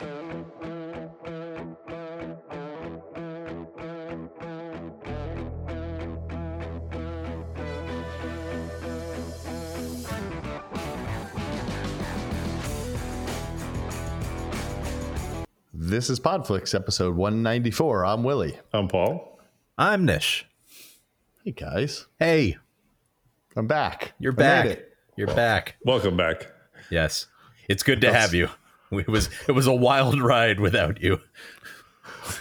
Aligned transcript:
This 0.00 0.06
is 16.08 16.20
Podflix 16.20 16.76
episode 16.76 17.16
194. 17.16 18.04
I'm 18.04 18.22
Willie. 18.22 18.56
I'm 18.72 18.86
Paul. 18.86 19.40
I'm 19.76 20.04
Nish. 20.04 20.46
Hey 21.44 21.50
guys, 21.50 22.06
Hey, 22.20 22.56
I'm 23.56 23.66
back. 23.66 24.12
you're 24.20 24.32
I 24.32 24.36
back. 24.36 24.78
You're 25.16 25.26
back. 25.26 25.74
Welcome 25.84 26.16
back. 26.16 26.46
Yes, 26.88 27.26
it's 27.68 27.82
good 27.82 28.00
to 28.02 28.12
have 28.12 28.32
you. 28.32 28.48
It 28.98 29.08
was 29.08 29.28
it 29.46 29.52
was 29.52 29.66
a 29.66 29.74
wild 29.74 30.20
ride 30.20 30.60
without 30.60 31.00
you. 31.02 31.20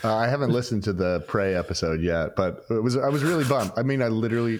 Uh, 0.04 0.16
I 0.16 0.28
haven't 0.28 0.52
listened 0.52 0.84
to 0.84 0.94
the 0.94 1.22
Prey 1.28 1.56
episode 1.56 2.02
yet, 2.02 2.36
but 2.36 2.66
it 2.70 2.82
was 2.84 2.96
I 2.98 3.10
was 3.10 3.24
really 3.24 3.44
bummed. 3.44 3.72
I 3.78 3.84
mean, 3.84 4.02
I 4.02 4.08
literally 4.08 4.60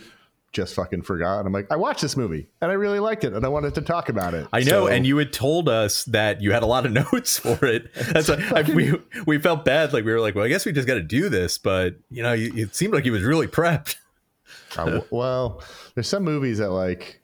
just 0.54 0.74
fucking 0.76 1.02
forgot. 1.02 1.46
I'm 1.46 1.52
like, 1.52 1.68
I 1.70 1.76
watched 1.76 2.02
this 2.02 2.16
movie 2.18 2.48
and 2.62 2.72
I 2.72 2.74
really 2.76 3.00
liked 3.00 3.24
it, 3.26 3.34
and 3.34 3.46
I 3.46 3.50
wanted 3.50 3.76
to 3.76 3.82
talk 3.82 4.10
about 4.10 4.34
it. 4.34 4.48
I 4.54 4.60
know, 4.62 4.86
So- 4.86 4.88
and 4.88 5.06
you 5.06 5.18
had 5.18 5.32
told 5.34 5.70
us 5.70 6.04
that 6.06 6.42
you 6.42 6.52
had 6.54 6.64
a 6.64 6.66
lot 6.66 6.86
of 6.86 6.92
notes 7.14 7.38
for 7.40 7.64
it. 7.66 7.94
That's 7.94 8.30
why 8.30 8.42
I, 8.56 8.62
we 8.64 8.94
we 9.26 9.38
felt 9.38 9.66
bad. 9.66 9.94
Like 9.94 10.06
we 10.06 10.12
were 10.12 10.22
like, 10.22 10.36
well, 10.36 10.46
I 10.46 10.50
guess 10.50 10.66
we 10.66 10.72
just 10.72 10.88
got 10.88 10.96
to 10.96 11.04
do 11.04 11.30
this. 11.30 11.58
But 11.58 11.96
you 12.10 12.24
know, 12.24 12.34
you, 12.34 12.52
it 12.56 12.76
seemed 12.76 12.94
like 12.94 13.04
he 13.04 13.12
was 13.12 13.24
really 13.24 13.48
prepped. 13.48 13.96
Uh, 14.78 15.02
well, 15.10 15.62
there's 15.96 16.08
some 16.08 16.24
movies 16.24 16.58
that 16.60 16.70
like, 16.72 17.22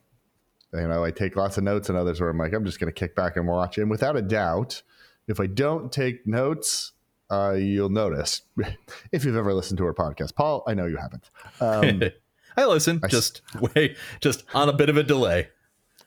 you 0.74 0.88
know, 0.88 1.04
I 1.04 1.10
take 1.10 1.36
lots 1.36 1.56
of 1.58 1.64
notes, 1.64 1.88
and 1.88 1.96
others 1.96 2.20
where 2.20 2.30
I'm 2.30 2.38
like, 2.38 2.52
I'm 2.52 2.64
just 2.64 2.80
going 2.80 2.92
to 2.92 2.98
kick 2.98 3.14
back 3.14 3.36
and 3.36 3.46
watch. 3.46 3.78
And 3.78 3.90
without 3.90 4.16
a 4.16 4.22
doubt, 4.22 4.82
if 5.28 5.40
I 5.40 5.46
don't 5.46 5.90
take 5.92 6.26
notes, 6.26 6.92
uh, 7.30 7.52
you'll 7.52 7.88
notice 7.88 8.42
if 9.12 9.24
you've 9.24 9.36
ever 9.36 9.54
listened 9.54 9.78
to 9.78 9.84
our 9.86 9.94
podcast. 9.94 10.34
Paul, 10.34 10.62
I 10.66 10.74
know 10.74 10.86
you 10.86 10.96
haven't. 10.96 11.30
Um, 11.60 12.02
I 12.56 12.66
listen, 12.66 13.00
I 13.02 13.06
s- 13.06 13.12
just 13.12 13.42
wait, 13.74 13.96
just 14.20 14.44
on 14.54 14.68
a 14.68 14.72
bit 14.72 14.88
of 14.88 14.96
a 14.96 15.02
delay. 15.02 15.48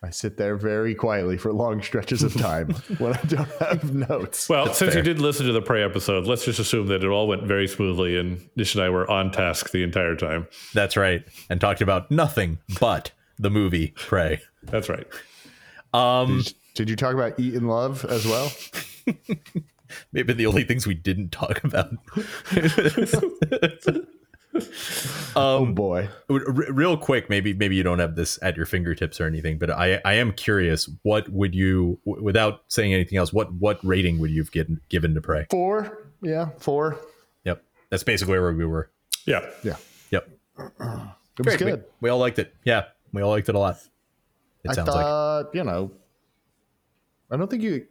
I 0.03 0.11
sit 0.11 0.37
there 0.37 0.55
very 0.57 0.93
quietly 0.93 1.37
for 1.37 1.51
long 1.51 1.81
stretches 1.81 2.21
of 2.21 2.33
time 2.35 2.69
when 2.99 3.13
I 3.13 3.21
don't 3.23 3.49
have 3.59 3.93
notes. 3.93 4.47
Well, 4.47 4.71
since 4.71 4.93
fair. 4.93 4.99
you 4.99 5.03
did 5.03 5.19
listen 5.19 5.47
to 5.47 5.53
the 5.53 5.61
Prey 5.61 5.83
episode, 5.83 6.27
let's 6.27 6.45
just 6.45 6.59
assume 6.59 6.87
that 6.87 7.03
it 7.03 7.07
all 7.07 7.27
went 7.27 7.43
very 7.43 7.67
smoothly 7.67 8.15
and 8.15 8.47
Nish 8.55 8.75
and 8.75 8.83
I 8.83 8.89
were 8.89 9.09
on 9.09 9.31
task 9.31 9.71
the 9.71 9.81
entire 9.83 10.15
time. 10.15 10.47
That's 10.75 10.95
right, 10.95 11.25
and 11.49 11.59
talked 11.59 11.81
about 11.81 12.11
nothing 12.11 12.59
but 12.79 13.11
the 13.39 13.49
movie 13.49 13.87
Prey. 13.95 14.41
That's 14.67 14.89
right. 14.89 15.07
Um, 15.93 16.43
Did 16.75 16.89
you 16.89 16.95
talk 16.95 17.13
about 17.13 17.39
Eat 17.39 17.55
and 17.55 17.67
Love 17.67 18.05
as 18.05 18.25
well? 18.25 18.51
maybe 20.11 20.33
the 20.33 20.45
only 20.45 20.63
things 20.63 20.85
we 20.85 20.93
didn't 20.93 21.31
talk 21.31 21.63
about. 21.63 21.91
oh 25.35 25.65
boy. 25.67 26.09
R- 26.29 26.39
real 26.71 26.97
quick 26.97 27.29
maybe 27.29 27.53
maybe 27.53 27.75
you 27.75 27.83
don't 27.83 27.99
have 27.99 28.15
this 28.15 28.39
at 28.41 28.57
your 28.57 28.65
fingertips 28.65 29.21
or 29.21 29.25
anything 29.27 29.59
but 29.59 29.69
i 29.69 30.01
i 30.03 30.13
am 30.13 30.31
curious 30.31 30.89
what 31.03 31.29
would 31.29 31.53
you 31.53 31.99
w- 32.07 32.23
without 32.23 32.61
saying 32.67 32.91
anything 32.93 33.19
else 33.19 33.31
what 33.31 33.53
what 33.53 33.77
rating 33.85 34.17
would 34.17 34.31
you 34.31 34.41
have 34.41 34.51
given 34.51 34.81
given 34.89 35.13
to 35.13 35.21
prey 35.21 35.45
Four. 35.51 36.07
Yeah, 36.23 36.49
four. 36.57 36.97
yep 37.43 37.63
that's 37.91 38.03
basically 38.03 38.39
where 38.39 38.51
we 38.53 38.65
were 38.65 38.89
Yeah. 39.27 39.45
Yeah. 39.63 39.75
yep 40.09 40.27
It 40.57 40.63
was 40.79 41.55
Great. 41.55 41.59
We, 41.61 41.65
good. 41.71 41.83
we 42.01 42.09
all 42.09 42.17
liked 42.19 42.39
it 42.39 42.55
yeah 42.63 42.85
we 43.13 43.21
all 43.21 43.29
liked 43.29 43.49
it 43.49 43.55
a 43.55 43.59
lot 43.59 43.77
it 44.63 44.71
I 44.71 44.73
sounds 44.73 44.87
like 44.89 44.97
thought, 45.05 45.49
you 45.53 45.63
know, 45.63 45.91
I 47.31 47.37
don't 47.37 47.49
think 47.49 47.63
you 47.63 47.85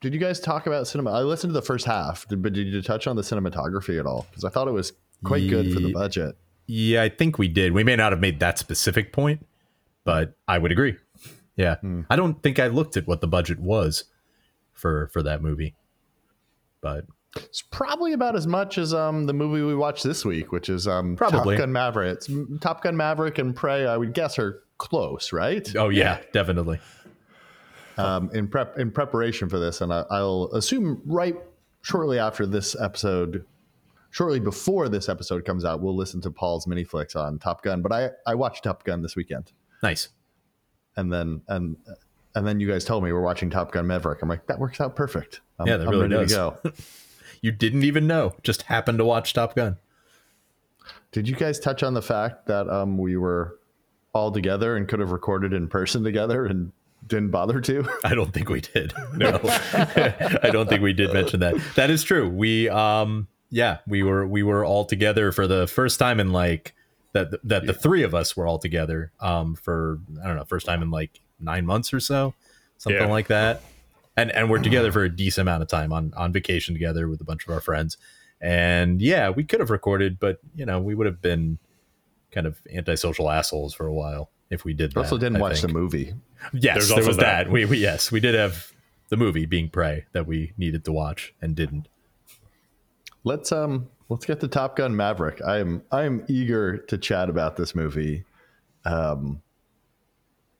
did. 0.00 0.14
You 0.14 0.20
guys 0.20 0.40
talk 0.40 0.66
about 0.66 0.86
cinema? 0.86 1.10
I 1.12 1.22
listened 1.22 1.50
to 1.50 1.54
the 1.60 1.66
first 1.66 1.84
half, 1.86 2.26
but 2.28 2.52
did 2.52 2.68
you 2.68 2.82
touch 2.82 3.06
on 3.06 3.16
the 3.16 3.22
cinematography 3.22 3.98
at 3.98 4.06
all? 4.06 4.26
Because 4.30 4.44
I 4.44 4.48
thought 4.50 4.68
it 4.68 4.72
was 4.72 4.92
quite 5.24 5.48
good 5.48 5.72
for 5.74 5.80
the 5.80 5.92
budget. 5.92 6.36
yeah 6.68 7.02
i 7.02 7.08
think 7.08 7.38
we 7.38 7.48
did 7.48 7.72
we 7.72 7.82
may 7.82 7.96
not 7.96 8.12
have 8.12 8.20
made 8.20 8.38
that 8.38 8.56
specific 8.56 9.12
point 9.12 9.44
but 10.04 10.36
i 10.46 10.56
would 10.56 10.70
agree 10.70 10.94
yeah 11.56 11.74
i 12.08 12.14
don't 12.14 12.40
think 12.40 12.60
i 12.60 12.68
looked 12.68 12.96
at 12.96 13.08
what 13.08 13.20
the 13.20 13.26
budget 13.26 13.58
was 13.58 14.04
for 14.70 15.08
for 15.08 15.24
that 15.24 15.42
movie 15.42 15.74
but 16.80 17.04
It's 17.34 17.62
probably 17.62 18.12
about 18.12 18.36
as 18.36 18.46
much 18.46 18.78
as 18.78 18.94
um 18.94 19.26
the 19.26 19.32
movie 19.32 19.62
we 19.62 19.74
watched 19.74 20.04
this 20.04 20.24
week, 20.24 20.52
which 20.52 20.68
is 20.68 20.86
um 20.86 21.16
Probably. 21.16 21.56
Top 21.56 21.62
Gun 21.62 21.72
Maverick. 21.72 22.12
It's, 22.18 22.30
Top 22.60 22.82
Gun 22.84 22.96
Maverick 22.96 23.38
and 23.38 23.56
Prey. 23.56 23.86
I 23.88 23.96
would 23.96 24.14
guess 24.14 24.38
are 24.38 24.62
close, 24.78 25.32
right? 25.32 25.74
oh 25.76 25.88
yeah 25.88 26.20
definitely 26.32 26.80
um, 27.98 28.30
in 28.32 28.48
prep 28.48 28.78
in 28.78 28.90
preparation 28.90 29.48
for 29.48 29.58
this, 29.58 29.80
and 29.80 29.92
I, 29.92 30.04
I'll 30.10 30.50
assume 30.54 31.02
right 31.04 31.36
shortly 31.82 32.18
after 32.18 32.46
this 32.46 32.76
episode, 32.80 33.44
shortly 34.10 34.38
before 34.40 34.88
this 34.88 35.08
episode 35.08 35.44
comes 35.44 35.64
out, 35.64 35.80
we'll 35.80 35.96
listen 35.96 36.20
to 36.22 36.30
Paul's 36.30 36.66
mini 36.66 36.84
flicks 36.84 37.16
on 37.16 37.38
Top 37.38 37.62
Gun. 37.62 37.82
But 37.82 37.92
I 37.92 38.10
I 38.26 38.34
watched 38.36 38.64
Top 38.64 38.84
Gun 38.84 39.02
this 39.02 39.16
weekend, 39.16 39.52
nice 39.82 40.08
and 40.96 41.12
then 41.12 41.42
and 41.48 41.76
and 42.34 42.46
then 42.46 42.60
you 42.60 42.68
guys 42.68 42.84
told 42.84 43.02
me 43.02 43.12
we're 43.12 43.20
watching 43.20 43.50
Top 43.50 43.72
Gun 43.72 43.86
Maverick. 43.86 44.22
I'm 44.22 44.28
like 44.28 44.46
that 44.46 44.58
works 44.58 44.80
out 44.80 44.94
perfect. 44.94 45.40
I'm, 45.58 45.66
Yeah, 45.66 45.78
that 45.78 45.88
I'm 45.88 45.90
really 45.90 46.08
ready 46.08 46.26
does. 46.26 46.32
to 46.32 46.36
go. 46.36 46.72
you 47.42 47.52
didn't 47.52 47.84
even 47.84 48.06
know 48.06 48.34
just 48.42 48.62
happened 48.62 48.98
to 48.98 49.04
watch 49.04 49.32
top 49.32 49.54
gun 49.54 49.76
Did 51.12 51.28
you 51.28 51.36
guys 51.36 51.60
touch 51.60 51.84
on 51.84 51.94
the 51.94 52.02
fact 52.02 52.46
that 52.46 52.68
um 52.68 52.98
we 52.98 53.16
were 53.16 53.57
all 54.18 54.32
together 54.32 54.76
and 54.76 54.86
could 54.88 55.00
have 55.00 55.10
recorded 55.10 55.52
in 55.52 55.68
person 55.68 56.02
together 56.04 56.44
and 56.46 56.72
didn't 57.06 57.30
bother 57.30 57.60
to? 57.62 57.88
I 58.04 58.14
don't 58.14 58.32
think 58.32 58.48
we 58.48 58.60
did. 58.60 58.92
No, 59.14 59.40
I 59.44 60.50
don't 60.52 60.68
think 60.68 60.82
we 60.82 60.92
did 60.92 61.12
mention 61.12 61.40
that. 61.40 61.54
That 61.74 61.90
is 61.90 62.02
true. 62.02 62.28
We, 62.28 62.68
um, 62.68 63.28
yeah, 63.50 63.78
we 63.86 64.02
were 64.02 64.26
we 64.26 64.42
were 64.42 64.64
all 64.64 64.84
together 64.84 65.32
for 65.32 65.46
the 65.46 65.66
first 65.66 65.98
time 65.98 66.20
in 66.20 66.32
like 66.32 66.74
that 67.12 67.30
that 67.44 67.66
the 67.66 67.72
three 67.72 68.02
of 68.02 68.14
us 68.14 68.36
were 68.36 68.46
all 68.46 68.58
together. 68.58 69.10
Um, 69.20 69.54
for 69.54 69.98
I 70.22 70.26
don't 70.26 70.36
know, 70.36 70.44
first 70.44 70.66
time 70.66 70.82
in 70.82 70.90
like 70.90 71.20
nine 71.40 71.64
months 71.64 71.94
or 71.94 72.00
so, 72.00 72.34
something 72.76 73.00
Yeah. 73.00 73.06
like 73.08 73.28
that. 73.28 73.62
And 74.16 74.30
and 74.32 74.50
we're 74.50 74.58
together 74.58 74.92
for 74.92 75.04
a 75.04 75.08
decent 75.08 75.42
amount 75.48 75.62
of 75.62 75.68
time 75.68 75.92
on 75.92 76.12
on 76.16 76.32
vacation 76.32 76.74
together 76.74 77.08
with 77.08 77.20
a 77.20 77.24
bunch 77.24 77.46
of 77.46 77.54
our 77.54 77.60
friends. 77.60 77.96
And 78.40 79.00
yeah, 79.00 79.30
we 79.30 79.44
could 79.44 79.60
have 79.60 79.70
recorded, 79.70 80.20
but 80.20 80.40
you 80.54 80.66
know, 80.66 80.78
we 80.80 80.94
would 80.94 81.06
have 81.06 81.22
been 81.22 81.58
kind 82.32 82.46
of 82.46 82.60
antisocial 82.72 83.30
assholes 83.30 83.74
for 83.74 83.86
a 83.86 83.92
while 83.92 84.30
if 84.50 84.64
we 84.64 84.74
did 84.74 84.92
that. 84.92 85.00
also 85.00 85.18
didn't 85.18 85.36
I 85.36 85.40
watch 85.40 85.60
think. 85.60 85.72
the 85.72 85.78
movie. 85.78 86.14
Yes, 86.52 86.76
There's 86.76 86.88
there 86.88 87.06
was 87.06 87.16
that. 87.18 87.44
that. 87.44 87.50
We, 87.50 87.64
we 87.64 87.78
yes, 87.78 88.12
we 88.12 88.20
did 88.20 88.34
have 88.34 88.72
the 89.08 89.16
movie 89.16 89.46
being 89.46 89.68
Prey 89.68 90.06
that 90.12 90.26
we 90.26 90.52
needed 90.56 90.84
to 90.84 90.92
watch 90.92 91.34
and 91.40 91.54
didn't. 91.56 91.88
Let's 93.24 93.52
um 93.52 93.88
let's 94.08 94.24
get 94.24 94.40
to 94.40 94.48
Top 94.48 94.76
Gun 94.76 94.96
Maverick. 94.96 95.40
I 95.44 95.58
am 95.58 95.82
I 95.90 96.04
am 96.04 96.24
eager 96.28 96.78
to 96.78 96.98
chat 96.98 97.28
about 97.28 97.56
this 97.56 97.74
movie. 97.74 98.24
Um 98.84 99.42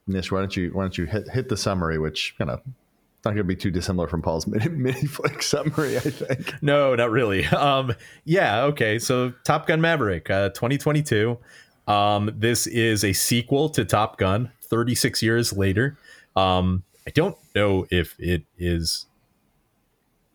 Nish, 0.06 0.32
why 0.32 0.40
don't 0.40 0.56
you 0.56 0.70
why 0.70 0.82
don't 0.84 0.96
you 0.96 1.04
hit 1.04 1.28
hit 1.30 1.48
the 1.48 1.56
summary, 1.56 1.98
which 1.98 2.34
you 2.40 2.46
know 2.46 2.60
not 3.28 3.34
going 3.34 3.46
to 3.46 3.54
be 3.54 3.56
too 3.56 3.70
dissimilar 3.70 4.08
from 4.08 4.22
Paul's 4.22 4.46
mini, 4.48 4.68
mini 4.68 5.06
flick 5.06 5.42
summary, 5.42 5.96
I 5.96 6.00
think. 6.00 6.62
No, 6.62 6.94
not 6.94 7.10
really. 7.10 7.46
Um, 7.58 7.92
yeah, 8.24 8.62
okay. 8.64 9.00
So 9.00 9.32
Top 9.44 9.66
Gun 9.66 9.80
Maverick, 9.80 10.30
uh, 10.30 10.50
2022. 10.50 11.36
Um, 11.88 12.30
this 12.34 12.66
is 12.68 13.04
a 13.04 13.12
sequel 13.12 13.68
to 13.70 13.84
Top 13.84 14.16
Gun, 14.16 14.52
36 14.62 15.22
years 15.22 15.52
later. 15.52 15.98
Um, 16.36 16.84
I 17.06 17.10
don't 17.10 17.36
know 17.54 17.86
if 17.90 18.14
it 18.20 18.44
is. 18.58 19.06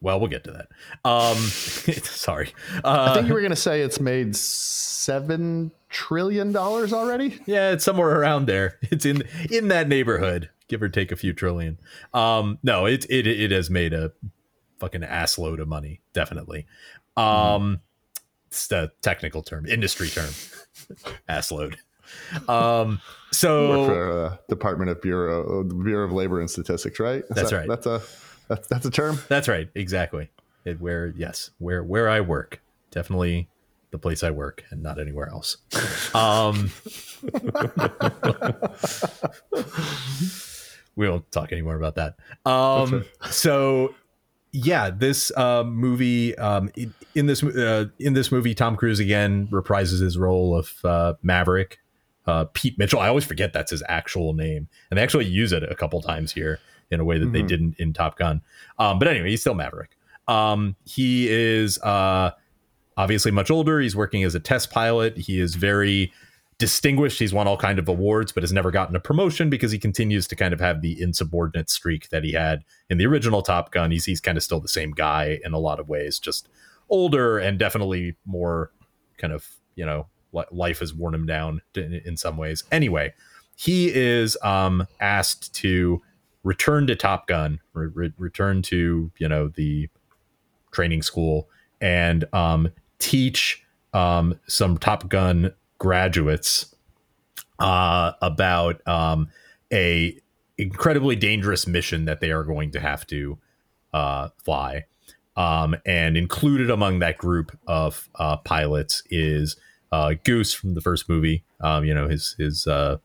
Well, 0.01 0.19
we'll 0.19 0.29
get 0.29 0.43
to 0.43 0.51
that. 0.51 0.67
Um, 1.09 1.37
sorry. 2.03 2.53
Uh, 2.83 3.07
I 3.09 3.13
think 3.13 3.27
you 3.27 3.33
were 3.33 3.39
going 3.41 3.51
to 3.51 3.55
say 3.55 3.81
it's 3.81 4.01
made 4.01 4.35
seven 4.35 5.71
trillion 5.89 6.51
dollars 6.51 6.91
already. 6.91 7.39
Yeah, 7.45 7.71
it's 7.71 7.85
somewhere 7.85 8.19
around 8.19 8.47
there. 8.47 8.79
It's 8.81 9.05
in 9.05 9.23
in 9.49 9.69
that 9.69 9.87
neighborhood, 9.87 10.49
give 10.73 10.81
or 10.81 10.89
take 10.89 11.11
a 11.11 11.15
few 11.15 11.33
trillion. 11.33 11.77
Um, 12.15 12.57
no, 12.63 12.87
it 12.87 13.05
it 13.07 13.27
it 13.27 13.51
has 13.51 13.69
made 13.69 13.93
a 13.93 14.11
fucking 14.79 15.03
ass 15.03 15.37
load 15.37 15.59
of 15.59 15.67
money, 15.67 16.01
definitely. 16.13 16.65
Um, 17.15 17.81
it's 18.47 18.65
the 18.65 18.91
technical 19.03 19.43
term, 19.43 19.67
industry 19.67 20.09
term, 20.09 20.31
ass 21.29 21.51
load. 21.51 21.77
Um, 22.49 23.01
so 23.31 23.85
for 23.85 24.25
uh, 24.25 24.37
Department 24.49 24.89
of 24.89 24.99
Bureau 24.99 25.63
Bureau 25.63 26.05
of 26.05 26.11
Labor 26.11 26.39
and 26.39 26.49
Statistics, 26.49 26.99
right? 26.99 27.21
Is 27.21 27.29
That's 27.29 27.51
that- 27.51 27.55
right. 27.55 27.67
That's 27.69 27.85
a 27.85 28.01
that's, 28.47 28.67
that's 28.67 28.85
a 28.87 28.91
term. 28.91 29.19
that's 29.29 29.47
right, 29.47 29.69
exactly. 29.75 30.31
It, 30.65 30.81
where 30.81 31.13
yes, 31.15 31.51
where 31.59 31.83
where 31.83 32.09
I 32.09 32.21
work, 32.21 32.61
definitely 32.89 33.47
the 33.91 33.99
place 33.99 34.23
I 34.23 34.31
work, 34.31 34.63
and 34.71 34.81
not 34.81 34.99
anywhere 34.99 35.29
else. 35.29 35.57
Um, 36.15 36.71
we 40.95 41.09
won't 41.09 41.29
talk 41.31 41.51
anymore 41.51 41.75
about 41.75 41.95
that. 41.95 42.15
Um, 42.45 43.05
so 43.29 43.93
yeah, 44.51 44.89
this 44.91 45.31
uh, 45.35 45.63
movie 45.63 46.37
um, 46.37 46.69
in, 47.15 47.25
this 47.25 47.43
uh, 47.43 47.85
in 47.99 48.13
this 48.13 48.31
movie, 48.31 48.53
Tom 48.53 48.75
Cruise 48.75 48.99
again 48.99 49.47
reprises 49.47 50.01
his 50.01 50.17
role 50.17 50.55
of 50.55 50.73
uh, 50.83 51.13
Maverick. 51.23 51.79
Uh, 52.25 52.45
Pete 52.53 52.77
Mitchell. 52.79 53.01
I 53.01 53.09
always 53.09 53.25
forget 53.25 53.51
that's 53.51 53.71
his 53.71 53.83
actual 53.89 54.31
name, 54.33 54.69
and 54.89 54.97
they 54.97 55.03
actually 55.03 55.25
use 55.25 55.51
it 55.51 55.61
a 55.63 55.75
couple 55.75 56.01
times 56.01 56.31
here 56.31 56.57
in 56.89 57.01
a 57.01 57.03
way 57.03 57.17
that 57.19 57.33
they 57.33 57.41
Mhm. 57.41 57.47
didn't 57.49 57.75
in 57.79 57.91
Top 57.91 58.17
Gun. 58.17 58.41
Um, 58.79 58.97
but 58.97 59.09
anyway, 59.09 59.29
he's 59.31 59.41
still 59.41 59.55
Maverick. 59.55 59.97
Um, 60.29 60.77
he 60.85 61.27
is 61.27 61.79
uh, 61.79 62.31
obviously 62.95 63.31
much 63.31 63.51
older. 63.51 63.81
He's 63.81 63.93
working 63.95 64.23
as 64.23 64.35
a 64.35 64.39
test 64.39 64.71
pilot. 64.71 65.17
He 65.17 65.37
is 65.37 65.55
very 65.55 66.13
distinguished. 66.57 67.19
He's 67.19 67.33
won 67.33 67.47
all 67.47 67.57
kind 67.57 67.79
of 67.79 67.87
awards, 67.87 68.31
but 68.31 68.43
has 68.43 68.53
never 68.53 68.71
gotten 68.71 68.95
a 68.95 68.99
promotion 68.99 69.49
because 69.49 69.71
he 69.71 69.79
continues 69.79 70.27
to 70.27 70.35
kind 70.35 70.53
of 70.53 70.59
have 70.59 70.81
the 70.81 71.01
insubordinate 71.01 71.69
streak 71.69 72.09
that 72.09 72.23
he 72.23 72.33
had 72.33 72.63
in 72.89 72.97
the 72.97 73.05
original 73.05 73.41
Top 73.41 73.71
Gun. 73.71 73.91
He's 73.91 74.05
he's 74.05 74.21
kind 74.21 74.37
of 74.37 74.43
still 74.43 74.59
the 74.59 74.67
same 74.67 74.91
guy 74.91 75.39
in 75.43 75.53
a 75.53 75.59
lot 75.59 75.79
of 75.79 75.89
ways, 75.89 76.19
just 76.19 76.47
older 76.89 77.37
and 77.37 77.57
definitely 77.57 78.15
more 78.25 78.71
kind 79.17 79.33
of 79.33 79.47
you 79.75 79.85
know 79.85 80.07
life 80.51 80.79
has 80.79 80.93
worn 80.93 81.13
him 81.13 81.25
down 81.25 81.61
in, 81.75 82.17
some 82.17 82.37
ways. 82.37 82.63
Anyway, 82.71 83.13
he 83.55 83.93
is 83.93 84.37
um, 84.41 84.87
asked 84.99 85.53
to 85.55 86.01
return 86.43 86.87
to 86.87 86.95
Top 86.95 87.27
Gun, 87.27 87.59
re- 87.73 88.13
return 88.17 88.61
to 88.63 89.11
you 89.17 89.27
know 89.27 89.49
the 89.49 89.89
training 90.71 91.01
school, 91.01 91.49
and 91.81 92.25
um, 92.33 92.69
teach 92.99 93.63
um, 93.93 94.39
some 94.47 94.77
Top 94.77 95.09
Gun 95.09 95.53
graduates 95.77 96.73
uh, 97.59 98.13
about 98.21 98.85
um, 98.87 99.29
a 99.71 100.17
incredibly 100.57 101.15
dangerous 101.15 101.67
mission 101.67 102.05
that 102.05 102.19
they 102.19 102.31
are 102.31 102.43
going 102.43 102.71
to 102.71 102.79
have 102.79 103.05
to 103.07 103.37
uh, 103.93 104.29
fly. 104.43 104.85
Um, 105.35 105.75
and 105.83 106.15
included 106.15 106.69
among 106.69 106.99
that 106.99 107.17
group 107.17 107.57
of 107.65 108.07
uh, 108.15 108.37
pilots 108.37 109.01
is 109.09 109.55
uh, 109.91 110.13
Goose 110.23 110.53
from 110.53 110.75
the 110.75 110.81
first 110.81 111.09
movie. 111.09 111.43
Um, 111.59 111.85
you 111.85 111.93
know 111.93 112.07
his 112.07 112.35
his 112.37 112.67
uh, 112.67 112.97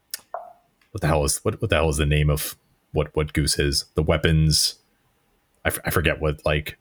what 0.93 1.01
the 1.01 1.07
hell 1.07 1.25
is 1.25 1.39
what 1.39 1.61
what 1.61 1.71
the 1.71 1.77
hell 1.77 1.89
is 1.89 1.97
the 1.97 2.07
name 2.07 2.29
of 2.29 2.57
what 2.93 3.15
what 3.15 3.33
Goose 3.33 3.59
is? 3.59 3.87
The 3.95 4.03
weapons. 4.03 4.75
I, 5.65 5.69
f- 5.69 5.81
I 5.85 5.91
forget 5.91 6.21
what 6.21 6.45
like 6.45 6.79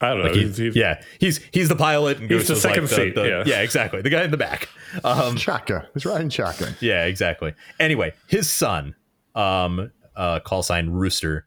I 0.00 0.08
don't 0.10 0.18
know. 0.18 0.24
like 0.24 0.34
he's, 0.34 0.56
he's, 0.58 0.76
yeah, 0.76 1.02
he's 1.18 1.40
he's 1.52 1.68
the 1.70 1.76
pilot 1.76 2.18
and 2.18 2.30
He's 2.30 2.48
the 2.48 2.56
second 2.56 2.82
like 2.84 2.90
the, 2.90 2.96
seat, 2.96 3.14
the- 3.14 3.28
yeah. 3.28 3.44
yeah, 3.46 3.60
exactly. 3.62 4.02
The 4.02 4.10
guy 4.10 4.24
in 4.24 4.30
the 4.30 4.36
back. 4.36 4.68
Um, 5.04 5.36
Shaka. 5.36 5.88
He's 5.94 6.04
riding 6.04 6.28
shotgun. 6.28 6.74
yeah, 6.80 7.04
exactly. 7.06 7.54
Anyway, 7.80 8.12
his 8.28 8.48
son, 8.50 8.94
um, 9.34 9.90
uh, 10.14 10.40
call 10.40 10.62
sign 10.62 10.90
Rooster, 10.90 11.46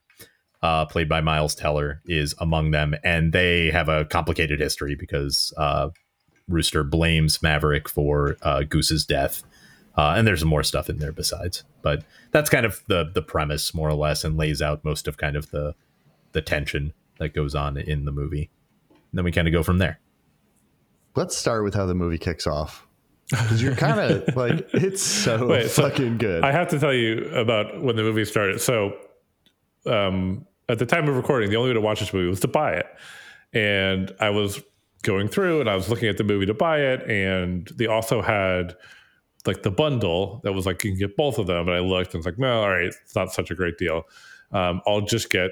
uh, 0.63 0.85
played 0.85 1.07
by 1.07 1.21
Miles 1.21 1.53
Teller, 1.55 2.01
is 2.05 2.33
among 2.39 2.71
them, 2.71 2.95
and 3.03 3.33
they 3.33 3.69
have 3.71 3.87
a 3.87 4.05
complicated 4.05 4.59
history 4.59 4.95
because 4.95 5.53
uh, 5.57 5.89
Rooster 6.47 6.83
blames 6.83 7.41
Maverick 7.43 7.87
for 7.87 8.35
uh, 8.41 8.63
Goose's 8.63 9.05
death, 9.05 9.43
uh, 9.95 10.15
and 10.17 10.25
there's 10.27 10.43
more 10.43 10.63
stuff 10.63 10.89
in 10.89 10.97
there 10.97 11.11
besides. 11.11 11.63
But 11.83 12.03
that's 12.31 12.49
kind 12.49 12.65
of 12.65 12.81
the 12.87 13.09
the 13.13 13.21
premise, 13.21 13.73
more 13.75 13.89
or 13.89 13.93
less, 13.93 14.23
and 14.23 14.37
lays 14.37 14.59
out 14.61 14.83
most 14.83 15.07
of 15.07 15.17
kind 15.17 15.35
of 15.35 15.51
the 15.51 15.75
the 16.31 16.41
tension 16.41 16.93
that 17.19 17.33
goes 17.33 17.55
on 17.55 17.77
in 17.77 18.05
the 18.05 18.11
movie. 18.11 18.49
And 18.89 19.17
then 19.17 19.25
we 19.25 19.31
kind 19.31 19.47
of 19.47 19.53
go 19.53 19.63
from 19.63 19.77
there. 19.77 19.99
Let's 21.15 21.35
start 21.35 21.63
with 21.63 21.73
how 21.73 21.85
the 21.85 21.95
movie 21.95 22.17
kicks 22.17 22.47
off. 22.47 22.87
Because 23.29 23.61
you're 23.61 23.75
kind 23.75 23.99
of 23.99 24.35
like, 24.35 24.67
it's 24.73 25.01
so 25.01 25.47
Wait, 25.47 25.69
so 25.69 25.89
fucking 25.89 26.17
good. 26.17 26.43
I 26.43 26.51
have 26.51 26.69
to 26.69 26.79
tell 26.79 26.93
you 26.93 27.25
about 27.35 27.81
when 27.81 27.95
the 27.95 28.03
movie 28.03 28.25
started. 28.25 28.61
So, 28.61 28.97
um, 29.85 30.45
at 30.67 30.79
the 30.79 30.85
time 30.85 31.07
of 31.07 31.15
recording, 31.15 31.49
the 31.49 31.55
only 31.55 31.69
way 31.71 31.73
to 31.73 31.81
watch 31.81 31.99
this 31.99 32.13
movie 32.13 32.29
was 32.29 32.39
to 32.41 32.47
buy 32.47 32.73
it. 32.73 32.85
And 33.53 34.13
I 34.19 34.29
was 34.29 34.61
going 35.03 35.27
through 35.27 35.61
and 35.61 35.69
I 35.69 35.75
was 35.75 35.89
looking 35.89 36.09
at 36.09 36.17
the 36.17 36.23
movie 36.23 36.45
to 36.45 36.53
buy 36.53 36.79
it. 36.79 37.01
And 37.09 37.67
they 37.75 37.87
also 37.87 38.21
had 38.21 38.75
like 39.45 39.63
the 39.63 39.71
bundle 39.71 40.41
that 40.43 40.53
was 40.53 40.65
like, 40.65 40.83
you 40.83 40.91
can 40.91 40.99
get 40.99 41.15
both 41.15 41.39
of 41.39 41.47
them. 41.47 41.67
And 41.67 41.75
I 41.75 41.79
looked 41.79 42.13
and 42.13 42.19
was 42.19 42.25
like, 42.25 42.37
no, 42.37 42.61
all 42.61 42.69
right, 42.69 42.85
it's 42.85 43.15
not 43.15 43.33
such 43.33 43.49
a 43.49 43.55
great 43.55 43.77
deal. 43.77 44.03
Um, 44.51 44.81
I'll 44.85 45.01
just 45.01 45.29
get 45.29 45.51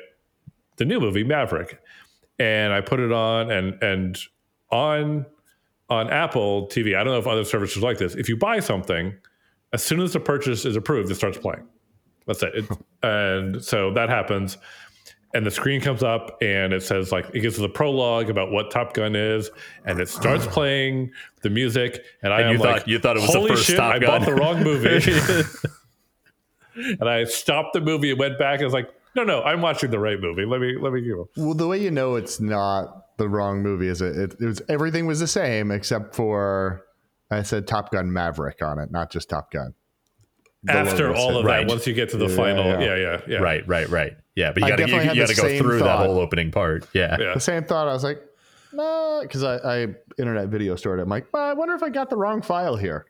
the 0.78 0.86
new 0.86 1.00
movie, 1.00 1.24
Maverick. 1.24 1.80
And 2.40 2.72
I 2.74 2.82
put 2.82 3.00
it 3.00 3.12
on 3.12 3.52
and, 3.52 3.82
and 3.82 4.18
on, 4.72 5.26
on 5.90 6.10
Apple 6.10 6.68
TV, 6.68 6.96
I 6.98 7.04
don't 7.04 7.14
know 7.14 7.20
if 7.20 7.28
other 7.28 7.44
services 7.46 7.82
like 7.82 7.98
this. 7.98 8.16
If 8.16 8.30
you 8.30 8.38
buy 8.38 8.60
something, 8.60 9.14
as 9.74 9.84
soon 9.84 10.02
as 10.02 10.14
the 10.14 10.20
purchase 10.20 10.66
is 10.66 10.76
approved, 10.76 11.10
it 11.12 11.16
starts 11.16 11.38
playing. 11.38 11.66
That's 12.28 12.44
it. 12.44 12.54
it 12.56 12.66
and 13.04 13.64
so 13.64 13.92
that 13.94 14.10
happens. 14.10 14.58
And 15.34 15.46
the 15.46 15.52
screen 15.52 15.82
comes 15.82 16.04
up 16.04 16.38
and 16.42 16.72
it 16.74 16.82
says, 16.84 17.12
like, 17.12 17.26
it 17.34 17.42
gives 17.42 17.58
us 17.60 17.66
a 17.66 17.70
prologue 17.70 18.30
about 18.30 18.50
what 18.52 18.72
Top 18.72 18.94
Gun 18.94 19.16
is. 19.16 19.50
And 19.86 20.00
it 20.00 20.08
starts 20.08 20.48
playing 20.50 21.12
the 21.42 21.50
music. 21.50 22.04
And 22.24 22.32
I 22.34 22.42
And 22.42 22.50
am 22.50 22.54
you 22.56 22.60
like, 22.60 22.80
thought- 22.82 22.88
you 22.88 23.00
thought 23.00 23.18
it 23.18 23.22
was 23.22 23.32
the 23.32 23.38
Holy 23.38 23.50
first 23.52 23.66
shit, 23.66 23.78
Top 23.78 23.94
I 23.96 24.00
Gun." 24.00 24.20
bought 24.20 24.26
the 24.26 24.36
wrong 24.36 24.64
movie. 24.64 25.12
and 27.00 27.10
I 27.10 27.24
stopped 27.26 27.74
the 27.74 27.82
movie 27.82 28.12
and 28.12 28.20
went 28.20 28.38
back 28.40 28.60
and 28.60 28.66
was 28.66 28.74
like, 28.74 28.90
no, 29.18 29.24
no, 29.24 29.44
I'm 29.44 29.62
watching 29.62 29.92
the 29.92 30.00
right 30.00 30.20
movie. 30.20 30.46
Let 30.46 30.62
me, 30.62 30.76
let 30.80 30.94
me 30.94 31.02
go. 31.02 31.30
well, 31.38 31.54
the 31.54 31.68
way 31.68 31.82
you 31.82 31.92
know 31.92 32.16
it's 32.16 32.40
not 32.40 33.18
the 33.18 33.28
wrong 33.28 33.62
movie 33.64 33.88
is 33.88 34.02
it, 34.02 34.16
it, 34.16 34.36
it 34.40 34.46
was 34.46 34.62
everything 34.70 35.06
was 35.08 35.20
the 35.20 35.28
same 35.28 35.72
except 35.72 36.16
for 36.16 36.84
I 37.32 37.42
said 37.44 37.68
Top 37.68 37.92
Gun 37.92 38.14
Maverick 38.14 38.62
on 38.62 38.80
it, 38.80 38.92
not 38.92 39.10
just 39.12 39.30
Top 39.30 39.52
Gun. 39.52 39.74
The 40.64 40.74
After 40.74 41.08
logo 41.10 41.20
all 41.20 41.30
said- 41.30 41.36
of 41.40 41.46
Right. 41.46 41.68
that, 41.68 41.70
once 41.70 41.88
you 41.88 41.94
get 41.94 42.10
to 42.10 42.18
the 42.18 42.28
Yeah, 42.28 42.36
final, 42.36 42.66
yeah. 42.66 42.80
yeah, 42.80 42.96
yeah, 42.96 43.22
yeah. 43.28 43.38
Right, 43.40 43.68
right, 43.68 43.90
right. 43.90 44.14
Yeah, 44.36 44.52
but 44.52 44.64
you 44.64 44.70
gotta 44.70 44.82
you, 44.84 44.88
definitely 44.88 45.08
had 45.08 45.16
you 45.18 45.22
gotta 45.24 45.36
go 45.36 45.48
same 45.48 45.62
through 45.62 45.80
that 45.80 45.98
whole 45.98 46.20
opening 46.20 46.52
part. 46.52 46.88
Yeah. 46.94 47.18
Yeah. 47.20 47.34
the 47.34 47.40
same 47.40 47.64
thought. 47.64 47.88
I 47.88 47.94
was 47.94 48.04
like, 48.04 48.22
nah, 48.74 49.22
because 49.22 49.44
I, 49.44 49.56
I 49.58 49.88
internet 50.20 50.50
video 50.50 50.76
stored 50.76 51.00
it. 51.00 51.04
I'm 51.04 51.10
like, 51.10 51.26
well, 51.34 51.44
I 51.44 51.54
wonder 51.54 51.74
if 51.74 51.82
I 51.84 51.90
got 51.90 52.10
the 52.12 52.18
wrong 52.18 52.42
file 52.42 52.76
here. 52.76 53.06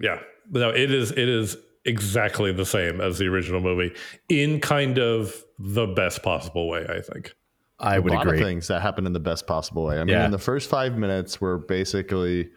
Yeah. 0.00 0.18
No, 0.50 0.70
it 0.70 0.90
is 0.92 1.10
it 1.12 1.28
is 1.28 1.56
exactly 1.88 2.52
the 2.52 2.66
same 2.66 3.00
as 3.00 3.18
the 3.18 3.26
original 3.26 3.60
movie 3.60 3.94
in 4.28 4.60
kind 4.60 4.98
of 4.98 5.44
the 5.58 5.86
best 5.86 6.22
possible 6.22 6.68
way, 6.68 6.86
I 6.88 7.00
think. 7.00 7.34
I 7.80 7.98
would 7.98 8.12
lot 8.12 8.26
agree. 8.26 8.38
of 8.40 8.44
things 8.44 8.68
that 8.68 8.82
happen 8.82 9.06
in 9.06 9.12
the 9.12 9.20
best 9.20 9.46
possible 9.46 9.84
way. 9.84 9.96
I 9.98 10.04
mean, 10.04 10.08
Yeah. 10.08 10.24
in 10.24 10.30
the 10.32 10.38
first 10.38 10.68
five 10.68 10.96
minutes, 10.98 11.40
we're 11.40 11.58
basically 11.58 12.50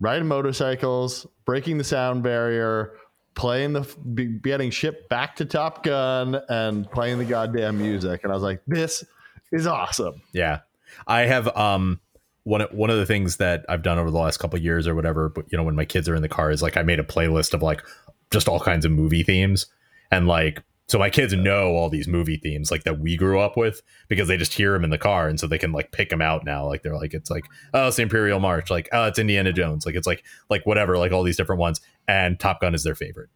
riding 0.00 0.26
motorcycles, 0.28 1.26
breaking 1.44 1.78
the 1.78 1.84
sound 1.84 2.22
barrier, 2.22 2.92
playing 3.34 3.72
the 3.74 3.82
be, 4.14 4.26
getting 4.26 4.70
shipped 4.70 5.08
back 5.08 5.36
to 5.36 5.44
Top 5.44 5.82
Gun, 5.82 6.40
and 6.48 6.90
playing 6.90 7.18
the 7.18 7.24
goddamn 7.24 7.78
music. 7.78 8.20
And 8.22 8.32
I 8.32 8.34
was 8.34 8.42
like, 8.42 8.62
this 8.66 9.04
is 9.52 9.66
awesome. 9.66 10.22
Yeah. 10.32 10.60
I 11.06 11.22
have 11.22 11.54
um 11.56 12.00
one 12.44 12.62
one 12.72 12.90
of 12.90 12.96
the 12.98 13.06
things 13.06 13.36
that 13.38 13.64
I've 13.68 13.82
done 13.82 13.98
over 13.98 14.10
the 14.10 14.18
last 14.18 14.38
couple 14.38 14.56
of 14.58 14.62
years 14.64 14.86
or 14.86 14.94
whatever, 14.94 15.28
but 15.28 15.46
you 15.50 15.58
know, 15.58 15.64
when 15.64 15.74
my 15.74 15.84
kids 15.84 16.08
are 16.08 16.14
in 16.14 16.22
the 16.22 16.28
car 16.28 16.50
is 16.50 16.62
like 16.62 16.76
I 16.76 16.82
made 16.82 17.00
a 17.00 17.04
playlist 17.04 17.54
of 17.54 17.62
like 17.62 17.82
just 18.30 18.48
all 18.48 18.60
kinds 18.60 18.84
of 18.84 18.92
movie 18.92 19.22
themes. 19.22 19.66
And 20.10 20.26
like 20.26 20.62
so 20.86 20.98
my 20.98 21.08
kids 21.08 21.32
know 21.32 21.70
all 21.74 21.88
these 21.88 22.06
movie 22.06 22.36
themes 22.36 22.70
like 22.70 22.84
that 22.84 23.00
we 23.00 23.16
grew 23.16 23.40
up 23.40 23.56
with 23.56 23.80
because 24.08 24.28
they 24.28 24.36
just 24.36 24.52
hear 24.52 24.72
them 24.72 24.84
in 24.84 24.90
the 24.90 24.98
car. 24.98 25.28
And 25.28 25.40
so 25.40 25.46
they 25.46 25.58
can 25.58 25.72
like 25.72 25.92
pick 25.92 26.10
them 26.10 26.20
out 26.20 26.44
now. 26.44 26.66
Like 26.66 26.82
they're 26.82 26.96
like 26.96 27.14
it's 27.14 27.30
like 27.30 27.44
oh 27.72 27.88
it's 27.88 27.96
the 27.96 28.02
imperial 28.02 28.40
march. 28.40 28.70
Like 28.70 28.88
oh 28.92 29.06
it's 29.06 29.18
indiana 29.18 29.52
jones. 29.52 29.86
Like 29.86 29.94
it's 29.94 30.06
like 30.06 30.24
like 30.50 30.66
whatever 30.66 30.98
like 30.98 31.12
all 31.12 31.22
these 31.22 31.36
different 31.36 31.60
ones. 31.60 31.80
And 32.06 32.38
top 32.38 32.60
gun 32.60 32.74
is 32.74 32.84
their 32.84 32.94
favorite. 32.94 33.30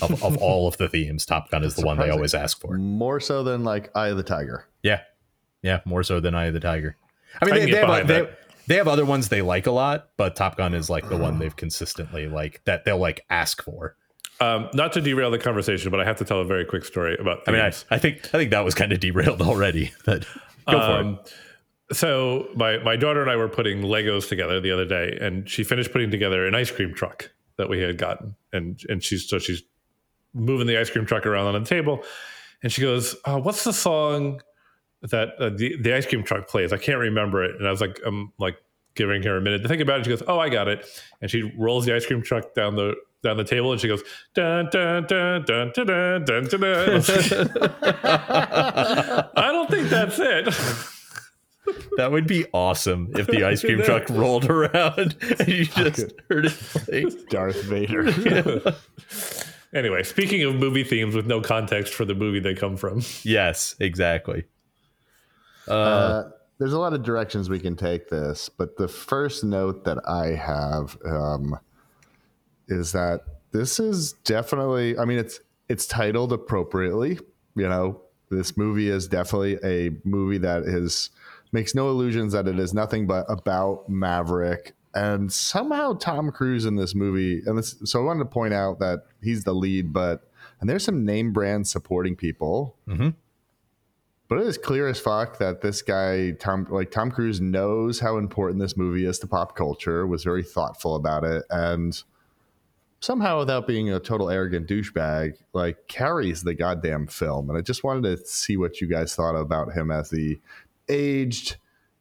Of, 0.00 0.22
of 0.24 0.36
all 0.42 0.66
of 0.66 0.76
the 0.76 0.88
themes 0.88 1.24
top 1.24 1.50
gun 1.50 1.62
is 1.62 1.74
the 1.74 1.86
one 1.86 1.98
they 1.98 2.10
always 2.10 2.34
ask 2.34 2.60
for. 2.60 2.76
More 2.76 3.20
so 3.20 3.42
than 3.44 3.64
like 3.64 3.90
Eye 3.94 4.08
of 4.08 4.16
the 4.16 4.22
Tiger. 4.24 4.66
yeah, 4.82 5.00
yeah, 5.62 5.80
more 5.84 6.02
so 6.02 6.20
than 6.20 6.34
Eye 6.34 6.46
of 6.46 6.54
the 6.54 6.60
Tiger. 6.60 6.96
I 7.40 7.44
mean, 7.46 7.54
I 7.54 7.58
they, 7.58 7.66
they, 7.66 7.76
have, 7.78 7.86
behind 7.86 8.08
they, 8.08 8.28
they 8.66 8.76
have 8.76 8.88
other 8.88 9.04
ones 9.04 9.28
they 9.28 9.42
like 9.42 9.66
a 9.66 9.70
lot, 9.70 10.10
but 10.16 10.36
Top 10.36 10.56
Gun 10.56 10.74
is 10.74 10.88
like 10.88 11.08
the 11.08 11.16
one 11.16 11.38
they've 11.40 11.54
consistently 11.54 12.28
like 12.28 12.62
that 12.64 12.84
they'll 12.84 12.98
like 12.98 13.24
ask 13.30 13.62
for. 13.62 13.96
Um, 14.40 14.68
not 14.74 14.92
to 14.94 15.00
derail 15.00 15.30
the 15.30 15.38
conversation, 15.38 15.90
but 15.90 16.00
I 16.00 16.04
have 16.04 16.16
to 16.16 16.24
tell 16.24 16.40
a 16.40 16.44
very 16.44 16.64
quick 16.64 16.84
story 16.84 17.16
about 17.18 17.42
I 17.46 17.52
mean, 17.52 17.60
I. 17.60 17.72
I 17.90 17.98
think 17.98 18.26
I 18.26 18.38
think 18.38 18.50
that 18.50 18.64
was 18.64 18.74
kind 18.74 18.92
of 18.92 19.00
derailed 19.00 19.40
already, 19.42 19.92
but 20.04 20.26
go 20.68 20.80
for 20.80 21.00
it. 21.00 21.06
Um, 21.06 21.18
So 21.92 22.48
my 22.56 22.78
my 22.78 22.96
daughter 22.96 23.20
and 23.20 23.30
I 23.30 23.36
were 23.36 23.48
putting 23.48 23.82
Legos 23.82 24.28
together 24.28 24.60
the 24.60 24.70
other 24.72 24.86
day, 24.86 25.16
and 25.20 25.48
she 25.48 25.62
finished 25.64 25.92
putting 25.92 26.10
together 26.10 26.46
an 26.46 26.54
ice 26.54 26.70
cream 26.70 26.94
truck 26.94 27.30
that 27.56 27.68
we 27.68 27.80
had 27.80 27.98
gotten, 27.98 28.34
and 28.52 28.80
and 28.88 29.02
she's 29.02 29.28
so 29.28 29.38
she's 29.38 29.62
moving 30.32 30.66
the 30.66 30.78
ice 30.78 30.90
cream 30.90 31.06
truck 31.06 31.26
around 31.26 31.54
on 31.54 31.62
the 31.62 31.68
table, 31.68 32.02
and 32.62 32.72
she 32.72 32.80
goes, 32.80 33.14
oh, 33.26 33.38
"What's 33.38 33.64
the 33.64 33.72
song 33.72 34.40
that 35.02 35.34
uh, 35.38 35.50
the 35.50 35.76
the 35.80 35.94
ice 35.94 36.06
cream 36.06 36.24
truck 36.24 36.48
plays?" 36.48 36.72
I 36.72 36.78
can't 36.78 36.98
remember 36.98 37.44
it, 37.44 37.54
and 37.56 37.68
I 37.68 37.70
was 37.70 37.80
like, 37.82 38.00
"I'm 38.04 38.32
like 38.38 38.56
giving 38.94 39.22
her 39.22 39.36
a 39.36 39.40
minute 39.40 39.62
to 39.62 39.68
think 39.68 39.82
about 39.82 40.00
it." 40.00 40.04
She 40.04 40.10
goes, 40.10 40.22
"Oh, 40.26 40.38
I 40.40 40.48
got 40.48 40.66
it," 40.68 40.86
and 41.20 41.30
she 41.30 41.42
rolls 41.56 41.84
the 41.84 41.94
ice 41.94 42.06
cream 42.06 42.22
truck 42.22 42.54
down 42.54 42.74
the 42.76 42.94
down 43.24 43.36
the 43.36 43.42
table, 43.44 43.72
and 43.72 43.80
she 43.80 43.88
goes, 43.88 44.02
"Dun 44.34 44.68
dun 44.70 45.06
dun 45.06 45.44
dun 45.44 45.72
dun 45.74 45.86
dun 45.86 46.24
dun 46.24 46.44
dun." 46.44 46.60
dun. 46.60 46.64
I 46.64 46.94
was 46.94 47.08
like, 47.08 47.50
I 49.36 49.50
don't 49.50 49.68
think 49.70 49.88
that's 49.88 50.18
it. 50.20 50.54
That 51.96 52.12
would 52.12 52.26
be 52.26 52.44
awesome 52.52 53.10
if 53.16 53.26
the 53.26 53.44
ice 53.44 53.62
cream 53.62 53.80
truck 53.84 54.10
rolled 54.10 54.50
around 54.50 55.16
and 55.38 55.48
you 55.48 55.64
just 55.64 56.12
heard 56.28 56.44
it 56.44 56.52
play. 56.52 57.06
Darth 57.30 57.62
Vader. 57.62 58.74
Anyway, 59.72 60.02
speaking 60.02 60.42
of 60.42 60.54
movie 60.56 60.84
themes 60.84 61.14
with 61.16 61.26
no 61.26 61.40
context 61.40 61.94
for 61.94 62.04
the 62.04 62.14
movie 62.14 62.38
they 62.38 62.52
come 62.52 62.76
from, 62.76 63.00
Yes, 63.22 63.76
exactly. 63.80 64.44
Uh, 65.66 65.72
Uh, 65.72 66.30
there's 66.58 66.74
a 66.74 66.78
lot 66.78 66.92
of 66.92 67.02
directions 67.02 67.48
we 67.48 67.58
can 67.58 67.76
take 67.76 68.10
this, 68.10 68.50
but 68.50 68.76
the 68.76 68.86
first 68.86 69.42
note 69.42 69.84
that 69.84 69.98
I 70.06 70.34
have 70.34 70.98
um, 71.06 71.58
is 72.68 72.92
that 72.92 73.20
this 73.52 73.78
is 73.78 74.12
definitely. 74.24 74.98
I 74.98 75.04
mean, 75.04 75.18
it's 75.18 75.40
it's 75.68 75.86
titled 75.86 76.32
appropriately. 76.32 77.18
You 77.56 77.68
know, 77.68 78.00
this 78.30 78.56
movie 78.56 78.88
is 78.88 79.08
definitely 79.08 79.58
a 79.64 79.90
movie 80.04 80.38
that 80.38 80.64
is 80.64 81.10
makes 81.52 81.74
no 81.74 81.88
illusions 81.88 82.32
that 82.32 82.48
it 82.48 82.58
is 82.58 82.74
nothing 82.74 83.06
but 83.06 83.24
about 83.28 83.88
Maverick. 83.88 84.74
And 84.94 85.32
somehow 85.32 85.94
Tom 85.94 86.30
Cruise 86.30 86.66
in 86.66 86.76
this 86.76 86.94
movie, 86.94 87.42
and 87.46 87.58
this, 87.58 87.76
so 87.84 88.00
I 88.00 88.04
wanted 88.04 88.20
to 88.20 88.30
point 88.30 88.54
out 88.54 88.78
that 88.78 89.06
he's 89.22 89.44
the 89.44 89.52
lead, 89.52 89.92
but 89.92 90.28
and 90.60 90.70
there's 90.70 90.84
some 90.84 91.04
name 91.04 91.32
brand 91.32 91.66
supporting 91.66 92.16
people. 92.16 92.76
Mm-hmm. 92.88 93.10
But 94.28 94.38
it 94.38 94.46
is 94.46 94.56
clear 94.56 94.88
as 94.88 94.98
fuck 94.98 95.38
that 95.38 95.60
this 95.60 95.82
guy, 95.82 96.32
Tom, 96.32 96.66
like 96.70 96.90
Tom 96.90 97.10
Cruise, 97.10 97.40
knows 97.40 98.00
how 98.00 98.16
important 98.16 98.60
this 98.60 98.76
movie 98.76 99.04
is 99.04 99.18
to 99.20 99.26
pop 99.26 99.56
culture. 99.56 100.06
Was 100.06 100.24
very 100.24 100.42
thoughtful 100.42 100.94
about 100.96 101.24
it, 101.24 101.44
and 101.50 102.02
somehow, 103.04 103.38
without 103.38 103.66
being 103.66 103.90
a 103.90 104.00
total 104.00 104.30
arrogant 104.30 104.66
douchebag, 104.66 105.36
like 105.52 105.86
carries 105.88 106.42
the 106.42 106.54
goddamn 106.54 107.06
film. 107.06 107.50
And 107.50 107.58
I 107.58 107.60
just 107.60 107.84
wanted 107.84 108.16
to 108.16 108.26
see 108.26 108.56
what 108.56 108.80
you 108.80 108.88
guys 108.88 109.14
thought 109.14 109.36
about 109.36 109.72
him 109.72 109.90
as 109.90 110.10
the 110.10 110.40
aged 110.88 111.56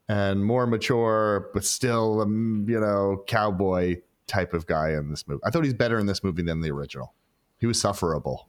and 0.07 0.43
more 0.43 0.65
mature, 0.65 1.49
but 1.53 1.65
still, 1.65 2.21
um, 2.21 2.65
you 2.67 2.79
know, 2.79 3.23
cowboy 3.27 3.97
type 4.27 4.53
of 4.53 4.65
guy 4.65 4.91
in 4.91 5.09
this 5.09 5.27
movie. 5.27 5.41
I 5.43 5.49
thought 5.49 5.65
he's 5.65 5.73
better 5.73 5.99
in 5.99 6.05
this 6.05 6.23
movie 6.23 6.43
than 6.43 6.61
the 6.61 6.71
original. 6.71 7.13
He 7.59 7.67
was 7.67 7.79
sufferable. 7.79 8.47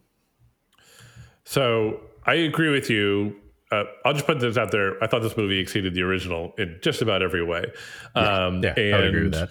So 1.44 2.00
I 2.25 2.34
agree 2.34 2.70
with 2.70 2.88
you. 2.88 3.37
Uh, 3.73 3.84
I'll 4.04 4.12
just 4.12 4.26
put 4.26 4.38
this 4.38 4.56
out 4.56 4.70
there. 4.70 5.02
I 5.02 5.08
thought 5.08 5.23
this 5.23 5.37
movie 5.37 5.58
exceeded 5.58 5.94
the 5.94 6.02
original 6.02 6.54
in 6.58 6.78
just 6.82 7.02
about 7.02 7.23
every 7.23 7.44
way. 7.44 7.66
Yeah, 8.14 8.46
um, 8.46 8.62
yeah, 8.62 8.75
I 8.76 8.80
and 8.80 8.92
would 8.92 9.04
agree 9.06 9.23
with 9.25 9.32
that. 9.32 9.50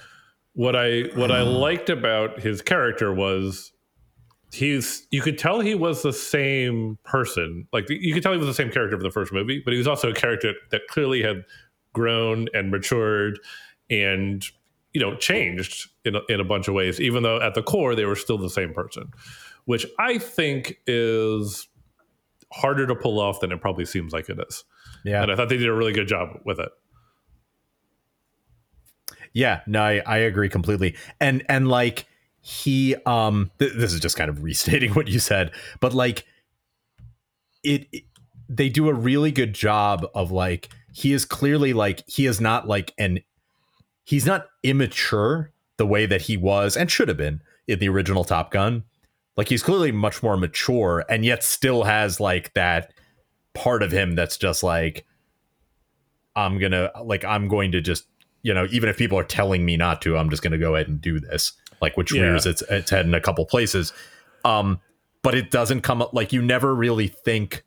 What 0.53 0.75
I 0.75 1.03
what 1.15 1.31
I 1.31 1.41
liked 1.41 1.89
about 1.89 2.39
his 2.39 2.62
character 2.62 3.13
was 3.13 3.72
he's 4.51 5.07
you 5.12 5.22
could 5.22 5.38
tell 5.38 5.60
he 5.60 5.75
was 5.75 6.03
the 6.03 6.13
same 6.13 6.98
person. 7.03 7.67
Like 7.74 7.89
you 7.89 8.13
could 8.13 8.24
tell 8.24 8.31
he 8.31 8.38
was 8.38 8.48
the 8.48 8.53
same 8.53 8.72
character 8.72 8.98
for 8.98 9.03
the 9.03 9.12
first 9.12 9.33
movie, 9.33 9.62
but 9.63 9.72
he 9.74 9.77
was 9.77 9.88
also 9.88 10.12
a 10.12 10.13
character 10.13 10.53
that 10.72 10.81
clearly 10.89 11.24
had 11.24 11.43
grown 11.93 12.48
and 12.53 12.72
matured 12.72 13.39
and 13.89 14.45
you 14.93 15.01
know 15.01 15.15
changed 15.15 15.89
in 16.05 16.15
a, 16.15 16.22
in 16.29 16.39
a 16.39 16.43
bunch 16.43 16.67
of 16.67 16.75
ways. 16.75 17.01
Even 17.01 17.24
though 17.24 17.41
at 17.41 17.55
the 17.55 17.63
core 17.63 17.95
they 17.95 18.05
were 18.05 18.15
still 18.15 18.38
the 18.38 18.50
same 18.50 18.74
person, 18.74 19.12
which 19.65 19.86
I 20.00 20.19
think 20.19 20.77
is 20.86 21.67
harder 22.51 22.86
to 22.86 22.95
pull 22.95 23.19
off 23.19 23.39
than 23.39 23.51
it 23.51 23.60
probably 23.60 23.86
seems 23.86 24.13
like 24.13 24.29
it 24.29 24.38
is. 24.48 24.63
Yeah. 25.03 25.24
And 25.24 25.31
I 25.31 25.36
thought 25.36 25.50
they 25.50 25.57
did 25.57 25.67
a 25.67 25.74
really 25.74 25.93
good 25.93 26.07
job 26.07 26.39
with 26.45 26.60
it. 26.60 26.69
Yeah, 29.34 29.62
no, 29.66 29.82
I, 29.82 30.02
I 30.06 30.18
agree 30.20 30.50
completely. 30.50 30.96
And 31.20 31.44
and 31.50 31.68
like 31.68 32.06
he 32.42 32.96
um 33.06 33.52
th- 33.60 33.74
this 33.74 33.94
is 33.94 34.00
just 34.00 34.16
kind 34.16 34.30
of 34.30 34.44
restating 34.44 34.94
what 34.94 35.08
you 35.08 35.20
said, 35.20 35.52
but 35.80 35.94
like 35.94 36.25
it, 37.63 37.88
it 37.92 38.04
they 38.48 38.70
do 38.70 38.90
a 38.90 38.94
really 38.94 39.32
good 39.32 39.54
job 39.54 40.06
of 40.13 40.32
like 40.32 40.70
he 40.94 41.13
is 41.13 41.25
clearly 41.25 41.74
like 41.74 42.04
he 42.08 42.25
is 42.25 42.40
not 42.40 42.68
like 42.68 42.94
an 42.98 43.20
he's 44.04 44.25
not 44.25 44.48
immature 44.62 45.52
the 45.78 45.88
way 45.88 46.06
that 46.06 46.24
he 46.24 46.38
was 46.38 46.78
and 46.78 46.92
should 46.92 47.08
have 47.08 47.18
been 47.18 47.42
in 47.68 47.80
the 47.80 47.90
original 47.90 48.24
Top 48.24 48.52
Gun. 48.52 48.84
Like 49.36 49.50
he's 49.50 49.63
clearly 49.63 49.92
much 49.92 50.22
more 50.22 50.38
mature 50.38 51.04
and 51.10 51.25
yet 51.25 51.44
still 51.44 51.84
has 51.84 52.20
like 52.20 52.54
that 52.54 52.94
part 53.56 53.82
of 53.82 53.92
him 53.92 54.13
that's 54.16 54.38
just 54.38 54.62
like 54.62 55.06
I'm 56.36 56.60
gonna 56.60 56.92
like 57.04 57.24
I'm 57.25 57.48
going 57.48 57.72
to 57.72 57.82
just 57.82 58.06
you 58.44 58.54
know 58.54 58.68
even 58.72 58.88
if 58.90 58.98
people 58.98 59.18
are 59.18 59.24
telling 59.24 59.66
me 59.66 59.76
not 59.78 60.02
to 60.04 60.18
I'm 60.18 60.30
just 60.30 60.44
gonna 60.44 60.58
go 60.60 60.76
ahead 60.76 60.88
and 60.88 61.02
do 61.02 61.20
this 61.20 61.54
like 61.82 61.98
which 61.98 62.14
Yeah. 62.14 62.22
rears 62.24 62.46
its 62.46 62.62
its 62.70 62.92
head 62.92 63.06
in 63.06 63.14
a 63.14 63.22
couple 63.22 63.46
places. 63.46 63.92
Um 64.46 64.80
but 65.22 65.34
it 65.36 65.50
doesn't 65.52 65.82
come 65.82 66.02
up 66.02 66.14
like 66.14 66.32
you 66.34 66.42
never 66.42 66.76
really 66.76 67.08
think 67.08 67.64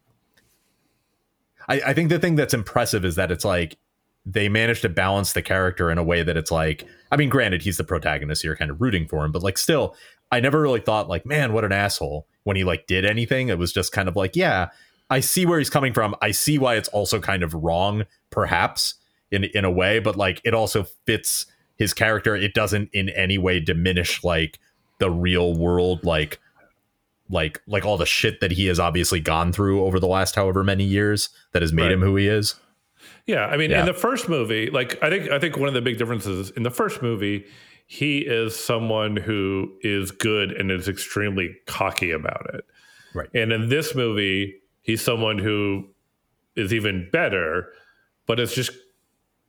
I, 1.68 1.80
I 1.86 1.94
think 1.94 2.10
the 2.10 2.18
thing 2.18 2.36
that's 2.36 2.54
impressive 2.54 3.04
is 3.04 3.16
that 3.16 3.30
it's 3.30 3.44
like 3.44 3.78
they 4.24 4.48
managed 4.48 4.82
to 4.82 4.88
balance 4.88 5.32
the 5.32 5.42
character 5.42 5.90
in 5.90 5.98
a 5.98 6.04
way 6.04 6.22
that 6.22 6.36
it's 6.36 6.50
like 6.50 6.84
I 7.10 7.16
mean 7.16 7.28
granted 7.28 7.62
he's 7.62 7.76
the 7.76 7.84
protagonist 7.84 8.42
so 8.42 8.48
you're 8.48 8.56
kind 8.56 8.70
of 8.70 8.80
rooting 8.80 9.06
for 9.08 9.24
him 9.24 9.32
but 9.32 9.42
like 9.42 9.58
still 9.58 9.96
I 10.30 10.40
never 10.40 10.60
really 10.60 10.80
thought 10.80 11.08
like 11.08 11.24
man 11.24 11.52
what 11.52 11.64
an 11.64 11.72
asshole 11.72 12.26
when 12.44 12.56
he 12.56 12.64
like 12.64 12.86
did 12.86 13.04
anything. 13.04 13.48
It 13.48 13.58
was 13.58 13.72
just 13.72 13.92
kind 13.92 14.08
of 14.08 14.16
like 14.16 14.36
yeah 14.36 14.68
I 15.08 15.20
see 15.20 15.46
where 15.46 15.58
he's 15.60 15.70
coming 15.70 15.92
from. 15.92 16.16
I 16.20 16.32
see 16.32 16.58
why 16.58 16.74
it's 16.74 16.88
also 16.88 17.20
kind 17.20 17.44
of 17.44 17.54
wrong 17.54 18.04
perhaps 18.30 18.94
in 19.30 19.44
in 19.44 19.64
a 19.64 19.70
way 19.70 19.98
but 19.98 20.16
like 20.16 20.40
it 20.44 20.54
also 20.54 20.84
fits 21.06 21.46
his 21.76 21.92
character 21.92 22.34
it 22.36 22.54
doesn't 22.54 22.88
in 22.92 23.08
any 23.10 23.38
way 23.38 23.58
diminish 23.60 24.22
like 24.24 24.58
the 24.98 25.10
real 25.10 25.54
world 25.56 26.04
like 26.04 26.38
like 27.28 27.60
like 27.66 27.84
all 27.84 27.96
the 27.96 28.06
shit 28.06 28.40
that 28.40 28.52
he 28.52 28.66
has 28.66 28.78
obviously 28.78 29.20
gone 29.20 29.52
through 29.52 29.84
over 29.84 29.98
the 29.98 30.06
last 30.06 30.36
however 30.36 30.62
many 30.62 30.84
years 30.84 31.28
that 31.52 31.62
has 31.62 31.72
made 31.72 31.84
Right. 31.84 31.92
him 31.92 32.00
who 32.02 32.16
he 32.16 32.28
is 32.28 32.54
Yeah, 33.26 33.46
I 33.46 33.56
mean, 33.56 33.70
Yeah. 33.70 33.80
in 33.80 33.86
the 33.86 33.92
first 33.94 34.28
movie, 34.28 34.70
like 34.70 35.02
I 35.02 35.10
think 35.10 35.30
I 35.30 35.38
think 35.40 35.56
one 35.56 35.68
of 35.68 35.74
the 35.74 35.80
big 35.82 35.98
differences 35.98 36.50
in 36.50 36.62
the 36.62 36.70
first 36.70 37.02
movie, 37.02 37.44
he 37.86 38.18
is 38.18 38.54
someone 38.56 39.16
who 39.16 39.72
is 39.82 40.10
good 40.12 40.52
and 40.52 40.70
is 40.70 40.88
extremely 40.88 41.56
cocky 41.66 42.10
about 42.12 42.46
it. 42.54 42.64
Right. 43.14 43.28
And 43.34 43.52
in 43.52 43.68
this 43.68 43.94
movie, 43.96 44.60
he's 44.82 45.02
someone 45.02 45.38
who 45.38 45.88
is 46.54 46.72
even 46.72 47.08
better, 47.12 47.68
but 48.26 48.38
it's 48.40 48.54
just 48.54 48.70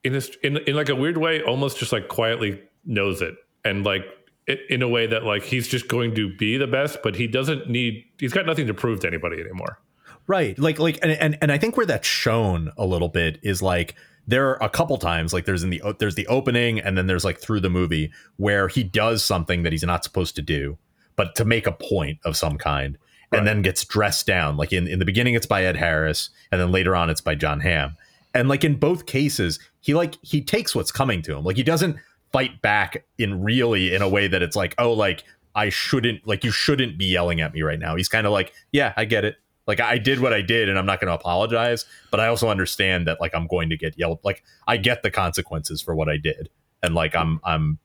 in 0.03 0.13
this 0.13 0.29
in 0.43 0.57
in 0.57 0.75
like 0.75 0.89
a 0.89 0.95
weird 0.95 1.17
way, 1.17 1.41
almost 1.41 1.77
just 1.79 1.91
like 1.91 2.07
quietly 2.07 2.61
knows 2.85 3.21
it 3.21 3.35
and 3.65 3.83
like 3.85 4.03
it, 4.47 4.59
in 4.69 4.81
a 4.81 4.87
way 4.87 5.07
that 5.07 5.23
like 5.23 5.43
he's 5.43 5.67
just 5.67 5.87
going 5.87 6.15
to 6.15 6.33
be 6.37 6.57
the 6.57 6.67
best, 6.67 6.99
but 7.03 7.15
he 7.15 7.27
doesn't 7.27 7.69
need. 7.69 8.03
He's 8.19 8.33
got 8.33 8.45
nothing 8.45 8.67
to 8.67 8.73
prove 8.73 8.99
to 9.01 9.07
anybody 9.07 9.41
anymore. 9.41 9.79
right 10.27 10.57
like 10.59 10.77
like 10.79 10.99
and, 11.01 11.11
and 11.11 11.37
and 11.41 11.51
i 11.51 11.57
think 11.57 11.77
where 11.77 11.85
that's 11.85 12.07
shown 12.07 12.71
a 12.77 12.85
little 12.85 13.07
bit 13.09 13.39
is 13.43 13.61
like 13.61 13.95
there 14.27 14.49
are 14.49 14.61
a 14.61 14.69
couple 14.69 14.97
times 14.97 15.31
like 15.33 15.45
there's 15.45 15.63
in 15.63 15.69
the 15.69 15.81
there's 15.99 16.15
the 16.15 16.27
opening 16.27 16.79
and 16.81 16.97
then 16.97 17.07
there's 17.07 17.23
like 17.23 17.39
through 17.39 17.61
the 17.61 17.69
movie 17.69 18.11
where 18.35 18.67
he 18.67 18.83
does 18.83 19.23
something 19.23 19.63
that 19.63 19.71
he's 19.71 19.83
not 19.85 20.03
supposed 20.03 20.35
to 20.35 20.41
do 20.41 20.77
but 21.15 21.33
to 21.35 21.45
make 21.45 21.65
a 21.65 21.71
point 21.71 22.19
of 22.25 22.35
some 22.37 22.57
kind 22.57 22.97
Right. 23.31 23.39
and 23.39 23.47
then 23.47 23.61
gets 23.61 23.83
dressed 23.85 24.25
down 24.27 24.55
like 24.57 24.71
in 24.73 24.87
in 24.87 24.99
the 24.99 25.05
beginning 25.05 25.33
it's 25.33 25.45
by 25.45 25.63
ed 25.65 25.75
harris 25.77 26.29
and 26.51 26.59
then 26.61 26.71
later 26.71 26.93
on 26.95 27.09
it's 27.09 27.21
by 27.21 27.35
jon 27.35 27.59
hamm 27.61 27.95
and 28.33 28.47
like 28.49 28.63
in 28.65 28.75
both 28.75 29.05
cases 29.05 29.59
he 29.87 29.93
like 29.93 30.17
he 30.21 30.41
takes 30.41 30.75
what's 30.75 30.91
coming 30.91 31.21
to 31.21 31.33
him. 31.33 31.45
Like 31.45 31.55
he 31.55 31.63
doesn't 31.63 31.95
fight 32.33 32.61
back 32.61 33.05
in 33.17 33.41
really 33.41 33.95
in 33.95 34.01
a 34.01 34.09
way 34.09 34.27
that 34.27 34.41
it's 34.41 34.55
like 34.57 34.75
oh 34.77 34.91
like 34.91 35.23
i 35.55 35.69
shouldn't 35.69 36.27
like 36.27 36.43
you 36.43 36.51
shouldn't 36.51 36.97
be 36.97 37.05
yelling 37.05 37.39
at 37.39 37.53
me 37.53 37.61
right 37.61 37.79
now. 37.79 37.95
He's 37.95 38.09
kind 38.09 38.27
of 38.27 38.33
like 38.33 38.53
yeah 38.73 38.93
i 38.97 39.05
get 39.05 39.23
it. 39.23 39.37
Like 39.65 39.79
I 39.79 39.97
did 39.97 40.19
what 40.19 40.33
I 40.33 40.41
did 40.41 40.67
and 40.67 40.77
I'm 40.77 40.85
not 40.85 40.99
going 40.99 41.07
to 41.07 41.13
apologize, 41.13 41.85
but 42.11 42.19
I 42.19 42.27
also 42.27 42.49
understand 42.49 43.07
that 43.07 43.21
like 43.21 43.33
I'm 43.33 43.47
going 43.47 43.69
to 43.69 43.77
get 43.77 43.97
yelled 43.97 44.19
like 44.25 44.43
I 44.67 44.75
get 44.75 45.03
the 45.03 45.11
consequences 45.11 45.81
for 45.81 45.95
what 45.95 46.09
I 46.09 46.17
did. 46.17 46.49
And 46.83 46.93
like 46.93 47.15
I'm 47.15 47.39
I'm 47.45 47.79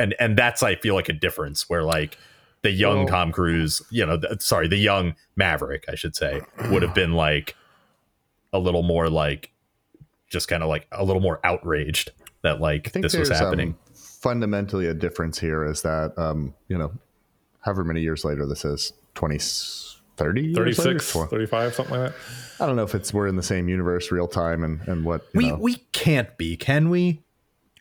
and 0.00 0.16
and 0.18 0.36
that's 0.36 0.64
I 0.64 0.74
feel 0.74 0.96
like 0.96 1.08
a 1.08 1.12
difference 1.12 1.70
where 1.70 1.84
like 1.84 2.18
the 2.62 2.72
young 2.72 2.98
Well- 2.98 3.06
Tom 3.06 3.30
Cruise, 3.30 3.80
you 3.90 4.04
know, 4.04 4.18
th- 4.18 4.40
sorry, 4.42 4.66
the 4.66 4.76
young 4.76 5.14
Maverick, 5.36 5.84
I 5.88 5.94
should 5.94 6.16
say, 6.16 6.40
would 6.70 6.82
have 6.82 6.94
been 6.96 7.12
like 7.12 7.54
a 8.52 8.58
little 8.58 8.82
more 8.82 9.08
like 9.08 9.52
just 10.34 10.48
kind 10.48 10.62
of 10.62 10.68
like 10.68 10.86
a 10.92 11.02
little 11.02 11.22
more 11.22 11.40
outraged 11.44 12.10
that 12.42 12.60
like 12.60 12.92
this 12.92 13.16
was 13.16 13.30
happening. 13.30 13.70
Um, 13.70 13.78
fundamentally 13.94 14.86
a 14.86 14.94
difference 14.94 15.38
here 15.38 15.64
is 15.64 15.80
that 15.82 16.12
um, 16.18 16.52
you 16.68 16.76
know, 16.76 16.92
however 17.60 17.84
many 17.84 18.02
years 18.02 18.24
later 18.24 18.44
this 18.44 18.66
is, 18.66 18.92
20, 19.14 19.38
30 20.16 20.42
years 20.42 20.78
later? 20.78 20.98
35, 20.98 21.74
something 21.74 21.98
like 21.98 22.10
that. 22.10 22.18
I 22.60 22.66
don't 22.66 22.76
know 22.76 22.82
if 22.84 22.94
it's 22.94 23.14
we're 23.14 23.26
in 23.26 23.36
the 23.36 23.42
same 23.42 23.68
universe, 23.68 24.12
real 24.12 24.28
time, 24.28 24.62
and 24.62 24.80
and 24.86 25.04
what 25.04 25.22
you 25.32 25.38
we 25.38 25.48
know. 25.48 25.56
we 25.56 25.76
can't 25.92 26.36
be, 26.36 26.56
can 26.56 26.90
we? 26.90 27.23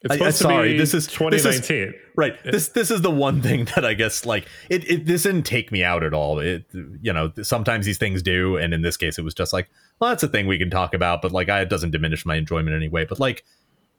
It's 0.03 0.11
I- 0.11 0.17
supposed 0.17 0.37
sorry, 0.37 0.67
to 0.69 0.73
be 0.73 0.77
this 0.79 0.93
is- 0.93 1.07
this 1.07 1.13
is- 1.45 1.57
2019. 1.67 1.93
right 2.15 2.35
this 2.43 2.67
this 2.69 2.91
is 2.91 3.01
the 3.01 3.09
one 3.11 3.41
thing 3.41 3.65
that 3.75 3.85
i 3.85 3.93
guess 3.93 4.25
like 4.25 4.47
it, 4.69 4.83
it 4.89 5.05
this 5.05 5.23
didn't 5.23 5.43
take 5.43 5.71
me 5.71 5.83
out 5.83 6.03
at 6.03 6.13
all 6.13 6.39
it 6.39 6.65
you 7.01 7.11
know 7.13 7.31
sometimes 7.41 7.85
these 7.85 7.97
things 7.97 8.21
do 8.21 8.57
and 8.57 8.73
in 8.73 8.81
this 8.81 8.97
case 8.97 9.17
it 9.17 9.23
was 9.23 9.33
just 9.33 9.53
like 9.53 9.69
well 9.99 10.09
that's 10.11 10.21
a 10.23 10.27
thing 10.27 10.45
we 10.45 10.57
can 10.57 10.69
talk 10.69 10.93
about 10.93 11.21
but 11.21 11.31
like 11.31 11.47
I, 11.49 11.61
it 11.61 11.69
doesn't 11.69 11.91
diminish 11.91 12.25
my 12.25 12.35
enjoyment 12.35 12.75
anyway 12.75 13.05
but 13.05 13.19
like 13.19 13.43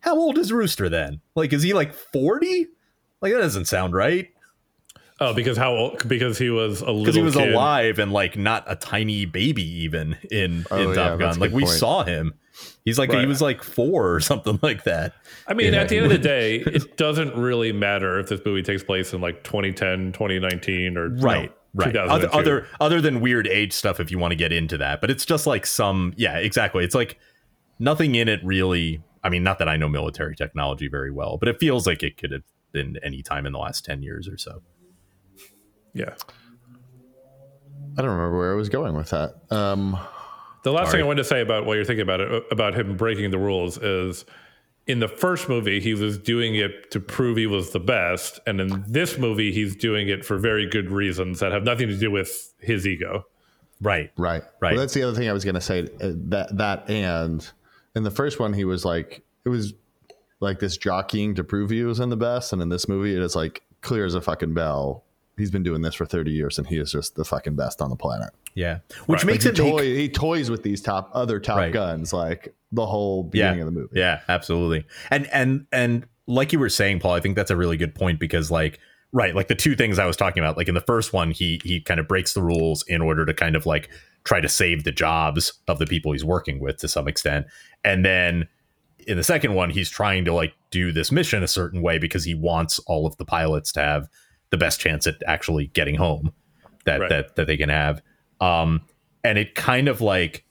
how 0.00 0.14
old 0.16 0.37
is 0.38 0.52
rooster 0.52 0.88
then 0.90 1.20
like 1.34 1.52
is 1.52 1.62
he 1.62 1.73
like 1.73 1.92
40 1.94 2.66
like 3.23 3.32
that 3.32 3.38
doesn't 3.38 3.64
sound 3.66 3.94
right 3.94 4.28
Oh, 5.20 5.32
because 5.32 5.56
how 5.56 5.70
old? 5.76 6.08
Because 6.08 6.38
he 6.38 6.50
was 6.50 6.80
a 6.80 6.87
little. 6.87 7.02
because 7.02 7.14
he 7.14 7.23
was 7.23 7.37
kid. 7.37 7.52
alive 7.54 8.00
and 8.00 8.12
like 8.12 8.37
not 8.37 8.64
a 8.66 8.75
tiny 8.75 9.26
baby 9.26 9.62
even 9.84 10.16
in 10.28 10.66
Oh, 10.73 10.90
in 10.90 10.94
top 10.96 11.18
that's 11.20 11.37
gun 11.37 11.40
like 11.40 11.50
good 11.50 11.56
we 11.56 11.62
point. 11.62 11.78
saw 11.78 12.02
him 12.02 12.34
he's 12.84 12.98
like 12.98 13.10
he 13.12 13.26
was 13.26 13.40
like 13.42 13.62
four 13.62 14.12
or 14.12 14.20
something 14.20 14.58
like 14.62 14.84
that 14.84 15.14
I 15.46 15.54
mean, 15.54 15.72
Yeah. 15.72 15.80
at 15.80 15.88
the 15.88 15.96
end 15.96 16.06
of 16.06 16.12
the 16.12 16.18
day, 16.36 16.56
it 16.58 16.96
doesn't 16.96 17.34
really 17.36 17.72
matter 17.72 18.18
if 18.18 18.28
this 18.28 18.40
movie 18.44 18.62
takes 18.62 18.82
place 18.84 19.12
in 19.12 19.20
like 19.20 19.42
2010, 19.44 20.12
2019, 20.12 20.96
or 20.96 21.08
right 21.08 21.50
no, 21.74 21.84
right 21.84 21.96
other, 21.96 22.26
2002. 22.26 22.38
other 22.38 22.66
other 22.80 23.00
than 23.00 23.20
weird 23.20 23.46
age 23.48 23.72
stuff 23.72 23.98
if 24.00 24.10
you 24.10 24.18
want 24.18 24.30
to 24.32 24.36
get 24.36 24.52
into 24.52 24.78
that 24.78 25.00
but 25.00 25.10
it's 25.10 25.24
just 25.24 25.46
like 25.46 25.66
some 25.66 26.12
yeah 26.16 26.36
exactly 26.38 26.84
it's 26.84 26.94
like 26.94 27.18
nothing 27.80 28.14
in 28.14 28.28
it 28.28 28.38
really 28.44 29.02
i 29.24 29.28
mean 29.28 29.42
not 29.42 29.58
that 29.58 29.68
i 29.68 29.76
know 29.76 29.88
military 29.88 30.36
technology 30.36 30.86
very 30.86 31.10
well 31.10 31.36
but 31.36 31.48
it 31.48 31.58
feels 31.58 31.84
like 31.84 32.04
it 32.04 32.16
could 32.16 32.30
have 32.30 32.44
been 32.70 32.96
any 33.02 33.22
time 33.22 33.44
in 33.44 33.52
the 33.52 33.58
last 33.58 33.84
10 33.84 34.02
years 34.04 34.28
or 34.28 34.36
so 34.38 34.62
yeah. 35.94 36.14
I 37.96 38.02
don't 38.02 38.10
remember 38.10 38.36
where 38.36 38.52
I 38.52 38.56
was 38.56 38.68
going 38.68 38.96
with 38.96 39.10
that. 39.10 39.34
Um, 39.50 39.96
The 40.64 40.73
last 40.73 40.87
Sorry. 40.88 40.99
thing 40.99 41.04
I 41.04 41.06
wanted 41.06 41.23
to 41.23 41.28
say 41.28 41.40
about 41.40 41.66
what 41.66 41.75
you're 41.75 41.85
thinking 41.85 42.02
about 42.02 42.21
it 42.21 42.44
about 42.50 42.75
him 42.75 42.97
breaking 42.97 43.30
the 43.30 43.38
rules 43.38 43.78
is 43.78 44.25
in 44.87 44.99
the 44.99 45.09
first 45.09 45.49
movie 45.49 45.78
he 45.80 45.94
was 45.94 46.18
doing 46.18 46.56
it 46.56 46.90
to 46.90 47.00
prove 47.00 47.37
he 47.37 47.47
was 47.47 47.71
the 47.71 47.80
best, 47.80 48.40
and 48.47 48.61
in 48.61 48.85
this 48.87 49.16
movie 49.18 49.52
he's 49.52 49.76
doing 49.76 50.09
it 50.09 50.25
for 50.25 50.37
very 50.38 50.66
good 50.68 50.90
reasons 50.90 51.40
that 51.40 51.52
have 51.52 51.62
nothing 51.64 51.88
to 51.88 51.97
do 51.97 52.11
with 52.11 52.52
his 52.59 52.87
ego. 52.87 53.25
Right. 53.80 54.11
Right. 54.16 54.42
Right. 54.61 54.73
Well, 54.73 54.80
that's 54.80 54.94
the 54.94 55.02
other 55.02 55.16
thing 55.16 55.28
I 55.28 55.33
was 55.33 55.44
going 55.44 55.54
to 55.54 55.61
say. 55.61 55.83
uh, 56.00 56.12
That 56.28 56.56
that 56.56 56.90
and 56.90 57.47
in 57.94 58.02
the 58.02 58.11
first 58.11 58.40
one, 58.40 58.52
he 58.52 58.64
was 58.64 58.85
like 58.85 59.23
it 59.44 59.50
was 59.50 59.75
like 60.40 60.59
this 60.61 60.76
jockeying 60.76 61.35
to 61.37 61.44
prove 61.44 61.71
he 61.71 61.85
was 61.85 62.00
in 62.00 62.09
the 62.09 62.16
best, 62.16 62.52
and 62.52 62.61
in 62.61 62.68
this 62.71 62.88
movie, 62.88 63.14
it 63.14 63.23
is 63.23 63.37
like 63.37 63.62
clear 63.83 64.04
as 64.04 64.14
a 64.14 64.21
fucking 64.21 64.54
bell. 64.54 65.04
He's 65.36 65.50
been 65.50 65.62
doing 65.62 65.82
this 65.82 65.94
for 65.94 66.06
thirty 66.06 66.30
years, 66.30 66.58
and 66.58 66.66
he 66.66 66.78
is 66.78 66.92
just 66.92 67.16
the 67.16 67.24
fucking 67.24 67.56
best 67.56 67.80
on 67.82 67.90
the 67.90 67.96
planet. 67.96 68.30
Yeah. 68.54 68.78
Which 69.06 69.20
Right. 69.24 69.32
makes 69.32 69.44
Like, 69.44 69.58
it 69.58 69.64
he, 69.64 69.72
make, 69.72 69.82
he 69.82 70.08
toys 70.08 70.50
with 70.50 70.62
these 70.62 70.80
top 70.80 71.10
other 71.12 71.40
top 71.40 71.56
Right. 71.56 71.72
guns 71.72 72.12
like 72.12 72.54
the 72.70 72.86
whole 72.86 73.24
beginning 73.24 73.60
of 73.60 73.66
the 73.66 73.72
movie. 73.72 73.98
Yeah, 73.98 74.20
absolutely. 74.28 74.86
And 75.10 75.26
and 75.32 75.66
and 75.72 76.06
like 76.26 76.52
you 76.52 76.58
were 76.58 76.68
saying, 76.68 77.00
Paul, 77.00 77.14
I 77.14 77.20
think 77.20 77.36
that's 77.36 77.50
a 77.50 77.56
really 77.56 77.76
good 77.76 77.94
point 77.94 78.18
because 78.20 78.50
like 78.50 78.78
right, 79.12 79.34
like 79.34 79.46
the 79.48 79.54
two 79.54 79.76
things 79.76 79.98
I 79.98 80.06
was 80.06 80.16
talking 80.16 80.42
about, 80.42 80.56
like 80.56 80.66
in 80.68 80.74
the 80.74 80.80
first 80.80 81.12
one, 81.12 81.30
he 81.30 81.60
he 81.64 81.80
kind 81.80 81.98
of 82.00 82.06
breaks 82.08 82.32
the 82.34 82.42
rules 82.42 82.84
in 82.88 83.00
order 83.02 83.24
to 83.26 83.34
kind 83.34 83.56
of 83.56 83.66
like 83.66 83.88
try 84.24 84.40
to 84.40 84.48
save 84.48 84.84
the 84.84 84.92
jobs 84.92 85.52
of 85.68 85.78
the 85.78 85.86
people 85.86 86.12
he's 86.12 86.24
working 86.24 86.58
with 86.60 86.78
to 86.78 86.88
some 86.88 87.06
extent. 87.08 87.46
And 87.84 88.04
then 88.04 88.48
in 89.06 89.16
the 89.18 89.22
second 89.24 89.52
one, 89.54 89.68
he's 89.70 89.90
trying 89.90 90.24
to 90.24 90.32
like 90.32 90.54
do 90.70 90.90
this 90.92 91.12
mission 91.12 91.42
a 91.42 91.48
certain 91.48 91.82
way 91.82 91.98
because 91.98 92.24
he 92.24 92.34
wants 92.34 92.78
all 92.86 93.06
of 93.06 93.16
the 93.18 93.24
pilots 93.24 93.70
to 93.72 93.80
have 93.80 94.08
the 94.54 94.58
best 94.58 94.78
chance 94.78 95.04
at 95.08 95.16
actually 95.26 95.66
getting 95.66 95.96
home 95.96 96.32
that 96.84 97.00
Right. 97.00 97.08
that 97.08 97.34
that 97.34 97.46
they 97.49 97.56
can 97.56 97.68
have. 97.68 98.00
Um 98.40 98.82
and 99.25 99.37
it 99.37 99.56
kind 99.56 99.88
of 99.88 100.00
like 100.00 100.44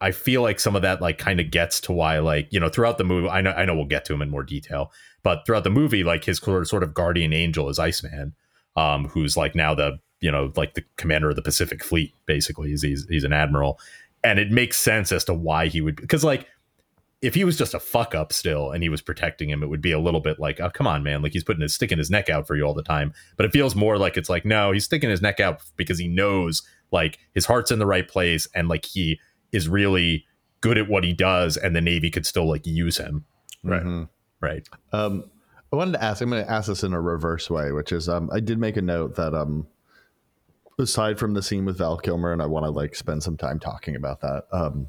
I 0.00 0.12
feel 0.12 0.42
like 0.42 0.60
some 0.60 0.76
of 0.76 0.82
that 0.82 1.00
like 1.00 1.18
kind 1.18 1.40
of 1.40 1.50
gets 1.50 1.80
to 1.80 1.92
why 1.92 2.20
like 2.20 2.46
you 2.52 2.60
know 2.60 2.68
throughout 2.68 2.98
the 2.98 3.04
movie 3.04 3.28
I 3.28 3.40
know 3.40 3.50
I 3.50 3.64
know 3.64 3.74
we'll 3.74 3.86
get 3.86 4.04
to 4.06 4.14
him 4.14 4.22
in 4.22 4.30
more 4.30 4.44
detail 4.44 4.92
but 5.24 5.42
throughout 5.44 5.64
the 5.64 5.70
movie 5.70 6.04
like 6.04 6.24
his 6.24 6.38
sort 6.38 6.82
of, 6.84 6.94
guardian 6.94 7.32
angel 7.32 7.68
is 7.68 7.80
Iceman 7.80 8.34
um 8.76 9.08
who's 9.08 9.36
like 9.36 9.56
now 9.56 9.74
the 9.74 9.98
you 10.20 10.30
know 10.30 10.52
like 10.54 10.74
the 10.74 10.84
commander 10.96 11.30
of 11.30 11.36
the 11.36 11.42
Pacific 11.42 11.82
Fleet 11.82 12.14
basically 12.26 12.68
he's 12.68 12.82
he's, 12.82 13.06
he's 13.08 13.24
an 13.24 13.32
admiral 13.32 13.80
and 14.22 14.38
it 14.38 14.52
makes 14.52 14.78
sense 14.78 15.10
as 15.10 15.24
to 15.24 15.34
why 15.34 15.66
he 15.66 15.80
would 15.80 15.96
because 15.96 16.22
like 16.22 16.46
if 17.22 17.34
he 17.34 17.44
was 17.44 17.56
just 17.56 17.72
a 17.72 17.78
fuck 17.80 18.14
up 18.14 18.32
still 18.32 18.70
and 18.72 18.82
he 18.82 18.88
was 18.88 19.00
protecting 19.00 19.48
him 19.48 19.62
it 19.62 19.68
would 19.68 19.80
be 19.80 19.92
a 19.92 19.98
little 19.98 20.20
bit 20.20 20.38
like 20.40 20.60
oh 20.60 20.68
come 20.70 20.86
on 20.86 21.02
man 21.02 21.22
like 21.22 21.32
he's 21.32 21.44
putting 21.44 21.62
his 21.62 21.72
sticking 21.72 21.96
his 21.98 22.10
neck 22.10 22.28
out 22.28 22.46
for 22.46 22.56
you 22.56 22.64
all 22.64 22.74
the 22.74 22.82
time 22.82 23.12
but 23.36 23.46
it 23.46 23.52
feels 23.52 23.74
more 23.76 23.96
like 23.96 24.16
it's 24.16 24.28
like 24.28 24.44
no 24.44 24.72
he's 24.72 24.84
sticking 24.84 25.08
his 25.08 25.22
neck 25.22 25.38
out 25.40 25.62
because 25.76 25.98
he 25.98 26.08
knows 26.08 26.62
like 26.90 27.18
his 27.32 27.46
heart's 27.46 27.70
in 27.70 27.78
the 27.78 27.86
right 27.86 28.08
place 28.08 28.48
and 28.54 28.68
like 28.68 28.84
he 28.84 29.18
is 29.52 29.68
really 29.68 30.26
good 30.60 30.76
at 30.76 30.88
what 30.88 31.04
he 31.04 31.12
does 31.12 31.56
and 31.56 31.74
the 31.76 31.80
navy 31.80 32.10
could 32.10 32.26
still 32.26 32.48
like 32.48 32.66
use 32.66 32.96
him 32.98 33.24
Right. 33.62 33.82
Mhm. 33.84 34.08
right 34.40 34.68
Um, 34.92 35.24
I 35.72 35.76
wanted 35.76 35.92
to 35.92 36.02
ask. 36.04 36.20
I'm 36.20 36.28
going 36.28 36.44
to 36.44 36.50
ask 36.50 36.68
this 36.68 36.82
in 36.84 36.92
a 36.92 37.00
reverse 37.00 37.48
way, 37.48 37.72
which 37.72 37.92
is, 37.92 38.06
um, 38.06 38.28
I 38.30 38.40
did 38.40 38.58
make 38.58 38.76
a 38.76 38.82
note 38.82 39.14
that, 39.14 39.32
um, 39.34 39.66
aside 40.78 41.18
from 41.18 41.34
the 41.34 41.42
scene 41.42 41.64
with 41.64 41.78
Val 41.78 41.96
Kilmer, 41.96 42.32
and 42.32 42.42
I 42.42 42.46
want 42.46 42.64
to 42.66 42.70
like 42.70 42.94
spend 42.94 43.22
some 43.22 43.36
time 43.36 43.58
talking 43.58 43.96
about 43.96 44.20
that. 44.20 44.44
Um, 44.52 44.88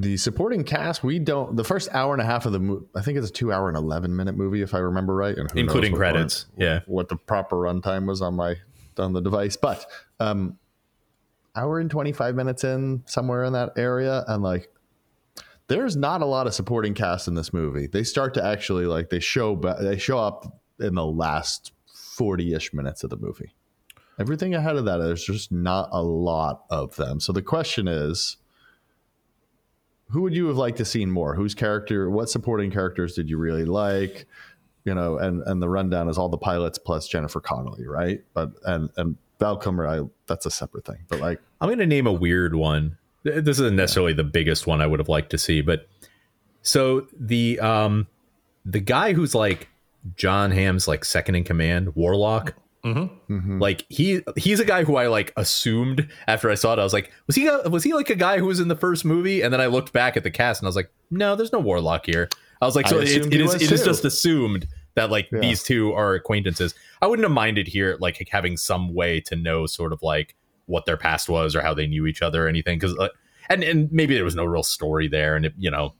the 0.00 0.16
supporting 0.16 0.64
cast, 0.64 1.04
we 1.04 1.18
don't. 1.18 1.56
The 1.56 1.64
first 1.64 1.90
hour 1.92 2.14
and 2.14 2.22
a 2.22 2.24
half 2.24 2.46
of 2.46 2.52
the 2.52 2.58
movie, 2.58 2.86
I 2.96 3.02
think 3.02 3.18
it's 3.18 3.28
a 3.28 3.32
two 3.32 3.52
hour 3.52 3.68
and 3.68 3.76
eleven 3.76 4.16
minute 4.16 4.34
movie, 4.34 4.62
if 4.62 4.74
I 4.74 4.78
remember 4.78 5.14
right, 5.14 5.36
and 5.36 5.50
including 5.54 5.94
credits 5.94 6.46
run- 6.56 6.68
yeah 6.68 6.80
what 6.86 7.08
the 7.10 7.16
proper 7.16 7.56
runtime 7.56 8.06
was 8.06 8.22
on 8.22 8.34
my 8.34 8.56
on 8.98 9.12
the 9.12 9.20
device, 9.20 9.56
but 9.56 9.84
um, 10.18 10.58
hour 11.54 11.78
and 11.78 11.90
twenty 11.90 12.12
five 12.12 12.34
minutes 12.34 12.64
in, 12.64 13.02
somewhere 13.04 13.44
in 13.44 13.52
that 13.52 13.72
area, 13.76 14.24
and 14.26 14.42
like 14.42 14.70
there's 15.66 15.96
not 15.96 16.22
a 16.22 16.26
lot 16.26 16.46
of 16.46 16.54
supporting 16.54 16.94
cast 16.94 17.28
in 17.28 17.34
this 17.34 17.52
movie. 17.52 17.86
They 17.86 18.02
start 18.02 18.32
to 18.34 18.44
actually 18.44 18.86
like 18.86 19.10
they 19.10 19.20
show 19.20 19.54
they 19.80 19.98
show 19.98 20.18
up 20.18 20.62
in 20.78 20.94
the 20.94 21.04
last 21.04 21.72
40ish 22.18 22.72
minutes 22.72 23.04
of 23.04 23.10
the 23.10 23.18
movie. 23.18 23.52
Everything 24.18 24.54
ahead 24.54 24.76
of 24.76 24.86
that 24.86 24.96
there's 24.96 25.24
just 25.24 25.52
not 25.52 25.90
a 25.92 26.02
lot 26.02 26.64
of 26.70 26.96
them. 26.96 27.20
So 27.20 27.32
the 27.32 27.42
question 27.42 27.86
is 27.86 28.38
who 30.10 30.22
would 30.22 30.34
you 30.34 30.46
have 30.46 30.56
liked 30.56 30.78
to 30.78 30.84
seen 30.84 31.10
more? 31.10 31.34
Whose 31.34 31.54
character 31.54 32.10
what 32.10 32.28
supporting 32.28 32.70
characters 32.70 33.14
did 33.14 33.28
you 33.28 33.38
really 33.38 33.64
like? 33.64 34.26
You 34.84 34.94
know, 34.94 35.18
and 35.18 35.42
and 35.42 35.62
the 35.62 35.68
rundown 35.68 36.08
is 36.08 36.18
all 36.18 36.28
the 36.28 36.38
pilots 36.38 36.78
plus 36.78 37.06
Jennifer 37.06 37.40
Connelly, 37.40 37.86
right? 37.86 38.22
But 38.34 38.52
and 38.64 38.90
and 38.96 39.16
Val 39.38 39.56
Kilmer, 39.56 39.86
I 39.86 40.02
that's 40.26 40.46
a 40.46 40.50
separate 40.50 40.84
thing. 40.84 40.98
But 41.08 41.20
like 41.20 41.40
i'm 41.60 41.68
gonna 41.68 41.86
name 41.86 42.06
a 42.06 42.12
weird 42.12 42.54
one 42.54 42.96
this 43.22 43.60
isn't 43.60 43.76
necessarily 43.76 44.12
the 44.12 44.24
biggest 44.24 44.66
one 44.66 44.80
i 44.80 44.86
would 44.86 44.98
have 44.98 45.08
liked 45.08 45.30
to 45.30 45.38
see 45.38 45.60
but 45.60 45.88
so 46.62 47.06
the 47.18 47.58
um 47.60 48.06
the 48.64 48.80
guy 48.80 49.12
who's 49.12 49.34
like 49.34 49.68
jon 50.16 50.50
hamm's 50.50 50.88
like 50.88 51.04
second 51.04 51.34
in 51.34 51.44
command 51.44 51.94
warlock 51.94 52.54
mhm. 52.84 53.60
like 53.60 53.84
he 53.88 54.20
he's 54.36 54.60
a 54.60 54.64
guy 54.64 54.84
who 54.84 54.96
I 54.96 55.06
like 55.08 55.32
assumed 55.36 56.08
after 56.26 56.50
I 56.50 56.54
saw 56.54 56.72
it 56.72 56.78
I 56.78 56.82
was 56.84 56.92
like 56.92 57.12
was 57.26 57.36
he 57.36 57.46
a, 57.46 57.68
was 57.68 57.84
he 57.84 57.92
like 57.92 58.10
a 58.10 58.14
guy 58.14 58.38
who 58.38 58.46
was 58.46 58.60
in 58.60 58.68
the 58.68 58.76
first 58.76 59.04
movie 59.04 59.42
and 59.42 59.52
then 59.52 59.60
I 59.60 59.66
looked 59.66 59.92
back 59.92 60.16
at 60.16 60.22
the 60.22 60.30
cast 60.30 60.60
and 60.60 60.66
I 60.66 60.70
was 60.70 60.76
like 60.76 60.90
no 61.10 61.36
there's 61.36 61.52
no 61.52 61.58
warlock 61.60 62.06
here 62.06 62.28
I 62.62 62.66
was 62.66 62.76
like 62.76 62.88
so 62.88 62.98
it, 62.98 63.08
it 63.08 63.32
he 63.32 63.40
is 63.42 63.52
was 63.54 63.62
it 63.62 63.70
is 63.72 63.84
just 63.84 64.04
assumed 64.04 64.66
that 64.94 65.10
like 65.10 65.28
Yeah. 65.30 65.40
these 65.40 65.62
two 65.62 65.92
are 65.92 66.14
acquaintances 66.14 66.74
I 67.02 67.06
wouldn't 67.06 67.24
have 67.24 67.32
minded 67.32 67.68
here 67.68 67.96
like 68.00 68.26
having 68.30 68.56
some 68.56 68.94
way 68.94 69.20
to 69.22 69.36
know 69.36 69.66
sort 69.66 69.92
of 69.92 70.02
like 70.02 70.34
what 70.66 70.86
their 70.86 70.96
past 70.96 71.28
was 71.28 71.54
or 71.54 71.60
how 71.60 71.74
they 71.74 71.86
knew 71.86 72.06
each 72.06 72.22
other 72.22 72.46
or 72.46 72.48
anything 72.48 72.78
because 72.78 72.96
uh, 72.98 73.08
and 73.48 73.62
and 73.62 73.90
maybe 73.92 74.14
there 74.14 74.24
was 74.24 74.36
no 74.36 74.44
real 74.44 74.62
story 74.62 75.08
there 75.08 75.36
and 75.36 75.46
it, 75.46 75.54
you 75.58 75.70
know 75.70 75.92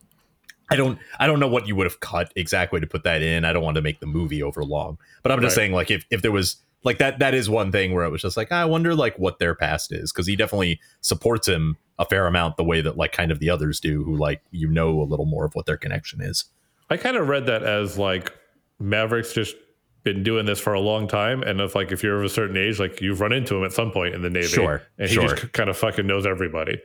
I 0.72 0.76
don't 0.76 0.98
I 1.18 1.26
don't 1.26 1.40
know 1.40 1.48
what 1.48 1.66
you 1.66 1.74
would 1.74 1.86
have 1.86 1.98
cut 1.98 2.32
exactly 2.36 2.78
to 2.78 2.86
put 2.86 3.02
that 3.02 3.22
in. 3.22 3.44
I 3.44 3.52
don't 3.52 3.64
want 3.64 3.74
to 3.74 3.82
make 3.82 3.98
the 3.98 4.06
movie 4.06 4.40
over 4.40 4.62
long. 4.64 4.98
But 5.24 5.32
I'm 5.32 5.40
just 5.40 5.56
Right. 5.56 5.62
saying 5.62 5.72
like 5.72 5.90
if 5.90 6.04
if 6.10 6.22
there 6.22 6.30
was 6.30 6.58
like 6.82 6.98
that 6.98 7.18
that 7.18 7.34
is 7.34 7.50
one 7.50 7.70
thing 7.72 7.92
where 7.94 8.04
it 8.04 8.10
was 8.10 8.22
just 8.22 8.36
like 8.36 8.52
I 8.52 8.64
wonder 8.64 8.94
like 8.94 9.18
what 9.18 9.38
their 9.38 9.54
past 9.54 9.92
is 9.92 10.12
because 10.12 10.26
he 10.26 10.36
definitely 10.36 10.80
supports 11.00 11.46
him 11.46 11.76
a 11.98 12.04
fair 12.04 12.26
amount 12.26 12.56
the 12.56 12.64
way 12.64 12.80
that 12.80 12.96
like 12.96 13.12
kind 13.12 13.30
of 13.30 13.38
the 13.38 13.50
others 13.50 13.80
do 13.80 14.02
who 14.04 14.16
like 14.16 14.42
you 14.50 14.68
know 14.68 15.00
a 15.00 15.04
little 15.04 15.26
more 15.26 15.44
of 15.44 15.54
what 15.54 15.66
their 15.66 15.76
connection 15.76 16.20
is. 16.20 16.44
I 16.88 16.96
kind 16.96 17.16
of 17.16 17.28
read 17.28 17.46
that 17.46 17.62
as 17.62 17.98
like 17.98 18.32
Maverick's 18.78 19.32
just 19.32 19.54
been 20.02 20.22
doing 20.22 20.46
this 20.46 20.58
for 20.58 20.72
a 20.72 20.80
long 20.80 21.06
time, 21.06 21.42
and 21.42 21.60
if 21.60 21.74
like 21.74 21.92
if 21.92 22.02
you're 22.02 22.18
of 22.18 22.24
a 22.24 22.28
certain 22.30 22.56
age, 22.56 22.80
like 22.80 23.00
you've 23.02 23.20
run 23.20 23.32
into 23.32 23.54
him 23.56 23.64
at 23.64 23.72
some 23.72 23.90
point 23.92 24.14
in 24.14 24.22
the 24.22 24.30
Navy, 24.30 24.46
Sure, 24.46 24.82
and 24.98 25.08
he 25.08 25.14
sure. 25.14 25.28
just 25.36 25.52
kind 25.52 25.68
of 25.68 25.76
fucking 25.76 26.06
knows 26.06 26.24
everybody. 26.26 26.80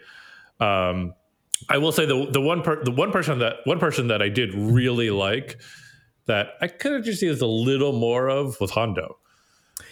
Um, 0.60 1.14
I 1.70 1.78
will 1.78 1.94
say 1.94 2.06
the 2.06 2.28
the 2.30 2.42
one 2.42 2.62
per, 2.62 2.84
the 2.84 2.92
one 2.92 3.12
person 3.12 3.40
that 3.40 3.58
one 3.64 3.80
person 3.80 4.08
that 4.08 4.22
I 4.22 4.28
did 4.28 4.54
really 4.54 5.10
like 5.10 5.58
that 6.26 6.50
I 6.62 6.68
could 6.68 6.92
have 6.92 7.04
just 7.04 7.22
used 7.22 7.42
a 7.42 7.48
little 7.48 7.94
more 7.94 8.28
of 8.28 8.60
was 8.60 8.72
Hondo. 8.72 9.18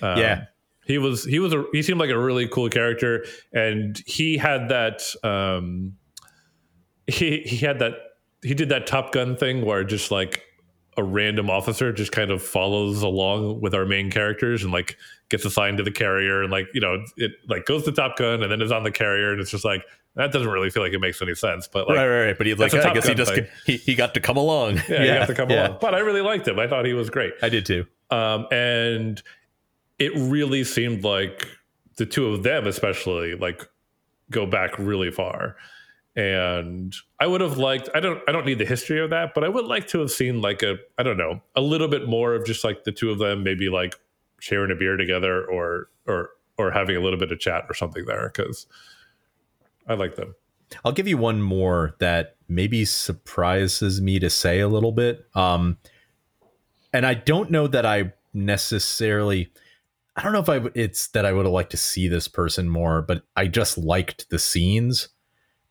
Um, 0.03 0.19
Yeah. 0.19 0.45
he 0.85 0.97
was 0.97 1.23
he 1.25 1.39
was 1.39 1.53
a 1.53 1.63
he 1.71 1.81
seemed 1.81 1.99
like 1.99 2.09
a 2.09 2.19
really 2.19 2.47
cool 2.47 2.69
character, 2.69 3.25
and 3.53 3.99
he 4.05 4.37
had 4.37 4.69
that 4.69 5.01
um, 5.23 5.93
he 7.07 7.39
he 7.41 7.57
had 7.57 7.79
that 7.79 7.93
he 8.41 8.53
did 8.53 8.69
that 8.69 8.87
Top 8.87 9.11
Gun 9.13 9.35
thing 9.35 9.65
where 9.65 9.83
just 9.83 10.11
like 10.11 10.43
a 10.95 11.03
random 11.03 11.49
officer 11.49 11.91
just 11.91 12.11
kind 12.11 12.29
of 12.29 12.41
follows 12.43 13.01
along 13.01 13.59
with 13.61 13.73
our 13.73 13.85
main 13.85 14.11
characters 14.11 14.63
and 14.63 14.71
like 14.71 14.95
gets 15.29 15.43
assigned 15.43 15.77
to 15.77 15.83
the 15.83 15.91
carrier 15.91 16.43
and 16.43 16.51
like 16.51 16.67
you 16.73 16.79
know 16.81 17.03
it 17.17 17.31
like 17.49 17.65
goes 17.65 17.83
to 17.85 17.91
Top 17.91 18.17
Gun 18.17 18.43
and 18.43 18.51
then 18.51 18.61
is 18.61 18.71
on 18.71 18.83
the 18.83 18.91
carrier 18.91 19.31
and 19.31 19.41
it's 19.41 19.49
just 19.49 19.65
like 19.65 19.83
that 20.15 20.31
doesn't 20.31 20.49
really 20.49 20.69
feel 20.69 20.83
like 20.83 20.93
it 20.93 20.99
makes 20.99 21.19
any 21.21 21.33
sense 21.33 21.67
but 21.67 21.87
like 21.87 21.97
right, 21.97 22.07
right, 22.07 22.25
right. 22.27 22.37
But 22.37 22.45
he 22.45 22.53
like 22.53 22.73
I 22.75 22.93
guess 22.93 23.07
he 23.07 23.15
just 23.15 23.33
he, 23.65 23.77
he 23.77 23.95
got 23.95 24.13
to 24.13 24.19
come 24.19 24.37
along. 24.37 24.75
yeah, 24.87 25.01
he 25.01 25.07
got 25.07 25.25
to 25.27 25.33
come 25.41 25.49
yeah. 25.49 25.67
along 25.69 25.77
but 25.81 25.95
I 25.95 25.99
really 25.99 26.21
liked 26.21 26.47
him 26.47 26.59
I 26.59 26.67
thought 26.67 26.85
he 26.85 26.93
was 26.93 27.09
great 27.09 27.33
I 27.41 27.49
did 27.49 27.65
too. 27.65 27.87
um, 28.11 28.45
and 28.51 29.19
it 30.03 30.11
really 30.15 30.63
seemed 30.63 31.03
like 31.03 31.47
the 31.97 32.05
two 32.05 32.27
of 32.27 32.43
them 32.43 32.67
especially 32.67 33.35
like 33.35 33.67
go 34.31 34.45
back 34.45 34.77
really 34.77 35.11
far 35.11 35.55
and 36.15 36.95
i 37.19 37.27
would 37.27 37.41
have 37.41 37.57
liked 37.57 37.89
i 37.95 37.99
don't 37.99 38.21
i 38.27 38.31
don't 38.31 38.45
need 38.45 38.59
the 38.59 38.65
history 38.65 38.99
of 38.99 39.09
that 39.09 39.33
but 39.33 39.43
i 39.43 39.49
would 39.49 39.65
like 39.65 39.87
to 39.87 39.99
have 39.99 40.11
seen 40.11 40.41
like 40.41 40.61
a 40.61 40.75
i 40.97 41.03
don't 41.03 41.17
know 41.17 41.41
a 41.55 41.61
little 41.61 41.87
bit 41.87 42.07
more 42.07 42.35
of 42.35 42.45
just 42.45 42.63
like 42.63 42.83
the 42.83 42.91
two 42.91 43.09
of 43.09 43.17
them 43.17 43.43
maybe 43.43 43.69
like 43.69 43.95
sharing 44.39 44.71
a 44.71 44.75
beer 44.75 44.97
together 44.97 45.45
or 45.45 45.89
or 46.07 46.29
or 46.57 46.71
having 46.71 46.95
a 46.95 46.99
little 46.99 47.19
bit 47.19 47.31
of 47.31 47.39
chat 47.39 47.63
or 47.69 47.73
something 47.73 48.05
there 48.05 48.31
because 48.33 48.67
i 49.87 49.93
like 49.93 50.15
them 50.15 50.35
I'll 50.83 50.91
give 50.91 51.07
you 51.07 51.17
one 51.17 51.41
more 51.41 51.95
that 51.99 52.35
maybe 52.47 52.85
surprises 52.85 54.01
me 54.01 54.19
to 54.19 54.29
say 54.29 54.59
a 54.59 54.67
little 54.67 54.91
bit. 54.91 55.25
Um, 55.35 55.77
and 56.91 57.05
I 57.05 57.13
don't 57.13 57.51
know 57.51 57.67
that 57.67 57.85
I 57.85 58.13
necessarily, 58.33 59.51
I 60.15 60.21
don't 60.21 60.33
know 60.33 60.39
if 60.39 60.49
I, 60.49 60.69
it's 60.75 61.07
that 61.09 61.25
I 61.25 61.33
would 61.33 61.45
have 61.45 61.53
liked 61.53 61.71
to 61.71 61.77
see 61.77 62.07
this 62.07 62.27
person 62.27 62.69
more, 62.69 63.01
but 63.01 63.23
I 63.35 63.47
just 63.47 63.77
liked 63.77 64.29
the 64.29 64.39
scenes. 64.39 65.09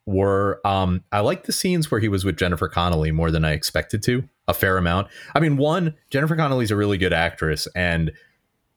Were 0.05 0.59
um, 0.65 1.05
I 1.13 1.21
liked 1.21 1.45
the 1.45 1.53
scenes 1.53 1.89
where 1.89 2.01
he 2.01 2.09
was 2.09 2.25
with 2.25 2.37
Jennifer 2.37 2.67
Connelly 2.67 3.11
more 3.11 3.31
than 3.31 3.45
I 3.45 3.53
expected 3.53 4.03
to, 4.03 4.27
a 4.49 4.53
fair 4.53 4.77
amount. 4.77 5.07
I 5.33 5.39
mean, 5.39 5.55
one, 5.55 5.95
Jennifer 6.09 6.35
Connelly's 6.35 6.71
a 6.71 6.75
really 6.75 6.97
good 6.97 7.13
actress, 7.13 7.69
and 7.73 8.11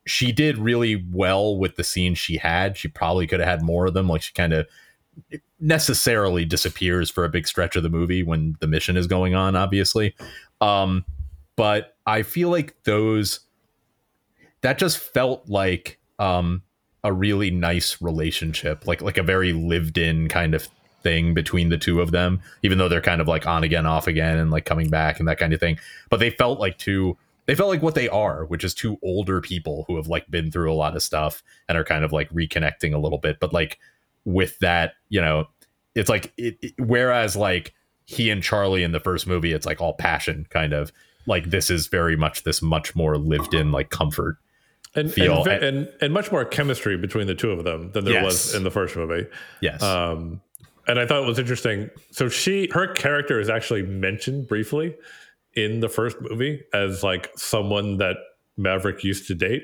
she 0.07 0.31
did 0.31 0.57
really 0.57 1.05
well 1.11 1.59
with 1.59 1.75
the 1.75 1.83
scenes 1.83 2.19
she 2.19 2.37
had. 2.37 2.77
She 2.77 2.87
probably 2.87 3.27
could 3.27 3.41
have 3.41 3.49
had 3.49 3.63
more 3.63 3.87
of 3.87 3.95
them. 3.95 4.09
Like 4.09 4.23
she 4.23 4.33
kind 4.35 4.53
of 4.53 4.69
necessarily 5.59 6.45
disappears 6.45 7.11
for 7.11 7.25
a 7.25 7.29
big 7.29 7.49
stretch 7.49 7.75
of 7.75 7.83
the 7.83 7.89
movie 7.89 8.23
when 8.23 8.57
the 8.61 8.69
mission 8.69 8.97
is 8.97 9.07
going 9.07 9.35
on, 9.35 9.57
obviously. 9.57 10.15
Um, 10.61 11.05
but 11.57 11.97
I 12.07 12.23
feel 12.23 12.51
like 12.51 12.77
those 12.85 13.41
that 14.67 14.79
just 14.79 14.99
felt 14.99 15.49
like 15.49 15.97
um, 16.19 16.61
a 17.05 17.13
really 17.13 17.53
nice 17.53 18.03
relationship, 18.03 18.85
like 18.85 19.01
like 19.01 19.17
a 19.17 19.23
very 19.23 19.53
lived 19.53 19.97
in 19.97 20.29
kind 20.29 20.57
of 20.57 20.69
thing 21.05 21.35
between 21.35 21.69
the 21.69 21.79
two 21.79 22.01
of 22.01 22.11
them, 22.11 22.43
even 22.65 22.77
though 22.77 22.89
they're 22.89 23.01
kind 23.01 23.21
of 23.21 23.29
like 23.29 23.47
on 23.47 23.63
again, 23.63 23.87
off 23.87 24.09
again, 24.09 24.39
and 24.39 24.51
like 24.51 24.65
coming 24.65 24.91
back 24.91 25.21
and 25.21 25.29
that 25.29 25.39
kind 25.39 25.53
of 25.53 25.61
thing. 25.61 25.79
But 26.11 26.19
they 26.19 26.31
felt 26.31 26.59
like 26.59 26.79
two 26.79 27.17
they 27.47 27.55
felt 27.55 27.69
like 27.69 27.81
what 27.81 27.95
they 27.95 28.09
are, 28.09 28.45
which 28.47 28.65
is 28.65 28.75
two 28.75 28.99
older 29.05 29.41
people 29.41 29.85
who 29.87 29.95
have 29.95 30.09
like 30.09 30.29
been 30.33 30.51
through 30.51 30.73
a 30.73 30.75
lot 30.75 30.97
of 30.97 31.03
stuff 31.05 31.45
and 31.69 31.79
are 31.79 31.85
kind 31.85 32.05
of 32.05 32.11
like 32.11 32.29
reconnecting 32.31 32.93
a 32.93 32.99
little 32.99 33.19
bit. 33.19 33.39
But 33.39 33.53
like 33.53 33.79
with 34.25 34.59
that, 34.59 34.95
you 35.11 35.21
know, 35.21 35.47
it's 35.95 36.09
like 36.09 36.33
it, 36.37 36.59
it, 36.61 36.73
whereas 36.77 37.37
like 37.37 37.73
he 38.05 38.31
and 38.31 38.43
Charlie 38.43 38.83
in 38.83 38.91
the 38.91 38.99
first 38.99 39.29
movie, 39.29 39.53
it's 39.53 39.65
like 39.65 39.81
all 39.81 39.95
passion 39.95 40.45
kind 40.51 40.73
of 40.73 40.91
like 41.25 41.51
this 41.51 41.71
is 41.71 41.87
very 41.87 42.17
much 42.17 42.43
this 42.43 42.61
much 42.61 42.97
more 42.97 43.17
lived 43.17 43.55
in 43.55 43.71
like 43.71 43.91
comfort 43.91 44.39
and 44.97 45.13
feel. 45.13 45.45
and, 45.49 45.63
and 45.65 45.89
and 46.01 46.13
much 46.13 46.33
more 46.33 46.45
chemistry 46.45 46.97
between 46.97 47.27
the 47.27 47.35
two 47.35 47.51
of 47.53 47.65
them 47.65 47.93
than 47.93 48.05
there 48.05 48.15
Yes. 48.15 48.25
was 48.25 48.55
in 48.55 48.65
the 48.65 48.71
first 48.71 48.97
movie. 48.97 49.27
yes, 49.61 49.83
Um, 49.83 50.41
and 50.89 50.99
I 50.99 51.07
thought 51.07 51.23
it 51.23 51.27
was 51.27 51.39
interesting. 51.39 51.91
So 52.11 52.29
she, 52.29 52.69
her 52.73 52.87
character 52.93 53.41
is 53.41 53.49
actually 53.49 53.83
mentioned 53.83 54.47
briefly 54.49 54.97
in 55.55 55.81
the 55.81 55.89
first 55.89 56.17
movie 56.21 56.63
as 56.75 57.03
like 57.03 57.31
someone 57.37 57.97
that 57.99 58.17
Maverick 58.57 59.03
used 59.05 59.27
to 59.29 59.35
date. 59.35 59.63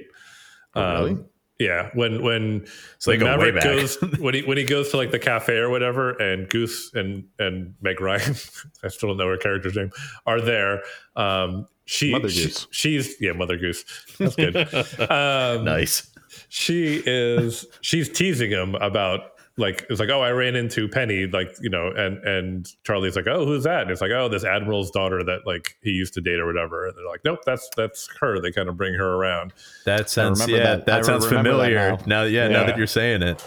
Oh, 0.75 0.93
really? 0.95 1.11
Um, 1.13 1.27
yeah, 1.59 1.91
when 1.95 2.23
when 2.23 2.67
So 2.99 3.13
when 3.13 3.21
go 3.21 3.27
Maverick 3.27 3.63
goes 3.63 3.97
when 4.19 4.35
he 4.35 4.43
when 4.43 4.57
he 4.57 4.65
goes 4.65 4.91
to 4.91 4.97
like 4.97 5.13
the 5.13 5.19
cafe 5.21 5.59
or 5.59 5.71
whatever, 5.71 6.11
and 6.13 6.49
Goose 6.49 6.91
and 6.95 7.25
and 7.39 7.75
Meg 7.81 8.01
Ryan, 8.01 8.35
I 8.83 8.89
still 8.89 9.11
don't 9.11 9.19
know 9.19 9.29
her 9.29 9.37
character's 9.37 9.77
name, 9.77 9.91
are 10.27 10.41
there. 10.41 10.83
Um, 11.15 11.69
she, 11.93 12.13
Mother 12.13 12.29
she- 12.29 12.45
Goose. 12.45 12.67
she's 12.71 13.15
yeah, 13.21 13.33
Mother 13.33 13.57
Goose. 13.57 13.85
That's 14.19 14.35
good. 14.37 14.57
um, 15.11 15.65
nice. 15.65 16.11
she 16.49 17.03
is 17.07 17.67
she's 17.81 18.09
teasing 18.09 18.51
him 18.51 18.75
about 18.77 19.31
like 19.59 19.85
it's 19.91 20.01
like 20.01 20.09
oh 20.09 20.23
I 20.23 20.31
ran 20.31 20.57
into 20.57 20.89
Penny 20.89 21.27
like 21.27 21.55
you 21.61 21.69
know 21.69 21.89
and 21.89 22.17
and 22.25 22.67
Charlie's 22.85 23.17
like 23.17 23.27
oh 23.27 23.45
who's 23.45 23.65
that 23.65 23.83
and 23.83 23.91
it's 23.91 24.01
like 24.01 24.11
oh 24.11 24.29
this 24.31 24.45
admiral's 24.45 24.91
daughter 24.91 25.23
that 25.25 25.41
like 25.47 25.77
he 25.83 25.91
used 25.91 26.15
to 26.15 26.23
date 26.23 26.41
or 26.41 26.47
whatever 26.47 26.87
and 26.87 26.97
they're 26.97 27.07
like 27.07 27.21
nope 27.27 27.41
that's 27.45 27.69
that's 27.77 28.09
her 28.21 28.41
they 28.41 28.51
kind 28.51 28.71
of 28.71 28.79
bring 28.79 28.95
her 28.95 29.15
around 29.17 29.53
That 29.85 30.09
sounds 30.09 30.41
remember 30.41 30.57
yeah, 30.65 30.77
that- 30.77 30.87
that, 30.87 30.99
I 31.01 31.03
sounds 31.03 31.27
remember 31.27 31.51
that 31.51 31.57
familiar. 31.65 31.91
now. 31.91 31.99
now. 32.07 32.23
yeah, 32.23 32.49
now 32.49 32.65
that 32.65 32.79
you're 32.79 32.87
saying 32.87 33.23
it. 33.23 33.45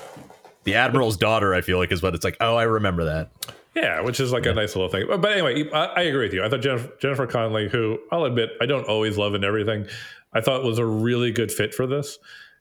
The 0.63 0.75
Admiral's 0.75 1.17
daughter, 1.17 1.53
I 1.55 1.62
feel 1.62 1.77
like, 1.77 1.91
is 1.91 2.01
what 2.01 2.15
it's 2.15 2.23
like. 2.23 2.38
Oh, 2.39 2.55
I 2.55 2.63
remember 2.63 3.05
that. 3.05 3.29
Yeah 3.76 4.02
which 4.02 4.20
is 4.20 4.32
like 4.32 4.46
a 4.46 4.54
nice 4.54 4.76
little 4.76 4.90
thing. 4.90 5.06
But, 5.08 5.22
but 5.22 5.32
anyway 5.32 5.70
I, 5.72 5.86
I 5.86 6.02
agree 6.04 6.26
with 6.26 6.34
you. 6.34 6.44
I 6.44 6.50
thought 6.50 6.62
Jennifer, 6.62 6.92
Jennifer 7.00 7.28
Connelly 7.28 7.70
who 7.70 8.00
I'll 8.12 8.26
admit 8.26 8.52
I 8.62 8.66
don't 8.66 8.86
always 8.86 9.18
love 9.18 9.36
in 9.36 9.44
everything 9.44 9.88
I 10.34 10.42
thought 10.42 10.64
was 10.64 10.80
a 10.80 10.86
really 10.86 11.32
good 11.32 11.52
fit 11.52 11.74
for 11.74 11.88
this. 11.88 12.18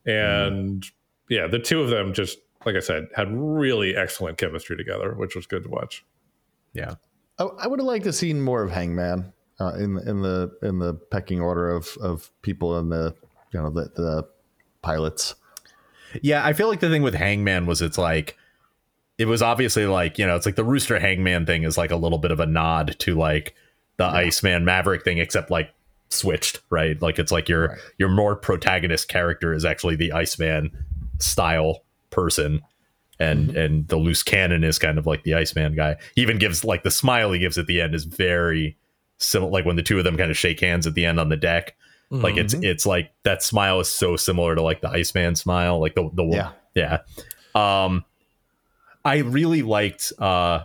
And 0.06 0.84
yeah 1.28 1.46
the 1.46 1.58
two 1.58 1.80
of 1.80 1.90
them 1.90 2.12
just 2.12 2.38
like 2.66 2.76
I 2.76 2.80
said 2.80 3.08
had 3.14 3.28
really 3.30 3.96
excellent 3.96 4.38
chemistry 4.38 4.76
together 4.76 5.14
which 5.14 5.34
was 5.34 5.46
good 5.46 5.62
to 5.64 5.68
watch. 5.68 6.04
Yeah. 6.72 6.94
I, 7.38 7.44
I 7.44 7.66
would 7.66 7.78
have 7.78 7.86
liked 7.86 8.04
to 8.04 8.12
seen 8.12 8.40
more 8.40 8.62
of 8.62 8.70
Hangman 8.70 9.32
uh, 9.60 9.74
in 9.74 9.98
in 10.06 10.22
the 10.22 10.56
in 10.62 10.78
the 10.78 10.94
pecking 10.94 11.40
order 11.40 11.70
of 11.70 11.96
of 12.00 12.30
people 12.42 12.78
in 12.78 12.88
the 12.88 13.14
you 13.52 13.60
know 13.60 13.70
the 13.70 13.90
the 13.94 14.28
pilots. 14.82 15.34
Yeah, 16.22 16.44
I 16.44 16.52
feel 16.52 16.68
like 16.68 16.80
the 16.80 16.90
thing 16.90 17.02
with 17.02 17.14
Hangman 17.14 17.66
was 17.66 17.82
it's 17.82 17.98
like 17.98 18.36
it 19.18 19.26
was 19.26 19.42
obviously 19.42 19.86
like, 19.86 20.18
you 20.18 20.26
know, 20.26 20.36
it's 20.36 20.46
like 20.46 20.56
the 20.56 20.64
Rooster 20.64 20.98
Hangman 20.98 21.46
thing 21.46 21.62
is 21.62 21.78
like 21.78 21.90
a 21.90 21.96
little 21.96 22.18
bit 22.18 22.30
of 22.30 22.40
a 22.40 22.46
nod 22.46 22.96
to 23.00 23.14
like 23.14 23.54
the 23.96 24.04
Iceman 24.04 24.64
Maverick 24.64 25.04
thing, 25.04 25.18
except 25.18 25.50
like 25.50 25.72
switched, 26.10 26.60
right? 26.70 27.00
Like 27.00 27.18
it's 27.18 27.30
like 27.32 27.48
your 27.48 27.68
Right. 27.68 27.78
your 27.98 28.08
more 28.08 28.34
protagonist 28.36 29.08
character 29.08 29.52
is 29.54 29.64
actually 29.64 29.96
the 29.96 30.12
Iceman 30.12 30.70
style 31.18 31.84
person. 32.10 32.62
And 33.20 33.56
and 33.56 33.86
the 33.86 33.96
loose 33.96 34.24
cannon 34.24 34.64
is 34.64 34.78
kind 34.80 34.98
of 34.98 35.06
like 35.06 35.22
the 35.22 35.34
Iceman 35.34 35.76
guy. 35.76 35.96
He 36.16 36.22
even 36.22 36.36
gives 36.38 36.64
like 36.64 36.82
the 36.82 36.90
smile 36.90 37.30
he 37.30 37.38
gives 37.38 37.56
at 37.56 37.66
the 37.66 37.80
end 37.80 37.94
is 37.94 38.04
very 38.04 38.76
similar 39.18 39.52
like 39.52 39.64
when 39.64 39.76
the 39.76 39.82
two 39.84 39.96
of 39.98 40.04
them 40.04 40.16
kind 40.16 40.32
of 40.32 40.36
shake 40.36 40.58
hands 40.58 40.84
at 40.88 40.94
the 40.94 41.06
end 41.06 41.20
on 41.20 41.28
the 41.28 41.36
deck. 41.36 41.76
Like 42.10 42.36
it's 42.36 42.54
it's 42.54 42.86
like 42.86 43.12
that 43.22 43.42
smile 43.42 43.80
is 43.80 43.88
so 43.88 44.14
similar 44.16 44.54
to 44.56 44.62
like 44.62 44.80
the 44.80 44.88
Iceman 44.88 45.34
smile, 45.36 45.80
like 45.80 45.94
the 45.94 46.10
the 46.12 46.24
Yeah. 46.24 46.50
yeah. 46.74 46.98
Um, 47.54 48.04
I 49.04 49.18
really 49.18 49.62
liked 49.62 50.12
uh 50.18 50.64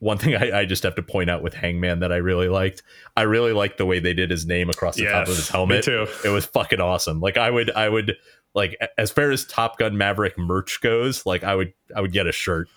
one 0.00 0.16
thing 0.16 0.34
I, 0.34 0.60
I 0.60 0.64
just 0.64 0.82
have 0.84 0.94
to 0.94 1.02
point 1.02 1.28
out 1.28 1.42
with 1.42 1.52
Hangman 1.52 2.00
that 2.00 2.10
I 2.10 2.16
really 2.16 2.48
liked. 2.48 2.82
I 3.16 3.22
really 3.22 3.52
liked 3.52 3.76
the 3.76 3.84
way 3.84 4.00
they 4.00 4.14
did 4.14 4.30
his 4.30 4.46
name 4.46 4.70
across 4.70 4.96
the 4.96 5.04
top 5.06 5.28
of 5.28 5.36
his 5.36 5.48
helmet. 5.48 5.78
me 5.78 5.82
too. 5.82 6.06
It 6.24 6.30
was 6.30 6.46
fucking 6.46 6.80
awesome. 6.80 7.20
Like 7.20 7.36
I 7.36 7.50
would 7.50 7.70
I 7.72 7.88
would 7.88 8.16
like 8.54 8.76
as 8.98 9.10
far 9.10 9.30
as 9.30 9.44
Top 9.44 9.78
Gun 9.78 9.96
Maverick 9.96 10.38
merch 10.38 10.80
goes, 10.80 11.26
like 11.26 11.44
I 11.44 11.54
would 11.54 11.72
I 11.94 12.00
would 12.00 12.12
get 12.12 12.26
a 12.26 12.32
shirt 12.32 12.68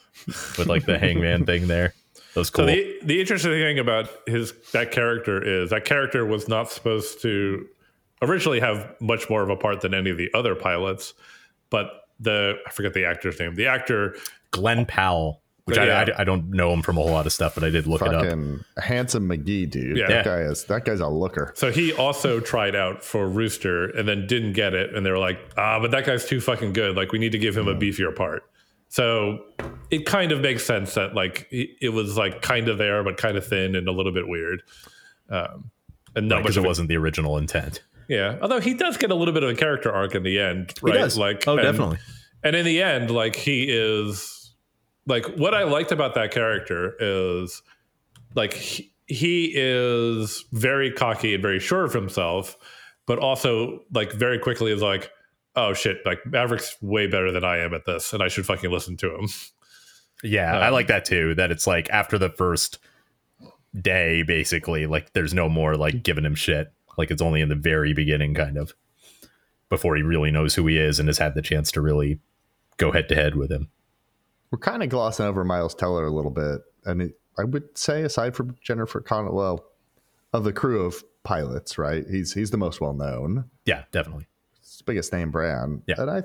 with 0.58 0.68
like 0.68 0.86
the 0.86 1.00
Hangman 1.00 1.46
thing 1.48 1.68
there. 1.68 1.94
That 2.34 2.40
was 2.40 2.50
cool. 2.50 2.68
So 2.68 2.72
the 2.72 3.00
the 3.04 3.22
interesting 3.22 3.52
thing 3.52 3.80
about 3.80 4.10
his 4.28 4.54
that 4.74 4.92
character 4.92 5.42
is 5.42 5.70
that 5.70 5.86
character 5.86 6.26
was 6.26 6.48
not 6.48 6.70
supposed 6.72 7.22
to 7.22 7.68
originally 8.22 8.60
have 8.60 8.96
much 9.00 9.30
more 9.30 9.44
of 9.44 9.50
a 9.50 9.56
part 9.56 9.82
than 9.82 9.94
any 9.94 10.10
of 10.10 10.18
the 10.18 10.30
other 10.34 10.56
pilots, 10.56 11.14
but 11.70 11.88
the 12.20 12.56
I 12.68 12.72
forget 12.72 12.94
the 12.94 13.06
actor's 13.06 13.40
name. 13.40 13.56
The 13.56 13.68
actor, 13.68 14.16
Glen 14.54 14.86
Powell, 14.86 15.42
which 15.66 15.78
Yeah. 15.78 16.06
I, 16.08 16.12
I 16.18 16.22
I 16.22 16.24
don't 16.24 16.50
know 16.52 16.72
him 16.72 16.82
from 16.82 16.98
a 16.98 17.02
whole 17.02 17.12
lot 17.12 17.26
of 17.26 17.34
stuff, 17.34 17.56
but 17.56 17.64
I 17.66 17.70
did 17.70 17.86
look 17.88 18.02
it 18.02 18.14
up. 18.14 18.24
Handsome 18.82 19.28
McGee, 19.28 19.70
dude. 19.70 19.98
Yeah. 19.98 20.08
That 20.08 20.26
guy 20.26 20.40
is 20.42 20.64
that 20.66 20.86
guy's 20.86 21.00
a 21.02 21.08
looker. 21.08 21.52
so 21.56 21.72
he 21.72 21.92
also 21.94 22.40
tried 22.40 22.76
out 22.76 23.04
for 23.04 23.28
Rooster 23.28 23.86
and 23.98 24.08
then 24.08 24.28
didn't 24.28 24.54
get 24.54 24.74
it, 24.74 24.96
and 24.96 25.06
they 25.06 25.12
were 25.12 25.20
like, 25.20 25.40
ah, 25.58 25.80
but 25.82 25.92
that 25.92 26.06
guy's 26.06 26.26
too 26.26 26.40
fucking 26.40 26.72
good. 26.74 26.96
Like 26.96 27.12
we 27.12 27.20
need 27.20 27.34
to 27.34 27.40
give 27.40 27.58
him 27.58 27.68
a 27.68 27.76
beefier 27.76 28.16
part. 28.16 28.44
So 28.90 29.40
it 29.90 30.06
kind 30.06 30.32
of 30.32 30.40
makes 30.42 30.64
sense 30.64 30.94
that 30.94 31.16
like 31.16 31.48
it 31.52 31.70
it 31.82 31.90
was 31.90 32.16
like 32.18 32.42
kind 32.42 32.70
of 32.70 32.78
there, 32.78 33.04
but 33.04 33.18
kind 33.18 33.36
of 33.38 33.46
thin 33.46 33.76
and 33.76 33.88
a 33.88 33.92
little 33.92 34.12
bit 34.14 34.28
weird. 34.28 34.62
Um, 35.30 35.72
and 36.16 36.28
not 36.30 36.36
much 36.38 36.44
Because 36.44 36.58
of 36.58 36.64
it 36.64 36.68
a 36.68 36.70
wasn't 36.70 36.90
the 36.90 36.98
original 36.98 37.38
intent. 37.38 37.82
Yeah, 38.08 38.38
although 38.42 38.60
he 38.60 38.74
does 38.76 38.98
get 38.98 39.10
a 39.10 39.16
little 39.16 39.34
bit 39.34 39.42
of 39.44 39.50
a 39.50 39.56
character 39.56 39.92
arc 39.92 40.14
in 40.14 40.22
the 40.24 40.40
end, 40.40 40.74
right? 40.84 40.94
does. 40.94 41.18
Like, 41.18 41.48
Oh, 41.48 41.54
and- 41.54 41.62
definitely. 41.64 41.98
And 42.44 42.56
in 42.56 42.66
the 42.66 42.84
end, 42.84 43.10
like 43.10 43.36
he 43.38 43.64
is, 43.70 44.33
like 45.06 45.26
what 45.36 45.54
I 45.54 45.64
liked 45.64 45.92
about 45.92 46.16
that 46.16 46.32
character 46.32 46.96
is, 47.00 47.62
like 48.36 48.54
he, 48.54 48.94
he 49.08 49.52
is 49.56 50.46
very 50.52 50.92
cocky 50.92 51.34
and 51.34 51.42
very 51.42 51.60
sure 51.60 51.84
of 51.84 51.94
himself, 51.94 52.58
but 53.06 53.20
also 53.20 53.82
like 53.94 54.14
very 54.14 54.40
quickly 54.40 54.72
is 54.72 54.82
like, 54.82 55.12
oh 55.56 55.74
shit, 55.74 55.98
like 56.06 56.20
Maverick's 56.26 56.76
way 56.82 57.06
better 57.08 57.32
than 57.32 57.44
I 57.44 57.58
am 57.60 57.74
at 57.74 57.86
this, 57.86 58.14
and 58.14 58.24
I 58.24 58.28
should 58.28 58.46
fucking 58.46 58.72
listen 58.72 58.98
to 58.98 59.16
him. 59.16 59.28
Yeah, 60.24 60.58
I 60.58 60.68
Um, 60.68 60.74
like 60.74 60.88
that 60.88 61.06
too. 61.06 61.36
That 61.36 61.52
it's 61.52 61.68
like 61.68 61.90
after 61.90 62.18
the 62.18 62.30
first 62.30 62.80
day, 63.80 64.24
basically, 64.24 64.88
like 64.88 65.14
there's 65.14 65.34
no 65.34 65.50
more 65.50 65.76
like 65.76 66.02
giving 66.02 66.26
him 66.26 66.36
shit. 66.36 66.72
Like 66.98 67.12
it's 67.12 67.22
only 67.22 67.42
in 67.42 67.50
the 67.50 67.56
very 67.56 67.94
beginning, 67.94 68.34
kind 68.34 68.58
of, 68.58 68.74
before 69.70 69.96
he 69.96 70.02
really 70.02 70.32
knows 70.32 70.56
who 70.56 70.66
he 70.68 70.78
is 70.78 70.98
and 70.98 71.10
has 71.10 71.18
had 71.18 71.36
the 71.36 71.42
chance 71.42 71.72
to 71.74 71.82
really 71.82 72.20
go 72.78 72.92
head 72.92 73.10
to 73.10 73.16
head 73.16 73.36
with 73.36 73.52
him. 73.52 73.70
We're 74.54 74.60
kind 74.60 74.84
of 74.84 74.90
glossing 74.90 75.26
over 75.26 75.44
Miles 75.44 75.74
Teller 75.74 76.06
a 76.06 76.12
little 76.12 76.30
bit, 76.30 76.62
and 76.86 77.02
it, 77.02 77.20
I 77.40 77.44
would 77.44 77.76
say, 77.76 78.04
aside 78.04 78.36
from 78.36 78.56
Jennifer 78.62 79.02
Connelly, 79.02 79.34
well, 79.36 79.66
of 80.32 80.44
the 80.44 80.54
crew 80.54 80.86
of 80.86 81.04
pilots, 81.24 81.80
right? 81.80 82.06
He's 82.08 82.36
he's 82.36 82.52
the 82.52 82.58
most 82.58 82.80
well 82.80 82.94
known, 82.94 83.46
Yeah, 83.66 83.86
definitely. 83.92 84.28
it's 84.62 84.78
the 84.78 84.84
biggest 84.84 85.12
name 85.12 85.32
brand, 85.32 85.82
Yeah. 85.88 85.96
and 85.98 86.12
I 86.12 86.22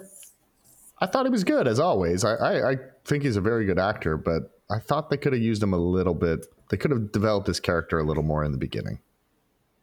I 1.01 1.07
thought 1.07 1.25
he 1.25 1.31
was 1.33 1.43
good 1.43 1.67
as 1.67 1.81
always. 1.81 2.23
I, 2.23 2.35
I 2.35 2.71
I 2.73 2.77
think 3.07 3.23
he's 3.23 3.37
a 3.37 3.41
very 3.41 3.65
good 3.65 3.79
actor, 3.79 4.19
but 4.19 4.51
I 4.71 4.79
thought 4.79 5.09
they 5.09 5.17
could 5.17 5.33
have 5.33 5.41
used 5.41 5.63
him 5.63 5.73
a 5.73 5.79
little 5.79 6.13
bit. 6.13 6.45
They 6.69 6.77
could 6.77 6.91
have 6.91 7.11
developed 7.13 7.47
his 7.47 7.61
character 7.61 7.99
a 7.99 8.05
little 8.05 8.23
more 8.23 8.45
in 8.45 8.53
the 8.53 8.59
beginning. 8.59 8.99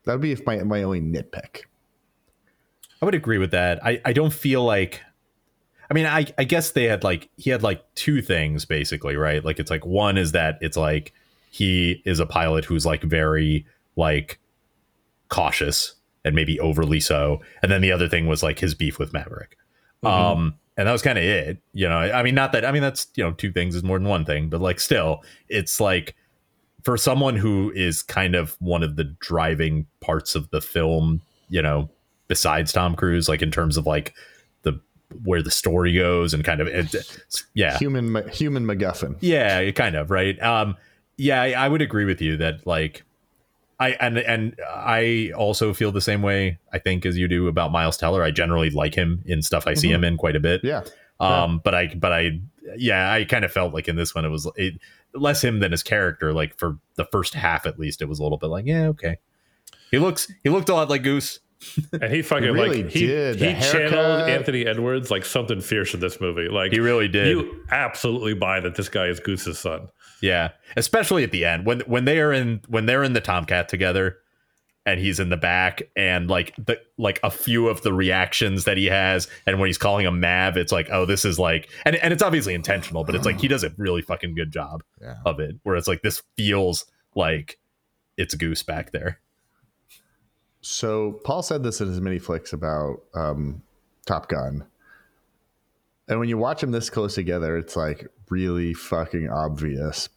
That 0.04 0.12
would 0.12 0.22
be 0.22 0.34
if 0.34 0.46
my 0.46 0.58
my 0.62 0.84
only 0.84 1.02
nitpick. 1.02 1.64
I 3.02 3.06
would 3.06 3.16
agree 3.16 3.40
with 3.40 3.50
that. 3.52 3.84
I, 3.84 4.00
I 4.06 4.14
don't 4.14 4.32
feel 4.32 4.64
like 4.64 5.02
I 5.90 5.94
mean 5.94 6.06
I, 6.06 6.26
I 6.38 6.44
guess 6.44 6.72
they 6.72 6.86
had 6.86 7.04
like 7.04 7.30
he 7.38 7.50
had 7.50 7.64
like 7.64 7.84
two 7.96 8.22
things 8.22 8.66
basically, 8.66 9.16
right? 9.16 9.44
Like 9.44 9.60
it's 9.60 9.72
like 9.72 9.86
one 9.86 10.18
is 10.18 10.32
that 10.34 10.58
it's 10.62 10.78
like 10.78 11.14
he 11.50 12.02
is 12.06 12.20
a 12.20 12.26
pilot 12.26 12.66
who's 12.66 12.86
like 12.86 13.04
very 13.04 13.66
like 13.96 14.40
cautious 15.30 15.96
and 16.24 16.36
maybe 16.36 16.60
overly 16.60 17.00
so. 17.00 17.42
And 17.62 17.72
then 17.72 17.82
the 17.82 17.92
other 17.92 18.10
thing 18.10 18.28
was 18.28 18.44
like 18.44 18.60
his 18.60 18.74
beef 18.74 19.00
with 19.00 19.14
Maverick. 19.14 19.58
Um 20.04 20.56
and 20.78 20.88
that 20.88 20.92
was 20.92 21.02
kind 21.02 21.18
of 21.18 21.24
it. 21.24 21.58
You 21.74 21.88
know, 21.88 21.98
I 21.98 22.24
mean 22.24 22.36
not 22.36 22.52
that 22.52 22.66
I 22.66 22.72
mean 22.72 22.82
that's 22.82 23.08
you 23.16 23.24
know, 23.24 23.32
two 23.32 23.52
things 23.52 23.76
is 23.76 23.84
more 23.84 23.98
than 23.98 24.08
one 24.08 24.26
thing, 24.26 24.50
but 24.50 24.62
like 24.62 24.80
still, 24.80 25.24
it's 25.50 25.80
like 25.80 26.16
for 26.84 26.98
someone 26.98 27.36
who 27.36 27.72
is 27.76 28.04
kind 28.04 28.36
of 28.36 28.56
one 28.60 28.84
of 28.84 28.96
the 28.96 29.04
driving 29.04 29.88
parts 30.02 30.36
of 30.36 30.50
the 30.52 30.62
film, 30.62 31.22
you 31.50 31.62
know, 31.62 31.90
besides 32.28 32.72
Tom 32.72 32.96
Cruise, 32.96 33.28
like 33.28 33.42
in 33.42 33.50
terms 33.50 33.76
of 33.76 33.88
like 33.88 34.14
where 35.24 35.42
the 35.42 35.52
story 35.52 35.94
goes 35.94 36.34
and 36.34 36.44
kind 36.44 36.62
of 36.62 36.68
it, 36.68 36.96
yeah. 37.54 37.78
Human 37.78 38.28
human 38.30 38.66
MacGuffin. 38.66 39.18
yeah 39.22 39.70
kind 39.72 39.96
of 39.96 40.12
right? 40.12 40.42
Um 40.42 40.76
yeah 41.18 41.42
I, 41.42 41.52
I 41.52 41.70
would 41.70 41.82
agree 41.82 42.06
with 42.06 42.22
you 42.22 42.38
that 42.38 42.66
like 42.68 43.04
I 43.80 43.92
and 44.00 44.18
and 44.18 44.60
I 44.68 45.32
also 45.36 45.74
feel 45.74 45.92
the 45.92 46.02
same 46.02 46.22
way 46.22 46.60
I 46.72 46.80
think 46.80 47.06
as 47.06 47.18
you 47.18 47.28
do 47.28 47.48
about 47.48 47.72
Miles 47.72 47.98
Teller. 47.98 48.24
I 48.24 48.32
generally 48.32 48.70
like 48.70 48.96
him 48.96 49.22
in 49.26 49.42
stuff 49.42 49.68
I 49.68 49.74
see 49.74 49.92
him 49.92 50.04
in 50.04 50.18
quite 50.18 50.36
a 50.36 50.40
bit. 50.40 50.62
Yeah, 50.64 50.84
um 51.20 51.62
but 51.64 51.76
I 51.76 51.88
but 51.96 52.14
I 52.14 52.40
yeah 52.78 53.12
I 53.12 53.26
kind 53.26 53.46
of 53.46 53.52
felt 53.52 53.74
like 53.74 53.88
in 53.88 53.96
this 53.96 54.16
one 54.16 54.26
it 54.26 54.30
was 54.30 54.50
it, 54.56 54.76
less 55.14 55.44
him 55.44 55.60
than 55.60 55.72
his 55.72 55.84
character 55.84 56.34
like 56.34 56.58
for 56.58 56.78
the 56.96 57.06
first 57.06 57.34
half 57.34 57.66
at 57.66 57.80
least 57.80 58.02
it 58.02 58.06
was 58.06 58.20
a 58.20 58.24
little 58.24 58.38
bit 58.38 58.48
like 58.48 58.66
yeah 58.66 58.88
okay. 58.88 59.18
He 59.92 60.00
looks 60.00 60.32
he 60.44 60.50
looked 60.50 60.70
a 60.70 60.74
lot 60.74 60.90
like 60.90 61.04
Goose 61.04 61.40
And 61.94 62.12
he 62.14 62.22
fucking 62.22 62.52
really 62.52 62.84
like 62.84 62.92
he, 62.92 63.08
did. 63.08 63.36
he 63.38 63.54
channeled. 63.62 64.30
Anthony 64.30 64.66
Edwards 64.66 65.12
like 65.12 65.26
something 65.26 65.62
fierce 65.62 65.94
in 65.94 66.00
this 66.00 66.20
movie. 66.22 66.48
Like 66.50 66.72
he 66.72 66.80
really 66.80 67.08
did 67.08 67.28
you 67.28 67.64
absolutely 67.72 68.34
buy 68.34 68.60
that 68.60 68.76
this 68.76 68.90
guy 68.90 69.08
is 69.08 69.20
Goose's 69.20 69.60
son. 69.60 69.90
Yeah, 70.22 70.52
especially 70.78 71.24
at 71.24 71.32
the 71.32 71.46
end 71.46 71.66
when 71.66 71.82
when 71.82 72.06
they 72.06 72.20
are 72.20 72.32
in 72.34 72.62
when 72.68 72.86
they're 72.86 73.04
in 73.04 73.14
the 73.14 73.22
Tomcat 73.22 73.68
together, 73.70 74.18
and 74.86 75.00
he's 75.00 75.20
in 75.20 75.30
the 75.30 75.38
back, 75.38 75.82
and 75.96 76.30
like 76.30 76.56
the 76.58 76.80
like 76.98 77.20
a 77.24 77.30
few 77.32 77.68
of 77.68 77.82
the 77.82 77.92
reactions 77.94 78.64
that 78.64 78.78
he 78.78 78.86
has, 78.86 79.28
and 79.46 79.60
when 79.60 79.68
he's 79.68 79.78
calling 79.78 80.06
him 80.06 80.20
Mav, 80.20 80.58
it's 80.58 80.72
like, 80.72 80.88
oh, 80.92 81.06
this 81.06 81.26
is 81.26 81.38
like, 81.38 81.70
and 81.86 81.96
and 81.98 82.14
it's 82.14 82.24
obviously 82.24 82.54
intentional, 82.54 83.04
but 83.04 83.14
it's 83.16 83.26
like 83.26 83.40
he 83.42 83.48
does 83.48 83.64
a 83.64 83.72
really 83.78 84.02
fucking 84.02 84.36
good 84.36 84.52
job 84.52 84.84
Yeah. 85.02 85.16
of 85.26 85.40
it, 85.40 85.56
where 85.64 85.76
it's 85.76 85.88
like 85.88 86.02
this 86.02 86.22
feels 86.38 86.86
like 87.16 87.58
it's 88.18 88.36
Goose 88.36 88.64
back 88.64 88.92
there. 88.92 89.20
So 90.68 91.20
Paul 91.24 91.44
said 91.44 91.62
this 91.62 91.80
in 91.80 91.90
his 91.90 92.02
mini 92.02 92.18
flicks 92.18 92.52
about 92.52 93.04
um, 93.14 93.62
Top 94.08 94.28
Gun, 94.28 94.66
and 96.08 96.20
when 96.20 96.28
you 96.28 96.40
watch 96.40 96.62
them 96.62 96.72
this 96.72 96.90
close 96.90 97.14
together, 97.14 97.56
it's 97.56 97.76
like 97.76 98.08
really 98.32 98.74
fucking 98.74 99.30
obvious. 99.30 100.10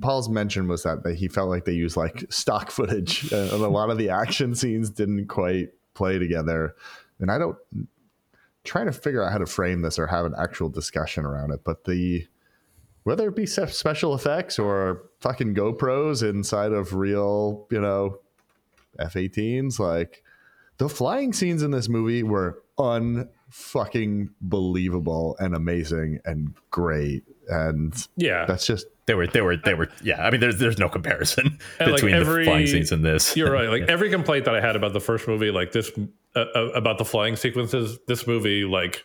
Paul's 0.00 0.30
mention 0.30 0.66
was 0.66 0.82
that, 0.84 1.04
he 1.14 1.28
felt 1.28 1.50
like 1.50 1.66
they 1.66 1.72
used 1.72 1.94
like 1.94 2.24
stock 2.30 2.70
footage, 2.70 3.30
and 3.32 3.50
a 3.50 3.68
lot 3.68 3.90
of 3.90 3.98
the 3.98 4.08
action 4.08 4.54
scenes 4.54 4.88
didn't 4.88 5.26
quite 5.26 5.72
play 5.92 6.18
together. 6.18 6.74
And 7.20 7.30
I 7.30 7.36
don't 7.36 7.58
trying 8.64 8.86
to 8.86 8.92
figure 8.92 9.22
out 9.22 9.30
how 9.30 9.38
to 9.38 9.46
frame 9.46 9.82
this 9.82 9.98
or 9.98 10.06
have 10.06 10.24
an 10.24 10.34
actual 10.38 10.70
discussion 10.70 11.26
around 11.26 11.50
it, 11.50 11.60
but 11.64 11.84
the 11.84 12.26
whether 13.02 13.28
it 13.28 13.36
be 13.36 13.44
special 13.44 14.14
effects 14.14 14.58
or 14.58 15.02
fucking 15.20 15.54
GoPros 15.54 16.26
inside 16.26 16.72
of 16.72 16.94
real, 16.94 17.66
you 17.70 17.80
know, 17.80 18.20
F-18s. 18.98 19.78
Like 19.78 20.22
the 20.78 20.88
flying 20.88 21.32
scenes 21.32 21.62
in 21.62 21.70
this 21.70 21.88
movie 21.88 22.22
were 22.22 22.62
unfucking 22.78 24.28
believable 24.40 25.36
and 25.38 25.54
amazing 25.54 26.20
and 26.24 26.54
great. 26.70 27.24
And 27.48 27.94
Yeah. 28.16 28.44
that's 28.46 28.66
just 28.66 28.86
They 29.06 29.14
were 29.14 29.26
they 29.26 29.40
were 29.40 29.56
they 29.56 29.74
were 29.74 29.88
yeah. 30.02 30.24
I 30.24 30.30
mean, 30.30 30.40
there's 30.40 30.58
there's 30.58 30.78
no 30.78 30.88
comparison 30.88 31.58
And, 31.80 31.90
like, 31.92 31.96
between 31.96 32.14
every- 32.14 32.44
the 32.44 32.50
flying 32.50 32.66
scenes 32.66 32.92
in 32.92 33.02
this. 33.02 33.36
You're 33.36 33.50
right. 33.50 33.68
Like 33.68 33.82
every 33.88 34.10
complaint 34.10 34.44
that 34.44 34.54
I 34.54 34.60
had 34.60 34.76
about 34.76 34.92
the 34.92 35.00
first 35.00 35.26
movie, 35.26 35.50
like 35.50 35.72
this, 35.72 35.90
uh, 36.36 36.40
uh, 36.54 36.60
about 36.74 36.98
the 36.98 37.04
flying 37.04 37.36
sequences, 37.36 37.98
this 38.06 38.26
movie 38.26 38.64
like 38.64 39.04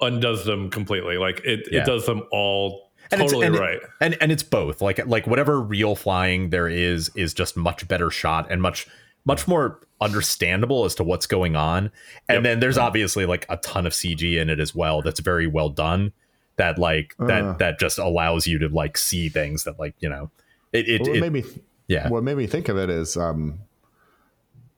undoes 0.00 0.44
them 0.44 0.68
completely. 0.70 1.16
Like 1.16 1.40
it, 1.44 1.68
Yeah. 1.70 1.82
it 1.82 1.86
does 1.86 2.06
them 2.06 2.22
all 2.32 2.90
and 3.12 3.22
it's, 3.22 3.30
totally 3.32 3.46
and, 3.46 3.56
right. 3.56 3.78
and 4.00 4.16
and 4.20 4.32
it's 4.32 4.42
both 4.42 4.82
like 4.82 5.06
like 5.06 5.28
whatever 5.28 5.60
real 5.60 5.94
flying 5.94 6.50
there 6.50 6.66
is 6.68 7.08
is 7.14 7.32
just 7.32 7.56
much 7.56 7.86
better 7.86 8.10
shot 8.10 8.50
and 8.50 8.60
much 8.60 8.88
much 9.26 9.46
more 9.46 9.80
understandable 10.00 10.84
as 10.86 10.94
to 10.94 11.04
what's 11.04 11.26
going 11.26 11.56
on 11.56 11.90
and 12.28 12.36
Yep. 12.36 12.42
then 12.44 12.60
there's 12.60 12.78
obviously 12.78 13.26
like 13.26 13.44
a 13.48 13.56
ton 13.58 13.86
of 13.86 13.92
cg 13.92 14.40
in 14.40 14.48
it 14.50 14.60
as 14.60 14.74
well 14.74 15.02
that's 15.02 15.20
very 15.20 15.46
well 15.46 15.68
done 15.68 16.12
that 16.56 16.78
like 16.78 17.14
that 17.18 17.44
Uh. 17.44 17.52
that 17.58 17.78
just 17.78 17.98
allows 17.98 18.46
you 18.46 18.58
to 18.60 18.68
like 18.68 18.96
see 18.96 19.28
things 19.28 19.64
that 19.64 19.78
like 19.78 19.94
you 20.00 20.08
know 20.08 20.30
it 20.72 20.88
it, 20.88 21.00
what 21.02 21.16
it 21.16 21.20
made 21.20 21.32
me 21.32 21.44
yeah 21.88 22.08
what 22.08 22.22
made 22.22 22.36
me 22.36 22.46
think 22.46 22.68
of 22.68 22.76
it 22.78 22.88
is 22.90 23.16
um 23.16 23.58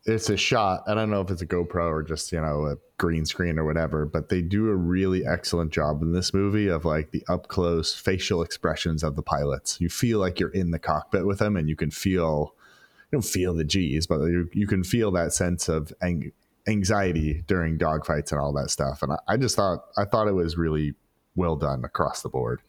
it's 0.07 0.31
a 0.31 0.37
shot 0.37 0.83
i 0.87 0.95
don't 0.95 1.11
know 1.11 1.21
if 1.21 1.31
it's 1.31 1.43
a 1.43 1.47
gopro 1.47 1.87
or 1.91 2.03
just 2.03 2.31
you 2.33 2.41
know 2.41 2.67
a 2.67 2.77
green 2.97 3.27
screen 3.27 3.59
or 3.59 3.65
whatever 3.65 4.07
but 4.07 4.29
they 4.29 4.41
do 4.41 4.69
a 4.71 4.75
really 4.75 5.27
excellent 5.27 5.73
job 5.73 6.01
in 6.03 6.13
this 6.13 6.33
movie 6.33 6.69
of 6.69 6.85
like 6.85 7.11
the 7.11 7.23
up 7.29 7.49
close 7.49 7.95
facial 7.95 8.43
expressions 8.43 9.03
of 9.03 9.17
the 9.17 9.23
pilots 9.23 9.81
you 9.81 9.89
feel 9.89 10.19
like 10.19 10.39
you're 10.41 10.49
in 10.51 10.71
the 10.71 10.79
cockpit 10.79 11.27
with 11.27 11.39
them 11.41 11.57
and 11.57 11.69
you 11.69 11.77
can 11.77 11.91
feel 11.91 12.55
don't 13.13 13.25
feel 13.25 13.55
the 13.55 13.65
g's 13.65 14.07
but 14.07 14.21
you, 14.21 14.49
you 14.53 14.67
can 14.67 14.85
feel 14.85 15.11
that 15.11 15.33
sense 15.33 15.69
of 15.69 15.93
ang- 16.03 16.33
anxiety 16.67 17.43
during 17.47 17.79
dogfights 17.79 18.33
and 18.33 18.41
all 18.41 18.53
that 18.53 18.71
stuff 18.71 19.03
and 19.03 19.13
I, 19.13 19.19
I 19.29 19.37
just 19.37 19.57
thought 19.57 19.85
i 19.97 20.05
thought 20.05 20.29
it 20.29 20.33
was 20.33 20.57
really 20.57 20.95
well 21.37 21.57
done 21.57 21.85
across 21.85 22.23
the 22.23 22.29
board 22.29 22.61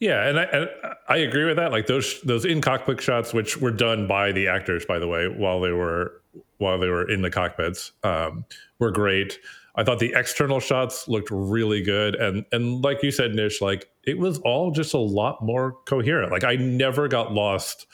Yeah, 0.00 0.26
and 0.26 0.40
I, 0.40 0.42
and 0.44 0.68
I 1.08 1.16
agree 1.18 1.44
with 1.44 1.56
that. 1.56 1.72
Like 1.72 1.86
those 1.86 2.22
those 2.22 2.46
in 2.46 2.62
cockpit 2.62 3.02
shots, 3.02 3.34
which 3.34 3.58
were 3.58 3.70
done 3.70 4.06
by 4.06 4.32
the 4.32 4.48
actors, 4.48 4.86
by 4.86 4.98
the 4.98 5.06
way, 5.06 5.28
while 5.28 5.60
they 5.60 5.72
were 5.72 6.22
while 6.56 6.78
they 6.78 6.88
were 6.88 7.08
in 7.08 7.20
the 7.20 7.30
cockpits, 7.30 7.92
um, 8.02 8.46
were 8.78 8.90
great. 8.90 9.38
I 9.76 9.84
thought 9.84 9.98
the 9.98 10.14
external 10.16 10.58
shots 10.58 11.06
looked 11.06 11.28
really 11.30 11.82
good, 11.82 12.14
and 12.14 12.46
and 12.50 12.82
like 12.82 13.02
you 13.02 13.10
said, 13.10 13.34
Nish, 13.34 13.60
like 13.60 13.90
it 14.04 14.18
was 14.18 14.38
all 14.38 14.70
just 14.70 14.94
a 14.94 14.98
lot 14.98 15.42
more 15.42 15.76
coherent. 15.84 16.32
Like 16.32 16.44
I 16.44 16.56
never 16.56 17.06
got 17.06 17.32
lost 17.34 17.86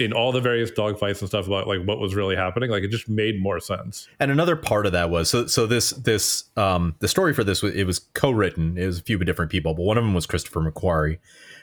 in 0.00 0.12
all 0.12 0.32
the 0.32 0.40
various 0.40 0.70
dogfights 0.70 1.20
and 1.20 1.28
stuff 1.28 1.46
about 1.46 1.66
like 1.66 1.82
what 1.84 1.98
was 1.98 2.14
really 2.14 2.36
happening. 2.36 2.70
Like 2.70 2.82
it 2.82 2.90
just 2.90 3.08
made 3.08 3.40
more 3.40 3.60
sense. 3.60 4.08
and 4.20 4.30
another 4.30 4.56
part 4.56 4.86
of 4.86 4.92
that 4.92 5.10
was 5.10 5.30
so 5.30 5.46
so 5.46 5.66
this 5.66 5.90
this 5.90 6.44
um 6.56 6.94
the 7.00 7.08
story 7.08 7.34
for 7.34 7.44
this 7.44 7.62
was 7.62 7.74
it 7.74 7.84
was 7.84 7.98
co-written 8.14 8.76
it 8.78 8.86
was 8.86 8.98
a 8.98 9.02
few 9.02 9.18
different 9.18 9.50
people 9.50 9.74
but 9.74 9.82
one 9.82 9.98
of 9.98 10.04
them 10.04 10.14
was 10.14 10.26
christopher 10.26 10.60
mcquarrie 10.60 11.18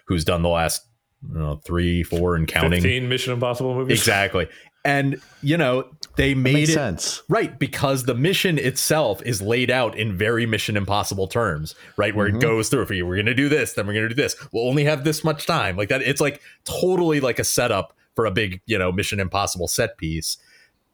who's 0.06 0.24
done 0.26 0.42
the 0.42 0.50
last 0.50 0.86
I 1.24 1.34
don't 1.34 1.42
know, 1.42 1.56
three 1.64 2.04
four 2.04 2.36
and 2.36 2.48
counting 2.48 2.82
Fifteen 2.82 3.10
Mission 3.10 3.34
Impossible 3.34 3.74
movies. 3.76 4.00
exactly 4.00 4.48
and 4.84 5.20
you 5.42 5.58
know 5.58 5.90
they 6.16 6.36
made 6.36 6.70
it 6.70 6.74
sense 6.74 7.24
right 7.28 7.58
because 7.58 8.04
the 8.04 8.14
mission 8.14 8.60
itself 8.60 9.22
is 9.26 9.42
laid 9.42 9.72
out 9.72 9.98
in 9.98 10.16
very 10.16 10.46
mission 10.46 10.78
impossible 10.78 11.28
terms 11.28 11.74
right 11.98 12.16
where 12.16 12.28
it 12.28 12.40
goes 12.40 12.70
through 12.70 12.86
for 12.86 12.94
you 12.94 13.06
we're 13.08 13.16
gonna 13.18 13.34
do 13.34 13.50
this 13.50 13.74
then 13.74 13.88
we're 13.88 13.94
gonna 13.94 14.10
do 14.10 14.16
this 14.16 14.36
we'll 14.54 14.68
only 14.68 14.84
have 14.84 15.04
this 15.04 15.24
much 15.24 15.48
time 15.48 15.76
like 15.76 15.90
that 15.90 16.02
it's 16.04 16.22
like 16.22 16.40
totally 16.66 17.20
like 17.20 17.40
a 17.40 17.44
setup 17.44 17.94
for 18.16 18.26
a 18.26 18.32
big 18.32 18.62
you 18.66 18.78
know 18.78 18.92
mission 18.92 19.20
impossible 19.20 19.68
set 19.68 19.98
piece. 19.98 20.38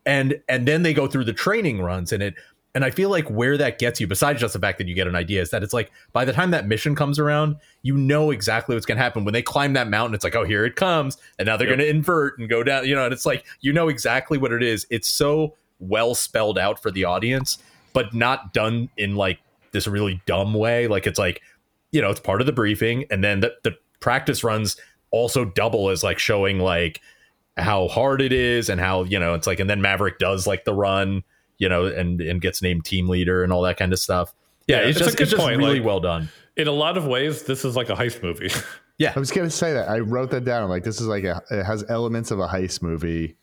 And 0.05 0.41
and 0.49 0.67
then 0.67 0.83
they 0.83 0.93
go 0.93 1.07
through 1.07 1.25
the 1.25 1.33
training 1.33 1.81
runs 1.81 2.11
and 2.11 2.23
it 2.23 2.33
and 2.73 2.85
i 2.85 2.89
feel 2.89 3.09
like 3.09 3.29
where 3.29 3.57
that 3.57 3.77
gets 3.79 3.99
you 3.99 4.07
besides 4.07 4.39
just 4.39 4.53
the 4.53 4.59
fact 4.59 4.77
that 4.77 4.87
you 4.87 4.95
get 4.95 5.05
an 5.05 5.13
idea 5.15 5.41
is 5.41 5.49
that 5.49 5.61
it's 5.61 5.73
like 5.73 5.91
by 6.13 6.23
the 6.25 6.31
time 6.33 6.51
that 6.51 6.65
mission 6.65 6.95
comes 6.95 7.19
around 7.19 7.57
you 7.83 7.95
know 7.97 8.31
exactly 8.31 8.75
what's 8.75 8.85
going 8.85 8.97
to 8.97 9.03
happen. 9.03 9.25
When 9.25 9.33
they 9.33 9.41
climb 9.43 9.73
that 9.73 9.89
mountain 9.89 10.15
it's 10.15 10.23
like 10.23 10.35
oh 10.35 10.43
here 10.45 10.65
it 10.65 10.75
comes. 10.75 11.17
And 11.37 11.45
now 11.45 11.57
they're 11.57 11.67
Yep. 11.67 11.77
going 11.77 11.87
to 11.87 11.95
invert 11.95 12.39
and 12.39 12.49
go 12.49 12.63
down 12.63 12.87
you 12.87 12.95
know 12.95 13.03
and 13.05 13.13
it's 13.13 13.25
like 13.25 13.45
you 13.59 13.73
know 13.73 13.89
exactly 13.89 14.37
what 14.37 14.51
it 14.53 14.63
is. 14.63 14.87
It's 14.89 15.07
so 15.07 15.55
well 15.79 16.15
spelled 16.15 16.57
out 16.57 16.81
for 16.81 16.89
the 16.91 17.03
audience 17.05 17.57
but 17.93 18.13
not 18.13 18.53
done 18.53 18.89
in 18.97 19.15
like 19.15 19.39
this 19.71 19.85
really 19.87 20.21
dumb 20.25 20.53
way. 20.53 20.87
Like 20.87 21.05
it's 21.05 21.19
like 21.19 21.41
you 21.91 22.01
know 22.01 22.09
it's 22.09 22.21
part 22.21 22.39
of 22.41 22.47
the 22.47 22.53
briefing 22.53 23.05
and 23.11 23.23
then 23.23 23.41
the, 23.41 23.53
the 23.63 23.77
practice 23.99 24.43
runs 24.43 24.77
also 25.11 25.45
double 25.45 25.89
as 25.89 26.03
like 26.03 26.19
showing 26.19 26.59
like 26.59 27.01
how 27.57 27.87
hard 27.87 28.21
it 28.21 28.31
is 28.31 28.69
and 28.69 28.79
how 28.81 29.03
you 29.03 29.19
know 29.19 29.33
it's 29.33 29.45
like 29.45 29.59
and 29.59 29.69
then 29.69 29.81
maverick 29.81 30.17
does 30.19 30.47
like 30.47 30.63
the 30.65 30.73
run 30.73 31.21
you 31.57 31.67
know 31.69 31.85
and 31.85 32.19
and 32.21 32.41
gets 32.41 32.61
named 32.61 32.83
team 32.85 33.07
leader 33.09 33.43
and 33.43 33.51
all 33.53 33.61
that 33.61 33.77
kind 33.77 33.91
of 33.93 33.99
stuff 33.99 34.33
yeah, 34.67 34.81
Yeah, 34.81 34.87
it's, 34.87 34.97
it's 34.97 34.99
a 34.99 35.03
just 35.05 35.17
good 35.17 35.23
it's 35.23 35.31
just 35.31 35.43
point, 35.43 35.57
really 35.57 35.79
like- 35.79 35.85
well 35.85 35.99
done 35.99 36.29
In 36.55 36.67
a 36.67 36.71
lot 36.71 36.97
of 36.97 37.05
ways, 37.05 37.43
this 37.43 37.63
is 37.65 37.75
like 37.75 37.89
a 37.89 37.95
heist 37.95 38.21
movie. 38.23 38.49
yeah 38.97 39.13
I 39.15 39.19
was 39.19 39.31
gonna 39.31 39.49
say 39.49 39.73
that. 39.73 39.89
I 39.89 39.99
wrote 39.99 40.31
that 40.31 40.43
down. 40.45 40.69
Like 40.69 40.83
this 40.83 40.99
is 41.01 41.07
like 41.07 41.23
a 41.23 41.41
it 41.49 41.63
has 41.63 41.83
elements 41.89 42.29
of 42.31 42.39
a 42.39 42.47
heist 42.47 42.81
movie, 42.81 43.35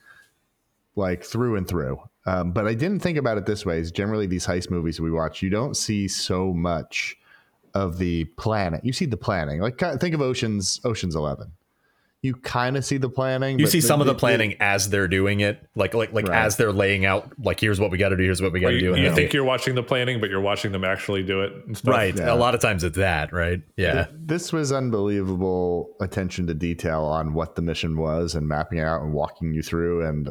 like 0.96 1.24
through 1.24 1.56
and 1.56 1.66
through. 1.66 2.00
Um, 2.26 2.52
but 2.52 2.66
I 2.66 2.74
didn't 2.74 3.00
think 3.00 3.16
about 3.18 3.38
it 3.38 3.46
this 3.46 3.64
way. 3.64 3.78
Is 3.78 3.90
generally 3.90 4.26
these 4.26 4.46
heist 4.46 4.70
movies 4.70 5.00
we 5.00 5.10
watch, 5.10 5.42
you 5.42 5.50
don't 5.50 5.74
see 5.76 6.06
so 6.08 6.52
much 6.52 7.16
of 7.74 7.98
the 7.98 8.24
planet. 8.36 8.84
You 8.84 8.92
see 8.92 9.06
the 9.06 9.16
planning. 9.16 9.60
Like 9.60 9.78
think 10.00 10.14
of 10.14 10.20
Ocean's 10.20 10.80
Ocean's 10.84 11.14
Eleven. 11.16 11.52
You 12.20 12.34
kind 12.34 12.76
of 12.76 12.84
see 12.84 12.96
the 12.96 13.08
planning. 13.08 13.60
you 13.60 13.66
but 13.66 13.70
see 13.70 13.80
some 13.80 14.00
of 14.00 14.08
the 14.08 14.12
they- 14.12 14.18
planning 14.18 14.56
as 14.58 14.90
they're 14.90 15.06
doing 15.06 15.38
it 15.38 15.62
like 15.76 15.94
like 15.94 16.12
like 16.12 16.26
Right. 16.26 16.44
as 16.44 16.56
they're 16.56 16.72
laying 16.72 17.04
out 17.06 17.32
like 17.38 17.60
here's 17.60 17.78
what 17.78 17.92
we 17.92 17.98
got 17.98 18.08
to 18.08 18.16
do 18.16 18.24
here's 18.24 18.42
what 18.42 18.52
we 18.52 18.58
got 18.58 18.70
to 18.70 18.78
do 18.80 18.86
you 18.86 18.94
and 18.94 19.04
you 19.04 19.14
think 19.14 19.32
you're 19.32 19.44
watching 19.44 19.76
the 19.76 19.84
planning, 19.84 20.20
but 20.20 20.28
you're 20.28 20.40
watching 20.40 20.72
them 20.72 20.82
actually 20.84 21.22
do 21.22 21.42
it. 21.42 21.52
And 21.66 21.76
stuff. 21.78 21.94
right 21.94 22.16
Yeah. 22.16 22.32
a 22.32 22.34
lot 22.34 22.56
of 22.56 22.60
times 22.60 22.82
it's 22.82 22.96
that 22.96 23.32
right 23.32 23.62
yeah 23.76 24.06
This 24.12 24.52
was 24.52 24.72
unbelievable 24.72 25.94
attention 26.00 26.46
to 26.48 26.54
detail 26.54 27.02
on 27.04 27.34
what 27.34 27.54
the 27.56 27.62
mission 27.62 27.96
was 27.96 28.34
and 28.34 28.46
mapping 28.48 28.80
out 28.80 29.02
and 29.02 29.12
walking 29.12 29.52
you 29.54 29.62
through. 29.62 30.04
And 30.06 30.30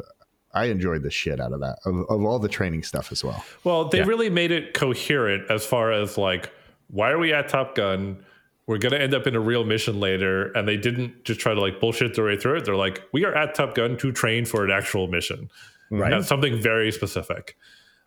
I 0.54 0.66
enjoyed 0.66 1.02
the 1.02 1.10
shit 1.10 1.40
out 1.40 1.52
of 1.52 1.60
that, 1.60 1.78
of, 1.84 1.96
of 2.08 2.24
all 2.24 2.38
the 2.38 2.48
training 2.48 2.82
stuff 2.82 3.12
as 3.12 3.22
well. 3.22 3.44
Well, 3.64 3.84
they 3.88 3.98
Yeah. 3.98 4.04
really 4.06 4.30
made 4.30 4.50
it 4.50 4.74
coherent 4.74 5.50
as 5.50 5.64
far 5.66 5.92
as 5.92 6.16
like, 6.18 6.50
why 6.88 7.10
are 7.10 7.18
we 7.18 7.32
at 7.32 7.48
Top 7.48 7.74
Gun? 7.74 8.24
We're 8.68 8.78
gonna 8.78 8.96
end 8.98 9.14
up 9.14 9.26
in 9.26 9.34
a 9.34 9.40
real 9.40 9.64
mission 9.64 9.98
later, 9.98 10.52
and 10.52 10.68
they 10.68 10.76
didn't 10.76 11.24
just 11.24 11.40
try 11.40 11.54
to 11.54 11.60
like 11.60 11.80
bullshit 11.80 12.14
their 12.14 12.26
way 12.26 12.36
through 12.36 12.58
it. 12.58 12.64
They're 12.66 12.76
like, 12.76 13.02
we 13.12 13.24
are 13.24 13.34
at 13.34 13.54
Top 13.54 13.74
Gun 13.74 13.96
to 13.96 14.12
train 14.12 14.44
for 14.44 14.64
an 14.64 14.70
actual 14.70 15.08
mission, 15.08 15.50
Right. 15.90 16.10
That's 16.10 16.28
something 16.28 16.60
very 16.60 16.92
specific. 16.92 17.56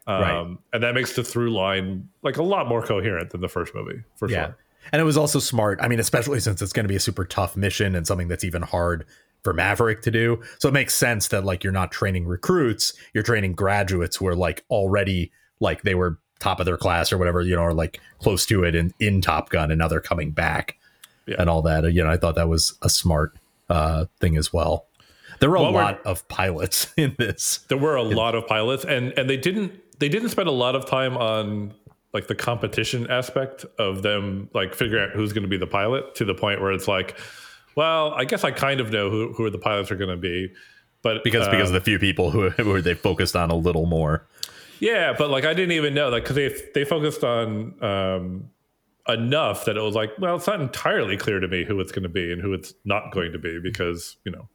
Um, 0.06 0.22
Right. 0.22 0.58
And 0.74 0.84
that 0.84 0.94
makes 0.94 1.16
the 1.16 1.24
through 1.24 1.52
line 1.52 2.08
like 2.22 2.38
a 2.38 2.44
lot 2.44 2.68
more 2.70 2.84
coherent 2.84 3.32
than 3.32 3.42
the 3.42 3.50
first 3.50 3.74
movie, 3.74 4.04
for 4.16 4.30
Yeah. 4.30 4.46
sure. 4.46 4.58
And 4.92 5.02
it 5.02 5.06
was 5.06 5.18
also 5.18 5.40
smart. 5.40 5.80
I 5.82 5.88
mean, 5.88 6.00
especially 6.00 6.40
since 6.40 6.62
it's 6.62 6.74
going 6.74 6.84
to 6.84 6.88
be 6.90 6.96
a 6.96 7.00
super 7.00 7.26
tough 7.26 7.58
mission 7.58 7.96
and 7.96 8.06
something 8.06 8.28
that's 8.28 8.44
even 8.44 8.62
hard 8.62 9.06
for 9.44 9.54
Maverick 9.54 10.02
to 10.04 10.12
do. 10.12 10.42
So 10.60 10.70
it 10.70 10.74
makes 10.74 10.94
sense 10.94 11.28
that 11.30 11.44
like 11.44 11.64
you're 11.64 11.74
not 11.74 11.92
training 11.92 12.28
recruits, 12.28 12.94
you're 13.14 13.24
training 13.24 13.54
graduates 13.54 14.16
who 14.16 14.28
are 14.28 14.36
like 14.36 14.64
already 14.70 15.32
like 15.60 15.82
they 15.82 15.96
were 15.96 16.20
top 16.42 16.60
of 16.60 16.66
their 16.66 16.76
class 16.78 17.14
or 17.14 17.18
whatever, 17.18 17.42
you 17.42 17.56
know, 17.56 17.62
or 17.62 17.74
like 17.74 18.02
close 18.20 18.46
to 18.48 18.64
it 18.66 18.76
in, 18.76 18.94
in 19.00 19.22
Top 19.22 19.50
Gun 19.50 19.72
and 19.72 19.80
now 19.80 19.88
they're 19.88 20.02
coming 20.02 20.32
back 20.32 20.76
Yeah. 21.28 21.36
and 21.40 21.50
all 21.50 21.62
that. 21.62 21.86
You 21.94 22.04
know, 22.04 22.10
I 22.10 22.18
thought 22.18 22.36
that 22.36 22.50
was 22.50 22.74
a 22.82 22.90
smart 22.90 23.34
uh, 23.70 24.06
thing 24.20 24.36
as 24.38 24.52
well. 24.52 24.88
There 25.40 25.50
were 25.50 25.56
a 25.56 25.62
we're- 25.62 25.74
lot 25.74 26.06
of 26.06 26.28
pilots 26.28 26.92
in 26.98 27.16
this. 27.18 27.60
There 27.70 27.78
were 27.78 27.96
a 27.96 28.04
lot 28.04 28.36
of 28.36 28.46
pilots, 28.48 28.84
and 28.84 29.14
and 29.18 29.30
they 29.30 29.38
didn't 29.38 29.72
they 30.00 30.10
didn't 30.10 30.30
spend 30.30 30.48
a 30.50 30.52
lot 30.52 30.76
of 30.76 30.86
time 30.86 31.16
on 31.18 31.74
like 32.14 32.28
the 32.28 32.36
competition 32.36 33.08
aspect 33.10 33.66
of 33.80 34.02
them 34.02 34.50
like 34.54 34.76
figuring 34.76 35.04
out 35.10 35.16
who's 35.16 35.32
going 35.34 35.44
to 35.44 35.48
be 35.50 35.58
the 35.58 35.66
pilot 35.68 36.14
to 36.16 36.26
the 36.26 36.34
point 36.36 36.60
where 36.62 36.72
it's 36.74 36.88
like, 36.88 37.18
well, 37.76 38.14
I 38.14 38.26
guess 38.26 38.44
I 38.44 38.52
kind 38.52 38.80
of 38.82 38.92
know 38.92 39.10
who 39.10 39.34
who 39.34 39.50
the 39.50 39.58
pilots 39.58 39.90
are 39.92 39.96
going 39.96 40.10
to 40.10 40.18
be, 40.18 40.52
but 41.02 41.24
Because 41.24 41.48
uh, 41.48 41.52
because 41.52 41.70
of 41.70 41.74
the 41.74 41.82
few 41.82 41.98
people 42.00 42.30
who, 42.32 42.50
who 42.50 42.82
they 42.82 42.94
focused 42.94 43.36
on 43.36 43.50
a 43.50 43.56
little 43.56 43.86
more. 43.86 44.28
Yeah, 44.82 45.14
but 45.18 45.30
like 45.30 45.46
I 45.46 45.54
didn't 45.54 45.72
even 45.72 45.94
know 45.94 46.10
like 46.10 46.24
because 46.24 46.36
they 46.36 46.54
they 46.74 46.84
focused 46.84 47.24
on 47.24 47.82
um 47.82 48.50
enough 49.08 49.66
that 49.66 49.78
it 49.78 49.82
was 49.82 49.96
like, 49.96 50.12
well, 50.20 50.36
it's 50.36 50.46
not 50.48 50.60
entirely 50.62 51.16
clear 51.18 51.40
to 51.40 51.48
me 51.48 51.64
who 51.64 51.80
it's 51.80 51.92
going 51.92 52.04
to 52.04 52.10
be 52.10 52.32
and 52.32 52.42
who 52.42 52.54
it's 52.54 52.74
not 52.86 53.12
going 53.14 53.32
to 53.32 53.40
be 53.40 53.60
because 53.62 54.18
you 54.26 54.32
know. 54.32 54.50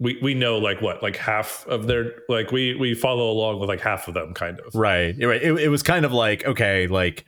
We, 0.00 0.18
we 0.20 0.34
know 0.34 0.58
like 0.58 0.82
what 0.82 1.00
like 1.00 1.14
half 1.14 1.64
of 1.68 1.86
their 1.86 2.14
like 2.28 2.50
we 2.50 2.74
we 2.74 2.92
follow 2.92 3.30
along 3.30 3.60
with 3.60 3.68
like 3.68 3.80
half 3.80 4.08
of 4.08 4.14
them 4.14 4.34
kind 4.34 4.58
of 4.58 4.74
Right. 4.74 5.14
Right. 5.20 5.40
It, 5.40 5.52
it 5.60 5.68
was 5.68 5.84
kind 5.84 6.04
of 6.04 6.12
like, 6.12 6.44
okay, 6.44 6.88
like, 6.88 7.24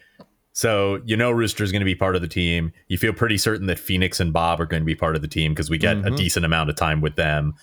so 0.54 1.00
you 1.04 1.16
know 1.16 1.30
Rooster's 1.30 1.70
going 1.70 1.82
to 1.82 1.84
be 1.86 1.94
part 1.94 2.16
of 2.16 2.22
the 2.22 2.26
team. 2.26 2.72
You 2.88 2.98
feel 2.98 3.12
pretty 3.12 3.38
certain 3.38 3.68
that 3.68 3.78
Phoenix 3.78 4.18
and 4.18 4.32
Bob 4.32 4.60
are 4.60 4.66
going 4.66 4.80
to 4.82 4.86
be 4.86 4.96
part 4.96 5.14
of 5.14 5.22
the 5.22 5.28
team 5.28 5.52
because 5.52 5.70
we 5.70 5.78
get 5.78 5.98
a 5.98 6.10
decent 6.10 6.44
amount 6.44 6.68
of 6.68 6.74
time 6.74 7.00
with 7.00 7.14
them. 7.14 7.54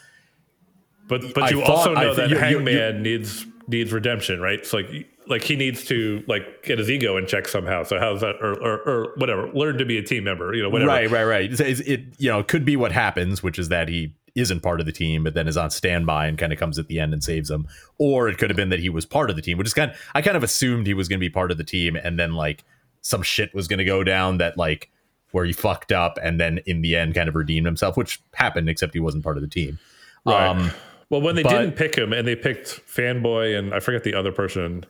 But 1.10 1.34
but 1.34 1.52
you 1.52 1.60
thought- 1.60 1.70
also 1.70 1.94
I 1.96 2.04
know 2.06 2.16
th- 2.16 2.18
that 2.18 2.30
you- 2.30 2.36
you- 2.36 2.42
Hangman 2.42 3.04
needs 3.04 3.46
needs 3.72 3.92
redemption, 3.92 4.40
right? 4.40 4.60
It's 4.60 4.74
like 4.74 5.08
like 5.28 5.44
he 5.44 5.56
needs 5.56 5.86
to 5.86 6.24
like 6.28 6.64
get 6.64 6.78
his 6.80 6.90
ego 6.90 7.18
in 7.18 7.26
check 7.26 7.48
somehow. 7.48 7.84
So 7.84 8.00
how's 8.00 8.22
that 8.22 8.36
or 8.42 8.54
or, 8.62 8.78
or 8.88 9.14
whatever? 9.16 9.50
Learn 9.54 9.78
to 9.80 9.86
be 9.86 9.98
a 9.98 10.04
team 10.04 10.26
member, 10.26 10.54
you 10.54 10.62
know, 10.62 10.70
whatever. 10.70 10.90
Right. 10.92 11.10
Right. 11.10 11.24
Right. 11.24 11.54
It's- 11.54 11.80
it, 11.80 12.02
you 12.18 12.30
know, 12.30 12.40
it 12.40 12.48
could 12.48 12.66
be 12.66 12.76
what 12.76 12.92
happens, 12.92 13.42
which 13.42 13.58
is 13.58 13.70
that 13.70 13.88
he 13.88 14.14
isn't 14.36 14.62
part 14.62 14.80
of 14.80 14.86
the 14.86 14.92
team, 14.94 15.24
but 15.24 15.34
then 15.34 15.48
is 15.48 15.58
on 15.58 15.70
standby 15.70 16.26
and 16.28 16.38
kind 16.38 16.54
of 16.54 16.60
comes 16.60 16.80
at 16.80 16.88
the 16.88 17.00
end 17.00 17.12
and 17.14 17.24
saves 17.24 17.50
them. 17.50 17.68
Or 17.98 18.30
it 18.30 18.38
could 18.38 18.50
have 18.50 18.58
been 18.58 18.70
that 18.70 18.80
he 18.80 18.90
was 18.90 19.06
part 19.06 19.30
of 19.30 19.36
the 19.36 19.42
team, 19.42 19.58
which 19.58 19.68
is 19.68 19.74
kind 19.74 19.92
of, 19.92 19.98
I 20.16 20.22
kind 20.22 20.38
of 20.38 20.44
assumed 20.44 20.88
he 20.88 20.94
was 20.94 21.08
going 21.10 21.20
to 21.20 21.26
be 21.26 21.30
part 21.30 21.52
of 21.52 21.58
the 21.58 21.66
team 21.66 21.96
and 21.98 22.18
then 22.18 22.34
like 22.34 22.64
some 23.02 23.22
shit 23.24 23.54
was 23.54 23.68
going 23.68 23.80
to 23.80 23.86
go 23.86 24.04
down 24.06 24.38
that 24.38 24.58
like 24.58 24.90
where 25.32 25.44
he 25.44 25.52
fucked 25.52 25.92
up 25.92 26.18
and 26.22 26.40
then 26.40 26.60
in 26.66 26.82
the 26.82 26.96
end 26.96 27.14
kind 27.16 27.28
of 27.28 27.36
redeemed 27.36 27.66
himself, 27.66 27.98
which 27.98 28.22
happened, 28.34 28.70
except 28.70 28.94
he 28.94 29.00
wasn't 29.02 29.24
part 29.24 29.38
of 29.38 29.42
the 29.44 29.50
team. 29.50 29.78
Right. 30.26 30.48
Um, 30.48 30.72
Well, 31.12 31.22
when 31.22 31.36
they 31.36 31.44
but- 31.44 31.52
didn't 31.52 31.76
pick 31.76 31.96
him 31.96 32.14
and 32.14 32.28
they 32.28 32.36
picked 32.36 32.68
Fanboy 32.88 33.58
and 33.60 33.74
I 33.74 33.80
forget 33.80 34.04
the 34.04 34.16
other 34.16 34.32
person, 34.32 34.86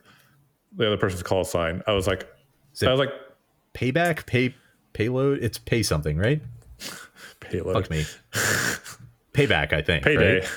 the 0.78 0.88
other 0.88 0.98
person's 0.98 1.24
call 1.24 1.44
sign. 1.44 1.82
I 1.88 1.92
was 1.92 2.08
like, 2.08 2.28
I 2.82 2.90
was 2.90 3.00
like, 3.00 3.12
payback, 3.74 4.26
pay, 4.26 4.56
payload. 4.94 5.40
It's 5.44 5.58
pay 5.58 5.84
something, 5.84 6.18
right? 6.18 6.42
payload, 7.42 7.74
Fuck 7.74 7.90
me. 7.90 8.06
payback, 9.34 9.74
I 9.74 9.82
think. 9.82 10.04
payday. 10.06 10.40
right? 10.40 10.48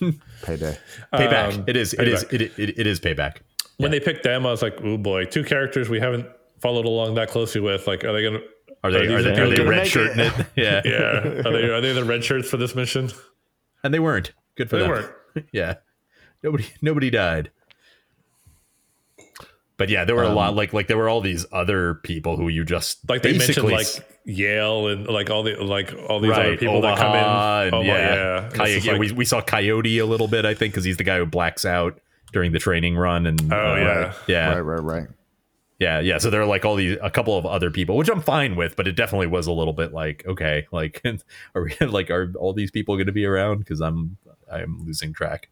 Payday. 0.42 0.78
Payback. 1.12 1.54
Um, 1.58 1.64
it 1.66 1.76
is. 1.76 1.92
It 1.94 2.06
is. 2.06 2.22
payback. 2.24 2.32
It, 2.34 2.58
it, 2.58 2.78
it 2.78 2.86
is 2.86 3.00
payback. 3.00 3.38
When 3.78 3.90
they 3.90 3.98
picked 3.98 4.22
them, 4.22 4.46
I 4.46 4.50
was 4.52 4.62
like, 4.62 4.78
oh 4.84 4.96
boy, 4.96 5.24
two 5.24 5.42
characters 5.42 5.88
we 5.88 5.98
haven't 5.98 6.26
followed 6.60 6.84
along 6.84 7.14
that 7.16 7.30
closely 7.30 7.60
with. 7.60 7.88
Like, 7.88 8.04
are 8.04 8.12
they 8.12 8.22
gonna? 8.22 8.38
Are 8.84 8.92
they? 8.92 9.08
these 9.08 9.10
Are 9.10 9.22
the 9.22 9.30
they? 9.32 9.40
Are 9.40 9.48
they 9.48 9.62
red 9.64 9.76
make 9.78 9.86
shirting 9.90 10.20
it? 10.20 10.32
Yeah. 10.54 10.82
Yeah, 10.84 10.98
are 11.44 11.52
they? 11.52 11.64
Are 11.68 11.80
they 11.80 11.92
the 11.92 12.04
red 12.04 12.22
shirts 12.22 12.48
for 12.48 12.58
this 12.58 12.76
mission? 12.76 13.10
And 13.82 13.92
they 13.92 13.98
weren't. 13.98 14.32
Good 14.58 14.68
for 14.68 14.76
They 14.76 14.82
them. 14.82 14.90
weren't. 14.90 15.46
yeah. 15.52 15.74
Nobody. 16.42 16.66
Nobody 16.82 17.08
died. 17.08 17.50
But 19.76 19.88
yeah, 19.90 20.04
there 20.04 20.16
were 20.16 20.24
a 20.24 20.28
lot. 20.34 20.56
Like 20.56 20.72
like 20.72 20.88
there 20.88 20.96
were 20.96 21.08
all 21.08 21.20
these 21.20 21.46
other 21.52 21.94
people 21.94 22.36
who 22.36 22.48
you 22.48 22.64
just 22.64 23.08
like 23.08 23.22
they 23.22 23.38
mentioned 23.38 23.70
like 23.70 23.86
Yale 24.24 24.88
and 24.88 25.06
like 25.06 25.30
all 25.30 25.44
the 25.44 25.54
like 25.62 25.94
all 26.08 26.18
these 26.18 26.32
other 26.32 26.50
right 26.50 26.58
people 26.58 26.80
that 26.80 26.98
come 26.98 27.14
in. 27.14 27.22
And 27.22 27.74
Oh, 27.74 27.80
yeah, 27.82 28.14
yeah. 28.14 28.46
It's 28.46 28.54
Coy- 28.56 28.64
yeah, 28.82 28.92
like- 28.92 29.00
we, 29.00 29.12
we 29.12 29.24
saw 29.24 29.40
Coyote 29.40 29.98
a 30.00 30.06
little 30.06 30.26
bit, 30.26 30.44
I 30.44 30.54
think, 30.54 30.74
because 30.74 30.84
he's 30.84 30.96
the 30.96 31.04
guy 31.04 31.18
who 31.18 31.26
blacks 31.26 31.64
out 31.64 32.00
during 32.32 32.50
the 32.50 32.58
training 32.58 32.96
run. 32.96 33.24
And 33.24 33.52
Oh, 33.52 33.56
uh, 33.56 33.76
yeah. 33.76 34.12
yeah, 34.26 34.48
Right, 34.54 34.60
right, 34.60 34.82
right. 34.82 35.08
yeah, 35.78 36.00
yeah. 36.00 36.18
So 36.18 36.28
there 36.30 36.42
are 36.42 36.46
like 36.46 36.64
all 36.64 36.74
these 36.74 36.98
a 37.00 37.08
couple 37.10 37.38
of 37.38 37.46
other 37.46 37.70
people, 37.70 37.96
which 37.96 38.08
I'm 38.08 38.20
fine 38.20 38.56
with, 38.56 38.74
but 38.74 38.88
it 38.88 38.96
definitely 38.96 39.28
was 39.28 39.46
a 39.46 39.52
little 39.52 39.74
bit 39.74 39.92
like, 39.92 40.26
okay, 40.26 40.66
like 40.72 41.00
are 41.54 41.62
we 41.62 41.76
like 41.86 42.10
are 42.10 42.32
all 42.36 42.52
these 42.52 42.72
people 42.72 42.96
going 42.96 43.06
to 43.06 43.12
be 43.12 43.24
around? 43.26 43.58
Because 43.58 43.80
I'm 43.80 44.16
I'm 44.52 44.84
losing 44.84 45.12
track. 45.12 45.48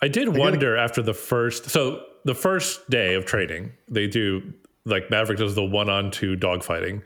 I 0.00 0.08
did 0.08 0.36
wonder 0.36 0.76
after 0.76 1.00
the 1.02 1.14
first 1.14 1.70
so 1.70 2.02
the 2.24 2.34
first 2.34 2.88
day 2.90 3.14
of 3.14 3.24
training, 3.24 3.72
they 3.88 4.06
do 4.06 4.52
like 4.84 5.10
Maverick 5.10 5.38
does 5.38 5.54
the 5.54 5.62
one 5.64 5.88
on 5.88 6.10
two 6.10 6.36
dogfighting, 6.36 7.02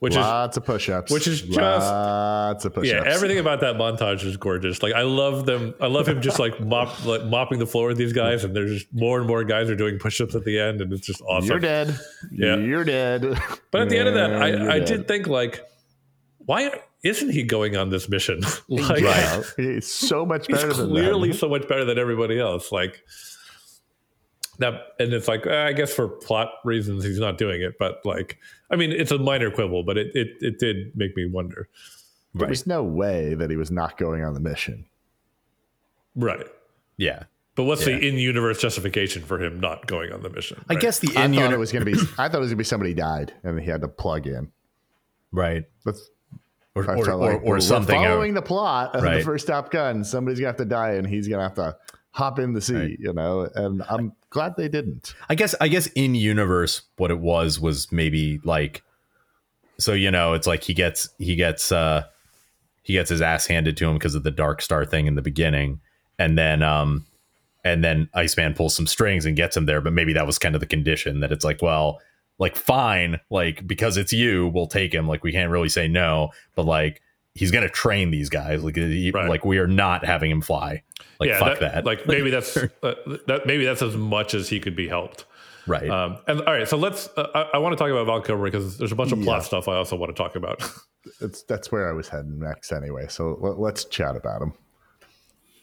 which 0.00 0.14
is 0.14 0.16
Lots 0.18 0.56
of 0.56 0.64
push-ups. 0.64 1.12
which 1.12 1.28
is 1.28 1.40
just- 1.42 1.56
lots 1.56 2.64
of 2.64 2.74
push-ups. 2.74 2.88
yeah, 3.06 3.08
everything 3.12 3.38
about 3.38 3.60
that 3.60 3.76
montage 3.76 4.24
is 4.24 4.36
gorgeous. 4.36 4.82
Like 4.82 4.92
I 4.94 5.02
love 5.02 5.46
them. 5.46 5.72
I 5.80 5.86
love 5.86 6.08
him 6.08 6.20
just 6.20 6.40
like 6.40 6.58
mop 6.60 7.04
like 7.06 7.24
mopping 7.26 7.60
the 7.60 7.66
floor 7.66 7.86
with 7.88 7.96
these 7.96 8.12
guys, 8.12 8.42
and 8.42 8.56
there's 8.56 8.72
just 8.82 8.92
more 8.92 9.18
and 9.20 9.28
more 9.28 9.44
guys 9.44 9.70
are 9.70 9.76
doing 9.76 10.00
push-ups 10.00 10.34
at 10.34 10.44
the 10.44 10.58
end, 10.58 10.80
and 10.80 10.92
it's 10.92 11.06
just 11.06 11.20
awesome. 11.22 11.48
You're 11.48 11.60
dead. 11.60 11.96
Yeah. 12.32 12.56
You're 12.56 12.82
dead. 12.84 13.22
But 13.70 13.82
at 13.82 13.88
the 13.88 13.98
end 13.98 14.08
of 14.08 14.14
that, 14.14 14.32
I, 14.42 14.74
I 14.74 14.78
did 14.80 15.06
think 15.06 15.28
like, 15.28 15.64
why 16.38 16.80
isn't 17.02 17.30
he 17.30 17.42
going 17.42 17.76
on 17.76 17.90
this 17.90 18.08
mission? 18.08 18.40
like, 18.68 19.02
Yeah, 19.02 19.42
He's 19.56 19.86
so 19.92 20.24
much 20.26 20.46
he's 20.48 20.56
better 20.56 20.72
than 20.72 20.88
clearly 20.90 21.30
them. 21.30 21.38
so 21.38 21.48
much 21.48 21.66
better 21.68 21.84
than 21.84 21.98
everybody 21.98 22.38
else. 22.38 22.70
Like 22.72 23.02
that, 24.58 24.74
and 24.98 25.12
it's 25.12 25.28
like 25.28 25.46
eh, 25.46 25.66
I 25.66 25.72
guess 25.72 25.92
for 25.92 26.08
plot 26.08 26.50
reasons 26.64 27.04
he's 27.04 27.18
not 27.18 27.38
doing 27.38 27.62
it. 27.62 27.74
But 27.78 28.00
like, 28.04 28.38
I 28.70 28.76
mean, 28.76 28.92
it's 28.92 29.10
a 29.10 29.18
minor 29.18 29.50
quibble, 29.50 29.82
but 29.82 29.96
it 29.98 30.14
it, 30.14 30.28
it 30.40 30.58
did 30.58 30.96
make 30.96 31.16
me 31.16 31.26
wonder. 31.26 31.68
There 32.34 32.48
was 32.48 32.66
no 32.66 32.82
way 32.82 33.34
that 33.34 33.50
he 33.50 33.56
was 33.56 33.70
not 33.70 33.98
going 33.98 34.24
on 34.24 34.32
the 34.32 34.40
mission. 34.40 34.86
Right. 36.16 36.46
Yeah, 36.96 37.24
But 37.56 37.64
what's 37.64 37.86
Yeah. 37.86 37.98
the 37.98 38.08
in-universe 38.08 38.58
justification 38.60 39.22
for 39.22 39.42
him 39.42 39.60
not 39.60 39.86
going 39.86 40.12
on 40.12 40.22
the 40.22 40.30
mission? 40.30 40.62
I 40.68 40.74
guess 40.76 40.98
the 40.98 41.12
in-universe 41.14 41.58
was 41.58 41.72
going 41.72 41.84
to 41.84 41.92
be. 41.92 41.98
I 42.18 42.28
thought 42.28 42.36
it 42.36 42.40
was 42.40 42.48
going 42.48 42.50
to 42.50 42.56
be 42.56 42.64
somebody 42.64 42.94
died 42.94 43.34
and 43.42 43.58
he 43.60 43.66
had 43.66 43.80
to 43.82 43.88
plug 43.88 44.26
in. 44.26 44.50
right 45.30 45.64
That's 45.84 46.08
or 46.74 46.84
or, 46.84 46.96
or, 47.10 47.14
like 47.16 47.36
or 47.42 47.44
we're 47.44 47.60
something. 47.60 47.96
out- 47.96 48.08
Following 48.08 48.34
the 48.34 48.42
plot 48.42 48.94
of 48.94 49.02
Right. 49.02 49.18
the 49.18 49.24
first 49.24 49.46
Top 49.46 49.70
Gun, 49.70 50.04
somebody's 50.04 50.38
gonna 50.40 50.48
have 50.48 50.56
to 50.56 50.64
die, 50.64 50.92
and 50.92 51.06
he's 51.06 51.28
gonna 51.28 51.42
have 51.42 51.54
to 51.54 51.76
hop 52.12 52.38
in 52.38 52.52
the 52.52 52.60
sea. 52.60 52.74
Right. 52.74 52.96
You 52.98 53.12
know, 53.12 53.48
and 53.54 53.82
I'm 53.88 54.12
glad 54.30 54.56
they 54.56 54.68
didn't. 54.68 55.14
I 55.28 55.34
guess 55.34 55.54
I 55.60 55.68
guess 55.68 55.86
in 55.88 56.14
universe 56.14 56.82
what 56.96 57.10
it 57.10 57.18
was 57.18 57.60
was 57.60 57.90
maybe 57.92 58.40
like 58.44 58.82
so 59.78 59.92
you 59.92 60.10
know 60.10 60.32
it's 60.34 60.46
like 60.46 60.62
he 60.62 60.74
gets 60.74 61.08
he 61.18 61.36
gets 61.36 61.72
uh 61.72 62.04
he 62.82 62.94
gets 62.94 63.10
his 63.10 63.20
ass 63.22 63.46
handed 63.46 63.76
to 63.78 63.86
him 63.88 63.94
because 63.94 64.14
of 64.14 64.22
the 64.22 64.30
dark 64.30 64.60
star 64.62 64.84
thing 64.84 65.06
in 65.06 65.14
the 65.14 65.22
beginning 65.22 65.80
and 66.18 66.36
then 66.38 66.62
um 66.62 67.06
and 67.64 67.82
then 67.84 68.08
Iceman 68.14 68.54
pulls 68.54 68.74
some 68.74 68.86
strings 68.86 69.24
and 69.24 69.36
gets 69.36 69.56
him 69.56 69.66
there 69.66 69.80
but 69.80 69.92
maybe 69.92 70.12
that 70.14 70.26
was 70.26 70.38
kind 70.38 70.54
of 70.54 70.60
the 70.60 70.66
condition 70.66 71.20
that 71.20 71.32
it's 71.32 71.44
like 71.44 71.62
well 71.62 72.00
like 72.38 72.56
fine 72.56 73.20
like 73.30 73.66
because 73.66 73.96
it's 73.96 74.12
you 74.12 74.48
we'll 74.48 74.66
take 74.66 74.92
him 74.92 75.06
like 75.06 75.22
we 75.22 75.32
can't 75.32 75.50
really 75.50 75.68
say 75.68 75.86
no 75.88 76.30
but 76.54 76.64
like 76.64 77.00
he's 77.34 77.50
gonna 77.50 77.68
train 77.68 78.10
these 78.10 78.28
guys 78.28 78.62
like 78.64 78.76
he, 78.76 79.10
Right. 79.10 79.28
like 79.28 79.44
we 79.44 79.58
are 79.58 79.66
not 79.66 80.04
having 80.04 80.30
him 80.30 80.40
fly 80.40 80.82
like 81.20 81.30
fuck 81.38 81.60
that, 81.60 81.84
Like 81.84 82.06
maybe 82.06 82.30
that's 82.30 82.56
uh, 82.56 82.66
that 83.26 83.42
maybe 83.46 83.64
that's 83.64 83.82
as 83.82 83.96
much 83.96 84.34
as 84.34 84.48
he 84.48 84.58
could 84.58 84.74
be 84.74 84.88
helped. 84.88 85.24
right 85.68 85.88
Um, 85.88 86.18
and 86.26 86.40
all 86.40 86.52
right, 86.52 86.66
so 86.66 86.76
let's. 86.76 87.08
Uh, 87.16 87.28
I, 87.34 87.42
I 87.54 87.58
want 87.58 87.72
to 87.74 87.76
talk 87.76 87.90
about 87.92 88.06
Val 88.06 88.20
Kilmer 88.20 88.44
because 88.44 88.76
there's 88.78 88.90
a 88.90 88.96
bunch 88.96 89.12
of 89.12 89.20
plot 89.22 89.38
Yeah. 89.42 89.44
stuff 89.46 89.68
I 89.68 89.76
also 89.76 89.94
want 89.94 90.14
to 90.14 90.20
talk 90.20 90.34
about. 90.36 90.62
It's 91.20 91.42
that's 91.44 91.70
where 91.72 91.88
I 91.88 91.92
was 91.92 92.08
heading 92.08 92.38
next 92.40 92.70
anyway. 92.72 93.06
So 93.08 93.36
let, 93.40 93.58
let's 93.58 93.84
chat 93.84 94.14
about 94.16 94.40
him. 94.42 94.52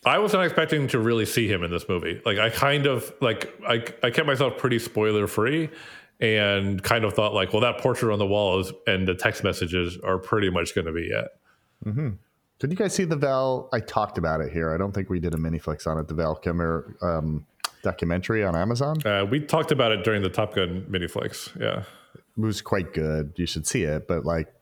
I 0.05 0.17
was 0.17 0.31
not 0.33 0.45
expecting 0.45 0.87
to 0.89 0.99
really 0.99 1.25
see 1.25 1.47
him 1.51 1.63
in 1.63 1.71
this 1.71 1.87
movie. 1.89 2.21
Like 2.25 2.37
I 2.39 2.49
kind 2.49 2.85
of 2.85 3.11
like 3.21 3.53
I 3.67 3.83
I 4.03 4.11
kept 4.11 4.27
myself 4.27 4.57
pretty 4.57 4.79
spoiler 4.79 5.27
free, 5.27 5.69
and 6.19 6.81
kind 6.83 7.05
of 7.05 7.13
thought 7.13 7.33
like, 7.33 7.53
well, 7.53 7.61
that 7.61 7.77
portrait 7.79 8.11
on 8.11 8.19
the 8.19 8.25
wall 8.25 8.59
is, 8.59 8.71
and 8.87 9.07
the 9.07 9.15
text 9.15 9.43
messages 9.43 9.97
are 10.03 10.17
pretty 10.17 10.49
much 10.49 10.75
going 10.75 10.85
to 10.85 10.91
be 10.91 11.09
it. 11.09 11.27
Did 12.59 12.71
you 12.71 12.75
guys 12.75 12.93
see 12.93 13.05
the 13.05 13.15
Val? 13.15 13.69
I 13.71 13.79
talked 13.79 14.17
about 14.17 14.41
it 14.41 14.51
here. 14.51 14.73
I 14.73 14.77
don't 14.77 14.91
think 14.91 15.09
we 15.09 15.19
did 15.21 15.33
a 15.33 15.37
mini 15.37 15.59
flicks 15.59 15.87
on 15.87 15.97
it. 15.97 16.07
The 16.09 16.13
Val 16.13 16.35
Kilmer 16.35 16.93
um, 17.01 17.45
documentary 17.83 18.43
on 18.43 18.53
Amazon. 18.55 18.97
Uh, 19.05 19.25
we 19.25 19.39
talked 19.39 19.71
about 19.71 19.93
it 19.93 20.03
during 20.03 20.21
the 20.21 20.29
Top 20.29 20.55
Gun 20.55 20.85
mini 20.89 21.07
flicks. 21.07 21.51
Yeah, 21.57 21.83
It 22.15 22.21
was 22.41 22.61
quite 22.61 22.93
good. 22.93 23.31
You 23.37 23.45
should 23.45 23.65
see 23.65 23.83
it. 23.83 24.09
But 24.09 24.25
like, 24.25 24.53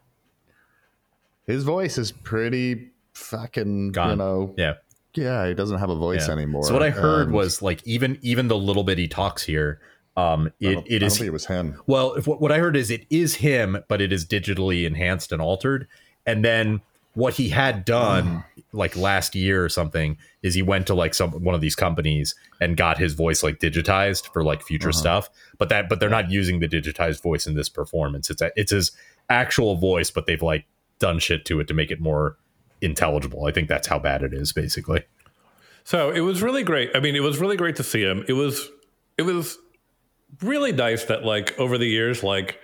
his 1.47 1.63
voice 1.63 1.97
is 1.97 2.11
pretty 2.11 2.91
fucking. 3.13 3.85
You 3.87 3.91
Gone. 3.91 4.17
know, 4.19 4.53
yeah 4.57 4.73
yeah, 5.13 5.47
he 5.47 5.55
doesn't 5.55 5.79
have 5.79 5.89
a 5.89 5.95
voice 5.95 6.27
Yeah. 6.27 6.33
anymore. 6.35 6.63
So 6.63 6.73
what 6.73 6.83
I 6.83 6.91
heard 6.91 7.23
and 7.29 7.33
was 7.35 7.63
like 7.63 7.81
even 7.87 8.19
even 8.21 8.47
the 8.49 8.57
little 8.57 8.83
bit 8.83 8.99
he 8.99 9.07
talks 9.07 9.41
here, 9.43 9.81
um, 10.17 10.47
it, 10.59 10.77
it 10.87 10.95
I 10.95 10.97
don't 10.99 11.09
think 11.11 11.27
it 11.27 11.31
was 11.31 11.45
him. 11.45 11.79
well. 11.87 12.13
If, 12.15 12.27
what 12.27 12.41
what 12.41 12.51
I 12.51 12.57
heard 12.57 12.75
is 12.75 12.91
it 12.91 13.05
is 13.09 13.35
him, 13.35 13.77
but 13.87 14.01
it 14.01 14.11
is 14.11 14.25
digitally 14.25 14.85
enhanced 14.85 15.31
and 15.31 15.41
altered. 15.41 15.87
And 16.25 16.43
then 16.43 16.81
what 17.13 17.35
he 17.35 17.49
had 17.49 17.85
done 17.85 18.43
like 18.73 18.95
last 18.95 19.33
year 19.33 19.63
or 19.65 19.69
something 19.69 20.17
is 20.43 20.53
he 20.53 20.61
went 20.61 20.85
to 20.87 20.93
like 20.93 21.13
some 21.13 21.31
one 21.43 21.55
of 21.55 21.61
these 21.61 21.75
companies 21.75 22.35
and 22.61 22.75
got 22.77 22.97
his 22.97 23.13
voice 23.13 23.41
like 23.43 23.59
digitized 23.59 24.31
for 24.33 24.43
like 24.43 24.61
future 24.61 24.89
Uh-huh. 24.89 24.99
stuff. 24.99 25.29
But 25.57 25.69
that 25.69 25.87
but 25.89 25.99
they're 25.99 26.09
not 26.09 26.29
using 26.29 26.59
the 26.59 26.67
digitized 26.67 27.23
voice 27.23 27.47
in 27.47 27.55
this 27.55 27.69
performance. 27.69 28.29
It's 28.29 28.41
a, 28.41 28.51
it's 28.55 28.71
his 28.71 28.91
actual 29.29 29.75
voice, 29.77 30.11
but 30.11 30.25
they've 30.27 30.41
like 30.43 30.65
done 30.99 31.19
shit 31.19 31.45
to 31.45 31.59
it 31.59 31.67
to 31.67 31.73
make 31.73 31.91
it 31.91 31.99
more 32.01 32.37
intelligible. 32.81 33.45
I 33.45 33.51
think 33.51 33.67
that's 33.67 33.87
how 33.87 33.99
bad 33.99 34.21
it 34.23 34.33
is, 34.33 34.51
basically. 34.53 35.03
So 35.83 36.11
it 36.11 36.21
was 36.21 36.41
really 36.41 36.63
great. 36.63 36.91
I 36.95 36.99
mean, 36.99 37.15
it 37.15 37.21
was 37.21 37.37
really 37.39 37.55
great 37.57 37.75
to 37.77 37.83
see 37.83 38.01
him. 38.03 38.25
It 38.27 38.33
was 38.33 38.69
it 39.17 39.23
was 39.23 39.57
really 40.41 40.71
nice 40.71 41.05
that 41.05 41.23
like 41.23 41.57
over 41.59 41.77
the 41.77 41.87
years, 41.87 42.23
like 42.23 42.59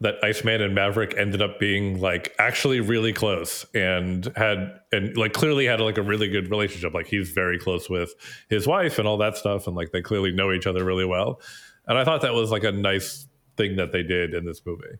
that 0.00 0.16
Iceman 0.24 0.62
and 0.62 0.74
Maverick 0.74 1.14
ended 1.16 1.42
up 1.42 1.60
being 1.60 2.00
like 2.00 2.34
actually 2.38 2.80
really 2.80 3.12
close 3.12 3.66
and 3.74 4.32
had 4.34 4.80
and 4.92 5.16
like 5.16 5.34
clearly 5.34 5.66
had 5.66 5.80
like 5.80 5.98
a 5.98 6.02
really 6.02 6.28
good 6.28 6.50
relationship. 6.50 6.94
Like 6.94 7.06
he's 7.06 7.30
very 7.30 7.58
close 7.58 7.90
with 7.90 8.14
his 8.48 8.66
wife 8.66 8.98
and 8.98 9.06
all 9.06 9.18
that 9.18 9.36
stuff, 9.36 9.66
and 9.66 9.76
like 9.76 9.92
they 9.92 10.00
clearly 10.00 10.32
know 10.32 10.52
each 10.52 10.66
other 10.66 10.84
really 10.84 11.04
well. 11.04 11.40
And 11.86 11.98
I 11.98 12.04
thought 12.04 12.22
that 12.22 12.34
was 12.34 12.50
like 12.50 12.64
a 12.64 12.72
nice 12.72 13.26
thing 13.56 13.76
that 13.76 13.92
they 13.92 14.02
did 14.02 14.32
in 14.32 14.44
this 14.46 14.62
movie, 14.64 14.96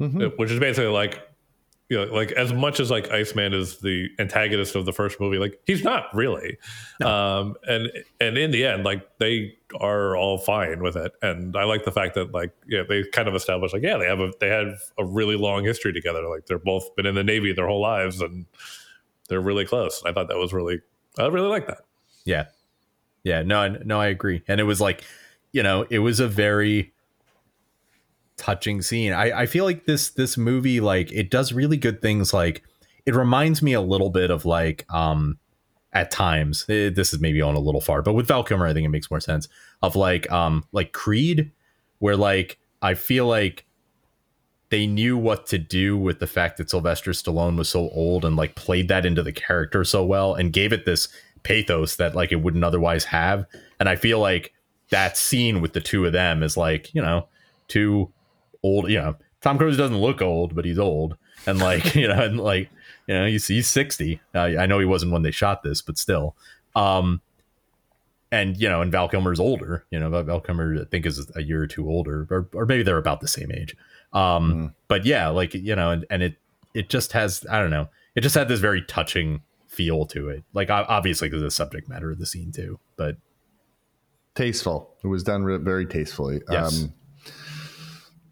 Uh, 0.00 0.28
which 0.36 0.50
is 0.50 0.60
basically 0.60 0.90
like 0.90 1.26
you 1.88 1.96
know, 1.96 2.12
like 2.12 2.32
as 2.32 2.52
much 2.52 2.80
as 2.80 2.90
like 2.90 3.10
Iceman 3.12 3.54
is 3.54 3.78
the 3.78 4.08
antagonist 4.18 4.74
of 4.74 4.86
the 4.86 4.92
first 4.92 5.20
movie, 5.20 5.38
like 5.38 5.60
he's 5.66 5.84
not 5.84 6.06
really. 6.14 6.56
Um, 7.04 7.54
and 7.68 7.90
and 8.20 8.36
in 8.36 8.50
the 8.50 8.64
end, 8.66 8.84
like 8.84 9.06
they 9.18 9.54
are 9.80 10.16
all 10.16 10.38
fine 10.38 10.82
with 10.82 10.96
it. 10.96 11.12
And 11.22 11.56
I 11.56 11.64
like 11.64 11.84
the 11.84 11.92
fact 11.92 12.14
that 12.14 12.32
like 12.32 12.50
yeah, 12.66 12.82
they 12.88 13.04
kind 13.12 13.28
of 13.28 13.34
established 13.34 13.72
like 13.74 13.82
yeah, 13.84 13.98
they 13.98 14.06
have 14.06 14.18
a 14.20 14.32
they 14.40 14.48
have 14.48 14.78
a 14.98 15.04
really 15.04 15.36
long 15.36 15.64
history 15.64 15.92
together. 15.92 16.26
Like 16.28 16.46
they're 16.46 16.58
both 16.58 16.94
been 16.96 17.06
in 17.06 17.14
the 17.14 17.22
Navy 17.24 17.52
their 17.52 17.68
whole 17.68 17.80
lives, 17.82 18.20
and 18.20 18.46
they're 19.28 19.40
really 19.40 19.64
close. 19.64 20.02
I 20.04 20.12
thought 20.12 20.28
that 20.28 20.38
was 20.38 20.52
really 20.52 20.80
I 21.18 21.26
really 21.26 21.48
like 21.48 21.66
that. 21.68 21.82
Yeah. 22.24 22.46
Yeah, 23.22 23.42
no, 23.42 23.60
I- 23.60 23.68
no, 23.84 24.00
I 24.00 24.06
agree. 24.06 24.42
And 24.48 24.60
it 24.60 24.64
was 24.64 24.80
like, 24.80 25.02
you 25.52 25.62
know, 25.62 25.86
it 25.90 25.98
was 26.00 26.20
a 26.20 26.28
very 26.28 26.92
touching 28.36 28.82
scene. 28.82 29.12
I, 29.12 29.42
I 29.42 29.46
feel 29.46 29.64
like 29.64 29.86
this 29.86 30.10
this 30.10 30.36
movie, 30.36 30.80
like, 30.80 31.12
it 31.12 31.30
does 31.30 31.52
really 31.52 31.76
good 31.76 32.02
things. 32.02 32.32
Like, 32.34 32.62
it 33.04 33.14
reminds 33.14 33.62
me 33.62 33.72
a 33.72 33.80
little 33.80 34.10
bit 34.10 34.30
of 34.30 34.44
like, 34.44 34.84
um, 34.92 35.38
at 35.92 36.10
times, 36.10 36.66
eh, 36.68 36.90
this 36.90 37.14
is 37.14 37.20
maybe 37.20 37.40
on 37.40 37.54
a 37.54 37.60
little 37.60 37.80
far, 37.80 38.02
but 38.02 38.12
with 38.12 38.28
Val 38.28 38.44
Kilmer, 38.44 38.66
I 38.66 38.74
think 38.74 38.84
it 38.84 38.90
makes 38.90 39.10
more 39.10 39.20
sense. 39.20 39.48
Of 39.82 39.96
like, 39.96 40.30
um, 40.30 40.64
like 40.72 40.92
Creed, 40.92 41.52
where 41.98 42.16
like 42.16 42.58
I 42.82 42.94
feel 42.94 43.26
like 43.26 43.64
they 44.68 44.86
knew 44.86 45.16
what 45.16 45.46
to 45.46 45.58
do 45.58 45.96
with 45.96 46.18
the 46.18 46.26
fact 46.26 46.56
that 46.56 46.70
Sylvester 46.70 47.12
Stallone 47.12 47.56
was 47.56 47.68
so 47.68 47.88
old 47.90 48.24
and 48.24 48.36
like 48.36 48.56
played 48.56 48.88
that 48.88 49.06
into 49.06 49.22
the 49.22 49.32
character 49.32 49.84
so 49.84 50.04
well 50.04 50.34
and 50.34 50.52
gave 50.52 50.72
it 50.72 50.84
this 50.84 51.08
pathos 51.44 51.96
that 51.96 52.14
like 52.16 52.32
it 52.32 52.42
wouldn't 52.42 52.64
otherwise 52.64 53.04
have. 53.04 53.46
And 53.78 53.88
I 53.88 53.96
feel 53.96 54.18
like 54.18 54.52
that 54.90 55.16
scene 55.16 55.60
with 55.60 55.72
the 55.72 55.80
two 55.80 56.04
of 56.04 56.12
them 56.12 56.42
is 56.42 56.56
like, 56.56 56.92
you 56.94 57.00
know, 57.00 57.28
two 57.68 58.12
old, 58.66 58.90
you 58.90 58.98
know, 58.98 59.16
Tom 59.40 59.58
Cruise 59.58 59.76
doesn't 59.76 59.98
look 59.98 60.20
old, 60.22 60.54
but 60.54 60.64
he's 60.64 60.78
old. 60.78 61.16
And 61.46 61.58
like, 61.58 61.94
you 61.94 62.08
know, 62.08 62.22
and 62.22 62.40
like, 62.40 62.70
you 63.06 63.14
know, 63.14 63.26
he's, 63.26 63.46
he's 63.46 63.68
60. 63.68 64.20
Uh, 64.34 64.38
I 64.38 64.66
know 64.66 64.78
he 64.78 64.84
wasn't 64.84 65.12
when 65.12 65.22
they 65.22 65.30
shot 65.30 65.62
this, 65.62 65.82
but 65.82 65.98
still. 65.98 66.36
Um, 66.74 67.20
and 68.32 68.56
you 68.56 68.68
know, 68.68 68.82
and 68.82 68.90
Val 68.90 69.08
Kilmer's 69.08 69.38
older. 69.38 69.84
You 69.90 70.00
know, 70.00 70.10
Val 70.22 70.40
Kilmer 70.40 70.80
I 70.80 70.84
think 70.84 71.06
is 71.06 71.30
a 71.36 71.42
year 71.42 71.62
or 71.62 71.66
two 71.68 71.88
older, 71.88 72.26
or, 72.28 72.48
or 72.52 72.66
maybe 72.66 72.82
they're 72.82 72.98
about 72.98 73.20
the 73.20 73.28
same 73.28 73.52
age. 73.52 73.76
Um, 74.12 74.74
but 74.88 75.04
yeah, 75.04 75.28
like 75.28 75.54
you 75.54 75.76
know, 75.76 75.90
and, 75.90 76.04
and 76.10 76.24
it 76.24 76.34
it 76.74 76.88
just 76.88 77.12
has 77.12 77.46
I 77.48 77.60
don't 77.60 77.70
know, 77.70 77.88
it 78.16 78.22
just 78.22 78.34
had 78.34 78.48
this 78.48 78.58
very 78.58 78.82
touching 78.82 79.42
feel 79.68 80.06
to 80.06 80.28
it. 80.28 80.42
Like 80.54 80.70
obviously 80.70 81.28
because 81.28 81.42
the 81.42 81.52
subject 81.52 81.88
matter 81.88 82.10
of 82.10 82.18
the 82.18 82.26
scene 82.26 82.50
too, 82.50 82.80
but 82.96 83.16
Tasteful. 84.36 84.94
It 85.02 85.06
was 85.06 85.24
done 85.24 85.64
very 85.64 85.86
tastefully. 85.86 86.42
Yes. 86.50 86.82
Um, 86.82 86.92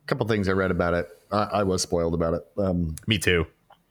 couple 0.07 0.27
things 0.27 0.49
I 0.49 0.53
read 0.53 0.71
about 0.71 0.95
it. 0.95 1.09
I, 1.33 1.43
I 1.43 1.63
was 1.63 1.83
spoiled 1.83 2.15
about 2.15 2.35
it. 2.35 2.47
Um, 2.59 2.97
me 3.07 3.19
too. 3.19 3.47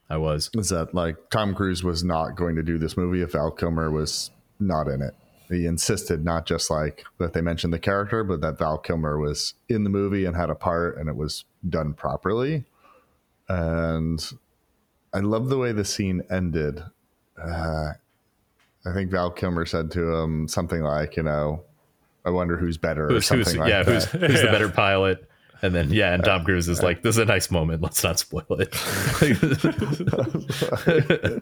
I 0.10 0.18
was. 0.18 0.50
is 0.54 0.70
that 0.70 0.94
like 0.94 1.16
Tom 1.32 1.56
Cruise 1.56 1.84
was 1.84 2.04
not 2.04 2.36
going 2.36 2.56
to 2.56 2.64
do 2.64 2.78
this 2.78 2.96
movie 2.96 3.22
if 3.22 3.32
Val 3.32 3.52
Kilmer 3.52 3.90
was 3.90 4.30
not 4.60 4.88
in 4.88 5.02
it. 5.02 5.16
He 5.50 5.66
insisted 5.66 6.24
not 6.24 6.46
just 6.46 6.70
like 6.70 7.04
that 7.20 7.34
they 7.34 7.42
mentioned 7.42 7.74
the 7.74 7.80
character, 7.80 8.24
but 8.24 8.42
that 8.42 8.58
Val 8.58 8.78
Kilmer 8.78 9.20
was 9.20 9.56
in 9.70 9.84
the 9.84 9.90
movie 9.90 10.26
and 10.26 10.36
had 10.36 10.50
a 10.50 10.56
part 10.56 10.98
and 10.98 11.10
it 11.10 11.16
was 11.16 11.46
done 11.68 11.94
properly. 11.94 12.64
And 13.50 14.24
I 15.14 15.20
love 15.20 15.50
the 15.50 15.58
way 15.58 15.72
the 15.72 15.86
scene 15.86 16.24
ended. 16.30 16.84
Uh, 17.42 17.94
I 18.86 18.94
think 18.94 19.12
Val 19.12 19.32
Kilmer 19.32 19.66
said 19.66 19.92
to 19.92 20.14
him 20.16 20.48
something 20.48 20.82
like, 20.82 21.18
you 21.18 21.24
know, 21.24 21.64
I 22.26 22.30
wonder 22.30 22.58
who's 22.58 22.78
better 22.78 23.08
or 23.08 23.10
Who's, 23.14 23.26
something 23.26 23.46
who's 23.46 23.58
like 23.58 23.70
yeah, 23.70 23.84
that. 23.84 24.04
who's 24.04 24.06
who's 24.06 24.42
the 24.42 24.48
better 24.48 24.70
pilot? 24.70 25.28
And 25.64 25.74
then 25.74 25.92
yeah, 25.92 26.14
and 26.14 26.24
Tom 26.24 26.44
Cruise 26.44 26.68
is 26.70 26.84
like, 26.84 27.02
"This 27.04 27.16
is 27.16 27.20
a 27.20 27.26
nice 27.26 27.50
moment. 27.50 27.82
Let's 27.82 28.04
not 28.04 28.20
spoil 28.20 28.44
it." 28.60 28.76
I 30.94 31.40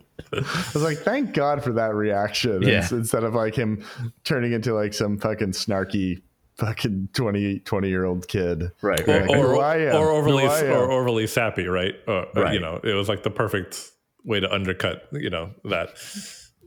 was 0.74 0.84
like, 0.84 1.00
thank 1.00 1.34
God 1.34 1.64
for 1.64 1.74
that 1.74 1.94
reaction. 1.94 2.62
Yeah. 2.62 2.88
Instead 2.92 3.24
of 3.24 3.34
like 3.34 3.56
him 3.56 3.84
turning 4.24 4.54
into 4.54 4.74
like 4.74 4.94
some 4.94 5.18
fucking 5.18 5.52
snarky 5.52 6.22
fucking 6.58 7.10
20, 7.14 7.60
20 7.60 7.90
year 7.90 8.06
old 8.06 8.28
kid. 8.28 8.72
right, 8.82 9.02
or, 9.08 9.12
right. 9.12 9.28
Like, 9.28 9.80
or, 9.80 9.92
who 9.92 9.98
or 9.98 10.12
overly 10.12 10.44
who 10.44 10.50
I 10.50 10.60
am. 10.66 10.74
or 10.74 10.92
overly 10.92 11.26
sappy, 11.28 11.66
right? 11.66 11.96
Uh, 12.08 12.12
uh, 12.12 12.26
Right. 12.36 12.54
You 12.54 12.60
know, 12.60 12.80
it 12.84 12.94
was 12.94 13.10
like 13.10 13.24
the 13.24 13.32
perfect 13.32 13.90
way 14.24 14.40
to 14.40 14.54
undercut. 14.54 15.08
You 15.12 15.30
know 15.30 15.52
that 15.66 15.90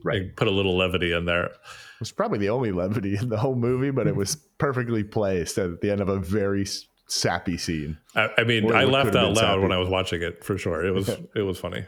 Right. 0.03 0.23
Like, 0.23 0.35
put 0.35 0.47
a 0.47 0.51
little 0.51 0.75
levity 0.77 1.13
in 1.13 1.25
there. 1.25 1.45
It 1.45 1.51
was 1.99 2.11
probably 2.11 2.37
the 2.39 2.49
only 2.49 2.71
levity 2.71 3.15
in 3.17 3.29
the 3.29 3.37
whole 3.37 3.55
movie, 3.55 3.89
but 3.91 4.05
it 4.05 4.15
was 4.15 4.35
perfectly 4.57 5.03
placed 5.03 5.57
at 5.57 5.81
the 5.81 5.89
end 5.89 6.01
of 6.01 6.09
a 6.09 6.19
very 6.19 6.63
s- 6.63 6.85
sappy 7.07 7.57
scene. 7.57 7.97
I, 8.15 8.29
I 8.39 8.43
mean, 8.43 8.65
Or 8.65 8.75
I 8.75 8.83
laughed 8.85 9.15
out 9.15 9.27
loud 9.33 9.37
sappy. 9.37 9.61
when 9.61 9.71
I 9.71 9.77
was 9.77 9.89
watching 9.89 10.21
it 10.21 10.43
for 10.43 10.57
sure. 10.57 10.83
It 10.85 10.91
was 10.91 11.09
it 11.35 11.41
was 11.41 11.57
funny. 11.59 11.85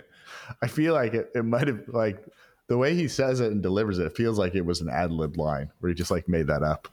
I 0.61 0.67
feel 0.67 0.93
like 0.93 1.13
it, 1.13 1.29
it 1.35 1.43
might 1.43 1.67
have 1.67 1.81
like 1.87 2.23
the 2.67 2.77
way 2.77 2.95
he 2.95 3.07
says 3.07 3.39
it 3.39 3.51
and 3.51 3.61
delivers 3.63 3.99
it, 3.99 4.05
it 4.07 4.15
feels 4.15 4.37
like 4.37 4.55
it 4.55 4.65
was 4.65 4.81
an 4.81 4.89
ad 4.89 5.11
lib 5.11 5.37
line 5.37 5.71
where 5.79 5.89
he 5.89 5.95
just 5.95 6.11
like 6.11 6.27
made 6.29 6.47
that 6.47 6.63
up. 6.63 6.87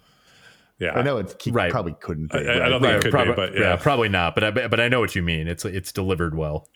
Yeah, 0.80 0.92
I 0.98 1.02
know 1.02 1.18
it 1.18 1.36
Right. 1.50 1.70
probably 1.70 1.94
couldn't 2.00 2.32
be. 2.32 2.38
I- 2.38 2.66
I 2.66 2.68
don't 2.68 2.80
think 2.82 2.90
it 2.90 2.94
Right, 2.94 3.02
could 3.02 3.10
probably, 3.12 3.32
be, 3.32 3.36
but 3.36 3.54
yeah. 3.54 3.60
yeah. 3.60 3.76
probably 3.76 4.08
not. 4.08 4.34
But 4.34 4.44
I 4.44 4.50
but 4.68 4.80
I 4.80 4.88
know 4.88 4.98
what 5.00 5.14
you 5.14 5.22
mean. 5.22 5.46
It's 5.46 5.64
it's 5.64 5.92
delivered 5.92 6.36
well. 6.36 6.68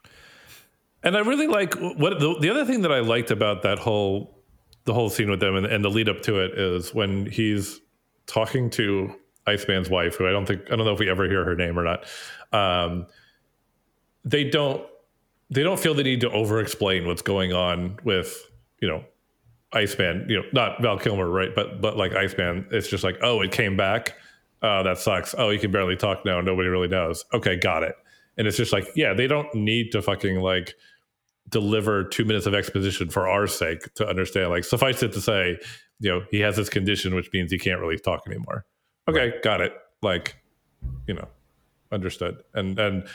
And 1.02 1.16
I 1.16 1.20
really 1.20 1.46
like 1.46 1.74
what 1.74 2.18
the, 2.20 2.36
the 2.40 2.50
other 2.50 2.64
thing 2.64 2.82
that 2.82 2.92
I 2.92 3.00
liked 3.00 3.30
about 3.30 3.62
that 3.62 3.78
whole 3.78 4.36
the 4.84 4.94
whole 4.94 5.10
scene 5.10 5.30
with 5.30 5.40
them 5.40 5.54
and, 5.56 5.66
and 5.66 5.84
the 5.84 5.90
lead 5.90 6.08
up 6.08 6.22
to 6.22 6.38
it 6.40 6.52
is 6.58 6.94
when 6.94 7.26
he's 7.26 7.80
talking 8.26 8.70
to 8.70 9.14
Iceman's 9.48 9.90
wife, 9.90 10.16
who 10.16 10.28
I 10.28 10.30
don't 10.30 10.46
think 10.46 10.62
I 10.70 10.76
don't 10.76 10.84
know 10.86 10.92
if 10.92 10.98
we 10.98 11.10
ever 11.10 11.28
hear 11.28 11.44
her 11.44 11.56
name 11.56 11.78
or 11.78 11.84
not. 11.84 12.04
Um, 12.52 13.06
they 14.24 14.44
don't 14.44 14.86
they 15.50 15.62
don't 15.62 15.80
feel 15.80 15.94
the 15.94 16.02
need 16.02 16.20
to 16.20 16.30
over 16.30 16.60
explain 16.60 17.06
what's 17.06 17.22
going 17.22 17.52
on 17.52 17.98
with 18.04 18.48
you 18.80 18.88
know 18.88 19.04
Iceman, 19.72 20.26
you 20.28 20.38
know, 20.38 20.44
not 20.52 20.80
Val 20.80 20.98
Kilmer, 20.98 21.28
right? 21.28 21.54
But 21.54 21.80
but 21.80 21.96
like 21.96 22.14
Iceman, 22.14 22.66
it's 22.70 22.88
just 22.88 23.04
like, 23.04 23.18
oh, 23.22 23.40
it 23.42 23.52
came 23.52 23.76
back. 23.76 24.14
Oh, 24.62 24.82
that 24.82 24.98
sucks. 24.98 25.34
Oh, 25.36 25.50
he 25.50 25.58
can 25.58 25.70
barely 25.70 25.96
talk 25.96 26.24
now. 26.24 26.40
Nobody 26.40 26.68
really 26.68 26.88
knows. 26.88 27.24
Okay, 27.32 27.56
got 27.56 27.82
it. 27.82 27.94
And 28.36 28.46
it's 28.46 28.56
just 28.56 28.72
like, 28.72 28.88
yeah, 28.96 29.12
they 29.12 29.26
don't 29.26 29.52
need 29.54 29.92
to 29.92 30.02
fucking 30.02 30.40
like 30.40 30.74
deliver 31.48 32.04
two 32.04 32.24
minutes 32.24 32.46
of 32.46 32.54
exposition 32.54 33.08
for 33.10 33.28
our 33.28 33.46
sake 33.46 33.92
to 33.94 34.08
understand. 34.08 34.50
Like, 34.50 34.64
suffice 34.64 35.02
it 35.02 35.12
to 35.12 35.20
say, 35.20 35.58
you 36.00 36.10
know, 36.10 36.24
he 36.30 36.40
has 36.40 36.56
this 36.56 36.68
condition, 36.68 37.14
which 37.14 37.30
means 37.32 37.50
he 37.50 37.58
can't 37.58 37.80
really 37.80 37.98
talk 37.98 38.22
anymore. 38.26 38.64
Okay, 39.08 39.34
got 39.42 39.60
it. 39.60 39.72
Like, 40.02 40.36
you 41.06 41.14
know, 41.14 41.28
understood. 41.90 42.42
And 42.54 42.78
and 42.78 43.06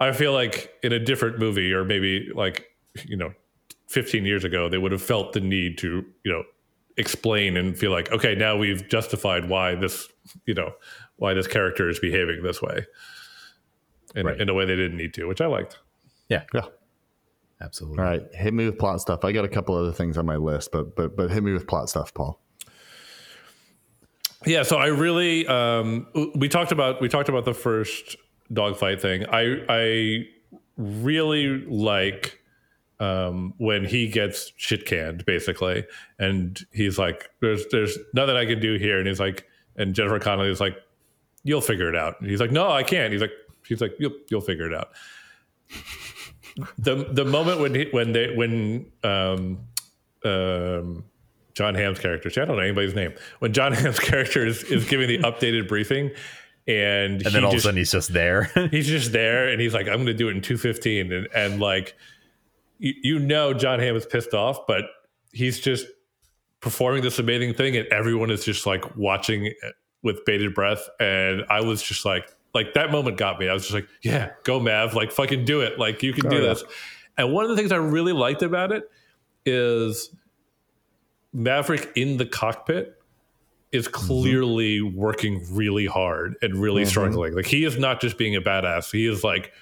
I 0.00 0.12
feel 0.12 0.32
like 0.32 0.72
in 0.82 0.92
a 0.92 0.98
different 0.98 1.38
movie, 1.38 1.72
or 1.72 1.84
maybe 1.84 2.28
like, 2.34 2.66
you 3.06 3.16
know, 3.16 3.32
15 3.88 4.24
years 4.24 4.44
ago, 4.44 4.68
they 4.68 4.78
would 4.78 4.92
have 4.92 5.02
felt 5.02 5.32
the 5.32 5.40
need 5.40 5.78
to, 5.78 6.04
you 6.24 6.32
know, 6.32 6.42
explain 6.96 7.56
and 7.56 7.76
feel 7.78 7.90
like, 7.90 8.10
okay, 8.12 8.34
now 8.34 8.56
we've 8.56 8.88
justified 8.88 9.48
why 9.48 9.74
this, 9.74 10.08
you 10.46 10.54
know, 10.54 10.72
why 11.16 11.32
this 11.34 11.46
character 11.46 11.88
is 11.88 11.98
behaving 12.00 12.42
this 12.42 12.60
way 12.60 12.84
in, 14.14 14.26
Right. 14.26 14.40
in 14.40 14.48
a 14.48 14.54
way 14.54 14.64
they 14.64 14.76
didn't 14.76 14.96
need 14.96 15.14
to, 15.14 15.26
which 15.26 15.40
I 15.40 15.46
liked. 15.46 15.78
Yeah, 16.28 16.42
Yeah. 16.52 16.62
absolutely. 17.60 17.98
All 17.98 18.04
right, 18.10 18.22
hit 18.34 18.52
me 18.54 18.66
with 18.66 18.78
plot 18.78 19.00
stuff. 19.00 19.24
I 19.24 19.32
got 19.32 19.44
a 19.44 19.48
couple 19.48 19.74
other 19.76 19.92
things 19.92 20.16
on 20.18 20.26
my 20.26 20.36
list, 20.36 20.70
but 20.72 20.94
but 20.96 21.16
but 21.16 21.30
hit 21.30 21.42
me 21.42 21.52
with 21.52 21.66
plot 21.66 21.88
stuff, 21.88 22.12
Paul. 22.14 22.40
Yeah, 24.46 24.62
so 24.62 24.76
I 24.76 24.86
really 24.86 25.46
um 25.46 26.06
we 26.34 26.48
talked 26.48 26.72
about 26.72 27.00
we 27.00 27.08
talked 27.08 27.28
about 27.28 27.44
the 27.44 27.54
first 27.54 28.16
dogfight 28.52 29.00
thing. 29.00 29.26
I 29.26 29.64
I 29.68 30.26
really 30.76 31.64
like 31.66 32.40
um, 33.00 33.54
when 33.58 33.84
he 33.84 34.08
gets 34.08 34.52
shit 34.56 34.86
canned, 34.86 35.24
basically, 35.24 35.84
and 36.18 36.60
he's 36.72 36.98
like, 36.98 37.30
"There's 37.40 37.66
there's 37.70 37.98
nothing 38.12 38.36
I 38.36 38.46
can 38.46 38.60
do 38.60 38.76
here," 38.76 38.98
and 38.98 39.06
he's 39.06 39.20
like, 39.20 39.46
and 39.76 39.94
Jennifer 39.94 40.18
Connelly 40.18 40.50
is 40.50 40.60
like, 40.60 40.76
"You'll 41.42 41.60
figure 41.60 41.88
it 41.88 41.96
out." 41.96 42.20
And 42.20 42.30
he's 42.30 42.40
like, 42.40 42.52
"No, 42.52 42.70
I 42.70 42.82
can't." 42.82 43.12
He's 43.12 43.20
like, 43.20 43.32
"She's 43.62 43.80
like, 43.80 43.94
you'll 43.98 44.14
you'll 44.30 44.40
figure 44.40 44.66
it 44.66 44.74
out." 44.74 44.92
the 46.78 47.06
the 47.10 47.24
moment 47.24 47.60
when 47.60 47.74
he, 47.74 47.88
when 47.90 48.12
they 48.12 48.34
when 48.34 48.86
um 49.02 49.58
um 50.24 51.04
Jon 51.54 51.74
Hamm's 51.74 51.98
character, 51.98 52.30
see, 52.30 52.40
I 52.40 52.44
don't 52.44 52.56
know 52.56 52.62
anybody's 52.62 52.94
name. 52.94 53.14
When 53.38 53.52
Jon 53.52 53.72
Hamm's 53.74 53.98
character 53.98 54.46
is, 54.46 54.62
is 54.64 54.84
giving 54.84 55.08
the 55.08 55.18
updated 55.18 55.68
briefing, 55.68 56.10
and 56.66 57.22
and 57.22 57.34
then 57.34 57.44
all 57.44 57.52
just, 57.52 57.66
of 57.66 57.70
a 57.70 57.72
sudden 57.72 57.76
he's 57.76 57.92
just 57.92 58.12
there. 58.12 58.44
he's 58.70 58.88
just 58.88 59.12
there, 59.12 59.48
and 59.48 59.60
he's 59.60 59.74
like, 59.74 59.86
"I'm 59.86 59.96
going 59.96 60.06
to 60.06 60.14
do 60.14 60.28
it 60.28 60.36
in 60.36 60.42
215," 60.42 61.12
and 61.12 61.28
and 61.34 61.60
like 61.60 61.94
you, 62.78 62.94
you 63.02 63.18
know, 63.18 63.52
Jon 63.54 63.80
Hamm 63.80 63.96
is 63.96 64.06
pissed 64.06 64.34
off, 64.34 64.66
but 64.66 64.84
he's 65.32 65.60
just 65.60 65.86
performing 66.60 67.02
this 67.02 67.18
amazing 67.18 67.54
thing, 67.54 67.76
and 67.76 67.86
everyone 67.88 68.30
is 68.30 68.44
just 68.44 68.66
like 68.66 68.96
watching 68.96 69.52
with 70.02 70.24
bated 70.24 70.54
breath. 70.54 70.88
And 71.00 71.44
I 71.50 71.60
was 71.60 71.82
just 71.82 72.04
like, 72.04 72.28
like 72.54 72.74
that 72.74 72.90
moment 72.90 73.16
got 73.16 73.38
me. 73.38 73.48
I 73.48 73.52
was 73.52 73.62
just 73.62 73.74
like, 73.74 73.88
yeah, 74.02 74.30
go 74.44 74.60
Mav, 74.60 74.94
like 74.94 75.12
fucking 75.12 75.44
do 75.44 75.60
it, 75.60 75.78
like 75.78 76.02
you 76.02 76.12
can 76.12 76.26
oh, 76.26 76.30
do 76.30 76.36
yeah. 76.36 76.42
this. 76.42 76.64
And 77.16 77.32
one 77.32 77.44
of 77.44 77.50
the 77.50 77.56
things 77.56 77.72
I 77.72 77.76
really 77.76 78.12
liked 78.12 78.42
about 78.42 78.72
it 78.72 78.84
is 79.46 80.10
Maverick 81.34 81.90
in 81.96 82.16
the 82.16 82.24
cockpit 82.24 82.96
is 83.72 83.86
mm-hmm. 83.88 84.06
clearly 84.06 84.78
mm-hmm. 84.78 84.96
working 84.96 85.44
really 85.50 85.84
hard 85.84 86.36
and 86.40 86.54
really 86.54 86.82
mm-hmm. 86.82 86.88
struggling. 86.88 87.34
Like 87.34 87.46
he 87.46 87.64
is 87.64 87.76
not 87.76 88.00
just 88.00 88.16
being 88.16 88.36
a 88.36 88.40
badass. 88.40 88.90
He 88.90 89.06
is 89.06 89.22
like, 89.24 89.52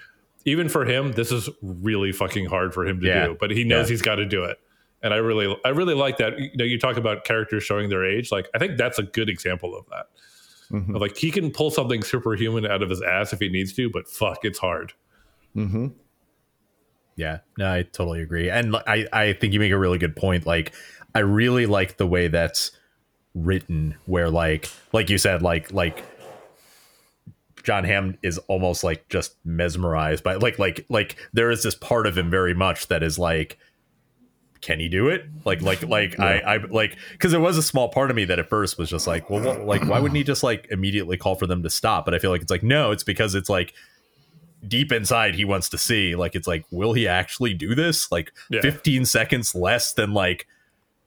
even 0.44 0.68
for 0.68 0.84
him, 0.84 1.12
this 1.12 1.32
is 1.32 1.48
really 1.62 2.12
fucking 2.12 2.46
hard 2.46 2.74
for 2.74 2.86
him 2.86 3.00
to 3.00 3.06
yeah. 3.06 3.26
do. 3.28 3.36
But 3.40 3.50
he 3.50 3.64
knows 3.64 3.88
yeah. 3.88 3.94
he's 3.94 4.02
got 4.02 4.16
to 4.16 4.26
do 4.26 4.44
it. 4.44 4.58
And 5.02 5.12
I 5.12 5.16
really, 5.16 5.56
I 5.64 5.70
really 5.70 5.94
like 5.94 6.18
that. 6.18 6.38
You 6.38 6.50
know, 6.56 6.64
you 6.64 6.78
talk 6.78 6.96
about 6.96 7.24
characters 7.24 7.64
showing 7.64 7.88
their 7.88 8.04
age. 8.04 8.30
Like 8.30 8.48
I 8.54 8.58
think 8.58 8.76
that's 8.76 8.98
a 8.98 9.02
good 9.02 9.28
example 9.28 9.74
of 9.74 9.86
that. 9.90 10.06
Mm-hmm. 10.70 10.94
Of 10.94 11.00
like 11.00 11.16
he 11.16 11.30
can 11.30 11.50
pull 11.50 11.70
something 11.70 12.02
superhuman 12.02 12.66
out 12.66 12.82
of 12.82 12.90
his 12.90 13.02
ass 13.02 13.32
if 13.32 13.40
he 13.40 13.48
needs 13.48 13.72
to, 13.74 13.90
but 13.90 14.08
fuck, 14.08 14.44
it's 14.44 14.58
hard. 14.58 14.92
Hmm. 15.54 15.88
Yeah. 17.16 17.40
No, 17.58 17.70
I 17.70 17.82
totally 17.82 18.22
agree. 18.22 18.48
And 18.48 18.76
I, 18.76 19.06
I 19.12 19.32
think 19.34 19.52
you 19.52 19.60
make 19.60 19.72
a 19.72 19.78
really 19.78 19.98
good 19.98 20.16
point. 20.16 20.46
Like 20.46 20.72
I 21.14 21.20
really 21.20 21.66
like 21.66 21.96
the 21.96 22.06
way 22.06 22.28
that's 22.28 22.72
written 23.34 23.96
where 24.06 24.28
like 24.28 24.68
like 24.92 25.08
you 25.08 25.18
said 25.18 25.42
like 25.42 25.72
like 25.72 26.04
Jon 27.62 27.84
Hamm 27.84 28.18
is 28.22 28.38
almost 28.48 28.84
like 28.84 29.08
just 29.08 29.36
mesmerized 29.44 30.22
by 30.22 30.34
like 30.34 30.58
like 30.58 30.84
like 30.88 31.16
there 31.32 31.50
is 31.50 31.62
this 31.62 31.74
part 31.74 32.06
of 32.06 32.16
him 32.18 32.30
very 32.30 32.54
much 32.54 32.88
that 32.88 33.02
is 33.02 33.18
like 33.18 33.58
can 34.60 34.78
he 34.78 34.88
do 34.88 35.08
it 35.08 35.24
like 35.44 35.62
like 35.62 35.82
like 35.82 36.16
yeah. 36.18 36.24
I 36.24 36.54
I 36.54 36.56
like 36.58 36.96
because 37.12 37.32
there 37.32 37.40
was 37.40 37.56
a 37.56 37.62
small 37.62 37.88
part 37.88 38.10
of 38.10 38.16
me 38.16 38.24
that 38.26 38.38
at 38.38 38.48
first 38.48 38.78
was 38.78 38.90
just 38.90 39.06
like 39.06 39.30
well 39.30 39.42
what, 39.42 39.64
like 39.64 39.84
why 39.86 39.98
wouldn't 39.98 40.16
he 40.16 40.24
just 40.24 40.42
like 40.42 40.66
immediately 40.70 41.16
call 41.16 41.34
for 41.34 41.46
them 41.46 41.62
to 41.62 41.70
stop 41.70 42.04
but 42.04 42.14
I 42.14 42.18
feel 42.18 42.30
like 42.30 42.42
it's 42.42 42.50
like 42.50 42.62
no 42.62 42.90
it's 42.90 43.04
because 43.04 43.34
it's 43.34 43.48
like 43.48 43.72
deep 44.66 44.92
inside 44.92 45.34
he 45.34 45.44
wants 45.44 45.68
to 45.70 45.78
see 45.78 46.14
like 46.14 46.34
it's 46.34 46.46
like 46.46 46.64
will 46.70 46.92
he 46.92 47.08
actually 47.08 47.54
do 47.54 47.74
this 47.74 48.12
like 48.12 48.32
yeah. 48.50 48.60
15 48.60 49.04
seconds 49.04 49.54
less 49.54 49.92
than 49.94 50.12
like 50.12 50.46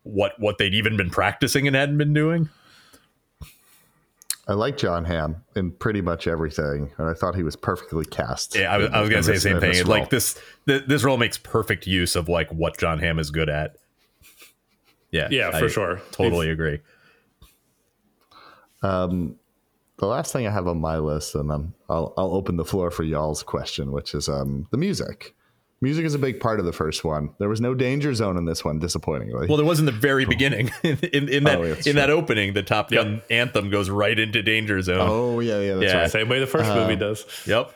what 0.06 0.40
what 0.40 0.58
they'd 0.58 0.74
even 0.74 0.96
been 0.96 1.10
practicing 1.10 1.68
and 1.68 1.76
hadn't 1.76 1.98
been 1.98 2.14
doing. 2.14 2.50
I 4.48 4.54
like 4.54 4.78
Jon 4.78 5.06
Hamm 5.06 5.44
in 5.56 5.72
pretty 5.72 6.02
much 6.02 6.28
everything, 6.28 6.92
and 6.98 7.10
I 7.10 7.14
thought 7.16 7.34
he 7.36 7.42
was 7.42 7.56
perfectly 7.56 8.06
cast. 8.06 8.56
Yeah, 8.56 8.72
I 8.72 8.78
was, 8.78 8.90
I 8.92 9.02
was 9.02 9.10
going 9.10 9.24
to 9.24 9.28
say 9.28 9.34
the 9.34 9.40
same 9.40 9.60
thing. 9.60 9.72
This 9.72 9.88
like 9.88 10.10
this, 10.12 10.40
this 10.66 11.04
role 11.04 11.18
makes 11.18 11.40
perfect 11.40 11.88
use 11.88 12.16
of 12.16 12.30
like 12.30 12.52
what 12.52 12.78
Jon 12.78 13.00
Hamm 13.00 13.18
is 13.18 13.32
good 13.32 13.50
at. 13.50 13.78
Yeah, 15.10 15.30
yeah, 15.32 15.58
for 15.58 15.68
sure. 15.68 16.00
Totally 16.12 16.48
He's, 16.48 16.54
agree. 16.54 16.80
Um, 18.84 19.38
the 19.98 20.06
last 20.06 20.32
thing 20.32 20.46
I 20.46 20.52
have 20.52 20.68
on 20.68 20.78
my 20.78 21.00
list, 21.00 21.34
and 21.34 21.52
um, 21.52 21.74
I'll 21.90 22.14
I'll 22.16 22.36
open 22.36 22.58
the 22.58 22.66
floor 22.66 22.92
for 22.92 23.02
y'all's 23.02 23.42
question, 23.42 23.92
which 23.92 24.14
is 24.14 24.30
um 24.30 24.68
the 24.70 24.78
music. 24.78 25.34
Music 25.86 26.04
is 26.04 26.16
a 26.16 26.20
big 26.20 26.40
part 26.40 26.60
of 26.60 26.66
the 26.66 26.74
first 26.74 27.04
one. 27.04 27.30
There 27.38 27.48
was 27.48 27.62
no 27.62 27.76
danger 27.76 28.12
zone 28.16 28.38
in 28.38 28.46
this 28.46 28.66
one, 28.66 28.80
disappointingly. 28.80 29.46
Well, 29.46 29.58
there 29.58 29.68
was 29.68 29.80
in 29.80 29.86
the 29.86 29.92
very 29.92 30.26
beginning. 30.36 30.72
in, 30.84 30.98
in, 31.14 31.30
in 31.30 31.44
that 31.44 31.60
oh, 31.60 31.64
in 31.64 31.76
true. 31.76 31.94
that 31.94 32.10
opening, 32.10 32.56
the 32.56 32.64
Top 32.64 32.90
Gun 32.90 33.14
yep. 33.14 33.26
anthem 33.30 33.70
goes 33.70 33.88
right 33.88 34.18
into 34.18 34.42
danger 34.42 34.82
zone. 34.82 35.08
Oh 35.08 35.40
yeah, 35.42 35.60
yeah, 35.60 35.76
that's 35.76 35.94
yeah. 35.94 36.00
right. 36.00 36.12
Same 36.12 36.28
way 36.28 36.40
the 36.40 36.48
first 36.48 36.72
uh, 36.72 36.76
movie 36.76 36.96
does. 36.96 37.24
Yep. 37.46 37.72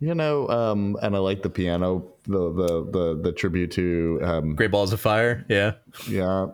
You 0.00 0.14
know, 0.14 0.48
um, 0.48 0.96
and 1.02 1.14
I 1.14 1.18
like 1.18 1.42
the 1.42 1.50
piano, 1.50 2.06
the 2.24 2.50
the 2.54 2.90
the, 2.90 3.20
the 3.22 3.32
tribute 3.32 3.70
to 3.72 4.20
um, 4.22 4.54
Great 4.54 4.70
Balls 4.70 4.94
of 4.94 5.00
Fire. 5.00 5.44
Yeah, 5.50 5.72
yeah, 6.08 6.46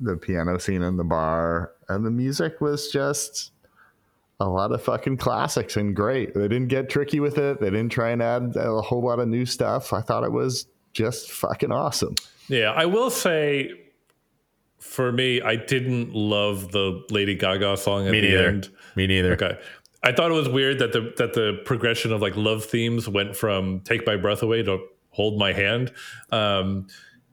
the 0.00 0.18
piano 0.18 0.58
scene 0.58 0.82
in 0.82 0.98
the 0.98 1.04
bar, 1.04 1.72
and 1.88 2.04
the 2.04 2.10
music 2.10 2.60
was 2.60 2.90
just 2.90 3.52
a 4.42 4.50
lot 4.50 4.72
of 4.72 4.82
fucking 4.82 5.16
classics 5.18 5.76
and 5.76 5.94
great. 5.94 6.34
They 6.34 6.48
didn't 6.48 6.68
get 6.68 6.88
tricky 6.90 7.20
with 7.20 7.38
it. 7.38 7.60
They 7.60 7.70
didn't 7.70 7.90
try 7.90 8.10
and 8.10 8.22
add 8.22 8.56
a 8.56 8.80
whole 8.80 9.02
lot 9.02 9.18
of 9.18 9.28
new 9.28 9.46
stuff. 9.46 9.92
I 9.92 10.00
thought 10.00 10.24
it 10.24 10.32
was 10.32 10.66
just 10.92 11.30
fucking 11.30 11.72
awesome. 11.72 12.14
Yeah, 12.48 12.72
I 12.72 12.86
will 12.86 13.10
say 13.10 13.70
for 14.78 15.12
me, 15.12 15.40
I 15.40 15.56
didn't 15.56 16.14
love 16.14 16.72
the 16.72 17.02
Lady 17.10 17.34
Gaga 17.34 17.76
song 17.76 18.06
at 18.06 18.12
me 18.12 18.20
the 18.20 18.28
neither. 18.28 18.46
end. 18.48 18.68
Me 18.96 19.06
neither. 19.06 19.32
Okay. 19.34 19.58
I 20.02 20.12
thought 20.12 20.30
it 20.30 20.34
was 20.34 20.48
weird 20.48 20.80
that 20.80 20.92
the 20.92 21.12
that 21.18 21.34
the 21.34 21.60
progression 21.64 22.12
of 22.12 22.20
like 22.20 22.36
love 22.36 22.64
themes 22.64 23.08
went 23.08 23.36
from 23.36 23.80
"Take 23.80 24.04
My 24.04 24.16
Breath 24.16 24.42
Away" 24.42 24.62
to 24.64 24.80
"Hold 25.10 25.38
My 25.38 25.52
Hand." 25.52 25.92
Um, 26.30 26.88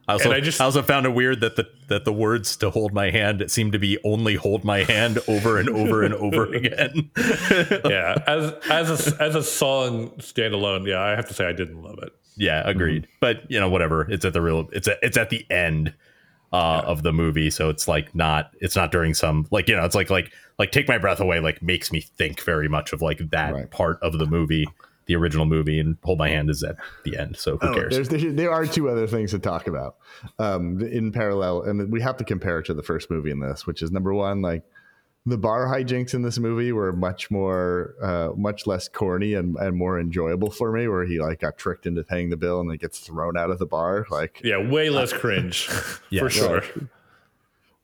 I 0.09 0.13
also, 0.13 0.31
I, 0.31 0.39
just, 0.39 0.59
I 0.59 0.65
also 0.65 0.81
found 0.81 1.05
it 1.05 1.09
weird 1.09 1.41
that 1.41 1.55
the 1.55 1.69
that 1.87 2.03
the 2.03 2.11
words 2.11 2.57
to 2.57 2.71
hold 2.71 2.93
my 2.93 3.11
hand 3.11 3.43
seem 3.51 3.71
to 3.73 3.77
be 3.77 3.99
only 4.03 4.33
hold 4.33 4.63
my 4.63 4.83
hand 4.83 5.19
over 5.27 5.59
and 5.59 5.69
over 5.69 6.01
and 6.01 6.15
over 6.15 6.45
again. 6.53 7.11
yeah, 7.85 8.15
as 8.25 8.51
as 8.71 9.13
a, 9.13 9.21
as 9.21 9.35
a 9.35 9.43
song 9.43 10.09
standalone, 10.17 10.87
yeah, 10.87 10.99
I 10.99 11.11
have 11.11 11.27
to 11.27 11.35
say 11.35 11.45
I 11.45 11.53
didn't 11.53 11.83
love 11.83 11.99
it. 12.01 12.11
Yeah, 12.35 12.67
agreed. 12.67 13.03
Mm-hmm. 13.03 13.17
But 13.19 13.51
you 13.51 13.59
know, 13.59 13.69
whatever. 13.69 14.09
It's 14.09 14.25
at 14.25 14.33
the 14.33 14.41
real. 14.41 14.67
It's 14.71 14.87
a, 14.87 14.97
it's 15.05 15.15
at 15.15 15.29
the 15.29 15.45
end 15.51 15.93
uh, 16.51 16.81
yeah. 16.83 16.89
of 16.89 17.03
the 17.03 17.13
movie, 17.13 17.51
so 17.51 17.69
it's 17.69 17.87
like 17.87 18.15
not. 18.15 18.51
It's 18.59 18.75
not 18.75 18.91
during 18.91 19.13
some 19.13 19.45
like 19.51 19.67
you 19.67 19.75
know. 19.75 19.85
It's 19.85 19.95
like 19.95 20.09
like 20.09 20.33
like 20.57 20.71
take 20.71 20.87
my 20.87 20.97
breath 20.97 21.19
away. 21.19 21.39
Like 21.39 21.61
makes 21.61 21.91
me 21.91 22.01
think 22.01 22.41
very 22.41 22.67
much 22.67 22.93
of 22.93 23.03
like 23.03 23.19
that 23.29 23.53
right. 23.53 23.69
part 23.69 23.99
of 24.01 24.17
the 24.17 24.25
movie 24.25 24.65
the 25.09 25.15
original 25.15 25.47
movie, 25.47 25.79
and 25.79 25.97
Hold 26.03 26.19
My 26.19 26.29
Hand 26.29 26.51
is 26.51 26.61
at 26.61 26.77
the 27.03 27.17
end. 27.17 27.35
So 27.35 27.57
who 27.57 27.69
oh, 27.69 27.73
cares? 27.73 28.07
there 28.09 28.51
are 28.51 28.65
two 28.67 28.89
other 28.89 29.07
things 29.07 29.31
to 29.31 29.39
talk 29.39 29.65
about 29.65 29.97
um, 30.37 30.79
in 30.81 31.11
parallel, 31.11 31.63
and 31.63 31.91
we 31.91 31.99
have 32.01 32.15
to 32.17 32.23
compare 32.23 32.59
it 32.59 32.67
to 32.67 32.75
the 32.75 32.83
first 32.83 33.09
movie 33.09 33.31
in 33.31 33.39
this, 33.39 33.65
which 33.65 33.81
is 33.81 33.91
number 33.91 34.13
one, 34.13 34.43
like 34.43 34.63
the 35.25 35.37
bar 35.37 35.65
hijinks 35.65 36.13
in 36.13 36.21
this 36.21 36.37
movie 36.37 36.71
were 36.71 36.93
much 36.93 37.31
more, 37.31 37.95
uh, 38.03 38.29
much 38.37 38.67
less 38.67 38.87
corny 38.87 39.33
and, 39.33 39.55
and 39.57 39.75
more 39.75 39.99
enjoyable 39.99 40.51
for 40.51 40.71
me. 40.71 40.87
Where 40.87 41.05
he 41.05 41.19
like 41.19 41.39
got 41.39 41.57
tricked 41.57 41.87
into 41.87 42.03
paying 42.03 42.29
the 42.29 42.37
bill 42.37 42.61
and 42.61 42.69
then 42.69 42.77
gets 42.77 42.99
thrown 42.99 43.35
out 43.35 43.49
of 43.49 43.57
the 43.57 43.65
bar. 43.65 44.05
Like, 44.11 44.39
yeah, 44.43 44.57
way 44.57 44.91
less 44.91 45.11
cringe 45.21 45.67
yeah, 46.11 46.21
for 46.21 46.29
sure. 46.29 46.63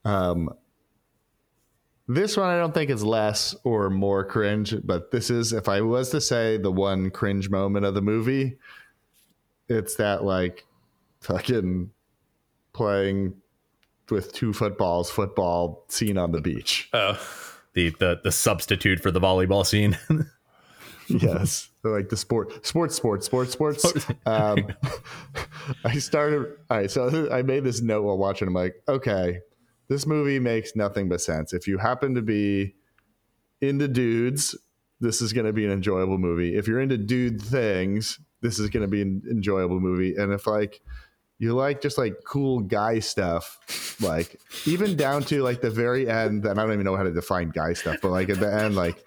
Um, 0.05 0.51
this 2.08 2.38
one 2.38 2.49
I 2.49 2.58
don't 2.58 2.74
think 2.74 2.89
is 2.89 3.03
less 3.03 3.56
or 3.64 3.89
more 3.89 4.24
cringe, 4.24 4.76
but 4.84 5.12
this 5.12 5.30
is 5.30 5.53
if 5.53 5.68
I 5.68 5.82
was 5.82 6.10
to 6.12 6.22
say 6.22 6.58
the 6.58 6.72
one 6.72 7.10
cringe 7.10 7.49
moment 7.49 7.86
of 7.86 7.95
the 7.95 8.01
movie, 8.01 8.58
it's 9.68 9.95
that 9.95 10.24
like 10.24 10.66
fucking 11.22 11.89
playing 12.74 13.34
with 14.12 14.34
two 14.34 14.53
footballs 14.53 15.10
football 15.10 15.86
scene 15.88 16.18
on 16.18 16.32
the 16.32 16.41
beach. 16.41 16.89
Oh. 16.93 17.20
The 17.74 17.89
the 17.99 18.22
the 18.24 18.32
substitute 18.32 19.01
for 19.01 19.12
the 19.12 19.20
volleyball 19.20 19.66
scene. 19.66 19.97
yes. 21.08 21.68
Like 21.84 22.08
the 22.08 22.16
sport 22.16 22.66
sports 22.66 22.95
sports 22.95 23.26
sports 23.26 23.51
sports. 23.51 24.08
Um, 24.26 24.68
I 25.84 25.97
started 25.97 26.56
all 26.70 26.78
right, 26.78 26.89
so 26.89 27.30
I 27.30 27.41
made 27.41 27.66
this 27.66 27.82
note 27.82 28.03
while 28.03 28.18
watching. 28.18 28.47
I'm 28.47 28.53
like, 28.53 28.82
okay 28.88 29.41
this 29.88 30.05
movie 30.05 30.39
makes 30.39 30.75
nothing 30.75 31.09
but 31.09 31.21
sense. 31.21 31.53
If 31.53 31.67
you 31.67 31.77
happen 31.77 32.15
to 32.15 32.21
be 32.21 32.75
into 33.61 33.88
dudes, 33.88 34.55
this 34.99 35.21
is 35.21 35.33
going 35.33 35.45
to 35.45 35.53
be 35.53 35.65
an 35.65 35.71
enjoyable 35.71 36.17
movie. 36.17 36.55
If 36.55 36.67
you're 36.67 36.79
into 36.79 36.97
dude 36.97 37.41
things, 37.41 38.19
this 38.41 38.59
is 38.59 38.69
going 38.69 38.81
to 38.81 38.88
be 38.88 39.01
an 39.01 39.23
enjoyable 39.29 39.79
movie. 39.79 40.15
And 40.15 40.31
if 40.31 40.47
like 40.47 40.81
you 41.38 41.53
like 41.53 41.81
just 41.81 41.97
like 41.97 42.15
cool 42.25 42.59
guy 42.61 42.99
stuff, 42.99 43.97
like 44.01 44.39
even 44.65 44.95
down 44.95 45.23
to 45.23 45.43
like 45.43 45.61
the 45.61 45.69
very 45.69 46.09
end, 46.09 46.45
and 46.45 46.59
I 46.59 46.63
don't 46.63 46.73
even 46.73 46.86
know 46.86 46.95
how 46.95 47.03
to 47.03 47.11
define 47.11 47.49
guy 47.49 47.73
stuff, 47.73 47.97
but 48.01 48.11
like 48.11 48.29
at 48.29 48.39
the 48.39 48.53
end, 48.53 48.75
like 48.75 49.03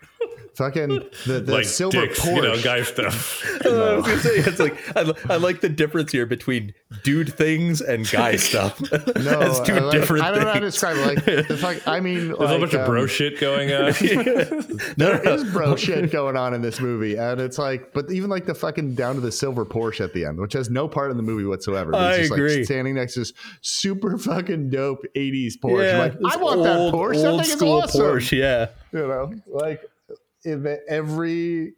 fucking 0.59 0.89
the, 1.27 1.41
the 1.41 1.53
like 1.53 1.65
silver 1.65 2.01
dicks, 2.07 2.21
Porsche. 2.21 2.37
you 2.37 2.43
know, 2.43 2.63
guy 2.63 2.83
stuff. 2.83 3.43
I 3.65 3.95
was 3.97 4.05
gonna 4.07 4.19
say 4.19 4.31
it's 4.37 4.59
like 4.59 4.97
I, 4.97 5.13
I 5.33 5.37
like 5.37 5.61
the 5.61 5.69
difference 5.69 6.13
here 6.13 6.27
between 6.27 6.75
dude 7.05 7.33
things 7.33 7.81
and 7.81 8.09
guy 8.11 8.37
stuff. 8.49 8.79
no, 8.93 9.41
As 9.41 9.61
two 9.61 9.75
I, 9.75 9.79
like- 9.81 9.93
different 9.93 10.25
I 10.25 10.31
don't 10.33 10.41
know 10.41 10.49
how 10.49 10.55
to 10.55 10.61
describe 10.61 10.97
it. 10.99 11.07
Like, 11.07 11.25
the 11.49 11.57
fuck, 11.57 11.87
I 11.89 12.01
mean, 12.01 12.29
There's 12.29 12.39
like, 12.39 12.57
a 12.57 12.59
bunch 12.59 12.75
of 12.75 12.87
bro 12.87 13.03
um, 13.03 13.09
shit 13.09 13.41
going 13.41 13.73
on. 13.73 13.93
no, 14.97 15.13
no, 15.13 15.19
There's 15.19 15.45
bro 15.53 15.77
shit 15.77 16.11
going 16.11 16.37
on 16.37 16.53
in 16.55 16.61
this 16.63 16.81
movie, 16.81 17.17
and 17.17 17.41
it's 17.41 17.59
like, 17.59 17.93
but 17.95 18.11
even 18.11 18.29
like 18.29 18.45
the 18.47 18.55
fucking 18.55 18.95
down 18.95 19.15
to 19.15 19.21
the 19.21 19.33
silver 19.33 19.65
Porsche 19.65 20.01
at 20.05 20.13
the 20.13 20.25
end, 20.25 20.39
which 20.41 20.53
has 20.55 20.69
no 20.69 20.89
part 20.89 21.11
in 21.11 21.17
the 21.17 21.23
movie 21.23 21.45
whatsoever. 21.45 21.93
But 21.93 22.01
I 22.01 22.11
it's 22.15 22.19
just 22.29 22.33
agree. 22.33 22.57
like 22.57 22.65
standing 22.65 22.95
next 22.97 23.15
to 23.15 23.21
this 23.21 23.33
super 23.61 24.19
fucking 24.19 24.71
dope 24.71 25.05
'80s 25.17 25.55
Porsche. 25.63 25.93
Yeah, 25.93 25.99
like, 25.99 26.15
I 26.27 26.37
want 26.37 26.59
old, 26.59 26.67
that 26.67 26.93
Porsche. 26.93 27.23
That 27.23 27.29
Old 27.29 27.43
thing 27.43 27.51
is 27.53 27.57
school 27.57 27.83
awesome. 27.83 28.01
Porsche, 28.01 28.39
yeah. 28.39 28.67
You 28.93 29.07
know, 29.07 29.33
like 29.47 29.83
if 29.83 29.91
every 30.45 31.75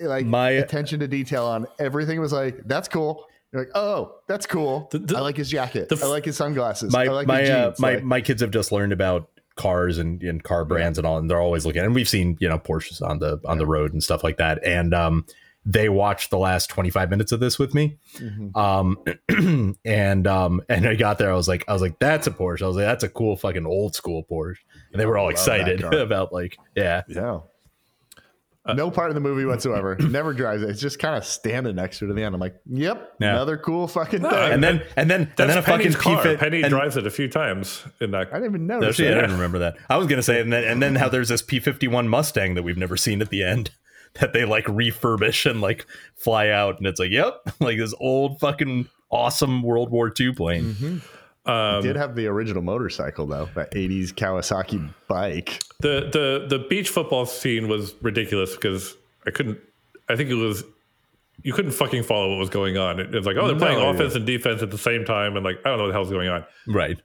like 0.00 0.26
My- 0.26 0.50
attention 0.50 1.00
to 1.00 1.08
detail 1.08 1.44
on 1.44 1.66
everything 1.78 2.20
was 2.20 2.32
like, 2.32 2.60
that's 2.66 2.88
cool. 2.88 3.24
You're 3.52 3.62
like, 3.62 3.72
oh, 3.74 4.16
that's 4.26 4.46
cool. 4.46 4.88
The- 4.92 4.98
the- 4.98 5.16
I 5.16 5.20
like 5.20 5.36
his 5.36 5.48
jacket. 5.50 5.88
f- 5.90 6.02
I 6.02 6.06
like 6.06 6.24
his 6.24 6.36
sunglasses. 6.36 6.92
my 6.92 7.04
I 7.04 7.08
like 7.08 7.26
my 7.26 7.44
uh, 7.48 7.74
my 7.78 7.94
Like, 7.94 8.04
my 8.04 8.20
kids 8.20 8.40
have 8.42 8.50
just 8.50 8.72
learned 8.72 8.92
about 8.92 9.28
cars 9.56 9.98
and, 9.98 10.22
and 10.22 10.42
car 10.44 10.64
brands 10.64 10.98
and 10.98 11.06
all 11.06 11.18
and 11.18 11.28
they're 11.28 11.40
always 11.40 11.66
looking 11.66 11.82
and 11.82 11.92
we've 11.92 12.08
seen 12.08 12.36
you 12.40 12.48
know 12.48 12.58
Porsches 12.60 13.02
on 13.02 13.18
the 13.18 13.40
on 13.44 13.58
the 13.58 13.66
road 13.66 13.92
and 13.92 14.04
stuff 14.04 14.22
like 14.22 14.36
that 14.36 14.64
and 14.64 14.94
um 14.94 15.24
they 15.66 15.88
watched 15.88 16.30
the 16.30 16.38
last 16.38 16.70
25 16.70 17.10
minutes 17.10 17.32
of 17.32 17.40
this 17.40 17.58
with 17.58 17.74
me 17.74 17.98
mhm. 18.16 18.56
um 18.56 19.76
and 19.84 20.26
um 20.26 20.62
and 20.68 20.86
I 20.86 20.94
got 20.94 21.18
there 21.18 21.30
I 21.32 21.34
was 21.34 21.48
like 21.48 21.64
I 21.68 21.72
was 21.72 21.82
like 21.82 21.98
that's 21.98 22.26
a 22.26 22.30
Porsche 22.30 22.62
I 22.62 22.66
was 22.68 22.76
like 22.76 22.86
that's 22.86 23.04
a 23.04 23.08
cool 23.08 23.36
fucking 23.36 23.66
old 23.66 23.94
school 23.94 24.24
Porsche 24.30 24.58
and 24.92 25.00
they 25.00 25.06
were 25.06 25.18
all 25.18 25.28
excited 25.28 25.82
about 25.92 26.32
like 26.32 26.56
yeah 26.76 27.02
Yeah. 27.08 27.40
Uh, 28.66 28.74
no 28.74 28.90
part 28.90 29.08
of 29.08 29.14
the 29.14 29.20
movie 29.20 29.46
whatsoever. 29.46 29.96
Never 30.00 30.34
drives 30.34 30.62
it. 30.62 30.68
It's 30.68 30.80
just 30.80 30.98
kind 30.98 31.16
of 31.16 31.24
standing 31.24 31.74
next 31.76 32.00
to 32.00 32.06
it 32.06 32.10
at 32.10 32.16
the 32.16 32.22
end. 32.22 32.34
I'm 32.34 32.40
like, 32.40 32.60
yep, 32.66 33.14
Yeah. 33.18 33.30
another 33.30 33.56
cool 33.56 33.88
fucking 33.88 34.20
No, 34.20 34.28
thing. 34.28 34.52
And 34.52 34.62
then 34.62 34.82
and 34.94 35.10
then 35.10 35.20
and 35.22 35.32
That's 35.36 35.48
then 35.54 35.58
a 35.58 35.62
fucking 35.62 35.92
car. 35.94 36.16
P-Fit 36.16 36.38
Penny 36.38 36.60
and, 36.62 36.68
drives 36.70 36.98
it 36.98 37.06
a 37.06 37.10
few 37.10 37.28
times 37.28 37.82
in 38.00 38.10
that. 38.10 38.28
I 38.28 38.34
didn't 38.34 38.50
even 38.50 38.66
No, 38.66 38.80
notice 38.80 38.96
shit, 38.96 39.10
I 39.16 39.20
didn't 39.22 39.32
remember 39.36 39.58
that. 39.60 39.76
I 39.88 39.96
was 39.96 40.06
gonna 40.06 40.22
say, 40.22 40.40
and 40.42 40.52
then 40.52 40.64
and 40.64 40.82
then 40.82 40.96
how 40.96 41.08
there's 41.08 41.30
this 41.30 41.40
P51 41.42 42.08
Mustang 42.08 42.56
that 42.56 42.62
we've 42.62 42.76
never 42.76 42.98
seen 42.98 43.22
at 43.22 43.30
the 43.30 43.42
end 43.42 43.70
that 44.14 44.32
they 44.32 44.44
like 44.44 44.64
refurbish 44.66 45.48
and 45.50 45.60
like 45.60 45.86
fly 46.16 46.48
out, 46.48 46.78
and 46.78 46.86
it's 46.86 46.98
like, 47.00 47.10
yep, 47.10 47.40
like 47.60 47.78
this 47.78 47.94
old 48.00 48.40
fucking 48.40 48.88
awesome 49.10 49.62
World 49.62 49.90
War 49.90 50.12
II 50.18 50.32
plane. 50.32 50.74
Mhm. 50.74 51.00
Um, 51.46 51.82
Did 51.82 51.96
have 51.96 52.14
the 52.14 52.26
original 52.26 52.62
motorcycle 52.62 53.26
though, 53.26 53.48
that 53.54 53.70
'80s 53.72 54.12
Kawasaki 54.12 54.92
bike. 55.08 55.62
the 55.80 56.08
the 56.12 56.46
the 56.58 56.64
beach 56.68 56.90
football 56.90 57.24
scene 57.24 57.68
was 57.68 57.94
ridiculous 58.02 58.54
because 58.54 58.94
I 59.26 59.30
couldn't. 59.30 59.58
I 60.10 60.16
think 60.16 60.28
it 60.30 60.34
was 60.34 60.62
you 61.42 61.52
couldn't 61.54 61.70
fucking 61.70 62.02
follow 62.02 62.30
what 62.30 62.38
was 62.38 62.50
going 62.50 62.76
on. 62.76 62.98
It, 63.00 63.14
it 63.14 63.16
was 63.16 63.24
like, 63.24 63.36
oh, 63.36 63.46
they're 63.46 63.56
playing 63.56 63.78
No. 63.78 63.90
offense 63.90 64.14
and 64.14 64.26
defense 64.26 64.60
at 64.60 64.70
the 64.70 64.76
same 64.78 65.04
time, 65.04 65.36
and 65.36 65.44
like 65.44 65.56
I 65.64 65.68
don't 65.70 65.78
know 65.78 65.84
what 65.84 65.88
the 65.88 65.94
hell's 65.94 66.10
going 66.10 66.28
on. 66.28 66.44
Right. 66.66 67.00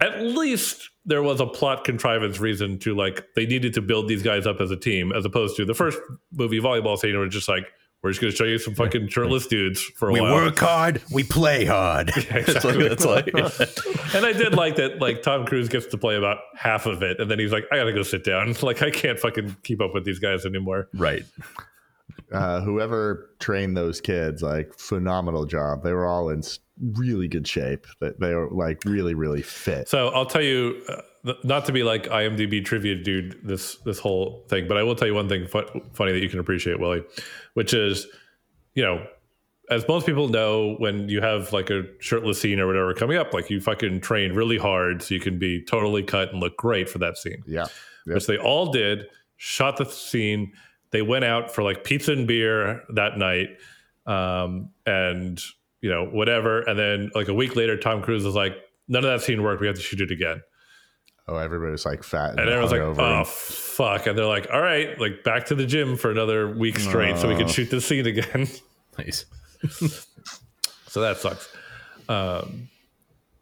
At 0.00 0.20
least 0.22 0.90
there 1.06 1.22
was 1.22 1.40
a 1.40 1.46
plot 1.46 1.84
contrivance 1.84 2.38
reason 2.38 2.78
to 2.80 2.94
like 2.94 3.24
they 3.34 3.46
needed 3.46 3.74
to 3.74 3.82
build 3.82 4.08
these 4.08 4.22
guys 4.22 4.46
up 4.46 4.60
as 4.60 4.70
a 4.70 4.76
team, 4.76 5.12
as 5.12 5.24
opposed 5.24 5.56
to 5.56 5.64
the 5.64 5.74
first 5.74 5.98
movie 6.32 6.60
volleyball 6.60 6.98
scene 6.98 7.14
where 7.14 7.24
it's 7.24 7.34
just 7.34 7.48
like 7.48 7.66
we're 8.02 8.10
just 8.10 8.20
going 8.20 8.30
to 8.30 8.36
show 8.36 8.44
you 8.44 8.58
some 8.58 8.74
fucking 8.74 9.08
shirtless 9.08 9.46
dudes 9.46 9.82
for 9.82 10.10
a 10.10 10.12
while. 10.12 10.36
We 10.36 10.44
work 10.44 10.58
hard, 10.58 11.02
we 11.10 11.24
play 11.24 11.64
hard. 11.64 12.12
Like, 12.16 12.48
exactly. 12.48 12.86
it's 12.86 13.04
like 13.04 13.26
and 14.14 14.26
I 14.26 14.32
did 14.32 14.54
like 14.54 14.76
that. 14.76 15.00
Like 15.00 15.22
Tom 15.22 15.46
Cruise 15.46 15.68
gets 15.68 15.86
to 15.86 15.98
play 15.98 16.16
about 16.16 16.38
half 16.56 16.86
of 16.86 17.02
it, 17.02 17.18
and 17.20 17.30
then 17.30 17.38
he's 17.38 17.52
like, 17.52 17.64
"I 17.72 17.76
gotta 17.76 17.92
go 17.92 18.02
sit 18.02 18.22
down. 18.24 18.54
Like 18.62 18.82
I 18.82 18.90
can't 18.90 19.18
fucking 19.18 19.56
keep 19.62 19.80
up 19.80 19.94
with 19.94 20.04
these 20.04 20.18
guys 20.18 20.44
anymore." 20.44 20.88
right. 20.94 21.24
Uh, 22.32 22.60
whoever 22.60 23.30
trained 23.38 23.76
those 23.76 24.00
kids, 24.00 24.42
like 24.42 24.74
phenomenal 24.74 25.44
job. 25.46 25.82
They 25.84 25.92
were 25.92 26.06
all 26.06 26.28
in 26.30 26.42
really 26.94 27.28
good 27.28 27.46
shape. 27.46 27.86
That 28.00 28.18
they 28.20 28.34
were 28.34 28.50
like 28.50 28.84
really, 28.84 29.14
really 29.14 29.42
fit. 29.42 29.88
So 29.88 30.08
I'll 30.08 30.26
tell 30.26 30.42
you, 30.42 30.82
uh, 30.88 31.34
not 31.44 31.64
to 31.66 31.72
be 31.72 31.82
like 31.84 32.04
IMDb 32.08 32.64
trivia 32.64 32.96
dude, 32.96 33.38
this 33.44 33.76
this 33.84 33.98
whole 34.00 34.44
thing, 34.48 34.66
but 34.66 34.76
I 34.76 34.82
will 34.82 34.96
tell 34.96 35.06
you 35.06 35.14
one 35.14 35.28
thing 35.28 35.46
fu- 35.46 35.62
funny 35.92 36.12
that 36.12 36.20
you 36.20 36.28
can 36.28 36.40
appreciate, 36.40 36.80
Willie, 36.80 37.04
which 37.54 37.72
is, 37.74 38.06
you 38.74 38.82
know, 38.82 39.06
as 39.70 39.86
most 39.88 40.04
people 40.06 40.28
know, 40.28 40.74
when 40.78 41.08
you 41.08 41.20
have 41.20 41.52
like 41.52 41.70
a 41.70 41.82
shirtless 42.00 42.40
scene 42.40 42.58
or 42.60 42.66
whatever 42.66 42.92
coming 42.94 43.16
up, 43.18 43.32
like 43.34 43.50
you 43.50 43.60
fucking 43.60 44.00
train 44.00 44.32
really 44.32 44.58
hard 44.58 45.02
so 45.02 45.14
you 45.14 45.20
can 45.20 45.38
be 45.38 45.64
totally 45.64 46.02
cut 46.02 46.30
and 46.32 46.40
look 46.40 46.56
great 46.56 46.88
for 46.88 46.98
that 46.98 47.16
scene. 47.18 47.42
Yeah, 47.46 47.66
Yep. 48.06 48.14
which 48.14 48.26
they 48.26 48.38
all 48.38 48.70
did. 48.72 49.06
Shot 49.36 49.76
the 49.76 49.84
scene. 49.84 50.52
They 50.96 51.02
went 51.02 51.26
out 51.26 51.54
for 51.54 51.62
like 51.62 51.84
pizza 51.84 52.12
and 52.12 52.26
beer 52.26 52.82
that 52.94 53.18
night, 53.18 53.58
um, 54.06 54.70
and 54.86 55.38
you 55.82 55.90
know 55.90 56.06
whatever. 56.06 56.60
And 56.62 56.78
then 56.78 57.10
like 57.14 57.28
a 57.28 57.34
week 57.34 57.54
later, 57.54 57.76
Tom 57.76 58.00
Cruise 58.00 58.24
was 58.24 58.34
like, 58.34 58.54
"None 58.88 59.04
of 59.04 59.10
that 59.10 59.22
scene 59.22 59.42
worked. 59.42 59.60
We 59.60 59.66
have 59.66 59.76
to 59.76 59.82
shoot 59.82 60.00
it 60.00 60.10
again." 60.10 60.40
Oh, 61.28 61.36
everybody 61.36 61.70
was 61.72 61.84
like 61.84 62.02
fat 62.02 62.30
and, 62.30 62.40
And 62.40 62.48
everyone's 62.48 62.72
like, 62.72 62.80
hungover 62.80 63.20
"Oh 63.20 63.24
fuck!" 63.24 64.06
And 64.06 64.16
they're 64.16 64.24
like, 64.24 64.46
"All 64.50 64.62
right, 64.62 64.98
like 64.98 65.22
back 65.22 65.44
to 65.46 65.54
the 65.54 65.66
gym 65.66 65.98
for 65.98 66.10
another 66.10 66.48
week 66.56 66.78
straight, 66.78 67.18
so 67.18 67.28
we 67.28 67.36
can 67.36 67.46
shoot 67.46 67.70
this 67.70 67.84
scene 67.84 68.06
again." 68.06 68.48
Nice. 68.98 69.26
so 70.86 71.02
that 71.02 71.18
sucks. 71.18 71.54
Um, 72.08 72.70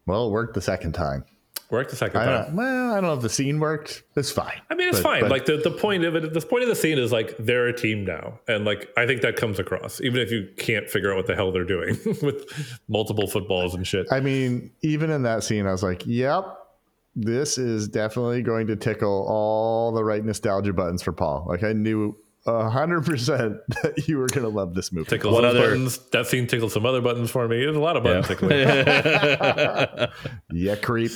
well, 0.05 0.27
it 0.27 0.31
worked 0.31 0.55
the 0.55 0.59
second 0.61 0.91
time. 0.91 1.23
Worked 1.69 1.89
the 1.89 1.95
second 1.95 2.21
I 2.21 2.25
time. 2.25 2.55
well, 2.55 2.91
I 2.93 2.95
don't 2.95 3.03
know 3.05 3.13
if 3.15 3.21
the 3.21 3.29
scene 3.29 3.59
worked. 3.59 4.03
It's 4.15 4.31
fine. 4.31 4.61
I 4.69 4.75
mean, 4.75 4.87
it's 4.89 4.97
But- 4.99 5.03
fine. 5.03 5.21
but- 5.21 5.31
like 5.31 5.45
the, 5.45 5.57
the 5.57 5.71
point 5.71 6.03
of 6.05 6.15
it, 6.15 6.33
the 6.33 6.41
point 6.41 6.63
of 6.63 6.69
the 6.69 6.75
scene 6.75 6.97
is 6.97 7.11
like 7.11 7.35
they're 7.37 7.67
a 7.67 7.73
team 7.73 8.05
now, 8.05 8.39
and 8.47 8.65
like 8.65 8.89
I 8.97 9.05
think 9.07 9.21
that 9.21 9.35
comes 9.35 9.59
across, 9.59 9.99
even 10.01 10.21
if 10.21 10.31
you 10.31 10.47
can't 10.57 10.89
figure 10.89 11.11
out 11.11 11.17
what 11.17 11.27
the 11.27 11.35
hell 11.35 11.51
they're 11.51 11.63
doing 11.63 11.97
with 12.21 12.79
multiple 12.87 13.27
footballs 13.27 13.73
and 13.73 13.85
shit. 13.85 14.07
I 14.11 14.19
mean, 14.19 14.71
even 14.81 15.09
in 15.09 15.23
that 15.23 15.43
scene, 15.43 15.65
I 15.67 15.71
was 15.71 15.83
like, 15.83 16.03
"Yep, 16.05 16.45
this 17.15 17.57
is 17.57 17.87
definitely 17.87 18.41
going 18.41 18.67
to 18.67 18.75
tickle 18.75 19.25
all 19.27 19.91
the 19.91 20.03
right 20.03 20.23
nostalgia 20.23 20.73
buttons 20.73 21.01
for 21.01 21.11
Paul." 21.13 21.45
Like 21.47 21.63
I 21.63 21.73
knew 21.73 22.15
hundred 22.45 23.05
percent 23.05 23.57
that 23.83 24.07
you 24.07 24.17
were 24.17 24.27
going 24.27 24.43
to 24.43 24.49
love 24.49 24.75
this 24.75 24.91
movie. 24.91 25.09
Tickles 25.09 25.33
What 25.33 25.45
other- 25.45 25.61
buttons. 25.61 25.97
That 26.11 26.27
scene 26.27 26.45
tickled 26.47 26.71
some 26.71 26.85
other 26.85 27.01
buttons 27.01 27.31
for 27.31 27.47
me. 27.47 27.57
There's 27.59 27.75
a 27.75 27.79
lot 27.79 27.97
of 27.97 28.03
buttons 28.03 28.27
tickling. 28.27 28.51
Yeah, 30.51 30.75
creep. 30.75 31.11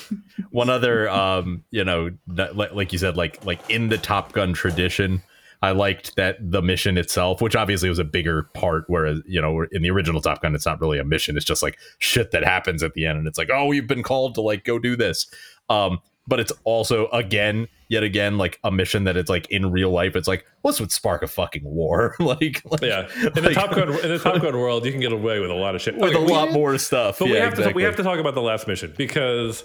One 0.50 0.68
other, 0.70 1.08
um, 1.08 1.64
you 1.70 1.84
know, 1.84 2.10
like, 2.26 2.72
like 2.74 2.92
you 2.92 2.98
said, 2.98 3.16
like 3.16 3.44
like 3.44 3.60
in 3.70 3.88
the 3.88 3.98
Top 3.98 4.32
Gun 4.32 4.52
tradition, 4.52 5.22
I 5.62 5.70
liked 5.70 6.16
that 6.16 6.36
the 6.40 6.60
mission 6.60 6.98
itself, 6.98 7.40
which 7.40 7.54
obviously 7.56 7.88
was 7.88 7.98
a 7.98 8.04
bigger 8.04 8.44
part. 8.54 8.84
Whereas, 8.88 9.20
you 9.26 9.40
know, 9.40 9.64
in 9.72 9.82
the 9.82 9.90
original 9.90 10.20
Top 10.20 10.42
Gun, 10.42 10.54
it's 10.54 10.66
not 10.66 10.80
really 10.80 10.98
a 10.98 11.04
mission; 11.04 11.36
it's 11.36 11.46
just 11.46 11.62
like 11.62 11.78
shit 11.98 12.32
that 12.32 12.44
happens 12.44 12.82
at 12.82 12.94
the 12.94 13.06
end, 13.06 13.18
and 13.18 13.26
it's 13.26 13.38
like, 13.38 13.50
oh, 13.52 13.72
you've 13.72 13.86
been 13.86 14.02
called 14.02 14.34
to 14.34 14.40
like 14.42 14.64
go 14.64 14.78
do 14.78 14.96
this. 14.96 15.26
Um, 15.68 16.00
but 16.26 16.38
it's 16.40 16.52
also 16.64 17.08
again, 17.08 17.66
yet 17.88 18.02
again, 18.02 18.38
like 18.38 18.58
a 18.64 18.70
mission 18.70 19.04
that 19.04 19.16
it's 19.16 19.28
like 19.30 19.50
in 19.50 19.70
real 19.70 19.90
life. 19.90 20.14
It's 20.16 20.28
like, 20.28 20.44
well, 20.62 20.72
this 20.72 20.80
would 20.80 20.92
spark 20.92 21.22
a 21.22 21.26
fucking 21.26 21.64
war, 21.64 22.14
like, 22.20 22.62
like 22.64 22.80
Yeah, 22.82 23.08
in 23.16 23.32
the 23.34 23.42
like- 23.42 23.54
Top 23.54 23.74
Gun 23.74 23.88
in 23.88 24.08
the 24.08 24.18
Top 24.18 24.40
Gun 24.40 24.56
world, 24.56 24.84
you 24.86 24.92
can 24.92 25.00
get 25.00 25.12
away 25.12 25.40
with 25.40 25.50
a 25.50 25.54
lot 25.54 25.74
of 25.74 25.82
shit. 25.82 25.94
with 25.96 26.10
Okay, 26.10 26.18
a 26.18 26.24
we- 26.24 26.32
lot 26.32 26.52
more 26.52 26.78
stuff. 26.78 27.18
But 27.18 27.28
yeah, 27.28 27.34
we 27.34 27.38
have 27.40 27.54
to 27.56 27.70
we 27.74 27.82
have 27.82 27.96
to 27.96 28.02
talk 28.02 28.18
about 28.18 28.34
the 28.34 28.42
last 28.42 28.66
mission 28.68 28.94
because 28.96 29.64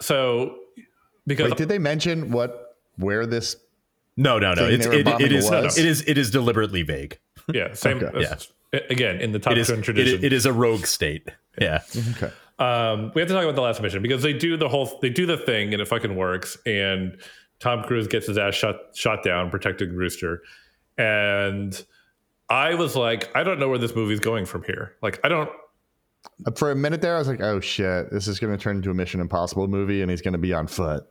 so 0.00 0.56
because 1.26 1.50
Wait, 1.50 1.58
did 1.58 1.68
they 1.68 1.78
mention 1.78 2.30
what 2.30 2.76
where 2.96 3.26
this? 3.26 3.56
No, 4.16 4.38
no, 4.38 4.54
no. 4.54 4.66
It's 4.66 4.84
they 4.84 4.88
were 4.90 4.94
it, 5.00 5.04
bombing 5.04 5.26
it 5.26 5.32
is 5.32 5.48
was? 5.50 5.78
it 5.78 5.84
is 5.84 6.02
it 6.06 6.18
is 6.18 6.30
deliberately 6.30 6.82
vague. 6.82 7.18
yeah 7.52 7.72
same 7.74 7.98
Okay. 8.02 8.20
Yeah. 8.22 8.80
again 8.90 9.20
in 9.20 9.32
the 9.32 9.38
Top 9.38 9.52
It 9.52 9.58
is 9.58 9.68
Gun 9.68 9.78
it, 9.78 9.82
tradition. 9.82 10.24
it 10.24 10.32
is 10.32 10.46
a 10.46 10.52
rogue 10.52 10.86
state. 10.86 11.28
Yeah. 11.60 11.82
Okay. 12.16 12.32
Um, 12.58 13.12
we 13.14 13.20
have 13.20 13.28
to 13.28 13.34
talk 13.34 13.44
about 13.44 13.54
the 13.54 13.62
last 13.62 13.80
mission 13.80 14.02
because 14.02 14.22
they 14.22 14.32
do 14.32 14.56
the 14.56 14.68
whole 14.68 14.98
they 15.00 15.10
do 15.10 15.26
the 15.26 15.36
thing 15.36 15.72
and 15.72 15.80
it 15.80 15.86
fucking 15.86 16.16
works. 16.16 16.56
And 16.66 17.18
Tom 17.60 17.84
Cruise 17.84 18.08
gets 18.08 18.26
his 18.26 18.36
ass 18.36 18.54
shot 18.54 18.76
shot 18.94 19.22
down 19.22 19.50
protecting 19.50 19.94
Rooster. 19.94 20.42
And 20.96 21.80
I 22.48 22.74
was 22.74 22.96
like 22.96 23.34
I 23.36 23.44
don't 23.44 23.60
know 23.60 23.68
where 23.68 23.78
this 23.78 23.94
movie's 23.94 24.20
going 24.20 24.44
from 24.44 24.64
here. 24.64 24.96
Like 25.02 25.20
I 25.22 25.28
don't 25.28 25.50
uh, 26.46 26.50
For 26.56 26.72
a 26.72 26.76
minute 26.76 27.00
there, 27.00 27.14
I 27.14 27.18
was 27.18 27.28
like, 27.28 27.40
"Oh 27.40 27.60
shit, 27.60 28.10
this 28.10 28.26
is 28.26 28.40
going 28.40 28.56
to 28.56 28.60
turn 28.60 28.76
into 28.76 28.90
a 28.90 28.94
Mission 28.94 29.20
Impossible 29.20 29.68
movie, 29.68 30.02
and 30.02 30.10
he's 30.10 30.22
going 30.22 30.32
to 30.32 30.38
be 30.38 30.52
on 30.52 30.66
foot." 30.66 31.04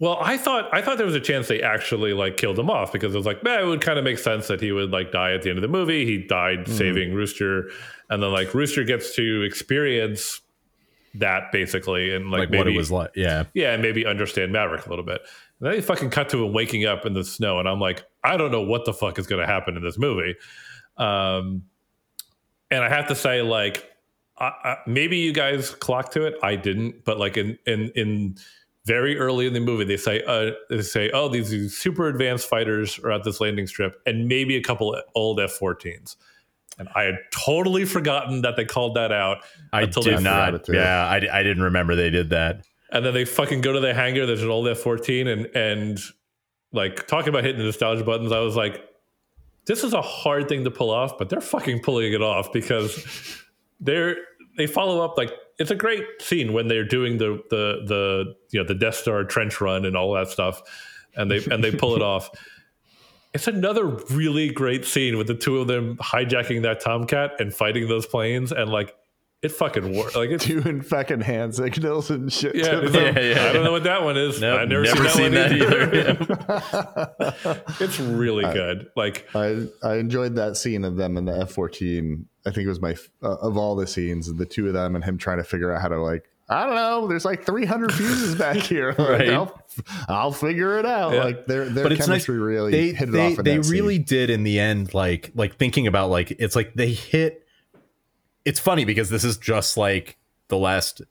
well 0.00 0.16
I 0.20 0.38
thought 0.38 0.72
I 0.72 0.80
thought 0.80 0.96
there 0.96 1.06
was 1.06 1.16
a 1.16 1.20
chance 1.20 1.48
they 1.48 1.60
actually 1.60 2.12
like 2.12 2.36
killed 2.36 2.56
him 2.56 2.70
off 2.70 2.92
because 2.92 3.12
it 3.12 3.16
was 3.16 3.26
like 3.26 3.42
man, 3.42 3.60
it 3.60 3.66
would 3.66 3.80
kind 3.80 3.98
of 3.98 4.04
make 4.04 4.18
sense 4.18 4.46
that 4.46 4.60
he 4.60 4.70
would 4.70 4.90
like 4.90 5.10
die 5.10 5.32
at 5.32 5.42
the 5.42 5.50
end 5.50 5.58
of 5.58 5.62
the 5.62 5.68
movie. 5.68 6.06
He 6.06 6.18
died 6.18 6.60
mm-hmm. 6.60 6.72
saving 6.72 7.14
Rooster. 7.14 7.68
And 8.08 8.22
then 8.22 8.32
like 8.32 8.54
Rooster 8.54 8.84
gets 8.84 9.14
to 9.16 9.42
experience 9.42 10.40
that 11.18 11.52
basically 11.52 12.14
and 12.14 12.30
like, 12.30 12.40
Like, 12.40 12.50
maybe 12.50 12.58
what 12.58 12.68
it 12.68 12.76
was 12.76 12.90
like. 12.90 13.10
Yeah. 13.14 13.44
yeah, 13.54 13.72
and 13.72 13.82
maybe 13.82 14.06
understand 14.06 14.52
Maverick 14.52 14.86
a 14.86 14.88
little 14.90 15.04
bit. 15.04 15.20
And 15.60 15.68
then 15.68 15.72
they 15.72 15.80
fucking 15.80 16.10
cut 16.10 16.28
to 16.30 16.44
him 16.44 16.52
waking 16.52 16.84
up 16.84 17.06
in 17.06 17.14
the 17.14 17.24
snow, 17.24 17.58
and 17.58 17.68
I'm 17.68 17.80
like, 17.80 18.04
I 18.24 18.36
don't 18.36 18.50
know 18.50 18.62
what 18.62 18.84
the 18.84 18.92
fuck 18.92 19.18
is 19.18 19.26
going 19.26 19.40
to 19.40 19.46
happen 19.46 19.76
in 19.76 19.82
this 19.82 19.98
movie. 19.98 20.36
Um, 20.96 21.64
and 22.70 22.84
I 22.84 22.88
have 22.88 23.08
to 23.08 23.14
say, 23.14 23.42
like, 23.42 23.90
I, 24.38 24.52
I, 24.64 24.76
maybe 24.86 25.16
you 25.18 25.32
guys 25.32 25.70
clocked 25.70 26.12
to 26.12 26.26
it. 26.26 26.34
I 26.42 26.56
didn't, 26.56 27.04
but 27.04 27.18
like 27.18 27.36
in 27.36 27.58
in 27.66 27.90
in 27.96 28.36
very 28.84 29.18
early 29.18 29.46
in 29.46 29.52
the 29.52 29.60
movie, 29.60 29.84
they 29.84 29.96
say, 29.96 30.22
uh, 30.26 30.52
they 30.70 30.80
say, 30.80 31.10
oh, 31.10 31.28
these, 31.28 31.50
these 31.50 31.76
super 31.76 32.08
advanced 32.08 32.48
fighters 32.48 32.98
are 33.00 33.12
at 33.12 33.22
this 33.22 33.38
landing 33.38 33.66
strip, 33.66 34.00
and 34.06 34.26
maybe 34.26 34.56
a 34.56 34.62
couple 34.62 34.94
of 34.94 35.02
old 35.14 35.38
F-14s. 35.40 36.16
And 36.78 36.88
I 36.94 37.02
had 37.02 37.16
totally 37.32 37.84
forgotten 37.84 38.42
that 38.42 38.56
they 38.56 38.64
called 38.64 38.94
that 38.96 39.10
out. 39.12 39.38
I 39.72 39.82
until 39.82 40.02
did 40.02 40.12
they- 40.12 40.16
forgot 40.18 40.52
not. 40.52 40.68
Yeah, 40.68 41.06
I, 41.06 41.16
I 41.16 41.42
didn't 41.42 41.62
remember 41.62 41.96
they 41.96 42.10
did 42.10 42.30
that. 42.30 42.64
And 42.90 43.04
then 43.04 43.12
they 43.12 43.24
fucking 43.24 43.60
go 43.60 43.72
to 43.72 43.80
the 43.80 43.92
hangar. 43.92 44.24
There's 44.26 44.42
an 44.42 44.48
old 44.48 44.66
F-14, 44.68 45.26
and 45.28 45.46
and 45.54 46.00
like 46.72 47.06
talking 47.06 47.28
about 47.28 47.44
hitting 47.44 47.58
the 47.58 47.64
nostalgia 47.64 48.04
buttons. 48.04 48.32
I 48.32 48.40
was 48.40 48.56
like, 48.56 48.82
this 49.66 49.84
is 49.84 49.92
a 49.92 50.00
hard 50.00 50.48
thing 50.48 50.64
to 50.64 50.70
pull 50.70 50.90
off, 50.90 51.18
but 51.18 51.28
they're 51.28 51.40
fucking 51.42 51.80
pulling 51.82 52.12
it 52.14 52.22
off 52.22 52.50
because 52.52 53.04
they're 53.80 54.16
they 54.56 54.66
follow 54.66 55.04
up 55.04 55.18
like 55.18 55.32
it's 55.58 55.70
a 55.70 55.74
great 55.74 56.04
scene 56.20 56.52
when 56.52 56.68
they're 56.68 56.84
doing 56.84 57.18
the 57.18 57.42
the 57.50 57.82
the 57.86 58.34
you 58.50 58.60
know 58.60 58.66
the 58.66 58.74
Death 58.74 58.94
Star 58.94 59.22
trench 59.24 59.60
run 59.60 59.84
and 59.84 59.94
all 59.96 60.14
that 60.14 60.28
stuff, 60.28 60.62
and 61.14 61.30
they 61.30 61.44
and 61.50 61.62
they 61.62 61.70
pull 61.72 61.94
it 61.94 62.02
off. 62.14 62.30
It's 63.38 63.46
another 63.46 63.86
really 63.86 64.50
great 64.50 64.84
scene 64.84 65.16
with 65.16 65.28
the 65.28 65.34
two 65.36 65.58
of 65.58 65.68
them 65.68 65.96
hijacking 65.98 66.62
that 66.62 66.80
Tomcat 66.80 67.40
and 67.40 67.54
fighting 67.54 67.86
those 67.86 68.04
planes, 68.04 68.50
and 68.50 68.68
like 68.68 68.96
it 69.42 69.52
fucking 69.52 69.96
works. 69.96 70.16
Like 70.16 70.30
it's 70.30 70.44
Doing 70.44 70.82
fucking 70.82 71.20
hand 71.20 71.54
signals 71.54 72.10
and 72.10 72.32
shit. 72.32 72.56
yeah, 72.56 72.80
to 72.80 72.88
them. 72.88 73.16
Yeah, 73.16 73.22
yeah, 73.22 73.44
I 73.44 73.52
don't 73.52 73.62
know 73.62 73.70
what 73.70 73.84
that 73.84 74.02
one 74.02 74.16
is. 74.16 74.40
Nope, 74.40 74.58
I've 74.58 74.68
never, 74.68 74.82
never 74.82 75.08
seen, 75.08 75.30
that, 75.34 75.50
seen 75.52 75.60
one 75.60 75.76
that 75.92 77.36
either. 77.46 77.64
it's 77.84 78.00
really 78.00 78.42
good. 78.52 78.88
Like 78.96 79.28
I 79.36 79.68
I 79.84 79.98
enjoyed 79.98 80.34
that 80.34 80.56
scene 80.56 80.84
of 80.84 80.96
them 80.96 81.16
in 81.16 81.24
the 81.24 81.38
F 81.38 81.52
fourteen. 81.52 82.26
I 82.44 82.50
think 82.50 82.66
it 82.66 82.68
was 82.68 82.80
my 82.80 82.96
uh, 83.22 83.36
of 83.36 83.56
all 83.56 83.76
the 83.76 83.86
scenes, 83.86 84.34
the 84.34 84.46
two 84.46 84.66
of 84.66 84.72
them 84.72 84.96
and 84.96 85.04
him 85.04 85.16
trying 85.16 85.38
to 85.38 85.44
figure 85.44 85.72
out 85.72 85.80
how 85.80 85.86
to 85.86 86.02
like 86.02 86.28
I 86.50 86.64
don't 86.64 86.74
know. 86.76 87.06
There's 87.06 87.24
like 87.24 87.44
300 87.44 87.92
fuses 87.92 88.34
back 88.34 88.56
here. 88.56 88.94
Right. 88.98 89.30
I'll, 89.30 89.62
I'll 90.08 90.32
figure 90.32 90.78
it 90.78 90.86
out. 90.86 91.12
Yeah. 91.12 91.24
Like 91.24 91.46
their 91.46 91.68
their 91.68 91.84
but 91.84 91.92
it's 91.92 92.00
nice. 92.00 92.08
chemistry 92.08 92.38
really 92.38 92.72
they 92.72 92.92
hit 92.92 93.08
it 93.08 93.12
they, 93.12 93.32
off. 93.32 93.38
In 93.38 93.44
they 93.44 93.56
that 93.56 93.64
scene. 93.64 93.72
really 93.72 93.98
did 93.98 94.30
in 94.30 94.42
the 94.44 94.58
end. 94.58 94.92
Like 94.92 95.30
like 95.34 95.56
thinking 95.56 95.86
about 95.86 96.10
like 96.10 96.30
it's 96.32 96.56
like 96.56 96.74
they 96.74 96.92
hit. 96.92 97.46
It's 98.44 98.60
funny 98.60 98.84
because 98.84 99.10
this 99.10 99.24
is 99.24 99.36
just 99.36 99.76
like 99.76 100.18
the 100.48 100.58
last 100.58 101.02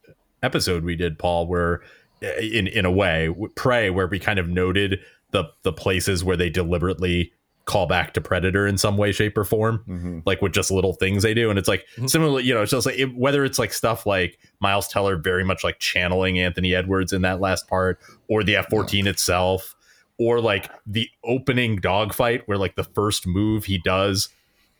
episode 0.43 0.83
we 0.83 0.95
did, 0.95 1.17
Paul, 1.17 1.47
where 1.47 1.81
uh, 2.23 2.27
in 2.39 2.67
in 2.67 2.85
a 2.85 2.91
way, 2.91 3.33
Prey, 3.55 3.89
where 3.89 4.07
we 4.07 4.19
kind 4.19 4.39
of 4.39 4.47
noted 4.47 4.99
the 5.31 5.45
the 5.63 5.73
places 5.73 6.23
where 6.23 6.37
they 6.37 6.49
deliberately 6.49 7.33
call 7.67 7.85
back 7.85 8.13
to 8.15 8.21
Predator 8.21 8.65
in 8.65 8.77
some 8.79 8.97
way, 8.97 9.11
shape, 9.11 9.37
or 9.37 9.43
form, 9.43 9.83
Mhm. 9.87 10.23
like 10.25 10.41
with 10.41 10.53
just 10.53 10.71
little 10.71 10.93
things 10.93 11.21
they 11.21 11.35
do. 11.35 11.49
And 11.51 11.59
it's 11.59 11.67
like 11.67 11.85
Mhm. 11.97 12.09
similarly, 12.09 12.43
you 12.43 12.53
know, 12.53 12.63
it's 12.63 12.71
just 12.71 12.85
like 12.87 12.97
it, 12.97 13.15
whether 13.15 13.45
it's 13.45 13.59
like 13.59 13.71
stuff 13.73 14.05
like 14.05 14.39
Miles 14.59 14.87
Teller 14.87 15.17
very 15.17 15.43
much 15.43 15.63
like 15.63 15.77
channeling 15.77 16.39
Anthony 16.39 16.73
Edwards 16.73 17.13
in 17.13 17.21
that 17.21 17.39
last 17.39 17.67
part, 17.67 17.99
or 18.27 18.43
the 18.43 18.55
F 18.55 18.67
fourteen 18.69 19.05
itself, 19.05 19.75
or 20.17 20.41
like 20.41 20.71
the 20.87 21.07
opening 21.23 21.75
dogfight 21.75 22.41
where 22.47 22.57
like 22.57 22.75
the 22.75 22.83
first 22.83 23.27
move 23.27 23.65
he 23.65 23.77
does 23.77 24.29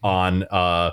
on 0.01 0.43
uh 0.49 0.91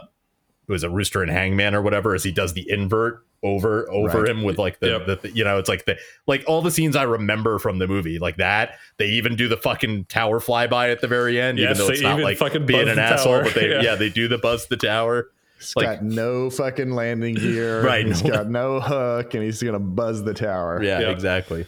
it 0.69 0.73
was 0.73 0.83
a 0.83 0.91
rooster 0.91 1.23
and 1.23 1.31
hangman 1.31 1.75
or 1.75 1.83
whatever 1.83 2.15
as 2.15 2.25
he 2.25 2.33
does 2.33 2.55
the 2.55 2.69
invert 2.71 3.25
over 3.45 3.89
over 3.93 4.23
Right. 4.23 4.31
him 4.31 4.43
with 4.43 4.59
like 4.59 4.81
the, 4.81 4.89
Yep. 5.07 5.21
the 5.23 5.31
you 5.31 5.45
know 5.45 5.59
it's 5.59 5.69
like 5.69 5.85
the 5.85 5.97
like 6.27 6.43
all 6.49 6.63
the 6.63 6.71
scenes 6.73 6.97
I 6.97 7.03
remember 7.05 7.59
from 7.61 7.79
the 7.79 7.87
movie 7.87 8.19
like 8.19 8.39
that 8.39 8.79
they 8.97 9.07
even 9.11 9.37
do 9.37 9.47
the 9.49 9.57
fucking 9.59 10.07
tower 10.07 10.41
flyby 10.41 10.91
at 10.91 11.01
the 11.03 11.07
very 11.09 11.39
end 11.41 11.59
Yes, 11.59 11.77
even 11.77 11.87
though 11.87 11.93
it's 11.93 12.03
not 12.03 12.21
like 12.21 12.39
fucking 12.39 12.65
being 12.67 12.89
an 12.89 12.99
asshole 12.99 13.35
tower. 13.35 13.45
but 13.45 13.55
they 13.55 13.69
Yeah. 13.71 13.83
yeah. 13.83 13.95
they 13.97 14.09
do 14.09 14.27
the 14.29 14.39
buzz 14.39 14.67
the 14.67 14.77
tower 14.79 15.29
He's 15.59 15.77
like- 15.77 15.87
got 15.87 16.03
no 16.03 16.51
fucking 16.51 16.91
landing 16.93 17.37
gear. 17.37 17.83
Right, 17.85 18.05
He's 18.07 18.23
got 18.23 18.49
no 18.49 18.81
hook, 18.81 19.35
and 19.35 19.43
he's 19.45 19.63
gonna 19.63 19.79
buzz 19.79 20.25
the 20.25 20.35
tower. 20.35 20.83
yeah, 20.83 21.01
exactly 21.11 21.67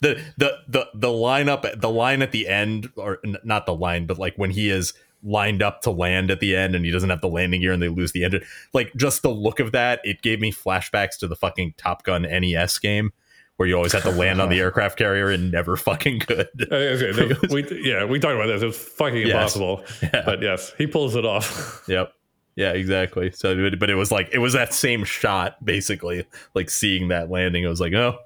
the 0.00 0.20
the 0.36 0.58
the 0.68 0.86
the 0.94 1.08
lineup 1.08 1.80
the 1.80 1.88
line 1.90 2.20
at 2.20 2.32
the 2.32 2.48
end 2.48 2.90
or 2.96 3.18
n- 3.24 3.36
not 3.44 3.64
the 3.64 3.74
line 3.74 4.06
but 4.06 4.18
like 4.18 4.34
when 4.36 4.50
he 4.50 4.68
is 4.68 4.92
lined 5.24 5.62
up 5.62 5.80
to 5.80 5.90
land 5.90 6.30
at 6.30 6.38
the 6.40 6.54
end 6.54 6.74
and 6.74 6.84
he 6.84 6.90
doesn't 6.90 7.08
have 7.10 7.20
the 7.22 7.28
landing 7.28 7.60
gear 7.62 7.72
and 7.72 7.82
they 7.82 7.88
lose 7.88 8.12
the 8.12 8.22
engine 8.24 8.42
like 8.74 8.92
just 8.94 9.22
the 9.22 9.30
look 9.30 9.58
of 9.58 9.72
that 9.72 9.98
it 10.04 10.20
gave 10.20 10.38
me 10.38 10.52
flashbacks 10.52 11.16
to 11.18 11.26
the 11.26 11.34
fucking 11.34 11.72
top 11.78 12.02
gun 12.02 12.22
nes 12.22 12.78
game 12.78 13.10
where 13.56 13.66
you 13.68 13.74
always 13.74 13.92
have 13.92 14.02
to 14.02 14.10
land 14.10 14.40
on 14.40 14.48
the 14.50 14.58
aircraft 14.60 14.98
carrier 14.98 15.30
and 15.30 15.50
never 15.50 15.76
fucking 15.76 16.18
could 16.20 16.40
uh, 16.70 16.74
okay, 16.74 17.12
they- 17.12 17.48
we, 17.54 17.80
yeah, 17.88 18.04
we 18.04 18.18
talked 18.18 18.34
about 18.34 18.48
this. 18.48 18.62
It's 18.62 18.76
fucking 18.76 19.26
Yes. 19.26 19.30
impossible. 19.56 19.84
Yeah. 20.02 20.22
But 20.26 20.42
yes, 20.42 20.72
he 20.76 20.86
pulls 20.88 21.14
it 21.16 21.24
off. 21.24 21.82
Yep. 21.88 22.12
Yeah, 22.56 22.72
exactly. 22.72 23.30
So, 23.30 23.54
but- 23.70 23.78
but 23.78 23.90
it 23.90 23.94
was 23.94 24.10
like 24.12 24.28
it 24.32 24.38
was 24.38 24.52
that 24.54 24.74
same 24.74 25.04
shot, 25.04 25.64
basically, 25.64 26.26
like 26.54 26.68
seeing 26.68 27.08
that 27.08 27.30
landing. 27.30 27.62
It 27.64 27.68
was 27.68 27.80
like, 27.80 27.92
oh, 27.94 28.18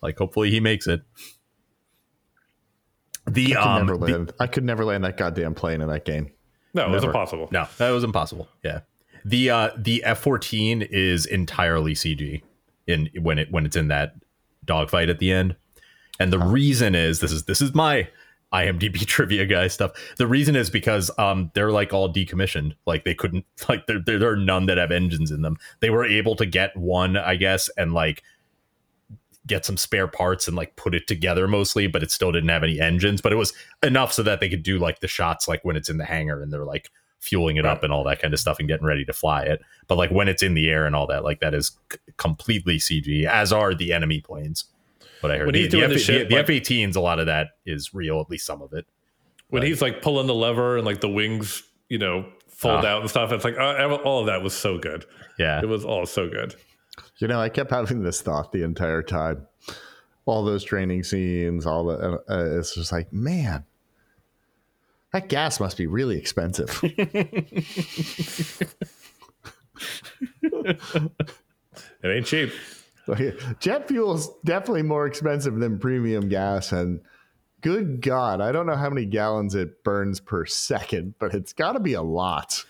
like 0.00 0.16
hopefully 0.16 0.50
he 0.50 0.60
makes 0.60 0.86
it. 0.86 1.02
The 3.26 3.56
I 3.56 3.60
could 3.60 3.66
um, 3.66 3.86
never 3.86 3.98
the- 3.98 4.34
I 4.40 4.46
could 4.46 4.64
never 4.64 4.84
land 4.84 5.04
that 5.04 5.16
goddamn 5.16 5.54
plane 5.54 5.80
in 5.82 5.88
that 5.88 6.04
game. 6.04 6.30
No, 6.74 6.86
it 6.86 6.90
was 6.90 7.04
impossible. 7.04 7.48
no, 7.50 7.66
that 7.78 7.90
was 7.90 8.04
impossible. 8.04 8.48
Yeah. 8.62 8.80
The 9.24 9.50
uh 9.50 9.70
the 9.76 10.04
F 10.04 10.20
fourteen 10.20 10.82
is 10.82 11.26
entirely 11.26 11.94
CG 11.94 12.42
in 12.86 13.08
when 13.20 13.38
it 13.38 13.50
when 13.50 13.66
it's 13.66 13.76
in 13.76 13.88
that 13.88 14.14
dogfight 14.64 15.08
at 15.08 15.18
the 15.18 15.32
end, 15.32 15.56
and 16.20 16.32
the 16.32 16.38
reason 16.38 16.94
is 16.94 17.20
this 17.20 17.32
is 17.32 17.44
this 17.44 17.60
is 17.60 17.74
my 17.74 18.08
IMDb 18.52 18.98
trivia 19.06 19.44
guy 19.44 19.68
stuff. 19.68 19.92
The 20.16 20.26
reason 20.26 20.56
is 20.56 20.70
because 20.70 21.10
um 21.18 21.50
they're 21.54 21.72
like 21.72 21.92
all 21.92 22.12
decommissioned. 22.12 22.74
Like 22.86 23.04
they 23.04 23.14
couldn't 23.14 23.44
like 23.68 23.86
there 23.86 23.98
there 24.04 24.18
there 24.18 24.30
are 24.30 24.36
none 24.36 24.66
that 24.66 24.78
have 24.78 24.92
engines 24.92 25.30
in 25.30 25.42
them. 25.42 25.56
They 25.80 25.90
were 25.90 26.04
able 26.06 26.36
to 26.36 26.46
get 26.46 26.76
one, 26.76 27.16
I 27.16 27.36
guess, 27.36 27.68
and 27.76 27.92
like 27.92 28.22
get 29.48 29.64
some 29.66 29.76
spare 29.76 30.06
parts 30.06 30.46
and 30.46 30.56
like 30.56 30.76
put 30.76 30.94
it 30.94 31.06
together 31.08 31.48
mostly, 31.48 31.88
but 31.88 32.02
it 32.04 32.10
still 32.12 32.30
didn't 32.30 32.50
have 32.50 32.62
any 32.62 32.78
engines. 32.80 33.20
But 33.20 33.32
it 33.32 33.36
was 33.36 33.52
enough 33.82 34.12
so 34.12 34.22
that 34.22 34.38
they 34.38 34.48
could 34.48 34.62
do 34.62 34.78
like 34.78 35.00
the 35.00 35.08
shots 35.08 35.48
like 35.48 35.64
when 35.64 35.74
it's 35.74 35.88
in 35.90 35.96
the 35.98 36.04
hangar 36.04 36.40
and 36.40 36.52
they're 36.52 36.64
like 36.64 36.90
fueling 37.20 37.56
it 37.56 37.66
up 37.66 37.82
and 37.82 37.92
all 37.92 38.04
that 38.04 38.20
kind 38.22 38.32
of 38.32 38.38
stuff 38.38 38.60
and 38.60 38.68
getting 38.68 38.86
ready 38.86 39.04
to 39.04 39.12
fly 39.12 39.42
it. 39.42 39.60
But 39.88 39.98
like 39.98 40.10
when 40.10 40.28
it's 40.28 40.42
in 40.42 40.54
the 40.54 40.70
air 40.70 40.86
and 40.86 40.94
all 40.94 41.08
that, 41.08 41.24
like 41.24 41.40
that 41.40 41.52
is 41.54 41.72
c- 41.92 41.98
completely 42.16 42.76
CG, 42.78 43.24
as 43.24 43.52
are 43.52 43.74
the 43.74 43.92
enemy 43.92 44.20
planes. 44.20 44.66
What 45.20 45.32
I 45.32 45.38
heard. 45.38 45.46
When 45.46 45.54
the, 45.54 45.62
he's 45.62 45.70
doing 45.72 45.82
the, 45.88 45.88
the 45.88 45.94
F- 45.96 46.00
shit, 46.00 46.28
the 46.28 46.36
like- 46.36 46.44
F-18s, 46.48 46.94
a 46.94 47.00
lot 47.00 47.18
of 47.18 47.26
that 47.26 47.48
is 47.66 47.92
real, 47.92 48.20
at 48.20 48.30
least 48.30 48.46
some 48.46 48.62
of 48.62 48.72
it. 48.72 48.86
When 49.48 49.62
Right. 49.62 49.68
he's 49.68 49.82
like 49.82 50.00
pulling 50.02 50.28
the 50.28 50.34
lever 50.34 50.76
and 50.76 50.86
like 50.86 51.00
the 51.00 51.08
wings, 51.08 51.64
you 51.88 51.98
know, 51.98 52.26
fold 52.48 52.84
Ah. 52.84 52.88
out 52.88 53.00
and 53.00 53.10
stuff. 53.10 53.32
It's 53.32 53.44
like 53.44 53.56
uh, 53.58 53.96
all 54.04 54.20
of 54.20 54.26
that 54.26 54.42
was 54.42 54.54
so 54.54 54.78
good. 54.78 55.04
Yeah. 55.38 55.60
It 55.60 55.66
was 55.68 55.84
all 55.84 56.06
so 56.06 56.28
good. 56.28 56.54
You 57.18 57.28
know, 57.28 57.40
I 57.40 57.48
kept 57.48 57.70
having 57.70 58.02
this 58.02 58.20
thought 58.22 58.52
the 58.52 58.62
entire 58.62 59.02
time. 59.02 59.46
All 60.24 60.44
those 60.44 60.62
training 60.62 61.04
scenes, 61.04 61.66
all 61.66 61.84
the, 61.84 62.22
uh, 62.28 62.58
it's 62.58 62.74
just 62.74 62.92
like, 62.92 63.12
man, 63.12 63.64
that 65.12 65.28
gas 65.28 65.58
must 65.58 65.76
be 65.76 65.86
really 65.86 66.18
expensive. 66.18 66.80
It 72.02 72.08
ain't 72.08 72.26
cheap. 72.26 72.52
Jet 73.60 73.88
fuel 73.88 74.14
is 74.14 74.28
definitely 74.44 74.82
more 74.82 75.06
expensive 75.06 75.56
than 75.56 75.78
premium 75.78 76.28
gas, 76.28 76.72
and 76.72 77.00
good 77.62 78.00
God, 78.02 78.40
I 78.40 78.52
don't 78.52 78.66
know 78.66 78.76
how 78.76 78.90
many 78.90 79.06
gallons 79.06 79.54
it 79.54 79.82
burns 79.82 80.20
per 80.20 80.44
second, 80.46 81.14
but 81.18 81.34
it's 81.34 81.52
got 81.52 81.72
to 81.72 81.80
be 81.80 81.94
a 81.94 82.02
lot. 82.02 82.64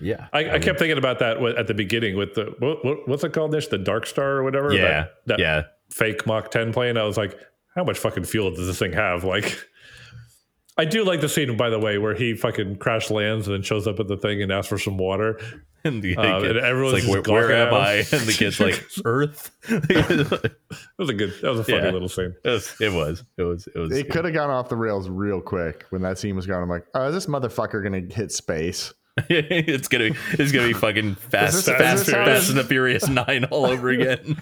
Yeah. 0.00 0.28
I, 0.32 0.50
I 0.50 0.58
kept 0.58 0.78
thinking 0.78 0.98
about 0.98 1.18
that 1.20 1.42
at 1.58 1.66
the 1.66 1.74
beginning 1.74 2.16
with 2.16 2.34
the 2.34 2.54
what, 2.58 2.84
what, 2.84 3.08
what's 3.08 3.24
it 3.24 3.32
called? 3.32 3.52
This 3.52 3.68
the 3.68 3.78
Dark 3.78 4.06
Star 4.06 4.36
or 4.36 4.42
whatever. 4.44 4.72
Yeah. 4.72 4.82
That, 4.82 5.10
that 5.26 5.38
yeah. 5.38 5.62
fake 5.90 6.26
Mach 6.26 6.50
10 6.50 6.72
plane. 6.72 6.96
I 6.96 7.02
was 7.04 7.16
like, 7.16 7.38
how 7.74 7.84
much 7.84 7.98
fucking 7.98 8.24
fuel 8.24 8.50
does 8.50 8.66
this 8.66 8.78
thing 8.78 8.92
have? 8.92 9.24
Like, 9.24 9.58
I 10.76 10.84
do 10.84 11.04
like 11.04 11.20
the 11.20 11.28
scene, 11.28 11.56
by 11.56 11.70
the 11.70 11.78
way, 11.78 11.98
where 11.98 12.14
he 12.14 12.34
fucking 12.34 12.76
crash 12.76 13.10
lands 13.10 13.48
and 13.48 13.54
then 13.54 13.62
shows 13.62 13.86
up 13.88 13.98
at 13.98 14.06
the 14.06 14.16
thing 14.16 14.42
and 14.42 14.52
asks 14.52 14.68
for 14.68 14.78
some 14.78 14.98
water. 14.98 15.40
And, 15.84 16.02
the, 16.02 16.16
Um, 16.16 16.44
and 16.44 16.58
everyone's 16.58 17.06
like, 17.06 17.24
where, 17.24 17.48
where 17.48 17.52
am 17.68 17.72
I? 17.72 17.92
And 17.98 18.22
the 18.22 18.34
kid's 18.36 18.58
like, 18.58 18.84
Earth. 19.04 19.52
it 19.68 19.78
That 19.88 20.52
was 20.98 21.08
a 21.08 21.14
good, 21.14 21.32
that 21.40 21.50
was 21.50 21.60
a 21.60 21.64
funny 21.64 21.84
Yeah. 21.84 21.90
little 21.90 22.08
scene. 22.08 22.34
was. 22.44 22.76
It 22.80 22.92
was. 22.92 23.22
It 23.36 23.44
was. 23.44 23.68
It 23.68 23.78
was. 23.78 23.96
It 23.96 24.10
could 24.10 24.24
have 24.24 24.34
gone 24.34 24.50
off 24.50 24.68
the 24.68 24.76
rails 24.76 25.08
real 25.08 25.40
quick 25.40 25.86
when 25.90 26.02
that 26.02 26.18
scene 26.18 26.34
was 26.34 26.46
gone. 26.46 26.64
I'm 26.64 26.68
like, 26.68 26.84
oh, 26.94 27.06
is 27.06 27.14
this 27.14 27.26
motherfucker 27.26 27.80
going 27.80 28.08
to 28.08 28.12
hit 28.14 28.32
space? 28.32 28.92
it's 29.28 29.88
gonna 29.88 30.10
be 30.10 30.16
it's 30.32 30.52
gonna 30.52 30.68
be 30.68 30.72
fucking 30.72 31.14
fast 31.16 31.66
this- 31.66 31.76
fast, 31.76 32.08
is 32.08 32.14
fast 32.14 32.48
and 32.50 32.58
the 32.58 32.64
furious 32.64 33.08
nine 33.08 33.44
all 33.44 33.66
over 33.66 33.88
again 33.90 34.40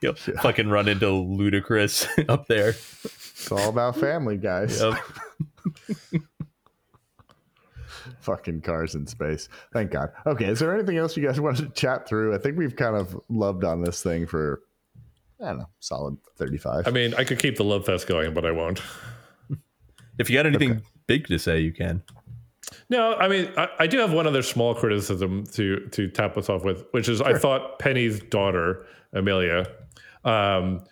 You'll 0.00 0.14
fucking 0.14 0.68
run 0.68 0.88
into 0.88 1.08
ludicrous 1.10 2.06
up 2.28 2.48
there 2.48 2.70
It's 2.70 3.52
all 3.52 3.68
about 3.68 3.96
family, 3.96 4.36
guys. 4.36 4.80
Yep. 4.80 6.20
Fucking 8.20 8.60
cars 8.62 8.94
in 8.96 9.06
space. 9.06 9.48
Thank 9.72 9.92
God. 9.92 10.10
Okay, 10.26 10.46
is 10.46 10.58
there 10.58 10.74
anything 10.74 10.96
else 10.96 11.16
you 11.16 11.24
guys 11.24 11.40
want 11.40 11.56
to 11.58 11.68
chat 11.68 12.08
through? 12.08 12.34
I 12.34 12.38
think 12.38 12.56
we've 12.58 12.74
kind 12.74 12.96
of 12.96 13.18
loved 13.28 13.62
on 13.64 13.80
this 13.82 14.02
thing 14.02 14.26
for, 14.26 14.62
I 15.40 15.46
don't 15.50 15.58
know, 15.58 15.68
solid 15.78 16.16
35. 16.36 16.88
I 16.88 16.90
mean, 16.90 17.14
I 17.14 17.22
could 17.24 17.38
keep 17.38 17.56
the 17.56 17.64
love 17.64 17.86
fest 17.86 18.06
going, 18.08 18.34
but 18.34 18.44
I 18.44 18.50
won't. 18.50 18.80
if 20.18 20.28
you 20.30 20.36
got 20.36 20.46
anything 20.46 20.82
big 21.06 21.26
to 21.28 21.38
say 21.38 21.60
you 21.60 21.72
can 21.72 22.02
No, 22.88 23.14
I 23.14 23.28
mean, 23.28 23.50
I, 23.56 23.68
I 23.80 23.86
do 23.86 23.98
have 23.98 24.12
one 24.12 24.26
other 24.26 24.42
small 24.42 24.74
criticism 24.74 25.44
to 25.52 25.88
to 25.88 26.08
tap 26.08 26.36
us 26.36 26.48
off 26.48 26.64
with, 26.64 26.84
which 26.92 27.08
is 27.08 27.20
I 27.20 27.38
thought 27.38 27.78
Penny's 27.78 28.20
daughter 28.20 28.86
Amelia 29.12 29.66
um, 30.24 30.84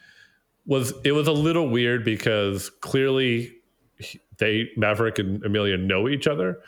was 0.66 0.92
it 1.04 1.12
was 1.12 1.26
a 1.26 1.32
little 1.32 1.68
weird 1.68 2.04
because 2.04 2.70
clearly 2.80 3.52
they 4.38 4.70
Maverick 4.76 5.18
and 5.18 5.44
Amelia 5.44 5.76
know 5.76 6.08
each 6.08 6.26
other. 6.26 6.60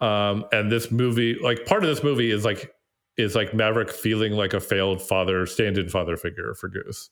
Um, 0.00 0.44
and 0.52 0.70
this 0.70 0.90
movie, 0.90 1.38
like 1.40 1.64
part 1.64 1.82
of 1.82 1.88
this 1.88 2.02
movie 2.02 2.30
is 2.30 2.44
like 2.44 2.74
is 3.16 3.34
like 3.34 3.54
Maverick 3.54 3.90
feeling 3.90 4.32
like 4.32 4.52
a 4.52 4.60
failed 4.60 5.00
father, 5.00 5.46
stand-in 5.46 5.88
father 5.88 6.16
figure 6.16 6.54
for 6.54 6.68
Goose. 6.68 7.08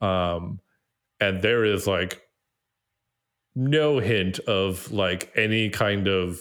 Um, 0.00 0.60
and 1.20 1.40
there 1.40 1.64
is 1.64 1.86
like 1.86 2.20
no 3.54 3.98
hint 3.98 4.38
of 4.40 4.90
like 4.92 5.32
any 5.36 5.70
kind 5.70 6.08
of 6.08 6.40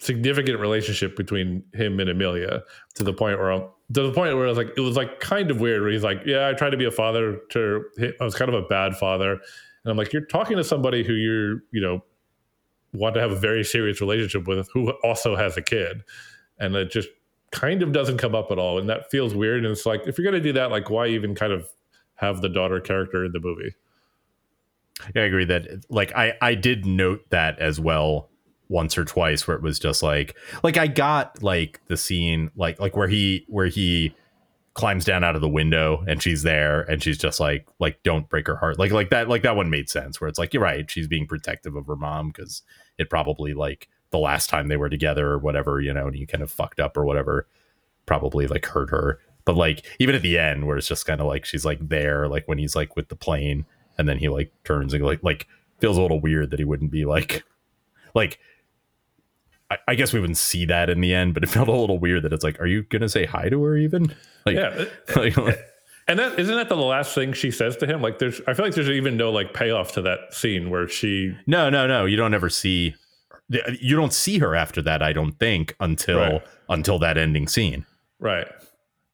significant 0.00 0.58
relationship 0.58 1.14
between 1.16 1.62
him 1.74 2.00
and 2.00 2.08
Amelia 2.10 2.62
to 2.94 3.04
the 3.04 3.12
point 3.12 3.38
where 3.38 3.52
I'm, 3.52 3.68
to 3.92 4.02
the 4.02 4.12
point 4.12 4.34
where 4.34 4.46
I 4.46 4.48
was 4.48 4.58
like, 4.58 4.72
it 4.76 4.80
was 4.80 4.96
like 4.96 5.20
kind 5.20 5.50
of 5.50 5.60
weird 5.60 5.82
where 5.82 5.90
he's 5.90 6.02
like, 6.02 6.22
yeah, 6.24 6.48
I 6.48 6.54
tried 6.54 6.70
to 6.70 6.76
be 6.76 6.86
a 6.86 6.90
father 6.90 7.38
to, 7.50 7.84
I 8.20 8.24
was 8.24 8.34
kind 8.34 8.48
of 8.48 8.54
a 8.54 8.66
bad 8.66 8.96
father. 8.96 9.32
And 9.32 9.90
I'm 9.90 9.96
like, 9.96 10.12
you're 10.12 10.24
talking 10.26 10.56
to 10.56 10.64
somebody 10.64 11.04
who 11.04 11.12
you're, 11.12 11.62
you 11.70 11.80
know, 11.80 12.02
want 12.92 13.14
to 13.14 13.20
have 13.20 13.30
a 13.30 13.36
very 13.36 13.62
serious 13.62 14.00
relationship 14.00 14.48
with 14.48 14.68
who 14.72 14.90
also 15.04 15.36
has 15.36 15.56
a 15.56 15.62
kid. 15.62 16.02
And 16.58 16.74
it 16.74 16.90
just 16.90 17.08
kind 17.52 17.82
of 17.82 17.92
doesn't 17.92 18.18
come 18.18 18.34
up 18.34 18.50
at 18.50 18.58
all. 18.58 18.78
And 18.78 18.88
that 18.88 19.10
feels 19.10 19.34
weird. 19.34 19.64
And 19.64 19.72
it's 19.72 19.86
like, 19.86 20.06
if 20.06 20.18
you're 20.18 20.24
going 20.30 20.42
to 20.42 20.46
do 20.48 20.54
that, 20.54 20.70
like, 20.70 20.90
why 20.90 21.08
even 21.08 21.34
kind 21.34 21.52
of 21.52 21.68
have 22.14 22.40
the 22.40 22.48
daughter 22.48 22.80
character 22.80 23.24
in 23.24 23.32
the 23.32 23.40
movie? 23.40 23.74
Yeah, 25.14 25.22
I 25.22 25.24
agree 25.26 25.46
that 25.46 25.66
like 25.88 26.14
I 26.14 26.34
I 26.40 26.54
did 26.54 26.84
note 26.84 27.22
that 27.30 27.58
as 27.58 27.80
well 27.80 28.29
once 28.70 28.96
or 28.96 29.04
twice 29.04 29.46
where 29.46 29.56
it 29.56 29.62
was 29.62 29.78
just 29.78 30.02
like 30.02 30.36
like 30.62 30.78
I 30.78 30.86
got 30.86 31.42
like 31.42 31.80
the 31.88 31.96
scene 31.96 32.50
like 32.54 32.80
like 32.80 32.96
where 32.96 33.08
he 33.08 33.44
where 33.48 33.66
he 33.66 34.14
climbs 34.74 35.04
down 35.04 35.24
out 35.24 35.34
of 35.34 35.40
the 35.40 35.48
window 35.48 36.04
and 36.06 36.22
she's 36.22 36.44
there 36.44 36.82
and 36.82 37.02
she's 37.02 37.18
just 37.18 37.40
like 37.40 37.66
like 37.80 38.00
don't 38.04 38.28
break 38.28 38.46
her 38.46 38.56
heart. 38.56 38.78
Like 38.78 38.92
like 38.92 39.10
that 39.10 39.28
like 39.28 39.42
that 39.42 39.56
one 39.56 39.70
made 39.70 39.90
sense 39.90 40.20
where 40.20 40.28
it's 40.28 40.38
like 40.38 40.54
you're 40.54 40.62
right 40.62 40.88
she's 40.88 41.08
being 41.08 41.26
protective 41.26 41.74
of 41.74 41.86
her 41.86 41.96
mom 41.96 42.28
because 42.28 42.62
it 42.96 43.10
probably 43.10 43.54
like 43.54 43.88
the 44.10 44.18
last 44.18 44.48
time 44.48 44.68
they 44.68 44.76
were 44.76 44.88
together 44.88 45.28
or 45.28 45.38
whatever 45.38 45.80
you 45.80 45.92
know 45.92 46.06
and 46.06 46.14
he 46.14 46.24
kind 46.24 46.42
of 46.42 46.50
fucked 46.50 46.78
up 46.78 46.96
or 46.96 47.04
whatever 47.04 47.48
probably 48.06 48.46
like 48.46 48.66
hurt 48.66 48.90
her. 48.90 49.18
But 49.44 49.56
like 49.56 49.84
even 49.98 50.14
at 50.14 50.22
the 50.22 50.38
end 50.38 50.68
where 50.68 50.76
it's 50.76 50.86
just 50.86 51.06
kind 51.06 51.20
of 51.20 51.26
like 51.26 51.44
she's 51.44 51.64
like 51.64 51.88
there 51.88 52.28
like 52.28 52.46
when 52.46 52.58
he's 52.58 52.76
like 52.76 52.94
with 52.94 53.08
the 53.08 53.16
plane 53.16 53.66
and 53.98 54.08
then 54.08 54.18
he 54.18 54.28
like 54.28 54.52
turns 54.62 54.94
and 54.94 55.04
like 55.04 55.24
like 55.24 55.48
feels 55.80 55.98
a 55.98 56.02
little 56.02 56.20
weird 56.20 56.50
that 56.50 56.60
he 56.60 56.64
wouldn't 56.64 56.92
be 56.92 57.04
like 57.04 57.42
like 58.14 58.38
I, 59.70 59.78
I, 59.88 59.94
guess 59.94 60.12
we 60.12 60.20
wouldn't 60.20 60.38
see 60.38 60.64
that 60.66 60.90
in 60.90 61.00
the 61.00 61.14
end, 61.14 61.34
but 61.34 61.44
it 61.44 61.46
felt 61.50 61.68
a 61.68 61.72
little 61.72 61.98
weird 61.98 62.22
that 62.24 62.32
it's 62.32 62.44
like, 62.44 62.60
are 62.60 62.66
you 62.66 62.82
gonna 62.84 63.08
say 63.08 63.24
hi 63.24 63.48
to 63.48 63.62
her 63.62 63.76
even? 63.76 64.14
Like, 64.44 64.56
yeah. 64.56 64.84
like, 65.16 65.36
and 66.08 66.18
that 66.18 66.38
isn't 66.38 66.54
that 66.54 66.68
the 66.68 66.76
last 66.76 67.14
thing 67.14 67.32
she 67.32 67.50
says 67.50 67.76
to 67.78 67.86
him? 67.86 68.02
Like, 68.02 68.18
there's, 68.18 68.40
I 68.46 68.54
feel 68.54 68.64
like 68.64 68.74
there's 68.74 68.88
even 68.88 69.16
no 69.16 69.30
like 69.30 69.54
payoff 69.54 69.92
to 69.92 70.02
that 70.02 70.34
scene 70.34 70.70
where 70.70 70.88
she. 70.88 71.36
No, 71.46 71.70
no, 71.70 71.86
no. 71.86 72.04
You 72.04 72.16
don't 72.16 72.34
ever 72.34 72.50
see. 72.50 72.94
You 73.80 73.96
don't 73.96 74.12
see 74.12 74.38
her 74.38 74.54
after 74.54 74.80
that. 74.82 75.02
I 75.02 75.12
don't 75.12 75.38
think 75.38 75.74
until 75.80 76.18
right. 76.18 76.42
until 76.68 76.98
that 77.00 77.18
ending 77.18 77.48
scene. 77.48 77.86
Right. 78.18 78.46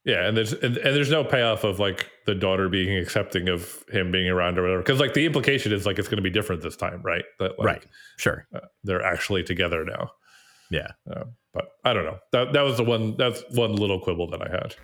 Yeah, 0.07 0.29
and 0.29 0.37
there's 0.37 0.53
and, 0.53 0.77
and, 0.77 0.95
there's 0.95 1.11
no 1.11 1.25
payoff 1.25 1.65
of 1.65 1.81
like 1.81 2.09
the 2.27 2.35
daughter 2.35 2.69
being 2.69 2.97
accepting 2.97 3.49
of 3.49 3.85
him 3.91 4.13
being 4.13 4.29
around 4.29 4.57
or 4.57 4.63
whatever, 4.63 4.81
because 4.81 5.01
like 5.01 5.15
the 5.15 5.27
implication 5.27 5.73
is 5.73 5.85
like 5.85 5.99
it's 5.99 6.07
going 6.07 6.19
to 6.19 6.23
be 6.23 6.31
different 6.31 6.63
this 6.63 6.77
time, 6.77 7.03
right? 7.03 7.25
That 7.41 7.59
like, 7.59 7.67
right, 7.67 7.87
sure, 8.17 8.47
uh, 8.55 8.61
they're 8.85 9.03
actually 9.03 9.43
together 9.43 9.85
now. 9.85 10.13
Yeah. 10.71 10.89
Uh, 11.11 11.25
but 11.53 11.73
I 11.85 11.93
don't 11.93 12.05
know. 12.05 12.19
That 12.33 12.53
that 12.53 12.63
was 12.63 12.77
the 12.77 12.85
one 12.85 13.17
that's 13.17 13.43
one 13.53 13.75
little 13.75 14.01
quibble 14.01 14.31
that 14.31 14.43
I 14.43 14.51
had. 14.51 14.75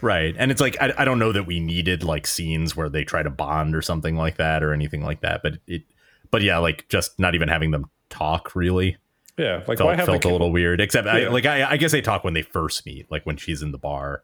Right. 0.00 0.34
And 0.38 0.50
it's 0.50 0.60
like 0.60 0.76
I, 0.80 0.92
I 0.98 1.04
don't 1.04 1.18
know 1.18 1.32
that 1.32 1.46
we 1.46 1.60
needed 1.60 2.04
like 2.04 2.26
scenes 2.26 2.76
where 2.76 2.88
they 2.88 3.04
try 3.04 3.22
to 3.22 3.30
bond 3.30 3.74
or 3.74 3.82
something 3.82 4.16
like 4.16 4.36
that 4.36 4.62
or 4.62 4.72
anything 4.72 5.02
like 5.02 5.20
that. 5.20 5.42
But 5.42 5.58
it 5.66 5.82
but 6.30 6.42
yeah, 6.42 6.58
like 6.58 6.88
just 6.88 7.18
not 7.18 7.34
even 7.34 7.48
having 7.48 7.70
them 7.70 7.90
talk 8.10 8.54
really. 8.54 8.96
Yeah, 9.38 9.62
like 9.66 9.78
felt, 9.78 9.96
felt 9.96 10.24
a 10.24 10.28
little 10.30 10.50
weird. 10.50 10.80
Except 10.80 11.06
yeah. 11.06 11.12
I, 11.12 11.28
like 11.28 11.44
I, 11.44 11.72
I 11.72 11.76
guess 11.76 11.92
they 11.92 12.00
talk 12.00 12.24
when 12.24 12.34
they 12.34 12.42
first 12.42 12.86
meet, 12.86 13.10
like 13.10 13.26
when 13.26 13.36
she's 13.36 13.62
in 13.62 13.70
the 13.70 13.78
bar, 13.78 14.22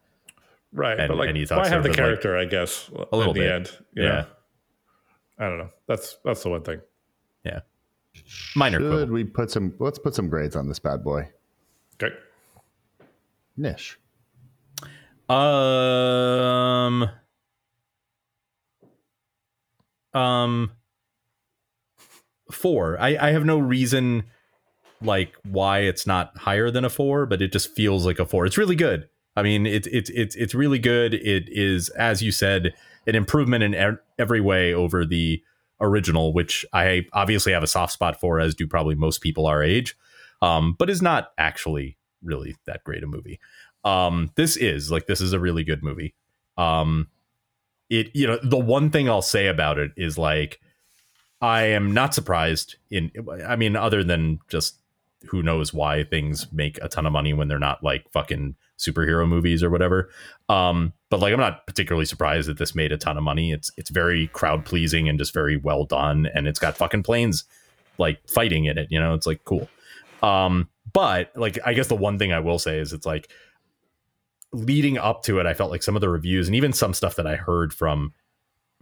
right? 0.73 0.99
And, 0.99 1.09
but 1.09 1.19
like, 1.19 1.29
and 1.29 1.37
he 1.37 1.45
talks 1.45 1.69
why 1.69 1.75
have 1.75 1.83
the 1.83 1.91
character? 1.91 2.39
Like, 2.39 2.49
I 2.49 2.51
guess 2.51 2.91
a 3.13 3.17
little 3.17 3.35
bit. 3.35 3.41
the 3.41 3.55
end. 3.55 3.79
Yeah, 3.95 4.25
I 5.39 5.49
don't 5.49 5.59
know. 5.59 5.71
That's 5.87 6.17
that's 6.25 6.43
the 6.43 6.49
one 6.49 6.63
thing. 6.63 6.81
Yeah, 8.55 8.59
minor. 8.59 8.79
Should 8.79 8.91
quibble. 8.91 9.13
we 9.13 9.25
put 9.25 9.51
some? 9.51 9.75
Let's 9.79 9.99
put 9.99 10.15
some 10.15 10.29
grades 10.29 10.57
on 10.57 10.69
this 10.69 10.79
bad 10.79 11.03
boy. 11.05 11.29
Okay. 12.03 12.15
Nish. 13.57 13.99
Um. 15.29 17.09
Um. 20.15 20.73
Four. 22.51 23.01
I 23.01 23.17
I 23.17 23.31
have 23.33 23.45
no 23.45 23.59
reason 23.59 24.25
like 25.05 25.35
why 25.45 25.81
it's 25.81 26.07
not 26.07 26.37
higher 26.37 26.71
than 26.71 26.85
a 26.85 26.91
four, 26.91 27.27
but 27.27 27.43
it 27.43 27.53
just 27.53 27.75
feels 27.75 28.07
like 28.07 28.19
a 28.19 28.27
four. 28.27 28.47
It's 28.47 28.59
really 28.59 28.77
good. 28.77 29.09
I 29.37 29.43
mean, 29.43 29.67
it's 29.67 29.89
it's 29.89 30.11
it's 30.11 30.37
it's 30.37 30.55
really 30.55 30.79
good. 30.79 31.15
It 31.15 31.49
is, 31.49 31.89
as 31.91 32.23
you 32.23 32.33
said, 32.33 32.75
an 33.07 33.15
improvement 33.15 33.65
in 33.65 33.99
every 34.19 34.41
way 34.41 34.75
over 34.75 35.05
the 35.05 35.43
original, 35.83 36.33
which 36.33 36.65
I 36.73 37.07
obviously 37.13 37.53
have 37.53 37.63
a 37.63 37.67
soft 37.67 37.93
spot 37.93 38.19
for, 38.19 38.41
as 38.41 38.55
do 38.55 38.67
probably 38.67 38.95
most 38.95 39.21
people 39.21 39.47
our 39.47 39.63
age, 39.63 39.97
um, 40.41 40.75
but 40.79 40.89
is 40.89 41.03
not 41.03 41.33
actually 41.37 41.99
really 42.23 42.57
that 42.67 42.85
great 42.85 43.03
a 43.03 43.07
movie. 43.07 43.41
Um, 43.85 44.31
this 44.37 44.57
is 44.57 44.91
like 44.91 45.07
this 45.07 45.21
is 45.21 45.33
a 45.33 45.41
really 45.41 45.65
good 45.65 45.83
movie. 45.83 46.15
Um, 46.57 47.09
it 47.91 48.11
you 48.15 48.27
know 48.27 48.39
the 48.43 48.59
one 48.59 48.91
thing 48.91 49.09
I'll 49.09 49.23
say 49.23 49.49
about 49.49 49.79
it 49.79 49.91
is 49.97 50.17
like 50.17 50.61
I 51.41 51.65
am 51.65 51.93
not 51.93 52.15
surprised 52.15 52.77
in 52.91 53.11
I 53.47 53.57
mean 53.57 53.77
other 53.77 54.05
than 54.05 54.39
just 54.49 54.77
who 55.29 55.43
knows 55.43 55.73
why 55.73 56.05
things 56.05 56.51
make 56.53 56.79
a 56.83 56.89
ton 56.89 57.07
of 57.07 57.13
money 57.13 57.33
when 57.33 57.49
they're 57.49 57.59
not 57.59 57.83
like 57.83 58.11
fucking 58.11 58.57
superhero 58.79 59.29
movies 59.29 59.63
or 59.63 59.71
whatever. 59.71 60.11
Um, 60.49 60.93
but 61.13 61.21
like 61.21 61.35
I'm 61.35 61.41
not 61.41 61.67
particularly 61.67 62.07
surprised 62.07 62.49
that 62.49 62.57
this 62.57 62.75
made 62.75 62.91
a 62.91 62.97
ton 62.97 63.19
of 63.19 63.23
money. 63.23 63.53
It's 63.53 63.71
it's 63.77 63.91
very 63.91 64.29
crowd 64.29 64.65
pleasing 64.65 65.11
and 65.11 65.19
just 65.19 65.35
very 65.35 65.59
well 65.59 65.85
done, 65.85 66.27
and 66.35 66.49
it's 66.49 66.59
got 66.59 66.75
fucking 66.75 67.03
planes 67.03 67.45
like 67.99 68.27
fighting 68.27 68.65
in 68.65 68.79
it. 68.79 68.89
You 68.91 68.99
know, 68.99 69.13
it's 69.13 69.27
like 69.27 69.45
cool. 69.45 69.69
Um, 70.23 70.71
but 70.91 71.31
like 71.37 71.59
I 71.67 71.75
guess 71.75 71.89
the 71.89 71.97
one 71.97 72.19
thing 72.19 72.33
I 72.33 72.41
will 72.41 72.59
say 72.59 72.79
is 72.79 72.95
it's 72.95 73.05
like 73.05 73.31
leading 74.55 74.97
up 74.97 75.23
to 75.25 75.39
it, 75.39 75.45
I 75.45 75.53
felt 75.53 75.71
like 75.71 75.83
some 75.83 75.97
of 75.97 76.01
the 76.01 76.09
reviews 76.09 76.49
and 76.49 76.57
even 76.57 76.73
some 76.73 76.95
stuff 76.95 77.17
that 77.17 77.27
I 77.27 77.37
heard 77.37 77.75
from 77.75 78.15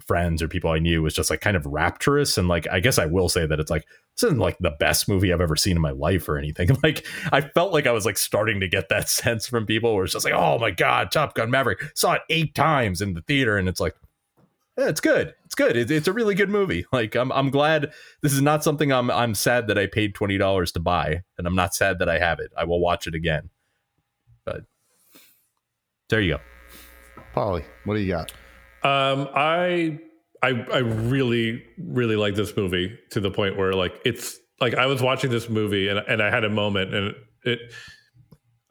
friends 0.03 0.43
or 0.43 0.49
people 0.49 0.71
I 0.71 0.79
knew 0.79 1.03
was 1.03 1.15
just 1.15 1.31
like 1.31 1.41
kind 1.41 1.57
of 1.57 1.67
rapturous. 1.67 2.39
And 2.39 2.49
like, 2.49 2.67
I 2.71 2.81
guess 2.81 2.99
I 2.99 3.07
will 3.07 3.29
say 3.29 3.47
that 3.47 3.61
it's 3.61 3.71
like, 3.71 3.87
this 4.17 4.25
isn't 4.25 4.39
like 4.39 4.59
the 4.59 4.73
best 4.79 5.09
movie 5.09 5.33
I've 5.33 5.41
ever 5.41 5.57
seen 5.57 5.77
in 5.77 5.83
my 5.83 5.91
life 5.93 6.29
or 6.29 6.39
anything. 6.39 6.71
Like, 6.83 7.07
I 7.31 7.43
felt 7.43 7.75
like 7.75 7.87
I 7.87 7.93
was 7.93 8.07
like 8.07 8.17
starting 8.17 8.61
to 8.61 8.69
get 8.69 8.89
that 8.89 9.09
sense 9.11 9.47
from 9.47 9.67
people 9.67 9.95
where 9.95 10.05
it's 10.05 10.15
just 10.15 10.25
like, 10.25 10.35
oh 10.35 10.59
my 10.59 10.71
God, 10.71 11.11
Top 11.11 11.35
Gun 11.35 11.51
Maverick 11.51 11.83
saw 11.95 12.15
it 12.15 12.23
eight 12.31 12.55
times 12.55 13.01
in 13.01 13.15
the 13.15 13.23
theater. 13.23 13.59
And 13.59 13.69
it's 13.69 13.81
like, 13.81 13.95
yeah, 14.79 14.89
it's 14.89 15.01
good. 15.01 15.35
It's 15.45 15.55
good. 15.55 15.77
It, 15.77 15.91
it's 15.91 16.09
a 16.09 16.13
really 16.13 16.35
good 16.35 16.49
movie. 16.49 16.87
Like, 16.93 17.15
I'm, 17.15 17.31
I'm 17.33 17.51
glad 17.51 17.93
this 18.23 18.33
is 18.33 18.41
not 18.41 18.65
something 18.65 18.93
I'm, 18.93 19.11
I'm 19.11 19.35
sad 19.35 19.67
that 19.69 19.79
I 19.79 19.87
paid 19.87 20.15
$20 20.15 20.73
to 20.73 20.81
buy. 20.81 21.23
And 21.39 21.47
I'm 21.47 21.55
not 21.55 21.75
sad 21.75 21.99
that 21.99 22.09
I 22.09 22.19
have 22.19 22.41
it. 22.41 22.51
I 22.57 22.65
will 22.65 22.81
watch 22.81 23.07
it 23.07 23.15
again. 23.15 23.51
But 24.45 24.65
there 26.09 26.21
you 26.21 26.35
go. 26.35 26.41
Polly, 27.33 27.65
what 27.85 27.95
do 27.95 28.01
you 28.01 28.09
got? 28.09 28.33
Um, 28.83 29.29
I 29.35 29.99
I 30.43 30.49
I 30.73 30.79
really 30.79 31.63
really 31.79 32.17
like 32.17 32.35
this 32.35 32.57
movie 32.57 32.99
to 33.11 33.21
the 33.21 33.31
point 33.31 33.57
where 33.57 33.73
like 33.73 34.01
it's 34.05 34.39
like 34.61 34.75
I 34.75 34.87
was 34.87 35.03
watching 35.03 35.31
this 35.31 35.49
movie 35.49 35.89
and 35.89 35.99
and 36.01 36.23
I 36.23 36.31
had 36.31 36.45
a 36.45 36.51
moment 36.51 36.95
and 36.95 37.15
it, 37.45 37.59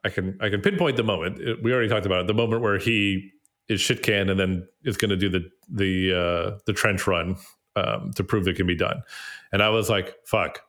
I 0.03 0.09
can 0.09 0.37
I 0.41 0.49
can 0.49 0.61
pinpoint 0.61 0.97
the 0.97 1.03
moment. 1.03 1.39
It, 1.39 1.63
we 1.63 1.73
already 1.73 1.89
talked 1.89 2.05
about 2.05 2.21
it. 2.21 2.27
The 2.27 2.33
moment 2.33 2.61
where 2.61 2.77
he 2.77 3.31
is 3.67 3.81
shit 3.81 4.01
canned 4.01 4.29
and 4.29 4.39
then 4.39 4.67
is 4.83 4.97
going 4.97 5.09
to 5.09 5.17
do 5.17 5.29
the 5.29 5.49
the 5.69 6.13
uh, 6.13 6.59
the 6.65 6.73
trench 6.73 7.05
run 7.05 7.37
um, 7.75 8.11
to 8.15 8.23
prove 8.23 8.47
it 8.47 8.55
can 8.55 8.67
be 8.67 8.75
done. 8.75 9.01
And 9.51 9.61
I 9.61 9.69
was 9.69 9.89
like, 9.89 10.15
fuck. 10.25 10.61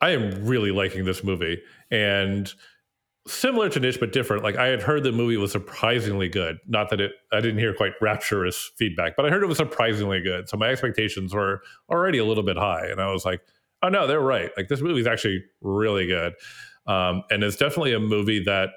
I 0.00 0.10
am 0.10 0.46
really 0.46 0.70
liking 0.70 1.04
this 1.04 1.22
movie 1.22 1.60
and 1.90 2.50
similar 3.26 3.68
to 3.68 3.80
Nish 3.80 3.98
but 3.98 4.12
different. 4.12 4.42
Like 4.42 4.56
I 4.56 4.66
had 4.68 4.82
heard 4.82 5.02
the 5.02 5.12
movie 5.12 5.36
was 5.36 5.52
surprisingly 5.52 6.28
good. 6.28 6.58
Not 6.66 6.90
that 6.90 7.00
it, 7.00 7.12
I 7.32 7.40
didn't 7.40 7.58
hear 7.58 7.74
quite 7.74 7.92
rapturous 8.00 8.70
feedback, 8.76 9.16
but 9.16 9.26
I 9.26 9.30
heard 9.30 9.42
it 9.42 9.46
was 9.46 9.58
surprisingly 9.58 10.20
good. 10.20 10.48
So 10.48 10.56
my 10.56 10.68
expectations 10.68 11.34
were 11.34 11.62
already 11.88 12.18
a 12.18 12.24
little 12.24 12.42
bit 12.42 12.56
high, 12.56 12.86
and 12.86 13.00
I 13.00 13.10
was 13.10 13.24
like, 13.24 13.40
oh 13.82 13.88
no, 13.88 14.06
they're 14.06 14.20
right. 14.20 14.50
Like 14.56 14.68
this 14.68 14.80
movie 14.80 15.00
is 15.00 15.06
actually 15.06 15.44
really 15.60 16.06
good, 16.06 16.34
um, 16.86 17.22
and 17.30 17.42
it's 17.42 17.56
definitely 17.56 17.94
a 17.94 18.00
movie 18.00 18.42
that. 18.44 18.70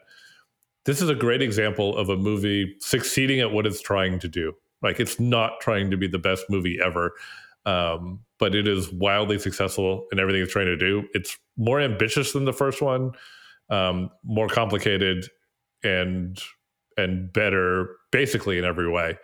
This 0.86 1.02
is 1.02 1.08
a 1.08 1.16
great 1.16 1.42
example 1.42 1.98
of 1.98 2.10
a 2.10 2.18
movie 2.18 2.76
succeeding 2.82 3.40
at 3.40 3.54
what 3.54 3.66
it's 3.66 3.80
trying 3.80 4.20
to 4.20 4.28
do. 4.28 4.52
Like 4.82 5.00
it's 5.00 5.18
not 5.18 5.62
trying 5.62 5.90
to 5.92 5.96
be 5.96 6.10
the 6.10 6.20
best 6.20 6.44
movie 6.50 6.78
ever. 6.84 7.14
Um, 7.66 8.20
but 8.38 8.54
it 8.54 8.68
is 8.68 8.92
wildly 8.92 9.40
successful 9.40 10.08
in 10.12 10.20
everything 10.20 10.42
it's 10.42 10.52
trying 10.52 10.66
to 10.66 10.76
do. 10.76 11.08
It's 11.14 11.38
more 11.56 11.80
ambitious 11.80 12.34
than 12.34 12.44
the 12.44 12.52
first 12.52 12.82
one 12.82 13.14
um, 13.70 14.10
more 14.24 14.48
complicated 14.48 15.26
and 15.84 16.40
and 16.98 17.32
better 17.34 17.90
basically 18.12 18.58
in 18.58 18.66
every 18.66 18.90
way. 18.90 19.18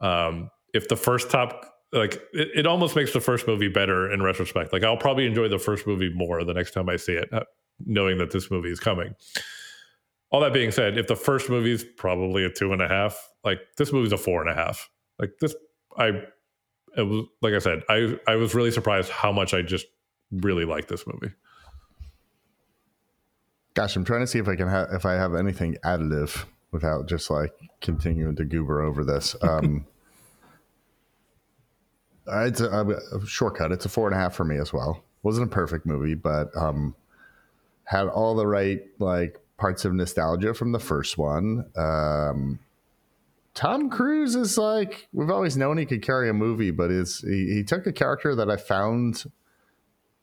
Um, 0.00 0.50
if 0.74 0.88
the 0.88 0.96
first 0.96 1.30
Top 1.30 1.64
like 1.92 2.14
it, 2.32 2.48
it 2.54 2.66
almost 2.66 2.96
makes 2.96 3.12
the 3.12 3.20
first 3.20 3.46
movie 3.46 3.68
better 3.68 4.10
in 4.10 4.22
retrospect. 4.22 4.72
Like 4.72 4.84
I'll 4.84 4.96
probably 4.96 5.26
enjoy 5.26 5.48
the 5.48 5.58
first 5.58 5.86
movie 5.86 6.12
more 6.14 6.44
the 6.44 6.54
next 6.54 6.72
time 6.72 6.88
I 6.88 6.96
see 6.96 7.14
it, 7.14 7.32
uh, 7.32 7.44
knowing 7.84 8.18
that 8.18 8.30
this 8.30 8.50
movie 8.50 8.70
is 8.70 8.80
coming. 8.80 9.14
All 10.30 10.40
that 10.40 10.52
being 10.52 10.70
said, 10.70 10.98
if 10.98 11.06
the 11.06 11.16
first 11.16 11.48
movie 11.48 11.72
is 11.72 11.84
probably 11.96 12.44
a 12.44 12.50
two 12.50 12.72
and 12.72 12.82
a 12.82 12.88
half, 12.88 13.18
like 13.44 13.60
this 13.78 13.92
movie's 13.92 14.12
a 14.12 14.18
four 14.18 14.42
and 14.42 14.50
a 14.50 14.54
half. 14.54 14.90
Like 15.18 15.30
this, 15.40 15.54
I, 15.96 16.22
it 16.96 17.02
was 17.02 17.26
like 17.40 17.54
I 17.54 17.58
said, 17.58 17.82
I 17.88 18.18
I 18.26 18.36
was 18.36 18.54
really 18.54 18.70
surprised 18.70 19.10
how 19.10 19.32
much 19.32 19.54
I 19.54 19.62
just 19.62 19.86
really 20.30 20.64
liked 20.64 20.88
this 20.88 21.06
movie. 21.06 21.34
Gosh, 23.78 23.94
I'm 23.94 24.04
trying 24.04 24.22
to 24.22 24.26
see 24.26 24.40
if 24.40 24.48
I 24.48 24.56
can 24.56 24.66
have 24.66 24.88
if 24.92 25.06
I 25.06 25.12
have 25.12 25.36
anything 25.36 25.76
additive 25.84 26.46
without 26.72 27.06
just 27.06 27.30
like 27.30 27.52
continuing 27.80 28.34
to 28.34 28.44
goober 28.44 28.82
over 28.82 29.04
this. 29.04 29.36
Um, 29.44 29.86
it's 32.26 32.60
a, 32.60 32.68
a, 32.68 33.24
shortcut. 33.24 33.70
It's 33.70 33.84
a 33.84 33.88
four 33.88 34.08
and 34.08 34.16
a 34.16 34.18
half 34.18 34.34
for 34.34 34.44
me 34.44 34.58
as 34.58 34.72
well. 34.72 35.04
Wasn't 35.22 35.46
a 35.46 35.50
perfect 35.50 35.86
movie, 35.86 36.14
but 36.14 36.48
um, 36.56 36.96
had 37.84 38.08
all 38.08 38.34
the 38.34 38.48
right 38.48 38.80
like 38.98 39.38
parts 39.58 39.84
of 39.84 39.94
nostalgia 39.94 40.54
from 40.54 40.72
the 40.72 40.80
first 40.80 41.16
one. 41.16 41.64
Um, 41.76 42.58
Tom 43.54 43.90
Cruise 43.90 44.34
is 44.34 44.58
like 44.58 45.06
we've 45.12 45.30
always 45.30 45.56
known 45.56 45.78
he 45.78 45.86
could 45.86 46.02
carry 46.02 46.28
a 46.28 46.34
movie, 46.34 46.72
but 46.72 46.90
is 46.90 47.20
he, 47.20 47.54
he 47.54 47.62
took 47.62 47.86
a 47.86 47.92
character 47.92 48.34
that 48.34 48.50
I 48.50 48.56
found, 48.56 49.30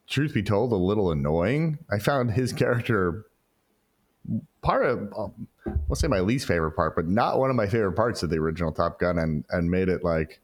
truth 0.10 0.34
be 0.34 0.44
told, 0.44 0.74
a 0.74 0.76
little 0.76 1.10
annoying. 1.10 1.80
I 1.90 2.00
found 2.00 2.32
his 2.32 2.52
character 2.52 3.24
part 4.62 4.86
of 4.86 5.14
um, 5.18 5.48
let's 5.90 6.02
say 6.02 6.08
my 6.08 6.20
least 6.20 6.48
favorite 6.48 6.72
part, 6.72 6.96
but 6.96 7.08
not 7.08 7.40
one 7.40 7.50
of 7.50 7.56
my 7.56 7.68
favorite 7.68 7.94
parts 7.94 8.24
of 8.24 8.30
the 8.30 8.38
original 8.38 8.72
Top 8.72 9.00
Gun, 9.00 9.18
and 9.18 9.46
and 9.50 9.70
made 9.70 9.90
it 9.90 10.04
like 10.04 10.40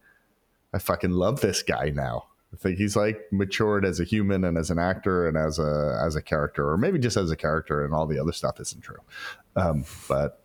I 0.73 0.79
fucking 0.79 1.11
love 1.11 1.41
this 1.41 1.63
guy 1.63 1.91
now. 1.93 2.25
I 2.53 2.57
think 2.57 2.77
he's 2.77 2.95
like 2.95 3.21
matured 3.31 3.85
as 3.85 3.99
a 3.99 4.03
human 4.03 4.43
and 4.43 4.57
as 4.57 4.69
an 4.69 4.79
actor 4.79 5.27
and 5.27 5.37
as 5.37 5.57
a 5.57 6.01
as 6.05 6.15
a 6.15 6.21
character, 6.21 6.69
or 6.69 6.77
maybe 6.77 6.99
just 6.99 7.17
as 7.17 7.31
a 7.31 7.35
character, 7.35 7.85
and 7.85 7.93
all 7.93 8.05
the 8.05 8.19
other 8.19 8.33
stuff 8.33 8.59
isn't 8.59 8.81
true. 8.81 9.01
Um, 9.55 9.85
but 10.07 10.41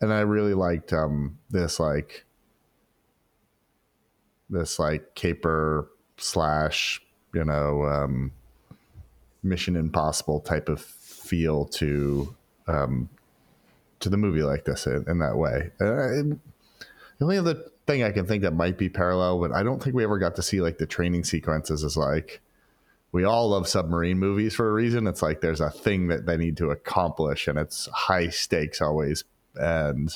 and 0.00 0.12
I 0.12 0.20
really 0.20 0.54
liked 0.54 0.92
um, 0.92 1.38
this 1.50 1.80
like 1.80 2.24
this 4.50 4.78
like 4.78 5.14
caper 5.14 5.88
slash 6.18 7.00
you 7.34 7.44
know 7.44 7.84
um, 7.84 8.32
Mission 9.42 9.76
Impossible 9.76 10.40
type 10.40 10.68
of 10.68 10.80
feel 11.28 11.66
to 11.66 12.34
um, 12.66 13.08
to 14.00 14.08
the 14.08 14.16
movie 14.16 14.42
like 14.42 14.64
this 14.64 14.86
in, 14.86 15.04
in 15.08 15.18
that 15.18 15.36
way. 15.36 15.70
Uh, 15.80 16.36
the 17.18 17.24
only 17.24 17.38
other 17.38 17.56
thing 17.86 18.02
I 18.02 18.12
can 18.12 18.26
think 18.26 18.42
that 18.42 18.52
might 18.52 18.78
be 18.78 18.88
parallel, 18.88 19.40
but 19.40 19.52
I 19.52 19.62
don't 19.62 19.82
think 19.82 19.96
we 19.96 20.04
ever 20.04 20.18
got 20.18 20.36
to 20.36 20.42
see 20.42 20.60
like 20.60 20.78
the 20.78 20.86
training 20.86 21.24
sequences 21.24 21.82
is 21.82 21.96
like 21.96 22.40
we 23.12 23.24
all 23.24 23.48
love 23.48 23.66
submarine 23.66 24.18
movies 24.18 24.54
for 24.54 24.68
a 24.68 24.72
reason. 24.72 25.06
It's 25.06 25.22
like 25.22 25.40
there's 25.40 25.60
a 25.60 25.70
thing 25.70 26.08
that 26.08 26.26
they 26.26 26.36
need 26.36 26.56
to 26.58 26.70
accomplish 26.70 27.48
and 27.48 27.58
it's 27.58 27.88
high 27.92 28.28
stakes 28.28 28.80
always. 28.80 29.24
And 29.54 30.10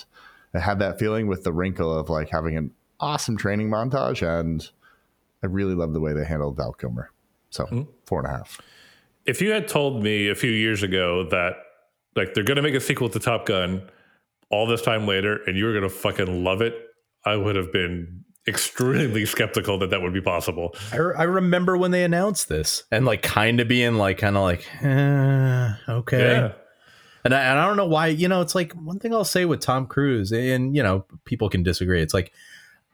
I 0.55 0.59
had 0.59 0.79
that 0.81 0.99
feeling 0.99 1.27
with 1.27 1.45
the 1.45 1.53
wrinkle 1.53 1.99
of 1.99 2.11
like 2.11 2.29
having 2.29 2.57
an 2.57 2.73
awesome 3.01 3.37
training 3.37 3.71
montage 3.71 4.23
and 4.23 4.69
I 5.43 5.47
really 5.47 5.75
love 5.75 5.93
the 5.93 6.01
way 6.01 6.13
they 6.13 6.25
handled 6.25 6.57
Val 6.57 6.73
Kilmer. 6.73 7.11
So 7.51 7.65
mm-hmm. 7.65 7.83
four 8.05 8.21
and 8.21 8.29
a 8.29 8.37
half. 8.37 8.61
If 9.27 9.41
you 9.41 9.51
had 9.51 9.69
told 9.69 10.03
me 10.03 10.29
a 10.29 10.35
few 10.35 10.51
years 10.51 10.83
ago 10.83 11.29
that 11.31 11.55
like 12.17 12.35
they're 12.35 12.45
gonna 12.45 12.63
make 12.63 12.75
a 12.75 12.81
sequel 12.81 13.09
to 13.11 13.19
Top 13.19 13.47
Gun 13.47 13.89
all 14.51 14.67
this 14.67 14.83
time 14.83 15.07
later 15.07 15.41
and 15.47 15.57
you 15.57 15.65
were 15.65 15.75
gonna 15.75 15.89
fucking 15.89 16.45
love 16.45 16.61
it, 16.61 16.75
I 17.25 17.37
would 17.37 17.57
have 17.57 17.73
been 17.73 18.25
extremely 18.47 19.25
skeptical 19.27 19.79
that 19.79 19.91
that 19.91 20.03
would 20.03 20.13
be 20.13 20.21
possible. 20.21 20.75
I, 20.93 20.97
I 20.97 21.23
remember 21.25 21.77
when 21.77 21.91
they 21.91 22.05
announced 22.05 22.49
this 22.49 22.85
and 22.91 23.05
like 23.05 23.23
kind 23.23 23.61
of 23.61 23.69
being 23.69 23.95
like, 23.95 24.19
kind 24.19 24.37
of 24.37 24.43
like, 24.43 24.67
eh, 24.83 25.75
okay. 25.89 26.31
Yeah. 26.33 26.53
And 27.25 27.35
I, 27.35 27.41
and 27.43 27.59
I 27.59 27.67
don't 27.67 27.77
know 27.77 27.87
why, 27.87 28.09
you 28.09 28.27
know, 28.27 28.41
it's 28.41 28.55
like 28.55 28.73
one 28.73 28.99
thing 28.99 29.15
I'll 29.15 29.25
say 29.25 29.45
with 29.45 29.61
Tom 29.61 29.87
Cruise, 29.87 30.33
and, 30.33 30.75
you 30.75 30.83
know, 30.83 31.05
people 31.25 31.49
can 31.49 31.63
disagree. 31.63 32.03
It's 32.03 32.15
like, 32.15 32.33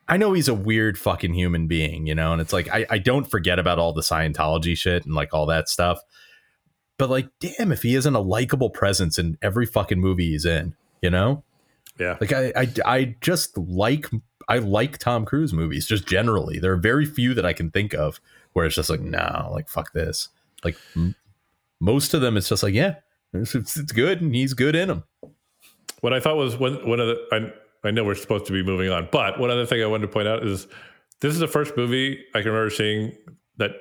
I 0.07 0.19
know 0.19 0.35
he's 0.35 0.49
a 0.49 0.55
weird 0.55 0.99
fucking 0.99 1.33
human 1.33 1.67
being, 1.67 2.07
you 2.07 2.15
know, 2.15 2.33
and 2.33 2.41
it's 2.41 2.53
like, 2.53 2.69
I, 2.69 2.87
I 2.91 2.99
don't 2.99 3.25
forget 3.25 3.59
about 3.59 3.79
all 3.79 3.95
the 3.95 4.03
Scientology 4.03 4.77
shit 4.77 5.07
and 5.07 5.15
like 5.15 5.33
all 5.33 5.47
that 5.47 5.69
stuff. 5.69 6.01
But 6.99 7.11
like, 7.11 7.29
damn, 7.41 7.73
if 7.73 7.83
he 7.83 7.95
isn't 7.95 8.15
a 8.15 8.21
likable 8.21 8.71
presence 8.71 9.19
in 9.19 9.39
every 9.41 9.67
fucking 9.67 10.01
movie 10.01 10.31
he's 10.31 10.45
in, 10.45 10.75
you 11.01 11.11
know? 11.11 11.45
Yeah. 11.99 12.17
Like 12.21 12.33
I, 12.33 12.53
I, 12.57 12.69
I 12.85 13.17
just 13.21 13.57
like 13.57 14.07
I 14.49 14.59
like 14.59 14.99
Tom 14.99 15.25
Cruise 15.25 15.53
movies 15.53 15.87
just 15.87 16.07
generally. 16.07 16.59
There 16.59 16.73
are 16.73 16.79
very 16.79 17.07
few 17.07 17.35
that 17.35 17.47
I 17.47 17.53
can 17.53 17.71
think 17.71 17.95
of 17.95 18.21
where 18.53 18.67
it's 18.67 18.75
just 18.75 18.91
like, 18.91 19.01
nah, 19.01 19.49
like 19.51 19.69
fuck 19.69 19.93
this. 19.93 20.29
Like 20.65 20.77
m- 20.97 21.15
most 21.81 22.15
of 22.15 22.21
them, 22.21 22.37
it's 22.37 22.49
just 22.49 22.63
like, 22.63 22.75
yeah, 22.75 22.97
it's, 23.33 23.55
it's, 23.55 23.93
good 23.93 24.21
and 24.21 24.35
he's 24.35 24.55
good 24.55 24.75
in 24.75 24.89
them. 24.89 25.05
What 26.01 26.13
I 26.13 26.21
thought 26.21 26.37
was 26.37 26.57
one 26.57 26.89
one 26.89 27.01
of 27.01 27.09
the 27.09 27.27
I 27.33 27.89
I 27.89 27.91
know 27.91 28.05
we're 28.05 28.15
supposed 28.15 28.47
to 28.47 28.53
be 28.53 28.63
moving 28.63 28.91
on, 28.91 29.09
but 29.13 29.39
one 29.39 29.51
other 29.51 29.67
thing 29.67 29.83
I 29.83 29.87
wanted 29.87 30.07
to 30.07 30.13
point 30.13 30.29
out 30.29 30.45
is 30.45 30.67
this 31.21 31.33
is 31.33 31.41
the 31.41 31.49
first 31.49 31.77
movie 31.77 32.25
I 32.35 32.41
can 32.43 32.51
remember 32.51 32.71
seeing 32.71 33.17
that 33.57 33.73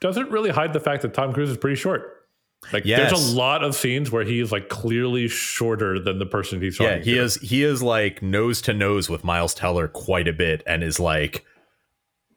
doesn't 0.00 0.30
really 0.30 0.50
hide 0.50 0.72
the 0.72 0.80
fact 0.80 1.02
that 1.02 1.14
Tom 1.14 1.32
Cruise 1.32 1.50
is 1.50 1.56
pretty 1.56 1.76
short. 1.76 2.23
Like 2.72 2.84
yes. 2.84 3.10
there's 3.10 3.32
a 3.32 3.36
lot 3.36 3.62
of 3.62 3.74
scenes 3.74 4.10
where 4.10 4.24
he 4.24 4.40
is 4.40 4.50
like 4.52 4.68
clearly 4.68 5.28
shorter 5.28 5.98
than 5.98 6.18
the 6.18 6.26
person 6.26 6.60
he's 6.60 6.78
talking. 6.78 6.98
Yeah, 6.98 7.04
he 7.04 7.14
to. 7.14 7.22
is 7.22 7.36
he 7.36 7.62
is 7.62 7.82
like 7.82 8.22
nose 8.22 8.60
to 8.62 8.74
nose 8.74 9.08
with 9.08 9.24
Miles 9.24 9.54
Teller 9.54 9.88
quite 9.88 10.28
a 10.28 10.32
bit 10.32 10.62
and 10.66 10.82
is 10.82 10.98
like 10.98 11.44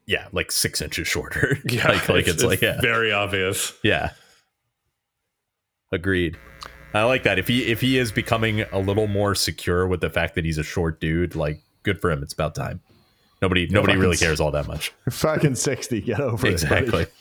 yeah, 0.07 0.27
like 0.31 0.51
six 0.51 0.81
inches 0.81 1.07
shorter. 1.07 1.57
Yeah, 1.69 1.89
like, 1.89 2.09
like 2.09 2.27
it's, 2.27 2.35
it's, 2.35 2.43
like 2.43 2.61
yeah. 2.61 2.79
very 2.81 3.11
obvious. 3.11 3.73
Yeah. 3.83 4.11
Agreed. 5.91 6.37
I 6.93 7.03
like 7.03 7.23
that. 7.23 7.37
If 7.37 7.47
he 7.47 7.65
if 7.65 7.81
he 7.81 7.97
is 7.97 8.11
becoming 8.11 8.61
a 8.71 8.79
little 8.79 9.07
more 9.07 9.35
secure 9.35 9.85
with 9.85 10.01
the 10.01 10.09
fact 10.09 10.35
that 10.35 10.45
he's 10.45 10.57
a 10.57 10.63
short 10.63 10.99
dude, 10.99 11.35
like 11.35 11.61
good 11.83 11.99
for 11.99 12.09
him. 12.09 12.23
It's 12.23 12.33
about 12.33 12.55
time. 12.55 12.81
Nobody 13.41 13.67
nobody 13.67 13.97
really 13.97 14.17
cares 14.17 14.39
all 14.39 14.51
that 14.51 14.67
much. 14.67 14.89
Fucking 15.09 15.55
sixty, 15.55 16.01
get 16.01 16.19
over 16.19 16.47
exactly. 16.47 16.77
it. 16.77 16.83
Exactly. 16.83 17.13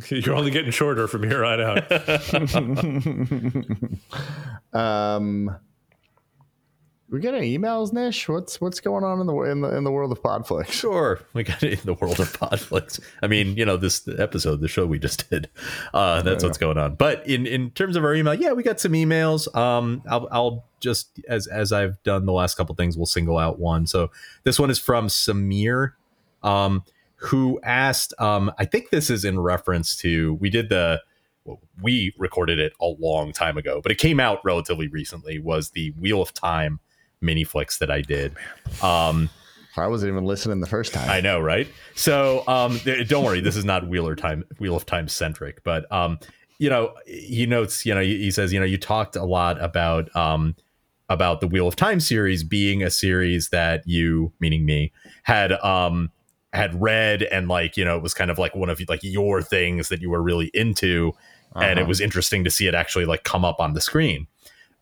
You're 0.08 0.34
only 0.34 0.50
getting 0.50 0.70
shorter 0.70 1.06
from 1.06 1.22
here 1.24 1.44
on 1.44 1.60
out. 1.60 1.92
um, 4.72 5.56
we 7.12 7.20
get 7.20 7.34
any 7.34 7.58
emails, 7.58 7.92
Nish? 7.92 8.26
What's 8.26 8.58
what's 8.58 8.80
going 8.80 9.04
on 9.04 9.20
in 9.20 9.26
the 9.26 9.36
in 9.42 9.60
the 9.60 9.76
in 9.76 9.84
the 9.84 9.90
world 9.90 10.12
of 10.12 10.22
Podflix? 10.22 10.70
Sure, 10.70 11.20
we 11.34 11.42
got 11.42 11.62
it 11.62 11.80
in 11.80 11.84
the 11.84 11.92
world 11.92 12.18
of 12.18 12.32
Podflix. 12.32 13.00
I 13.22 13.26
mean, 13.26 13.54
you 13.54 13.66
know, 13.66 13.76
this 13.76 14.08
episode, 14.18 14.62
the 14.62 14.68
show 14.68 14.86
we 14.86 14.98
just 14.98 15.28
did, 15.28 15.50
uh, 15.92 16.22
that's 16.22 16.42
what's 16.42 16.56
going 16.56 16.78
on. 16.78 16.94
But 16.94 17.26
in 17.28 17.46
in 17.46 17.70
terms 17.72 17.96
of 17.96 18.04
our 18.04 18.14
email, 18.14 18.32
yeah, 18.32 18.52
we 18.52 18.62
got 18.62 18.80
some 18.80 18.92
emails. 18.92 19.54
Um, 19.54 20.02
I'll 20.08 20.26
I'll 20.32 20.64
just 20.80 21.20
as 21.28 21.46
as 21.46 21.70
I've 21.70 22.02
done 22.02 22.24
the 22.24 22.32
last 22.32 22.54
couple 22.54 22.74
things, 22.76 22.96
we'll 22.96 23.04
single 23.04 23.36
out 23.36 23.58
one. 23.58 23.86
So 23.86 24.10
this 24.44 24.58
one 24.58 24.70
is 24.70 24.78
from 24.78 25.08
Samir. 25.08 25.92
Um, 26.42 26.82
who 27.22 27.60
asked, 27.62 28.12
um, 28.18 28.52
I 28.58 28.64
think 28.64 28.90
this 28.90 29.08
is 29.08 29.24
in 29.24 29.40
reference 29.40 29.96
to, 29.98 30.34
we 30.34 30.50
did 30.50 30.68
the, 30.68 31.00
we 31.80 32.12
recorded 32.18 32.58
it 32.58 32.72
a 32.80 32.86
long 32.86 33.32
time 33.32 33.56
ago, 33.56 33.80
but 33.82 33.92
it 33.92 33.98
came 33.98 34.20
out 34.20 34.40
relatively 34.44 34.88
recently, 34.88 35.38
was 35.38 35.70
the 35.70 35.90
Wheel 35.92 36.20
of 36.20 36.34
Time 36.34 36.80
mini 37.20 37.44
flicks 37.44 37.78
that 37.78 37.90
I 37.90 38.00
did. 38.00 38.34
Um, 38.82 39.30
I 39.76 39.86
wasn't 39.86 40.10
even 40.10 40.24
listening 40.24 40.60
the 40.60 40.66
first 40.66 40.92
time. 40.92 41.08
I 41.08 41.20
know, 41.20 41.40
right? 41.40 41.66
So 41.94 42.44
um, 42.46 42.78
don't 43.06 43.24
worry, 43.24 43.40
this 43.40 43.56
is 43.56 43.64
not 43.64 43.88
Wheeler 43.88 44.14
time, 44.14 44.44
Wheel 44.58 44.76
of 44.76 44.84
Time 44.84 45.08
centric, 45.08 45.64
but 45.64 45.90
um, 45.90 46.18
you 46.58 46.68
know, 46.68 46.94
he 47.06 47.46
notes, 47.46 47.86
you 47.86 47.94
know, 47.94 48.02
he 48.02 48.30
says, 48.30 48.52
you 48.52 48.60
know, 48.60 48.66
you 48.66 48.78
talked 48.78 49.16
a 49.16 49.24
lot 49.24 49.62
about 49.62 50.14
um, 50.14 50.54
about 51.08 51.40
the 51.40 51.46
Wheel 51.46 51.66
of 51.66 51.76
Time 51.76 52.00
series 52.00 52.44
being 52.44 52.82
a 52.82 52.90
series 52.90 53.48
that 53.48 53.86
you, 53.86 54.32
meaning 54.40 54.64
me, 54.64 54.92
had 55.22 55.52
um, 55.52 56.10
had 56.52 56.80
read 56.80 57.22
and 57.24 57.48
like 57.48 57.76
you 57.76 57.84
know 57.84 57.96
it 57.96 58.02
was 58.02 58.14
kind 58.14 58.30
of 58.30 58.38
like 58.38 58.54
one 58.54 58.68
of 58.68 58.80
like 58.88 59.02
your 59.02 59.42
things 59.42 59.88
that 59.88 60.00
you 60.00 60.10
were 60.10 60.22
really 60.22 60.50
into 60.52 61.12
uh-huh. 61.54 61.64
and 61.64 61.78
it 61.78 61.82
uh-huh. 61.82 61.88
was 61.88 62.00
interesting 62.00 62.44
to 62.44 62.50
see 62.50 62.66
it 62.66 62.74
actually 62.74 63.06
like 63.06 63.24
come 63.24 63.44
up 63.44 63.58
on 63.58 63.72
the 63.72 63.80
screen 63.80 64.26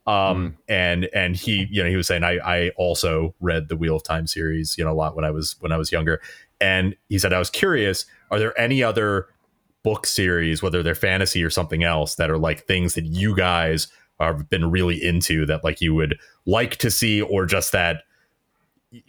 um 0.06 0.50
mm. 0.50 0.54
and 0.68 1.08
and 1.14 1.36
he 1.36 1.66
you 1.70 1.82
know 1.82 1.88
he 1.88 1.96
was 1.96 2.06
saying 2.06 2.24
i 2.24 2.38
i 2.38 2.70
also 2.70 3.34
read 3.40 3.68
the 3.68 3.76
wheel 3.76 3.96
of 3.96 4.02
time 4.02 4.26
series 4.26 4.76
you 4.78 4.84
know 4.84 4.90
a 4.90 4.94
lot 4.94 5.14
when 5.14 5.24
i 5.24 5.30
was 5.30 5.56
when 5.60 5.72
i 5.72 5.76
was 5.76 5.92
younger 5.92 6.20
and 6.60 6.96
he 7.08 7.18
said 7.18 7.32
i 7.32 7.38
was 7.38 7.50
curious 7.50 8.06
are 8.30 8.38
there 8.38 8.58
any 8.58 8.82
other 8.82 9.28
book 9.82 10.06
series 10.06 10.62
whether 10.62 10.82
they're 10.82 10.94
fantasy 10.94 11.42
or 11.42 11.50
something 11.50 11.84
else 11.84 12.16
that 12.16 12.30
are 12.30 12.38
like 12.38 12.66
things 12.66 12.94
that 12.94 13.04
you 13.04 13.36
guys 13.36 13.88
have 14.18 14.48
been 14.50 14.70
really 14.70 15.02
into 15.02 15.46
that 15.46 15.64
like 15.64 15.80
you 15.80 15.94
would 15.94 16.18
like 16.46 16.76
to 16.76 16.90
see 16.90 17.22
or 17.22 17.46
just 17.46 17.72
that 17.72 18.02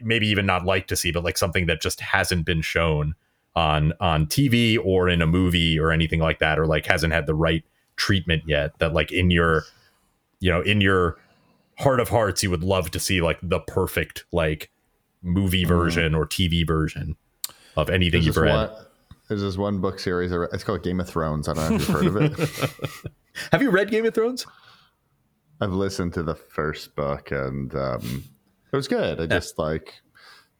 maybe 0.01 0.27
even 0.27 0.45
not 0.45 0.65
like 0.65 0.87
to 0.87 0.95
see, 0.95 1.11
but 1.11 1.23
like 1.23 1.37
something 1.37 1.65
that 1.67 1.81
just 1.81 1.99
hasn't 2.01 2.45
been 2.45 2.61
shown 2.61 3.15
on 3.55 3.93
on 3.99 4.27
TV 4.27 4.77
or 4.83 5.09
in 5.09 5.21
a 5.21 5.27
movie 5.27 5.79
or 5.79 5.91
anything 5.91 6.19
like 6.19 6.39
that, 6.39 6.59
or 6.59 6.65
like 6.65 6.85
hasn't 6.85 7.13
had 7.13 7.25
the 7.25 7.35
right 7.35 7.63
treatment 7.95 8.43
yet. 8.45 8.77
That 8.79 8.93
like 8.93 9.11
in 9.11 9.31
your, 9.31 9.63
you 10.39 10.51
know, 10.51 10.61
in 10.61 10.81
your 10.81 11.17
heart 11.77 11.99
of 11.99 12.09
hearts, 12.09 12.43
you 12.43 12.49
would 12.49 12.63
love 12.63 12.91
to 12.91 12.99
see 12.99 13.21
like 13.21 13.39
the 13.41 13.59
perfect 13.59 14.25
like 14.31 14.69
movie 15.21 15.63
mm-hmm. 15.63 15.73
version 15.73 16.13
mm. 16.13 16.17
or 16.17 16.25
TV 16.25 16.65
version. 16.65 17.15
of 17.77 17.89
anything 17.89 18.23
you've 18.23 18.37
read. 18.37 18.69
one- 18.69 18.85
there's 19.31 19.41
this 19.41 19.57
one 19.57 19.79
book 19.79 19.97
series. 19.97 20.33
It's 20.51 20.65
called 20.65 20.83
Game 20.83 20.99
of 20.99 21.07
Thrones. 21.07 21.47
I 21.47 21.53
don't 21.53 21.69
know 21.69 21.75
if 21.77 21.87
you've 21.87 21.95
heard 21.95 22.05
of 22.07 22.39
it. 22.39 23.11
Have 23.53 23.61
you 23.61 23.69
read 23.69 23.89
Game 23.89 24.05
of 24.05 24.13
Thrones? 24.13 24.45
I've 25.61 25.71
listened 25.71 26.13
to 26.15 26.23
the 26.23 26.35
first 26.35 26.97
book 26.97 27.31
and 27.31 27.73
um, 27.73 28.25
it 28.71 28.75
was 28.75 28.87
good. 28.87 29.19
I 29.19 29.25
just 29.25 29.57
like 29.57 30.01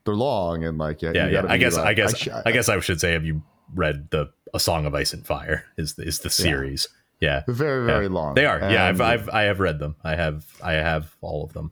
they're 0.06 0.16
long 0.16 0.64
and 0.64 0.78
like 0.78 1.02
yeah, 1.02 1.12
Yeah, 1.14 1.28
yeah. 1.30 1.46
I 1.48 1.58
guess, 1.58 1.76
like- 1.78 1.86
I 1.88 1.94
guess, 1.94 2.18
sh- 2.18 2.28
I, 2.46 2.52
guess 2.52 2.70
I 2.70 2.80
should 2.80 3.00
say, 3.00 3.14
have 3.14 3.24
you 3.26 3.44
read 3.74 4.10
the 4.12 4.32
A 4.54 4.60
Song 4.60 4.86
of 4.86 4.94
Ice 4.96 5.14
and 5.14 5.26
Fire? 5.26 5.66
Is 5.78 5.98
is 6.00 6.20
the 6.20 6.30
series? 6.30 6.88
Yeah, 7.20 7.44
very 7.48 7.82
Yeah. 7.88 7.94
very 7.94 8.08
long. 8.08 8.34
They 8.34 8.46
are. 8.48 8.60
Yeah, 8.60 8.86
I've, 8.88 9.00
I've 9.00 9.30
I 9.30 9.44
have 9.44 9.60
read 9.60 9.78
them. 9.80 9.96
I 10.04 10.16
have 10.16 10.46
I 10.64 10.74
have 10.74 11.16
all 11.22 11.44
of 11.44 11.54
them, 11.54 11.72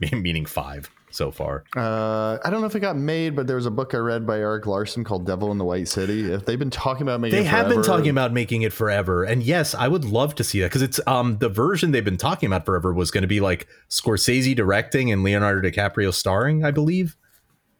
meaning 0.12 0.46
five 0.46 0.90
so 1.10 1.30
far. 1.30 1.64
Uh, 1.74 2.38
I 2.44 2.50
don't 2.50 2.60
know 2.60 2.66
if 2.66 2.74
it 2.76 2.80
got 2.80 2.96
made, 2.96 3.34
but 3.34 3.46
there 3.46 3.56
was 3.56 3.66
a 3.66 3.70
book 3.70 3.94
I 3.94 3.98
read 3.98 4.26
by 4.26 4.38
Erik 4.38 4.66
Larson 4.66 5.04
called 5.04 5.26
"Devil 5.26 5.50
in 5.50 5.58
the 5.58 5.64
White 5.64 5.88
City." 5.88 6.30
If 6.30 6.44
they've 6.44 6.58
been 6.58 6.70
talking 6.70 7.02
about 7.02 7.20
making, 7.20 7.38
They 7.38 7.44
it 7.44 7.48
have 7.48 7.68
been 7.68 7.82
forever, 7.82 7.98
talking 7.98 8.10
about 8.10 8.32
making 8.32 8.62
it 8.62 8.72
forever, 8.72 9.24
and 9.24 9.42
yes, 9.42 9.74
I 9.74 9.88
would 9.88 10.04
love 10.04 10.34
to 10.36 10.44
see 10.44 10.60
that 10.60 10.66
because 10.66 10.82
it's 10.82 11.00
um 11.06 11.38
the 11.38 11.48
version 11.48 11.90
they've 11.92 12.04
been 12.04 12.16
talking 12.16 12.46
about 12.46 12.66
forever 12.66 12.92
was 12.92 13.10
going 13.10 13.22
to 13.22 13.28
be 13.28 13.40
like 13.40 13.66
Scorsese 13.88 14.54
directing 14.54 15.10
and 15.10 15.22
Leonardo 15.22 15.68
DiCaprio 15.68 16.12
starring, 16.12 16.64
I 16.64 16.70
believe. 16.70 17.16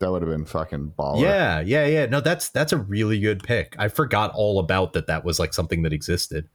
That 0.00 0.12
would 0.12 0.22
have 0.22 0.30
been 0.30 0.44
fucking 0.44 0.92
baller. 0.96 1.22
Yeah, 1.22 1.60
yeah, 1.60 1.86
yeah. 1.86 2.06
No, 2.06 2.20
that's 2.20 2.50
that's 2.50 2.72
a 2.72 2.76
really 2.76 3.18
good 3.18 3.42
pick. 3.42 3.74
I 3.78 3.88
forgot 3.88 4.30
all 4.32 4.60
about 4.60 4.92
that. 4.92 5.08
That 5.08 5.24
was 5.24 5.38
like 5.38 5.52
something 5.52 5.82
that 5.82 5.92
existed. 5.92 6.48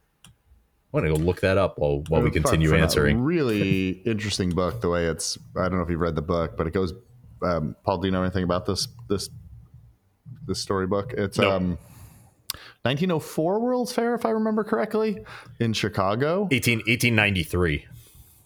I 0.94 0.98
want 0.98 1.06
to 1.12 1.18
go 1.18 1.26
look 1.26 1.40
that 1.40 1.58
up 1.58 1.76
while 1.76 2.04
while 2.08 2.22
we 2.22 2.30
continue 2.30 2.68
from 2.68 2.78
a 2.78 2.82
answering. 2.82 3.20
Really 3.20 3.90
interesting 4.06 4.50
book. 4.50 4.80
The 4.80 4.88
way 4.88 5.06
it's, 5.06 5.36
I 5.56 5.62
don't 5.62 5.78
know 5.78 5.82
if 5.82 5.90
you've 5.90 5.98
read 5.98 6.14
the 6.14 6.22
book, 6.22 6.56
but 6.56 6.68
it 6.68 6.72
goes. 6.72 6.92
Um, 7.42 7.74
Paul, 7.84 7.98
do 7.98 8.06
you 8.06 8.12
know 8.12 8.22
anything 8.22 8.44
about 8.44 8.64
this 8.64 8.86
this 9.08 9.28
this 10.46 10.60
storybook? 10.60 11.12
It's 11.14 11.36
Nope. 11.36 11.52
um, 11.52 11.68
1904 12.82 13.58
World's 13.60 13.92
Fair, 13.92 14.14
if 14.14 14.24
I 14.24 14.30
remember 14.30 14.62
correctly, 14.62 15.24
in 15.58 15.72
Chicago. 15.72 16.46
18, 16.52 16.78
1893. 16.78 17.86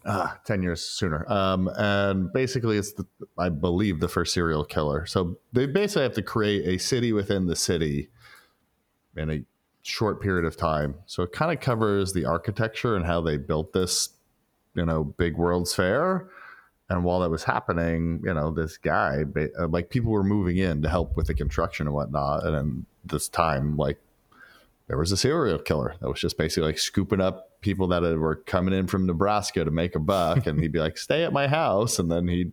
Ah, 0.07 0.39
10 0.47 0.63
years 0.63 0.81
sooner. 0.81 1.31
Um, 1.31 1.69
and 1.77 2.33
basically, 2.33 2.79
it's, 2.79 2.95
the, 2.95 3.05
I 3.37 3.51
believe, 3.51 4.01
the 4.01 4.09
first 4.09 4.33
serial 4.33 4.65
killer. 4.65 5.05
So 5.05 5.37
they 5.53 5.67
basically 5.67 6.05
have 6.05 6.15
to 6.15 6.23
create 6.23 6.67
a 6.67 6.79
city 6.79 7.13
within 7.13 7.47
the 7.47 7.57
city 7.57 8.09
in 9.17 9.29
a 9.29 9.43
short 9.89 10.21
period 10.21 10.45
of 10.45 10.57
time. 10.57 10.95
So 11.07 11.23
it 11.23 11.33
kind 11.33 11.51
of 11.51 11.61
covers 11.61 12.13
the 12.13 12.27
architecture 12.27 12.95
and 12.95 13.07
how 13.07 13.21
they 13.21 13.37
built 13.37 13.73
this, 13.73 14.11
you 14.75 14.85
know, 14.85 15.03
big 15.03 15.37
World's 15.37 15.75
Fair. 15.75 16.29
And 16.91 17.05
while 17.05 17.21
that 17.21 17.31
was 17.31 17.45
happening, 17.45 18.23
you 18.25 18.35
know, 18.35 18.51
this 18.51 18.77
guy, 18.77 19.25
uh, 19.59 19.69
like 19.69 19.91
people 19.91 20.11
were 20.11 20.25
moving 20.25 20.57
in 20.57 20.83
to 20.83 20.89
help 20.89 21.17
with 21.17 21.27
the 21.27 21.35
construction 21.35 21.87
and 21.87 21.95
whatnot. 21.95 22.45
And 22.45 22.55
then 22.55 22.87
this 23.05 23.29
time, 23.29 23.77
like, 23.77 23.99
there 24.89 24.99
was 24.99 25.13
a 25.13 25.17
serial 25.17 25.59
killer 25.59 25.95
that 26.01 26.09
was 26.09 26.21
just 26.21 26.39
basically 26.39 26.69
like 26.69 26.79
scooping 26.79 27.21
up 27.21 27.61
people 27.61 27.89
that 27.89 28.03
were 28.03 28.37
coming 28.37 28.73
in 28.73 28.87
from 28.87 29.07
Nebraska 29.07 29.65
to 29.65 29.71
make 29.71 29.95
a 29.95 30.01
buck, 30.01 30.47
and 30.47 30.59
he'd 30.61 30.73
be 30.73 30.79
like, 30.79 30.97
"Stay 30.97 31.25
at 31.25 31.33
my 31.33 31.47
house," 31.47 31.99
and 31.99 32.11
then 32.11 32.27
he 32.27 32.53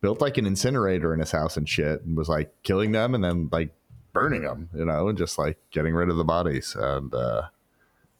built 0.00 0.22
like 0.22 0.38
an 0.38 0.46
incinerator 0.46 1.12
in 1.12 1.20
his 1.20 1.30
house 1.30 1.58
and 1.58 1.68
shit, 1.68 2.02
and 2.02 2.16
was 2.16 2.28
like 2.28 2.54
killing 2.62 2.92
them 2.92 3.14
and 3.14 3.22
then 3.22 3.50
like 3.52 3.74
burning 4.12 4.42
them, 4.42 4.68
you 4.74 4.84
know, 4.84 5.08
and 5.08 5.18
just 5.18 5.38
like 5.38 5.58
getting 5.70 5.94
rid 5.94 6.08
of 6.08 6.16
the 6.16 6.24
bodies. 6.24 6.76
And 6.78 7.12
uh, 7.14 7.42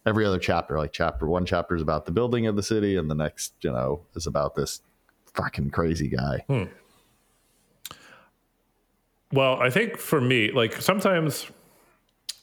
every 0.07 0.25
other 0.25 0.39
chapter, 0.39 0.79
like 0.79 0.93
chapter 0.93 1.27
one, 1.27 1.45
chapter 1.47 1.75
is 1.75 1.83
about 1.83 2.07
the 2.07 2.13
building 2.13 2.47
of 2.47 2.57
the 2.57 2.63
city, 2.63 2.97
and 2.97 3.11
the 3.11 3.15
next, 3.15 3.55
you 3.61 3.71
know, 3.71 4.03
is 4.15 4.27
about 4.27 4.55
this 4.55 4.81
fucking 5.35 5.71
crazy 5.71 6.09
guy. 6.09 6.45
Well, 9.33 9.61
I 9.61 9.71
think 9.71 9.99
for 9.99 10.21
me, 10.21 10.51
like 10.53 10.81
sometimes, 10.81 11.47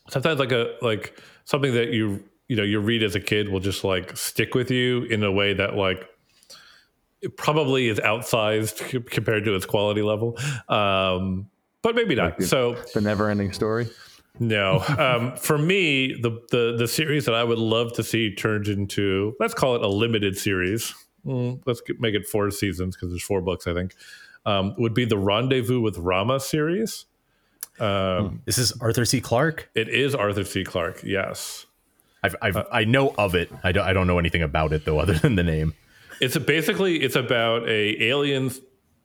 sometimes 0.09 0.39
like 0.39 0.51
a 0.51 0.75
like 0.81 1.19
something 1.45 1.73
that 1.73 1.89
you 1.89 2.23
you 2.47 2.55
know 2.55 2.63
you 2.63 2.79
read 2.79 3.03
as 3.03 3.15
a 3.15 3.19
kid 3.19 3.49
will 3.49 3.59
just 3.59 3.83
like 3.83 4.15
stick 4.15 4.53
with 4.53 4.69
you 4.69 5.03
in 5.03 5.23
a 5.23 5.31
way 5.31 5.53
that 5.53 5.75
like 5.75 6.07
it 7.21 7.37
probably 7.37 7.87
is 7.87 7.99
outsized 7.99 9.09
compared 9.09 9.45
to 9.45 9.55
its 9.55 9.65
quality 9.65 10.03
level, 10.03 10.37
um, 10.69 11.49
but 11.85 11.95
maybe 11.95 12.15
not. 12.15 12.41
So 12.43 12.73
The 12.93 13.01
never-ending 13.01 13.53
story. 13.53 13.87
no, 14.39 14.81
um, 14.97 15.35
for 15.37 15.57
me, 15.57 16.13
the, 16.21 16.31
the 16.51 16.75
the 16.77 16.87
series 16.87 17.25
that 17.25 17.35
I 17.35 17.43
would 17.43 17.57
love 17.59 17.93
to 17.93 18.03
see 18.03 18.33
turned 18.35 18.67
into 18.67 19.33
let's 19.39 19.53
call 19.53 19.75
it 19.75 19.81
a 19.81 19.87
limited 19.87 20.37
series. 20.37 20.93
Mm, 21.25 21.61
let's 21.65 21.81
get, 21.81 21.99
make 22.01 22.13
it 22.15 22.27
four 22.27 22.51
seasons 22.51 22.95
because 22.95 23.09
there's 23.09 23.23
four 23.23 23.41
books, 23.41 23.65
I 23.67 23.73
think. 23.73 23.95
Um, 24.45 24.75
would 24.77 24.93
be 24.93 25.05
the 25.05 25.17
Rendezvous 25.17 25.79
with 25.81 25.97
Rama 25.97 26.39
series. 26.39 27.05
Um, 27.79 28.41
This 28.45 28.57
is 28.57 28.71
Arthur 28.81 29.05
C. 29.05 29.19
Clarke. 29.21 29.69
It 29.75 29.89
is 29.89 30.13
Arthur 30.15 30.43
C. 30.43 30.63
Clarke. 30.63 31.01
Yes, 31.03 31.65
I've, 32.23 32.35
I've 32.41 32.57
I 32.71 32.83
know 32.85 33.13
of 33.17 33.35
it. 33.35 33.49
I 33.63 33.71
don't 33.71 33.85
I 33.87 33.93
don't 33.93 34.07
know 34.07 34.19
anything 34.19 34.41
about 34.43 34.73
it 34.73 34.85
though, 34.85 34.99
other 35.03 35.13
than 35.13 35.35
the 35.35 35.43
name. 35.43 35.73
it's 36.21 36.35
a, 36.35 36.39
basically 36.39 36.97
it's 37.01 37.15
about 37.15 37.67
a 37.69 38.03
alien 38.03 38.51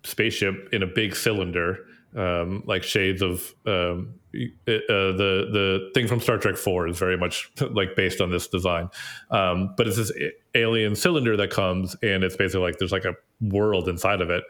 spaceship 0.04 0.68
in 0.72 0.82
a 0.82 0.86
big 0.86 1.14
cylinder, 1.16 1.78
um, 2.16 2.62
like 2.66 2.82
shades 2.82 3.22
of 3.22 3.54
um, 3.66 4.14
uh, 4.34 4.38
the 4.66 5.48
the 5.52 5.90
thing 5.94 6.08
from 6.08 6.20
Star 6.20 6.38
Trek 6.38 6.56
Four 6.56 6.88
is 6.88 6.98
very 6.98 7.16
much 7.16 7.50
like 7.70 7.96
based 7.96 8.20
on 8.20 8.30
this 8.30 8.48
design, 8.48 8.88
um, 9.30 9.74
but 9.76 9.86
it's 9.86 9.96
this 9.96 10.12
alien 10.54 10.94
cylinder 10.94 11.36
that 11.36 11.50
comes 11.50 11.96
and 12.02 12.24
it's 12.24 12.36
basically 12.36 12.62
like 12.62 12.78
there's 12.78 12.92
like 12.92 13.04
a 13.04 13.14
world 13.40 13.88
inside 13.88 14.20
of 14.20 14.30
it, 14.30 14.44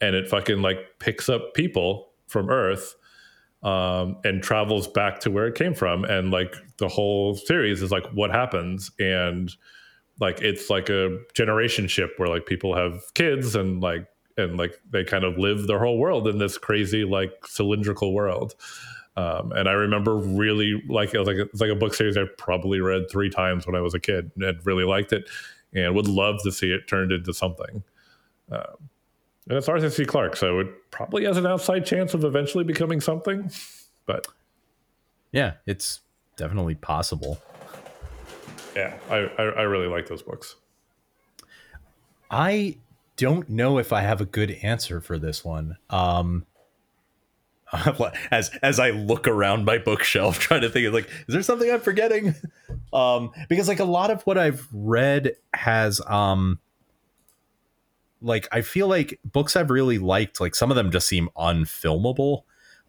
and 0.00 0.14
it 0.14 0.28
fucking 0.28 0.62
like 0.62 0.78
picks 0.98 1.28
up 1.28 1.54
people 1.54 2.12
from 2.28 2.50
Earth 2.50 2.94
um, 3.62 4.16
and 4.24 4.42
travels 4.42 4.88
back 4.88 5.20
to 5.20 5.30
where 5.30 5.46
it 5.46 5.54
came 5.54 5.74
from. 5.74 6.04
And 6.04 6.30
like 6.30 6.54
the 6.78 6.88
whole 6.88 7.34
series 7.34 7.82
is 7.82 7.90
like 7.90 8.06
what 8.12 8.30
happens. 8.30 8.90
And 8.98 9.50
like 10.20 10.40
it's 10.40 10.68
like 10.70 10.88
a 10.88 11.18
generation 11.34 11.86
ship 11.86 12.10
where 12.16 12.28
like 12.28 12.46
people 12.46 12.74
have 12.74 13.00
kids 13.14 13.54
and 13.54 13.80
like 13.80 14.06
and 14.36 14.56
like 14.56 14.80
they 14.90 15.04
kind 15.04 15.24
of 15.24 15.38
live 15.38 15.66
their 15.66 15.78
whole 15.78 15.98
world 15.98 16.28
in 16.28 16.38
this 16.38 16.58
crazy 16.58 17.04
like 17.04 17.46
cylindrical 17.46 18.12
world. 18.12 18.54
Um, 19.16 19.52
and 19.52 19.68
I 19.68 19.72
remember 19.72 20.16
really 20.16 20.82
like 20.88 21.12
it 21.14 21.18
was 21.18 21.28
like 21.28 21.36
it's 21.36 21.60
like 21.60 21.70
a 21.70 21.74
book 21.74 21.94
series 21.94 22.16
I 22.16 22.24
probably 22.38 22.80
read 22.80 23.10
three 23.10 23.28
times 23.28 23.66
when 23.66 23.76
I 23.76 23.80
was 23.80 23.92
a 23.94 24.00
kid 24.00 24.30
and 24.36 24.64
really 24.64 24.84
liked 24.84 25.12
it 25.12 25.28
and 25.74 25.94
would 25.94 26.08
love 26.08 26.42
to 26.44 26.52
see 26.52 26.70
it 26.72 26.88
turned 26.88 27.12
into 27.12 27.34
something. 27.34 27.82
Um, 28.50 28.88
and 29.48 29.58
it's 29.58 29.68
Arthur 29.68 29.90
C. 29.90 30.04
Clarke, 30.04 30.36
so 30.36 30.60
it 30.60 30.90
probably 30.90 31.24
has 31.24 31.36
an 31.36 31.46
outside 31.46 31.84
chance 31.84 32.14
of 32.14 32.24
eventually 32.24 32.64
becoming 32.64 33.00
something. 33.00 33.50
But 34.06 34.26
Yeah, 35.32 35.54
it's 35.66 36.00
definitely 36.36 36.74
possible. 36.76 37.40
yeah, 38.76 38.94
I, 39.10 39.16
I, 39.38 39.42
I 39.42 39.62
really 39.62 39.88
like 39.88 40.08
those 40.08 40.22
books. 40.22 40.56
I 42.30 42.78
don't 43.16 43.48
know 43.48 43.78
if 43.78 43.92
I 43.92 44.02
have 44.02 44.20
a 44.20 44.26
good 44.26 44.52
answer 44.62 45.00
for 45.00 45.18
this 45.18 45.44
one. 45.44 45.76
Um 45.90 46.46
as 48.30 48.50
as 48.62 48.78
I 48.78 48.90
look 48.90 49.26
around 49.26 49.64
my 49.64 49.78
bookshelf 49.78 50.38
trying 50.40 50.60
to 50.60 50.70
think 50.70 50.92
like 50.92 51.08
is 51.26 51.34
there 51.34 51.42
something 51.42 51.70
I'm 51.70 51.80
forgetting? 51.80 52.34
Um 52.92 53.30
because 53.48 53.68
like 53.68 53.80
a 53.80 53.84
lot 53.84 54.10
of 54.10 54.20
what 54.24 54.36
I've 54.36 54.68
read 54.70 55.36
has 55.54 56.02
um 56.08 56.58
like 58.20 58.46
I 58.52 58.60
feel 58.60 58.86
like 58.86 59.18
books 59.24 59.56
I've 59.56 59.70
really 59.70 59.98
liked 59.98 60.42
like 60.42 60.54
some 60.54 60.70
of 60.70 60.76
them 60.76 60.90
just 60.90 61.08
seem 61.08 61.30
unfilmable. 61.34 62.42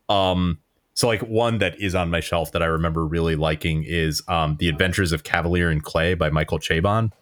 Um 0.09 0.59
so 0.93 1.07
like 1.07 1.21
one 1.21 1.59
that 1.59 1.79
is 1.79 1.95
on 1.95 2.09
my 2.09 2.19
shelf 2.19 2.51
that 2.51 2.61
I 2.61 2.65
remember 2.65 3.05
really 3.05 3.37
liking 3.37 3.85
is 3.85 4.21
um 4.27 4.57
The 4.57 4.67
Adventures 4.67 5.13
of 5.13 5.23
Kavalier 5.23 5.69
and 5.69 5.81
Clay 5.81 6.15
by 6.15 6.29
Michael 6.29 6.59
Chabon 6.59 7.13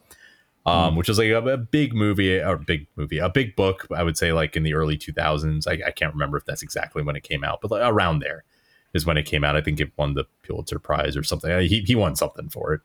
um, 0.65 0.95
which 0.95 1.09
is 1.09 1.17
like 1.17 1.29
a, 1.29 1.37
a 1.39 1.57
big 1.57 1.93
movie 1.93 2.39
or 2.39 2.57
big 2.57 2.87
movie, 2.95 3.17
a 3.17 3.29
big 3.29 3.55
book. 3.55 3.87
I 3.93 4.03
would 4.03 4.17
say 4.17 4.31
like 4.31 4.55
in 4.55 4.63
the 4.63 4.73
early 4.73 4.97
2000s. 4.97 5.67
I, 5.67 5.87
I 5.87 5.91
can't 5.91 6.13
remember 6.13 6.37
if 6.37 6.45
that's 6.45 6.61
exactly 6.61 7.01
when 7.03 7.15
it 7.15 7.23
came 7.23 7.43
out, 7.43 7.59
but 7.61 7.71
like 7.71 7.81
around 7.83 8.19
there 8.19 8.43
is 8.93 9.05
when 9.05 9.17
it 9.17 9.23
came 9.23 9.43
out. 9.43 9.55
I 9.55 9.61
think 9.61 9.79
it 9.79 9.91
won 9.97 10.13
the 10.13 10.25
Pulitzer 10.43 10.79
Prize 10.79 11.17
or 11.17 11.23
something. 11.23 11.67
He 11.67 11.81
he 11.81 11.95
won 11.95 12.15
something 12.15 12.49
for 12.49 12.73
it. 12.73 12.81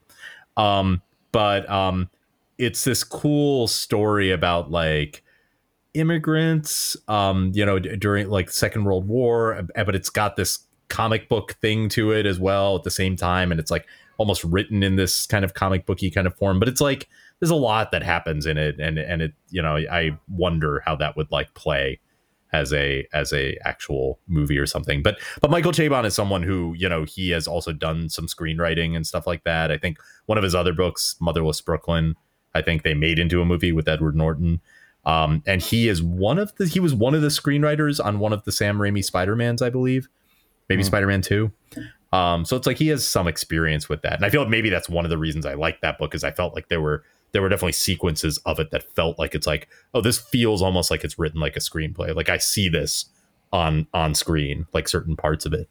Um, 0.55 1.01
but 1.31 1.69
um, 1.69 2.09
it's 2.57 2.83
this 2.83 3.03
cool 3.03 3.67
story 3.67 4.31
about 4.31 4.71
like 4.71 5.23
immigrants. 5.93 6.97
Um, 7.07 7.51
you 7.53 7.65
know, 7.65 7.79
d- 7.79 7.95
during 7.95 8.29
like 8.29 8.49
Second 8.49 8.85
World 8.85 9.07
War, 9.07 9.55
uh, 9.55 9.83
but 9.83 9.95
it's 9.95 10.09
got 10.09 10.35
this 10.35 10.59
comic 10.89 11.29
book 11.29 11.53
thing 11.61 11.89
to 11.89 12.11
it 12.11 12.25
as 12.25 12.39
well 12.39 12.75
at 12.75 12.83
the 12.83 12.91
same 12.91 13.15
time, 13.15 13.51
and 13.51 13.59
it's 13.59 13.71
like 13.71 13.85
almost 14.17 14.43
written 14.43 14.81
in 14.81 14.95
this 14.95 15.25
kind 15.27 15.45
of 15.45 15.53
comic 15.53 15.85
booky 15.85 16.09
kind 16.09 16.25
of 16.25 16.35
form. 16.35 16.59
But 16.59 16.67
it's 16.69 16.81
like 16.81 17.07
there's 17.39 17.51
a 17.51 17.55
lot 17.55 17.91
that 17.91 18.03
happens 18.03 18.45
in 18.45 18.57
it 18.57 18.79
and 18.79 18.97
and 18.97 19.21
it 19.21 19.33
you 19.49 19.61
know 19.61 19.77
i 19.77 20.11
wonder 20.29 20.81
how 20.85 20.95
that 20.95 21.15
would 21.15 21.31
like 21.31 21.53
play 21.53 21.99
as 22.53 22.71
a 22.73 23.05
as 23.13 23.33
a 23.33 23.57
actual 23.65 24.19
movie 24.27 24.57
or 24.57 24.65
something. 24.65 25.03
But 25.03 25.19
but 25.41 25.51
michael 25.51 25.71
chabon 25.71 26.05
is 26.05 26.15
someone 26.15 26.43
who 26.43 26.73
you 26.77 26.87
know 26.87 27.03
he 27.03 27.31
has 27.31 27.47
also 27.47 27.73
done 27.73 28.09
some 28.09 28.27
screenwriting 28.27 28.95
and 28.95 29.05
stuff 29.05 29.27
like 29.27 29.43
that. 29.43 29.71
I 29.71 29.77
think 29.77 29.97
one 30.27 30.37
of 30.37 30.43
his 30.43 30.55
other 30.55 30.73
books 30.73 31.15
motherless 31.19 31.61
brooklyn 31.61 32.15
i 32.55 32.61
think 32.61 32.83
they 32.83 32.93
made 32.93 33.19
into 33.19 33.41
a 33.41 33.45
movie 33.45 33.71
with 33.71 33.87
edward 33.87 34.15
norton. 34.15 34.61
Um, 35.05 35.41
and 35.47 35.61
he 35.61 35.87
is 35.87 36.03
one 36.03 36.37
of 36.37 36.53
the 36.55 36.67
he 36.67 36.79
was 36.79 36.93
one 36.93 37.13
of 37.13 37.21
the 37.21 37.29
screenwriters 37.29 38.03
on 38.03 38.19
one 38.19 38.33
of 38.33 38.43
the 38.43 38.51
sam 38.51 38.77
raimi 38.77 39.03
spider-mans 39.03 39.61
i 39.61 39.69
believe. 39.69 40.07
Maybe 40.69 40.83
Spider-Man 40.83 41.21
2. 41.21 41.51
Um, 42.11 42.45
so 42.45 42.55
it's 42.57 42.67
like 42.67 42.77
he 42.77 42.89
has 42.89 43.07
some 43.07 43.27
experience 43.27 43.87
with 43.87 44.01
that. 44.01 44.13
And 44.13 44.25
I 44.25 44.29
feel 44.29 44.41
like 44.41 44.49
maybe 44.49 44.69
that's 44.69 44.89
one 44.89 45.05
of 45.05 45.09
the 45.09 45.17
reasons 45.17 45.45
I 45.45 45.53
like 45.53 45.81
that 45.81 45.97
book 45.97 46.15
is 46.15 46.23
I 46.23 46.31
felt 46.31 46.53
like 46.55 46.67
there 46.67 46.81
were 46.81 47.03
there 47.31 47.41
were 47.41 47.49
definitely 47.49 47.73
sequences 47.73 48.37
of 48.39 48.59
it 48.59 48.71
that 48.71 48.95
felt 48.95 49.19
like 49.19 49.35
it's 49.35 49.47
like, 49.47 49.67
oh, 49.93 50.01
this 50.01 50.17
feels 50.17 50.61
almost 50.61 50.89
like 50.89 51.03
it's 51.03 51.19
written 51.19 51.39
like 51.39 51.55
a 51.55 51.59
screenplay. 51.59 52.15
Like 52.15 52.29
I 52.29 52.37
see 52.37 52.69
this 52.69 53.05
on 53.51 53.87
on 53.93 54.13
screen, 54.13 54.67
like 54.73 54.87
certain 54.87 55.15
parts 55.15 55.45
of 55.45 55.53
it. 55.53 55.69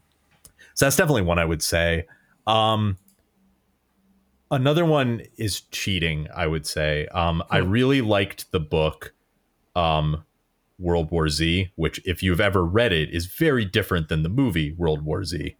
So 0.74 0.86
that's 0.86 0.96
definitely 0.96 1.22
one 1.22 1.38
I 1.38 1.44
would 1.44 1.62
say. 1.62 2.06
Um 2.46 2.98
another 4.50 4.84
one 4.84 5.22
is 5.36 5.62
cheating, 5.72 6.28
I 6.34 6.46
would 6.46 6.66
say. 6.66 7.06
Um 7.08 7.42
I 7.50 7.58
really 7.58 8.00
liked 8.00 8.50
the 8.52 8.60
book 8.60 9.12
um 9.74 10.24
World 10.78 11.10
War 11.10 11.28
Z, 11.28 11.70
which 11.76 12.00
if 12.04 12.22
you've 12.22 12.40
ever 12.40 12.64
read 12.64 12.92
it 12.92 13.10
is 13.10 13.26
very 13.26 13.64
different 13.64 14.08
than 14.08 14.22
the 14.22 14.28
movie 14.28 14.72
World 14.72 15.02
War 15.02 15.24
Z. 15.24 15.56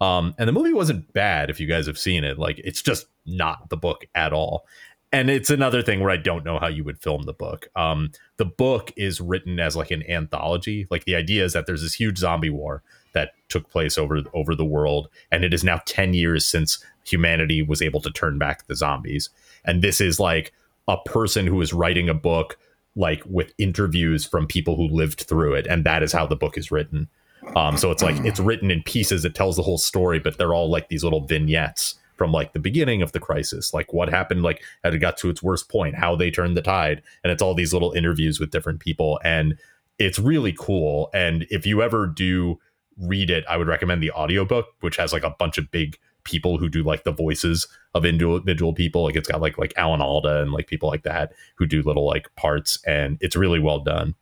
Um, 0.00 0.34
and 0.38 0.48
the 0.48 0.52
movie 0.52 0.72
wasn't 0.72 1.12
bad 1.12 1.50
if 1.50 1.60
you 1.60 1.66
guys 1.66 1.86
have 1.86 1.98
seen 1.98 2.24
it. 2.24 2.38
Like 2.38 2.58
it's 2.60 2.80
just 2.82 3.06
not 3.26 3.68
the 3.68 3.76
book 3.76 4.06
at 4.14 4.32
all. 4.32 4.66
And 5.12 5.28
it's 5.28 5.50
another 5.50 5.82
thing 5.82 6.00
where 6.00 6.10
I 6.10 6.16
don't 6.16 6.44
know 6.44 6.58
how 6.58 6.68
you 6.68 6.84
would 6.84 6.98
film 6.98 7.22
the 7.22 7.32
book. 7.32 7.68
Um, 7.74 8.12
the 8.36 8.44
book 8.44 8.92
is 8.96 9.20
written 9.20 9.58
as 9.58 9.76
like 9.76 9.90
an 9.90 10.08
anthology. 10.08 10.86
Like 10.88 11.04
the 11.04 11.16
idea 11.16 11.44
is 11.44 11.52
that 11.52 11.66
there's 11.66 11.82
this 11.82 11.94
huge 11.94 12.18
zombie 12.18 12.50
war 12.50 12.82
that 13.12 13.32
took 13.48 13.68
place 13.70 13.98
over 13.98 14.22
over 14.34 14.54
the 14.54 14.64
world, 14.64 15.08
and 15.32 15.44
it 15.44 15.52
is 15.52 15.64
now 15.64 15.80
ten 15.84 16.14
years 16.14 16.46
since 16.46 16.84
humanity 17.04 17.60
was 17.60 17.82
able 17.82 18.00
to 18.02 18.10
turn 18.10 18.38
back 18.38 18.66
the 18.66 18.76
zombies. 18.76 19.30
And 19.64 19.82
this 19.82 20.00
is 20.00 20.20
like 20.20 20.52
a 20.86 20.96
person 20.98 21.46
who 21.46 21.60
is 21.60 21.72
writing 21.72 22.08
a 22.08 22.14
book 22.14 22.56
like 22.94 23.22
with 23.26 23.52
interviews 23.58 24.24
from 24.24 24.46
people 24.46 24.76
who 24.76 24.86
lived 24.88 25.22
through 25.22 25.54
it, 25.54 25.66
and 25.66 25.84
that 25.84 26.04
is 26.04 26.12
how 26.12 26.26
the 26.26 26.36
book 26.36 26.56
is 26.56 26.70
written. 26.70 27.08
Um, 27.56 27.76
so 27.76 27.90
it's 27.90 28.02
like 28.02 28.16
it's 28.24 28.38
written 28.38 28.70
in 28.70 28.82
pieces. 28.84 29.24
It 29.24 29.34
tells 29.34 29.56
the 29.56 29.62
whole 29.62 29.78
story, 29.78 30.20
but 30.20 30.38
they're 30.38 30.54
all 30.54 30.70
like 30.70 30.88
these 30.88 31.02
little 31.02 31.26
vignettes 31.26 31.96
from 32.20 32.32
like 32.32 32.52
the 32.52 32.58
beginning 32.58 33.00
of 33.00 33.12
the 33.12 33.18
crisis, 33.18 33.72
like 33.72 33.94
what 33.94 34.10
happened, 34.10 34.42
like 34.42 34.62
how 34.84 34.90
it 34.90 34.98
got 34.98 35.16
to 35.16 35.30
its 35.30 35.42
worst 35.42 35.70
point, 35.70 35.94
how 35.94 36.14
they 36.14 36.30
turned 36.30 36.54
the 36.54 36.60
tide, 36.60 37.00
and 37.24 37.32
it's 37.32 37.40
all 37.40 37.54
these 37.54 37.72
little 37.72 37.92
interviews 37.92 38.38
with 38.38 38.50
different 38.50 38.78
people, 38.78 39.18
and 39.24 39.56
it's 39.98 40.18
really 40.18 40.52
cool. 40.52 41.08
And 41.14 41.46
if 41.48 41.64
you 41.64 41.80
ever 41.80 42.06
do 42.06 42.60
read 42.98 43.30
it, 43.30 43.42
I 43.48 43.56
would 43.56 43.68
recommend 43.68 44.02
the 44.02 44.10
audiobook, 44.10 44.66
which 44.80 44.98
has 44.98 45.14
like 45.14 45.22
a 45.22 45.34
bunch 45.38 45.56
of 45.56 45.70
big 45.70 45.96
people 46.24 46.58
who 46.58 46.68
do 46.68 46.82
like 46.82 47.04
the 47.04 47.10
voices 47.10 47.66
of 47.94 48.04
individual 48.04 48.74
people. 48.74 49.04
Like 49.04 49.16
it's 49.16 49.26
got 49.26 49.40
like 49.40 49.56
like 49.56 49.72
Alan 49.78 50.02
Alda 50.02 50.42
and 50.42 50.52
like 50.52 50.66
people 50.66 50.90
like 50.90 51.04
that 51.04 51.32
who 51.54 51.64
do 51.64 51.80
little 51.80 52.06
like 52.06 52.28
parts, 52.36 52.78
and 52.86 53.16
it's 53.22 53.34
really 53.34 53.60
well 53.60 53.78
done. 53.78 54.14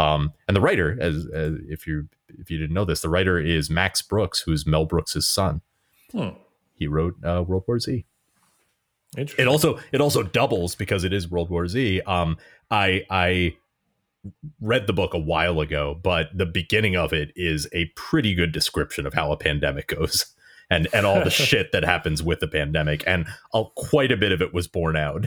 Um, 0.00 0.32
and 0.48 0.56
the 0.56 0.60
writer, 0.60 0.98
as, 1.00 1.24
as 1.32 1.52
if 1.68 1.86
you 1.86 2.08
if 2.36 2.50
you 2.50 2.58
didn't 2.58 2.74
know 2.74 2.84
this, 2.84 3.02
the 3.02 3.08
writer 3.08 3.38
is 3.38 3.70
Max 3.70 4.02
Brooks, 4.02 4.40
who's 4.40 4.66
Mel 4.66 4.86
Brooks' 4.86 5.24
son. 5.24 5.60
Hmm. 6.10 6.30
He 6.74 6.86
wrote 6.86 7.14
uh, 7.24 7.42
World 7.46 7.64
War 7.66 7.78
Z. 7.78 8.04
It 9.16 9.46
also 9.46 9.78
it 9.92 10.00
also 10.00 10.22
doubles 10.24 10.74
because 10.74 11.04
it 11.04 11.12
is 11.12 11.30
World 11.30 11.48
War 11.50 11.68
Z. 11.68 12.00
Um, 12.02 12.36
I 12.70 13.04
I 13.08 13.56
read 14.60 14.86
the 14.86 14.92
book 14.92 15.14
a 15.14 15.18
while 15.18 15.60
ago, 15.60 15.98
but 16.02 16.30
the 16.36 16.46
beginning 16.46 16.96
of 16.96 17.12
it 17.12 17.30
is 17.36 17.68
a 17.72 17.86
pretty 17.94 18.34
good 18.34 18.50
description 18.52 19.06
of 19.06 19.14
how 19.14 19.30
a 19.30 19.36
pandemic 19.36 19.88
goes 19.88 20.26
and 20.70 20.88
and 20.92 21.06
all 21.06 21.22
the 21.22 21.30
shit 21.48 21.70
that 21.72 21.84
happens 21.84 22.22
with 22.22 22.40
the 22.40 22.48
pandemic, 22.48 23.04
and 23.06 23.26
uh, 23.52 23.64
quite 23.76 24.10
a 24.10 24.16
bit 24.16 24.32
of 24.32 24.42
it 24.42 24.52
was 24.52 24.66
borne 24.66 24.96
out 24.96 25.26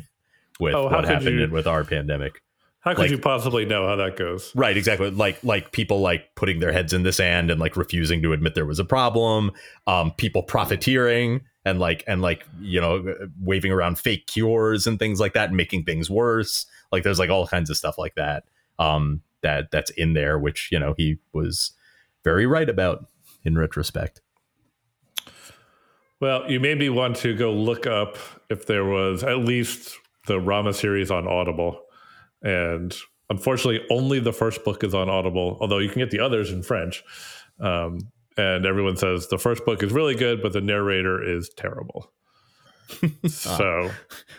with 0.59 0.75
Oh, 0.75 0.85
what 0.89 1.05
happened 1.05 1.39
you- 1.39 1.49
with 1.49 1.67
our 1.67 1.83
pandemic. 1.85 2.41
How 2.87 2.93
could 2.93 3.01
like- 3.01 3.11
you 3.11 3.17
possibly 3.17 3.65
know 3.65 3.85
how 3.85 3.97
that 3.97 4.15
goes? 4.15 4.55
Right, 4.55 4.77
exactly. 4.77 5.11
Like 5.11 5.43
like 5.43 5.73
people 5.73 5.99
like 5.99 6.33
putting 6.35 6.59
their 6.59 6.71
heads 6.71 6.93
in 6.93 7.03
the 7.03 7.11
sand 7.11 7.51
and 7.51 7.59
like 7.59 7.75
refusing 7.75 8.21
to 8.21 8.31
admit 8.31 8.55
there 8.55 8.65
was 8.65 8.79
a 8.79 8.85
problem. 8.85 9.51
Um, 9.87 10.11
people 10.11 10.41
profiteering 10.41 11.41
and 11.65 11.79
like 11.79 12.05
and 12.07 12.21
like 12.21 12.45
you 12.61 12.79
know 12.79 13.13
waving 13.41 13.73
around 13.73 13.99
fake 13.99 14.27
cures 14.27 14.87
and 14.87 14.97
things 14.99 15.19
like 15.19 15.33
that, 15.33 15.51
making 15.51 15.83
things 15.83 16.09
worse. 16.09 16.65
Like 16.89 17.03
there's 17.03 17.19
like 17.19 17.29
all 17.29 17.45
kinds 17.45 17.69
of 17.69 17.75
stuff 17.75 17.97
like 17.97 18.15
that. 18.15 18.45
Um, 18.79 19.21
that 19.41 19.69
that's 19.69 19.91
in 19.91 20.13
there, 20.13 20.39
which 20.39 20.69
you 20.71 20.79
know 20.79 20.93
he 20.95 21.17
was 21.33 21.73
very 22.23 22.45
right 22.45 22.69
about 22.69 23.05
in 23.43 23.57
retrospect. 23.57 24.21
Well, 26.21 26.49
you 26.49 26.61
made 26.61 26.79
me 26.79 26.87
want 26.87 27.17
to 27.17 27.35
go 27.35 27.51
look 27.51 27.85
up 27.85 28.17
if 28.49 28.65
there 28.65 28.85
was 28.85 29.23
at 29.23 29.39
least 29.39 29.93
the 30.25 30.39
Rama 30.39 30.71
series 30.71 31.11
on 31.11 31.27
Audible. 31.27 31.81
And 32.41 32.95
unfortunately, 33.29 33.85
only 33.89 34.19
the 34.19 34.33
first 34.33 34.63
book 34.63 34.83
is 34.83 34.93
on 34.93 35.09
Audible, 35.09 35.57
although 35.59 35.79
you 35.79 35.89
can 35.89 35.99
get 35.99 36.11
the 36.11 36.19
others 36.19 36.51
in 36.51 36.63
French. 36.63 37.03
Um, 37.59 37.99
and 38.37 38.65
everyone 38.65 38.97
says 38.97 39.27
the 39.29 39.39
first 39.39 39.65
book 39.65 39.81
is 39.81 39.91
really 39.91 40.15
good, 40.15 40.41
but 40.41 40.53
the 40.53 40.61
narrator 40.61 41.23
is 41.23 41.49
terrible. 41.57 42.11
so 43.27 43.91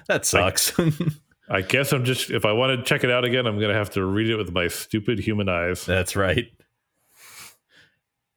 That 0.07 0.25
sucks. 0.25 0.73
I 1.51 1.62
guess 1.62 1.93
I'm 1.93 2.05
just, 2.05 2.31
if 2.31 2.45
I 2.45 2.53
want 2.53 2.79
to 2.79 2.85
check 2.85 3.05
it 3.05 3.11
out 3.11 3.25
again, 3.25 3.47
I'm 3.47 3.57
going 3.57 3.70
to 3.70 3.77
have 3.77 3.91
to 3.91 4.05
read 4.05 4.29
it 4.29 4.37
with 4.37 4.53
my 4.53 4.69
stupid 4.69 5.19
human 5.19 5.49
eyes. 5.49 5.85
that's 5.85 6.15
right. 6.15 6.47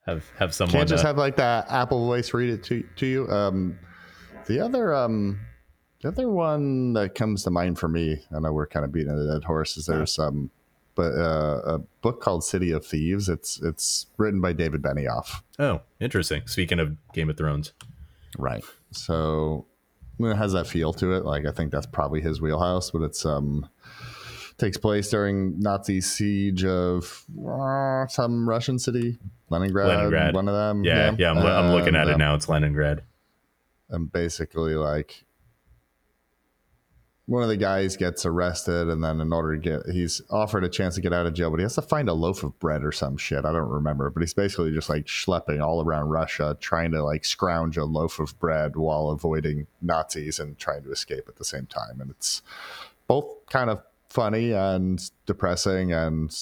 Have 0.05 0.25
have 0.39 0.53
someone 0.53 0.73
Can't 0.73 0.89
just 0.89 1.03
uh, 1.03 1.09
have 1.09 1.17
like 1.17 1.35
that 1.35 1.69
Apple 1.69 2.07
Voice 2.07 2.33
read 2.33 2.49
it 2.49 2.63
to 2.63 2.83
to 2.95 3.05
you. 3.05 3.29
Um, 3.29 3.77
the 4.47 4.59
other 4.59 4.95
um, 4.95 5.39
the 6.01 6.07
other 6.09 6.29
one 6.29 6.93
that 6.93 7.15
comes 7.15 7.43
to 7.43 7.51
mind 7.51 7.79
for 7.79 7.87
me, 7.87 8.23
I 8.35 8.39
know 8.39 8.51
we're 8.51 8.67
kind 8.67 8.85
of 8.85 8.91
beating 8.91 9.11
a 9.11 9.33
dead 9.33 9.43
horse. 9.43 9.77
Is 9.77 9.85
there's 9.85 10.17
um, 10.19 10.49
but 10.95 11.13
uh, 11.13 11.61
a 11.65 11.77
book 12.01 12.21
called 12.21 12.43
City 12.43 12.71
of 12.71 12.85
Thieves. 12.85 13.29
It's 13.29 13.61
it's 13.61 14.07
written 14.17 14.41
by 14.41 14.53
David 14.53 14.81
Benioff. 14.81 15.41
oh 15.59 15.81
interesting. 15.99 16.43
Speaking 16.45 16.79
of 16.79 16.97
Game 17.13 17.29
of 17.29 17.37
Thrones, 17.37 17.73
Right. 18.37 18.63
So 18.91 19.65
it 20.19 20.35
has 20.35 20.53
that 20.53 20.67
feel 20.67 20.93
to 20.93 21.13
it. 21.13 21.25
Like 21.25 21.45
I 21.45 21.51
think 21.51 21.71
that's 21.71 21.85
probably 21.85 22.21
his 22.21 22.41
wheelhouse, 22.41 22.91
but 22.91 23.01
it's 23.01 23.25
um 23.25 23.69
takes 24.57 24.77
place 24.77 25.09
during 25.09 25.59
Nazi 25.59 26.01
siege 26.01 26.63
of 26.63 27.25
uh, 27.47 28.05
some 28.07 28.47
Russian 28.47 28.77
city, 28.77 29.17
Leningrad. 29.49 29.87
Leningrad. 29.87 30.35
One 30.35 30.47
of 30.47 30.53
them. 30.53 30.83
yeah, 30.83 31.15
yeah. 31.17 31.31
I'm, 31.31 31.37
I'm 31.39 31.71
looking 31.71 31.95
at 31.95 32.07
it 32.07 32.13
um, 32.13 32.19
now. 32.19 32.35
It's 32.35 32.47
Leningrad. 32.47 33.01
and 33.89 34.11
basically 34.11 34.75
like 34.75 35.25
one 37.27 37.43
of 37.43 37.49
the 37.49 37.57
guys 37.57 37.95
gets 37.95 38.26
arrested 38.26 38.89
and 38.89 39.03
then 39.03 39.22
in 39.22 39.31
order 39.31 39.56
to 39.56 39.61
get 39.61 39.93
he's 39.93 40.22
offered 40.30 40.64
a 40.64 40.69
chance 40.69 40.95
to 40.95 41.02
get 41.02 41.14
out 41.14 41.26
of 41.26 41.34
jail 41.34 41.49
but 41.49 41.60
he 41.60 41.64
has 41.64 41.76
to 41.76 41.81
find 41.81 42.10
a 42.10 42.14
loaf 42.14 42.43
of 42.43 42.57
bread 42.60 42.84
or 42.84 42.91
some 42.91 43.18
shit. 43.18 43.45
I 43.45 43.52
don't 43.52 43.69
remember 43.69 44.10
but 44.10 44.22
he's 44.22 44.34
basically 44.34 44.73
just 44.73 44.89
like 44.89 45.06
schlepping 45.06 45.61
all 45.61 45.84
around 45.84 46.10
russia 46.10 46.57
trying 46.60 46.91
to 46.91 47.03
like 47.03 47.23
scrounge 47.23 47.77
a 47.77 47.85
loaf 47.85 48.19
of 48.19 48.38
bread 48.39 48.76
while 48.76 49.10
avoiding 49.10 49.68
nazis 49.81 50.39
and 50.39 50.57
trying 50.57 50.84
to 50.84 50.91
escape 50.91 51.26
at 51.27 51.38
the 51.38 51.45
same 51.45 51.68
time. 51.68 52.02
And 52.02 52.10
it's 52.11 52.41
both 53.07 53.45
kind 53.48 53.69
of 53.69 53.81
funny 54.10 54.52
and 54.52 55.10
depressing 55.26 55.93
and 55.93 56.35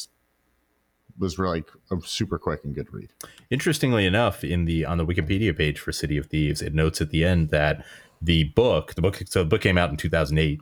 was 1.20 1.38
really 1.38 1.64
a 1.92 1.98
super 2.02 2.40
quick 2.40 2.64
and 2.64 2.74
good 2.74 2.92
read. 2.94 3.10
Interestingly 3.50 4.06
enough, 4.06 4.44
in 4.44 4.66
the 4.66 4.86
on 4.86 4.98
the 4.98 5.06
Wikipedia 5.06 5.56
page 5.56 5.80
for 5.80 5.92
City 5.92 6.18
of 6.18 6.28
Thieves, 6.28 6.62
it 6.62 6.74
notes 6.74 7.02
at 7.02 7.10
the 7.10 7.26
end 7.26 7.50
that 7.50 7.86
the 8.22 8.44
book, 8.46 8.96
the 8.96 9.02
book, 9.02 9.22
so 9.28 9.44
the 9.44 9.50
book 9.50 9.62
came 9.62 9.78
out 9.78 9.90
in 9.90 9.98
2008, 9.98 10.62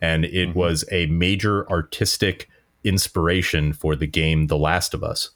and 0.00 0.24
it 0.24 0.48
Mm-hmm. 0.50 0.58
was 0.58 0.84
a 0.92 1.06
major 1.06 1.68
artistic 1.70 2.48
inspiration 2.84 3.72
for 3.72 3.96
the 3.96 4.06
game 4.06 4.46
The 4.46 4.56
Last 4.58 4.94
of 4.94 5.02
Us. 5.02 5.30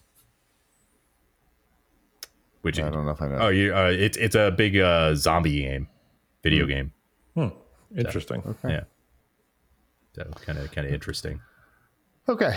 Which 2.63 2.79
i 2.79 2.89
don't 2.89 3.05
know 3.07 3.11
if 3.11 3.21
i 3.21 3.27
know 3.27 3.39
oh, 3.39 3.49
you 3.49 3.75
uh, 3.75 3.91
it's 3.91 4.17
it's 4.17 4.37
a 4.37 4.53
big 4.53 4.77
uh, 4.79 5.17
zombie 5.17 5.63
game, 5.63 5.89
video 6.45 6.65
game. 6.67 6.93
Hmm. 7.35 7.49
Interesting. 7.97 8.41
Okay, 8.47 8.75
Yeah, 8.75 8.85
so 10.15 10.25
kind 10.47 10.59
of 10.59 10.71
kind 10.71 10.87
of 10.87 10.95
interesting. 10.95 11.41
Okay. 12.29 12.57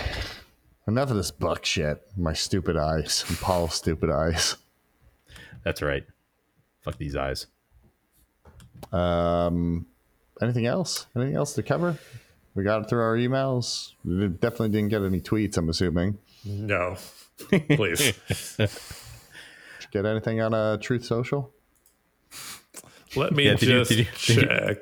Enough 0.86 1.10
of 1.10 1.16
this 1.16 1.32
buck 1.32 1.64
shit. 1.64 2.00
My 2.16 2.32
stupid 2.32 2.76
eyes. 2.76 3.24
And 3.28 3.36
Paul's 3.38 3.74
stupid 3.74 4.08
eyes. 4.08 4.56
That's 5.64 5.82
right. 5.82 6.06
Fuck 6.82 6.96
these 6.98 7.16
eyes. 7.16 7.48
Um, 8.92 9.86
anything 10.42 10.66
else? 10.66 11.06
Anything 11.16 11.34
else 11.36 11.54
to 11.54 11.62
cover? 11.62 11.98
We 12.54 12.64
got 12.64 12.82
it 12.82 12.88
through 12.88 13.02
our 13.02 13.16
emails. 13.16 13.92
We 14.04 14.28
definitely 14.28 14.70
didn't 14.70 14.88
get 14.88 15.02
any 15.02 15.20
tweets, 15.20 15.56
I'm 15.58 15.68
assuming. 15.68 16.18
No, 16.44 16.96
please. 17.50 18.12
Did 18.56 18.60
you 19.80 19.88
get 19.90 20.06
anything 20.06 20.40
on 20.40 20.54
uh, 20.54 20.76
Truth 20.78 21.04
Social? 21.04 21.52
Let 23.14 23.32
me 23.32 23.44
Yeah, 23.46 23.54
just 23.56 23.90
did 23.90 23.98
you- 23.98 24.04
did 24.04 24.28
you- 24.28 24.46
check. 24.46 24.78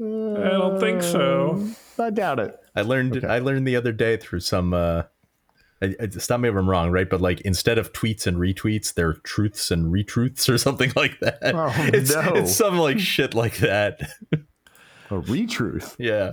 I 0.00 0.48
don't 0.50 0.80
think 0.80 1.02
so. 1.02 1.64
I 1.98 2.10
doubt 2.10 2.40
it. 2.40 2.56
I 2.74 2.82
learned 2.82 3.16
Okay. 3.16 3.26
I 3.28 3.38
learned 3.38 3.66
the 3.68 3.76
other 3.76 3.92
day 3.92 4.16
through 4.16 4.40
some 4.40 4.74
uh 4.74 5.04
I, 5.84 5.94
I, 6.00 6.08
stop 6.08 6.40
me 6.40 6.48
if 6.48 6.54
I'm 6.54 6.68
wrong, 6.68 6.90
right? 6.90 7.08
But 7.08 7.20
like 7.20 7.40
instead 7.42 7.78
of 7.78 7.92
tweets 7.92 8.26
and 8.26 8.36
retweets, 8.36 8.94
they're 8.94 9.14
truths 9.14 9.70
and 9.70 9.92
retruths 9.92 10.48
or 10.52 10.58
something 10.58 10.92
like 10.96 11.18
that. 11.20 11.38
Oh, 11.42 11.72
it's 11.76 12.14
no. 12.14 12.34
it's 12.34 12.54
some 12.54 12.78
like 12.78 12.98
shit 12.98 13.34
like 13.34 13.58
that. 13.58 14.00
A 15.10 15.14
retruth. 15.20 15.94
yeah. 15.98 16.32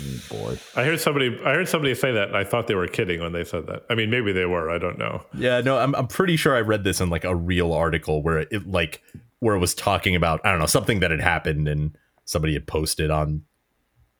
Oh, 0.00 0.20
boy. 0.30 0.58
I 0.76 0.84
heard 0.84 1.00
somebody. 1.00 1.38
I 1.44 1.54
heard 1.54 1.68
somebody 1.68 1.94
say 1.94 2.12
that, 2.12 2.28
and 2.28 2.36
I 2.36 2.44
thought 2.44 2.66
they 2.66 2.74
were 2.74 2.86
kidding 2.86 3.20
when 3.20 3.32
they 3.32 3.44
said 3.44 3.66
that. 3.66 3.84
I 3.90 3.94
mean, 3.94 4.10
maybe 4.10 4.32
they 4.32 4.46
were. 4.46 4.70
I 4.70 4.78
don't 4.78 4.98
know. 4.98 5.22
Yeah, 5.34 5.60
no, 5.60 5.78
I'm 5.78 5.94
I'm 5.94 6.06
pretty 6.06 6.36
sure 6.36 6.56
I 6.56 6.60
read 6.60 6.84
this 6.84 7.00
in 7.00 7.10
like 7.10 7.24
a 7.24 7.34
real 7.34 7.72
article 7.72 8.22
where 8.22 8.38
it 8.38 8.66
like 8.66 9.02
where 9.40 9.54
it 9.54 9.58
was 9.58 9.74
talking 9.74 10.14
about 10.14 10.40
I 10.44 10.50
don't 10.50 10.60
know 10.60 10.66
something 10.66 11.00
that 11.00 11.10
had 11.10 11.20
happened 11.20 11.68
and 11.68 11.96
somebody 12.24 12.52
had 12.54 12.66
posted 12.66 13.10
on 13.10 13.42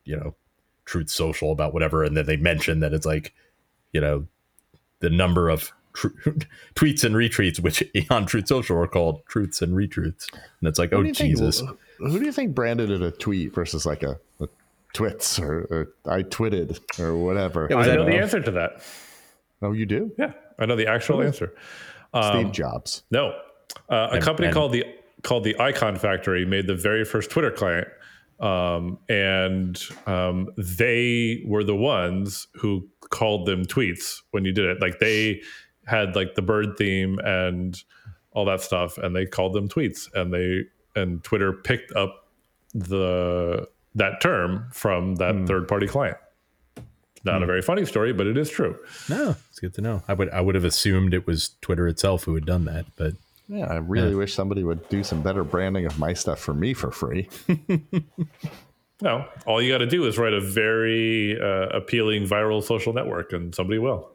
you 0.05 0.17
know 0.17 0.35
Truth 0.85 1.11
Social 1.11 1.53
about 1.53 1.73
whatever, 1.73 2.03
and 2.03 2.17
then 2.17 2.27
they 2.27 2.37
mentioned 2.37 2.83
that 2.83 2.93
it's 2.93 3.07
like 3.07 3.33
you 3.93 4.01
know 4.01 4.27
the 5.01 5.11
number 5.11 5.49
of 5.49 5.73
tr- 5.95 6.09
tweets 6.75 7.05
and 7.05 7.15
retweets, 7.15 7.61
which 7.61 7.83
on 8.11 8.27
Truth 8.27 8.49
Social 8.49 8.77
are 8.79 8.87
called 8.87 9.25
truths 9.27 9.63
and 9.63 9.73
retweets, 9.75 10.27
and 10.33 10.69
it's 10.69 10.79
like 10.79 10.91
Who 10.91 10.97
oh 10.99 11.03
do 11.03 11.09
you 11.09 11.15
think- 11.15 11.31
Jesus. 11.39 11.63
who 11.99 12.19
do 12.19 12.25
you 12.25 12.33
think 12.33 12.55
branded 12.55 12.91
it 12.91 13.03
a 13.03 13.11
tweet 13.11 13.55
versus 13.55 13.85
like 13.87 14.03
a, 14.03 14.19
a 14.41 14.49
twits 14.95 15.39
or, 15.39 15.61
or 15.71 15.89
I 16.13 16.23
twitted 16.23 16.79
or 16.99 17.17
whatever? 17.17 17.67
Yeah, 17.71 17.77
was 17.77 17.87
I 17.87 17.91
that 17.91 17.97
know 17.97 18.05
the 18.07 18.17
answer 18.19 18.41
to 18.41 18.51
that. 18.53 18.83
oh, 19.63 19.73
you 19.73 19.87
do? 19.87 20.13
Yeah, 20.19 20.33
I 20.59 20.67
know 20.67 20.77
the 20.77 20.87
actual 20.89 21.23
answer. 21.23 21.53
Steve 22.33 22.51
Jobs. 22.53 23.03
No, 23.11 23.29
uh, 23.89 24.09
a 24.11 24.15
And- 24.15 24.23
company 24.23 24.49
and- 24.49 24.55
called 24.55 24.73
the 24.73 24.85
called 25.23 25.45
the 25.45 25.59
Icon 25.61 25.97
Factory 25.97 26.47
made 26.47 26.67
the 26.67 26.75
very 26.75 27.05
first 27.05 27.31
Twitter 27.31 27.51
client, 27.51 27.87
um, 28.41 28.99
and 29.09 29.81
um, 30.07 30.49
they 30.57 31.43
were 31.47 31.65
the 31.65 31.77
ones 31.77 32.47
who 32.55 32.89
called 33.11 33.47
them 33.47 33.65
tweets 33.65 34.23
when 34.31 34.45
you 34.45 34.53
did 34.53 34.65
it. 34.65 34.81
Like 34.81 34.99
they 34.99 35.43
had 35.87 36.17
like 36.17 36.35
the 36.35 36.43
bird 36.43 36.77
theme 36.77 37.19
and 37.25 37.83
all 38.33 38.45
that 38.47 38.61
stuff, 38.61 38.99
and 38.99 39.15
they 39.15 39.27
called 39.27 39.53
them 39.53 39.69
tweets, 39.69 40.13
and 40.15 40.33
they 40.33 40.65
and 41.01 41.23
Twitter 41.23 41.53
picked 41.53 41.93
up 41.93 42.29
the 42.73 43.69
that 43.95 44.21
term 44.21 44.69
from 44.73 45.17
that 45.17 45.47
third 45.47 45.69
party 45.69 45.87
client. 45.87 46.17
Not 47.23 47.43
a 47.43 47.47
very 47.47 47.61
funny 47.61 47.85
story, 47.85 48.15
but 48.15 48.27
it 48.27 48.39
is 48.39 48.49
true. 48.49 48.79
No, 49.11 49.37
it's 49.51 49.59
good 49.59 49.75
to 49.75 49.83
know. 49.83 50.03
I 50.09 50.15
would 50.15 50.31
I 50.31 50.41
would 50.41 50.55
have 50.55 50.65
assumed 50.65 51.13
it 51.13 51.27
was 51.27 51.51
Twitter 51.61 51.87
itself 51.87 52.25
who 52.25 52.35
had 52.35 52.47
done 52.47 52.65
that, 52.65 52.87
but 52.97 53.15
Yeah, 53.53 53.67
I 53.67 53.77
really 53.79 54.15
wish 54.15 54.33
somebody 54.33 54.63
would 54.63 54.89
do 54.89 55.03
some 55.03 55.23
better 55.23 55.43
branding 55.43 55.85
of 55.85 55.99
my 55.99 56.13
stuff 56.13 56.39
for 56.39 56.55
me 56.55 56.73
for 56.73 56.91
free. 56.91 57.29
No, 59.03 59.25
all 59.47 59.63
you 59.63 59.73
got 59.73 59.79
to 59.79 59.87
do 59.87 60.05
is 60.05 60.19
write 60.19 60.35
a 60.35 60.43
very 60.43 61.41
uh, 61.41 61.69
appealing 61.69 62.27
viral 62.27 62.63
social 62.63 62.93
network, 62.93 63.33
and 63.33 63.55
somebody 63.55 63.79
will. 63.79 64.11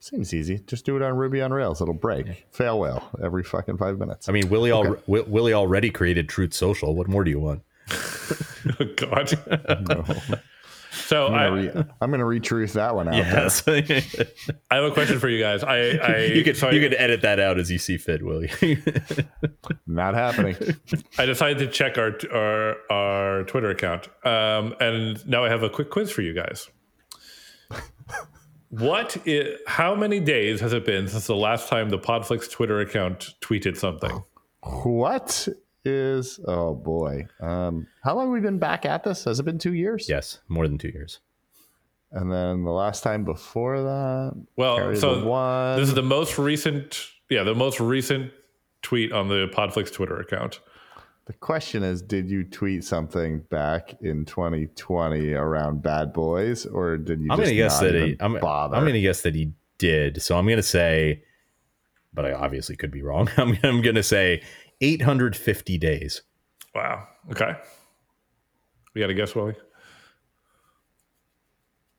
Seems 0.00 0.32
easy. 0.32 0.60
Just 0.66 0.86
do 0.86 0.96
it 0.96 1.02
on 1.02 1.16
Ruby 1.16 1.42
on 1.42 1.52
Rails. 1.52 1.82
It'll 1.82 1.92
break. 1.92 2.46
Fail 2.50 2.78
Whale 2.80 3.02
every 3.22 3.42
fucking 3.42 3.76
five 3.76 3.98
minutes. 3.98 4.26
I 4.28 4.32
mean 4.32 4.48
Willie 4.48 4.70
al- 4.72 4.84
Wi- 5.06 5.26
Willie 5.28 5.52
already 5.52 5.90
created 5.90 6.30
Truth 6.30 6.54
Social. 6.54 6.94
What 6.94 7.08
more 7.08 7.24
do 7.24 7.30
you 7.30 7.40
want? 7.40 7.62
God. 8.96 10.40
so 11.06 11.28
I'm 11.28 11.32
gonna, 11.32 11.72
re- 11.74 11.84
I'm 12.00 12.10
gonna 12.10 12.24
retruth 12.24 12.72
that 12.72 12.94
one 12.94 13.08
out. 13.08 13.14
Yes, 13.14 13.62
I 14.70 14.74
have 14.74 14.84
a 14.84 14.90
question 14.90 15.20
for 15.20 15.28
you 15.28 15.40
guys. 15.40 15.62
I, 15.62 15.76
I 15.96 16.24
you 16.34 16.42
could 16.42 16.56
so 16.56 16.68
I, 16.68 16.72
you 16.72 16.80
could 16.80 16.94
edit 16.94 17.22
that 17.22 17.38
out 17.38 17.58
as 17.58 17.70
you 17.70 17.78
see 17.78 17.96
fit, 17.96 18.24
Willie. 18.24 18.50
there. 18.60 19.02
Not 19.86 20.14
happening. 20.14 20.56
I 21.18 21.26
decided 21.26 21.58
to 21.58 21.68
check 21.68 21.96
our 21.96 22.12
our 22.32 22.76
our 22.90 23.42
Twitter 23.44 23.70
account, 23.70 24.08
um, 24.26 24.74
and 24.80 25.24
now 25.28 25.44
I 25.44 25.48
have 25.48 25.62
a 25.62 25.70
quick 25.70 25.90
quiz 25.90 26.10
for 26.10 26.22
you 26.22 26.34
guys. 26.34 26.68
What? 28.70 29.16
how 29.68 29.94
many 29.94 30.18
days 30.18 30.60
has 30.60 30.72
it 30.72 30.84
been 30.84 31.06
since 31.06 31.28
the 31.28 31.36
last 31.36 31.68
time 31.68 31.88
the 31.88 31.98
Podflix 31.98 32.50
Twitter 32.50 32.80
account 32.80 33.30
tweeted 33.40 33.76
something? 33.76 34.22
what 34.82 35.48
is? 35.86 36.40
Oh 36.46 36.74
boy. 36.74 37.26
Um, 37.40 37.86
how 38.02 38.14
long 38.14 38.26
have 38.26 38.32
we 38.32 38.40
been 38.40 38.58
back 38.58 38.84
at 38.84 39.04
this? 39.04 39.24
Has 39.24 39.40
it 39.40 39.44
been 39.44 39.58
two 39.58 39.74
years? 39.74 40.08
yes, 40.08 40.40
more 40.48 40.66
than 40.68 40.78
two 40.78 40.88
years. 40.88 41.20
And 42.12 42.30
then 42.30 42.64
the 42.64 42.70
last 42.70 43.02
time 43.02 43.24
before 43.24 43.82
that. 43.82 44.46
Well, 44.56 44.94
so 44.96 45.26
one. 45.26 45.78
This 45.78 45.88
is 45.88 45.94
the 45.94 46.02
most 46.02 46.38
recent, 46.38 46.98
yeah, 47.28 47.42
the 47.42 47.54
most 47.54 47.80
recent 47.80 48.32
tweet 48.82 49.12
on 49.12 49.28
the 49.28 49.48
Podflix 49.52 49.92
Twitter 49.92 50.18
account. 50.18 50.60
The 51.26 51.32
question 51.32 51.82
is, 51.82 52.02
did 52.02 52.30
you 52.30 52.44
tweet 52.44 52.84
something 52.84 53.40
back 53.50 53.96
in 54.00 54.24
2020 54.24 55.32
around 55.32 55.82
Bad 55.82 56.12
Boys, 56.12 56.66
or 56.66 56.96
did 56.96 57.20
you? 57.20 57.26
I'm 57.30 57.38
just 57.38 57.50
gonna 57.50 57.56
guess 57.56 57.80
that 57.80 57.94
he. 57.94 58.16
I'm, 58.20 58.38
bother? 58.38 58.76
I'm 58.76 58.86
gonna 58.86 59.00
guess 59.00 59.22
that 59.22 59.34
he 59.34 59.52
did. 59.78 60.22
So 60.22 60.38
I'm 60.38 60.46
gonna 60.46 60.62
say, 60.62 61.24
but 62.14 62.24
I 62.24 62.32
obviously 62.32 62.76
could 62.76 62.92
be 62.92 63.02
wrong. 63.02 63.28
I'm, 63.36 63.58
I'm 63.64 63.82
gonna 63.82 64.04
say 64.04 64.42
850 64.80 65.78
days. 65.78 66.22
Wow. 66.74 67.06
Okay. 67.30 67.54
We 68.94 69.00
got 69.00 69.08
to 69.08 69.14
guess, 69.14 69.34
Willie. 69.34 69.54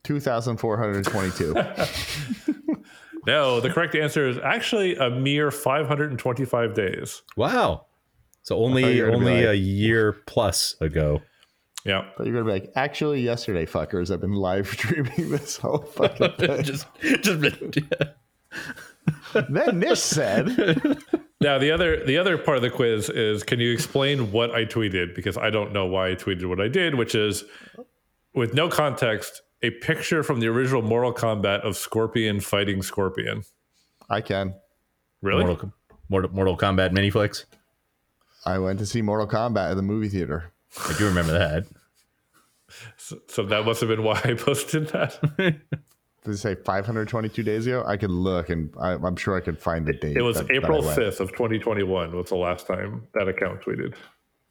2,422. 0.04 1.56
No, 3.26 3.60
the 3.60 3.70
correct 3.70 3.94
answer 3.94 4.26
is 4.26 4.38
actually 4.38 4.96
a 4.96 5.10
mere 5.10 5.52
525 5.52 6.74
days. 6.74 7.24
Wow. 7.36 7.88
So 8.44 8.56
only 8.58 8.96
you 8.96 9.04
were 9.04 9.12
gonna 9.12 9.20
be 9.20 9.26
only 9.32 9.42
like- 9.42 9.50
a 9.54 9.58
year 9.58 10.14
plus 10.28 10.78
ago. 10.80 11.22
Yeah. 11.84 12.06
But 12.18 12.26
you're 12.26 12.36
gonna 12.42 12.46
be 12.46 12.52
like, 12.62 12.72
actually, 12.78 13.20
yesterday, 13.20 13.66
fuckers, 13.66 14.12
I've 14.12 14.22
been 14.22 14.32
live 14.32 14.70
streaming 14.72 15.30
this 15.30 15.58
whole 15.58 15.80
fucking 15.80 16.38
thing. 16.38 16.64
just 16.64 16.88
just 17.22 17.42
then 19.50 19.80
Nish 19.80 20.00
said, 20.00 20.48
Now 21.40 21.60
the 21.60 21.72
other 21.72 22.04
the 22.04 22.18
other 22.18 22.38
part 22.38 22.58
of 22.58 22.64
the 22.64 22.72
quiz 22.72 23.10
is 23.10 23.44
can 23.44 23.60
you 23.60 23.72
explain 23.72 24.32
what 24.32 24.52
I 24.52 24.66
tweeted 24.66 25.14
because 25.14 25.38
I 25.38 25.50
don't 25.52 25.72
know 25.72 25.86
why 25.86 26.10
I 26.10 26.16
tweeted 26.16 26.50
what 26.50 26.60
I 26.60 26.68
did, 26.68 26.96
which 26.96 27.14
is 27.14 27.44
with 28.34 28.54
no 28.56 28.70
context, 28.70 29.44
a 29.62 29.70
picture 29.70 30.24
from 30.24 30.40
the 30.40 30.48
original 30.48 30.82
Mortal 30.82 31.14
Kombat 31.14 31.62
of 31.62 31.78
Scorpion 31.78 32.40
fighting 32.40 32.82
Scorpion. 32.82 33.44
"I 34.10 34.22
can." 34.22 34.56
Really? 35.22 35.46
Mortal, 35.46 35.74
Mortal, 36.10 36.32
Mortal 36.32 36.58
Kombat 36.58 36.92
mini 36.92 37.12
flicks. 37.12 37.46
I 38.46 38.58
went 38.58 38.80
to 38.80 38.86
see 38.86 39.04
Mortal 39.04 39.28
Kombat 39.28 39.72
at 39.72 39.76
the 39.76 39.84
movie 39.84 40.10
theater. 40.10 40.52
I 40.90 40.96
do 40.98 41.06
remember 41.06 41.34
that. 41.34 41.66
So, 42.98 43.20
so 43.30 43.44
that 43.44 43.64
must 43.64 43.80
have 43.80 43.88
been 43.88 44.04
why 44.04 44.20
I 44.26 44.34
posted 44.34 44.90
that. 44.90 45.18
Did 46.28 46.34
it 46.36 46.40
say 46.40 46.56
522 46.56 47.42
days 47.42 47.68
ago? 47.68 47.86
I 47.88 47.96
could 47.96 48.12
look, 48.12 48.50
and 48.50 48.70
I, 48.82 48.96
I'm 48.96 49.16
sure 49.16 49.38
I 49.38 49.40
could 49.40 49.58
find 49.62 49.86
the 49.86 49.94
date. 49.94 50.18
It 50.18 50.22
was 50.22 50.36
that- 50.36 50.48
that 50.50 50.56
April 50.58 50.82
went. 50.82 51.00
5th 51.00 51.22
of 51.22 51.32
2021 51.32 52.14
was 52.14 52.28
the 52.28 52.36
last 52.36 52.68
time 52.68 53.08
that 53.14 53.30
account 53.30 53.62
tweeted. 53.62 53.96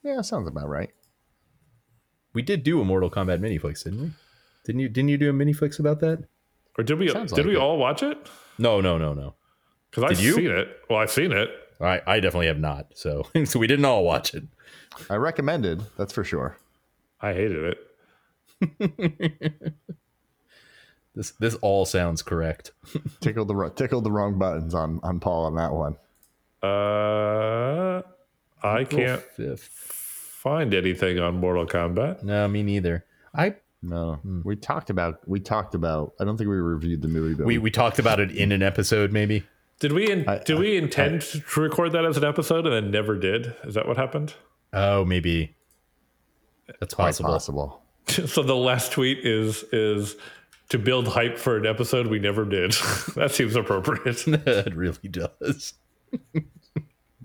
Yeah, 0.01 0.21
sounds 0.21 0.47
about 0.47 0.67
right. 0.67 0.89
We 2.33 2.41
did 2.41 2.63
do 2.63 2.81
a 2.81 2.83
Mortal 2.83 3.11
Kombat 3.11 3.41
mini 3.41 3.59
flicks, 3.59 3.83
didn't 3.83 4.01
we? 4.01 4.11
Didn't 4.65 4.81
you? 4.81 4.89
Didn't 4.89 5.09
you 5.09 5.17
do 5.19 5.29
a 5.29 5.33
mini 5.33 5.53
flicks 5.53 5.77
about 5.77 5.99
that? 5.99 6.23
Or 6.79 6.83
did 6.83 6.97
we 6.97 7.09
Sounds 7.09 7.31
did 7.31 7.41
like 7.45 7.47
we 7.47 7.55
it. 7.55 7.59
all 7.59 7.77
watch 7.77 8.01
it? 8.01 8.17
No, 8.57 8.81
no, 8.81 8.97
no, 8.97 9.13
no. 9.13 9.35
Because 9.91 10.11
I've 10.11 10.19
you? 10.19 10.33
seen 10.33 10.49
it. 10.49 10.67
Well, 10.89 10.97
I've 10.99 11.11
seen 11.11 11.31
it. 11.31 11.49
I, 11.79 12.01
I 12.07 12.19
definitely 12.19 12.47
have 12.47 12.59
not. 12.59 12.87
So, 12.95 13.27
so 13.45 13.59
we 13.59 13.67
didn't 13.67 13.85
all 13.85 14.03
watch 14.03 14.33
it. 14.33 14.45
I 15.11 15.15
recommended. 15.17 15.83
That's 15.95 16.11
for 16.13 16.23
sure. 16.23 16.57
I 17.21 17.33
hated 17.33 17.75
it. 18.61 19.73
This 21.17 21.31
this 21.31 21.55
all 21.55 21.85
sounds 21.85 22.21
correct. 22.21 22.71
Tickled 23.21 23.47
the 23.47 23.71
tickled 23.75 24.03
the 24.03 24.11
wrong 24.11 24.37
buttons 24.37 24.75
on 24.75 24.99
on 25.01 25.19
Paul 25.19 25.45
on 25.45 25.55
that 25.55 25.73
one. 25.73 25.95
Uh, 26.61 28.03
I 28.63 28.83
can't 28.83 29.21
Fifth. 29.35 29.63
find 29.63 30.75
anything 30.75 31.17
on 31.19 31.37
Mortal 31.39 31.65
Kombat. 31.65 32.21
No, 32.23 32.47
me 32.47 32.61
neither. 32.61 33.03
I 33.33 33.55
No, 33.81 34.19
we 34.43 34.55
talked 34.55 34.91
about 34.91 35.27
we 35.27 35.39
talked 35.39 35.73
about. 35.73 36.13
I 36.19 36.23
don't 36.23 36.37
think 36.37 36.49
we 36.51 36.55
reviewed 36.57 37.01
the 37.01 37.07
movie, 37.07 37.33
but 37.33 37.47
we 37.47 37.55
we, 37.57 37.63
we 37.63 37.71
talked 37.71 37.97
about 37.97 38.19
it 38.19 38.29
in 38.31 38.51
an 38.51 38.61
episode, 38.61 39.11
maybe. 39.11 39.43
Did 39.79 39.93
we 39.93 40.11
in, 40.11 40.27
I- 40.29 40.43
did 40.43 40.59
we 40.59 40.77
intend 40.77 41.21
to 41.21 41.59
record 41.59 41.93
that 41.93 42.05
as 42.05 42.15
an 42.17 42.23
episode 42.23 42.65
and 42.67 42.73
then 42.73 42.91
never 42.91 43.17
did? 43.17 43.55
Is 43.63 43.73
that 43.73 43.87
what 43.87 43.97
happened? 43.97 44.35
Oh, 44.71 45.03
maybe. 45.03 45.55
That's 46.79 46.93
quite 46.93 47.07
possible. 47.07 47.29
possible. 47.29 47.81
so 48.27 48.43
the 48.43 48.55
last 48.55 48.91
tweet 48.91 49.19
is 49.25 49.63
is 49.71 50.15
to 50.69 50.77
build 50.79 51.07
hype 51.07 51.37
for 51.37 51.57
an 51.57 51.65
episode 51.65 52.07
we 52.07 52.19
never 52.19 52.45
did. 52.45 52.71
that 53.15 53.31
seems 53.31 53.55
appropriate. 53.55 54.27
it 54.27 54.75
really 54.75 55.07
does. 55.09 55.73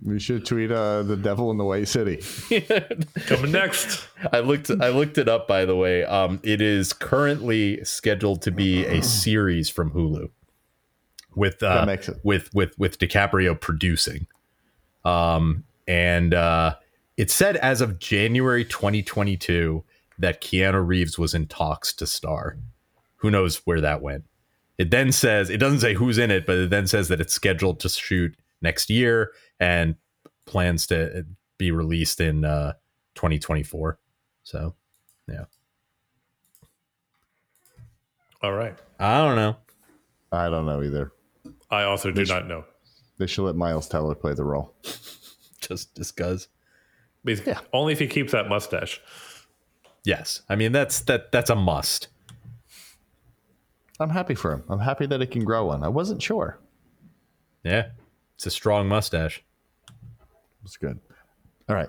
We 0.05 0.19
should 0.19 0.44
tweet 0.44 0.73
uh, 0.73 1.05
the 1.05 1.16
devil 1.16 1.51
in 1.52 1.59
the 1.59 1.64
White 1.64 1.86
City. 1.86 2.20
Coming 3.27 3.52
next. 3.52 4.05
I 4.32 4.40
looked 4.40 4.69
I 4.70 4.89
looked 4.89 5.16
it 5.16 5.28
up 5.28 5.47
by 5.47 5.64
the 5.64 5.77
way. 5.77 6.05
Um 6.05 6.40
it 6.43 6.60
is 6.60 6.93
currently 6.93 7.85
scheduled 7.85 8.43
to 8.43 8.51
be 8.51 8.85
a 8.85 9.01
series 9.05 9.69
from 9.70 9.93
Hulu 9.93 10.31
with 11.36 11.62
uh 11.62 11.86
makes 11.86 12.09
it- 12.09 12.19
with 12.24 12.52
with 12.52 12.77
with 12.81 12.98
DiCaprio 12.98 13.59
producing. 13.60 14.27
Um 15.05 15.62
and 15.86 16.35
uh 16.35 16.74
it 17.16 17.31
said 17.31 17.56
as 17.59 17.81
of 17.81 18.01
January 18.01 18.64
2022 18.64 19.85
that 20.19 20.40
Keanu 20.40 20.85
Reeves 20.85 21.16
was 21.16 21.32
in 21.32 21.47
talks 21.47 21.93
to 21.93 22.09
star. 22.09 22.56
Who 23.23 23.31
knows 23.31 23.62
where 23.65 23.81
that 23.81 24.03
went? 24.03 24.24
It 24.78 24.90
then 24.90 25.12
says 25.12 25.49
it 25.49 25.59
doesn't 25.59 25.81
say 25.81 25.94
who's 25.94 26.19
in 26.19 26.31
it, 26.31 26.44
but 26.44 26.57
it 26.57 26.70
then 26.70 26.86
says 26.86 27.09
that 27.09 27.20
it's 27.20 27.32
scheduled 27.32 27.81
to 27.81 27.89
shoot 27.89 28.36
next 28.61 28.90
year 28.90 29.32
and 29.61 29.94
plans 30.44 30.86
to 30.89 31.24
be 31.57 31.70
released 31.70 32.20
in 32.20 32.44
uh 32.44 32.73
2024. 33.15 33.99
So, 34.43 34.74
yeah. 35.28 35.44
All 38.43 38.53
right. 38.53 38.77
I 38.99 39.19
don't 39.19 39.36
know. 39.36 39.57
I 40.32 40.49
don't 40.49 40.66
know 40.66 40.82
either. 40.82 41.12
I 41.70 41.85
also 41.85 42.11
do 42.11 42.24
not 42.24 42.49
know. 42.49 42.65
They 43.19 43.28
should 43.28 43.44
let 43.44 43.55
Miles 43.55 43.89
Teller 43.89 44.16
play 44.16 44.35
the 44.35 44.44
role. 44.44 44.74
Just 45.61 45.94
just 45.94 46.16
cause. 46.16 46.49
Because 47.24 47.57
Only 47.73 47.93
if 47.93 48.01
he 48.01 48.09
keeps 48.09 48.32
that 48.32 48.49
mustache. 48.49 49.01
Yes. 50.05 50.43
I 50.49 50.57
mean 50.57 50.73
that's 50.73 51.03
that 51.03 51.31
that's 51.31 51.51
a 51.51 51.55
must. 51.55 52.09
I'm 54.02 54.10
happy 54.10 54.34
for 54.34 54.52
him. 54.52 54.64
I'm 54.68 54.80
happy 54.80 55.06
that 55.06 55.20
he 55.20 55.26
can 55.26 55.44
grow 55.44 55.66
one. 55.66 55.82
I 55.82 55.88
wasn't 55.88 56.22
sure. 56.22 56.58
Yeah. 57.64 57.88
It's 58.34 58.46
a 58.46 58.50
strong 58.50 58.88
mustache. 58.88 59.42
It's 60.64 60.76
good. 60.76 60.98
All 61.68 61.76
right. 61.76 61.88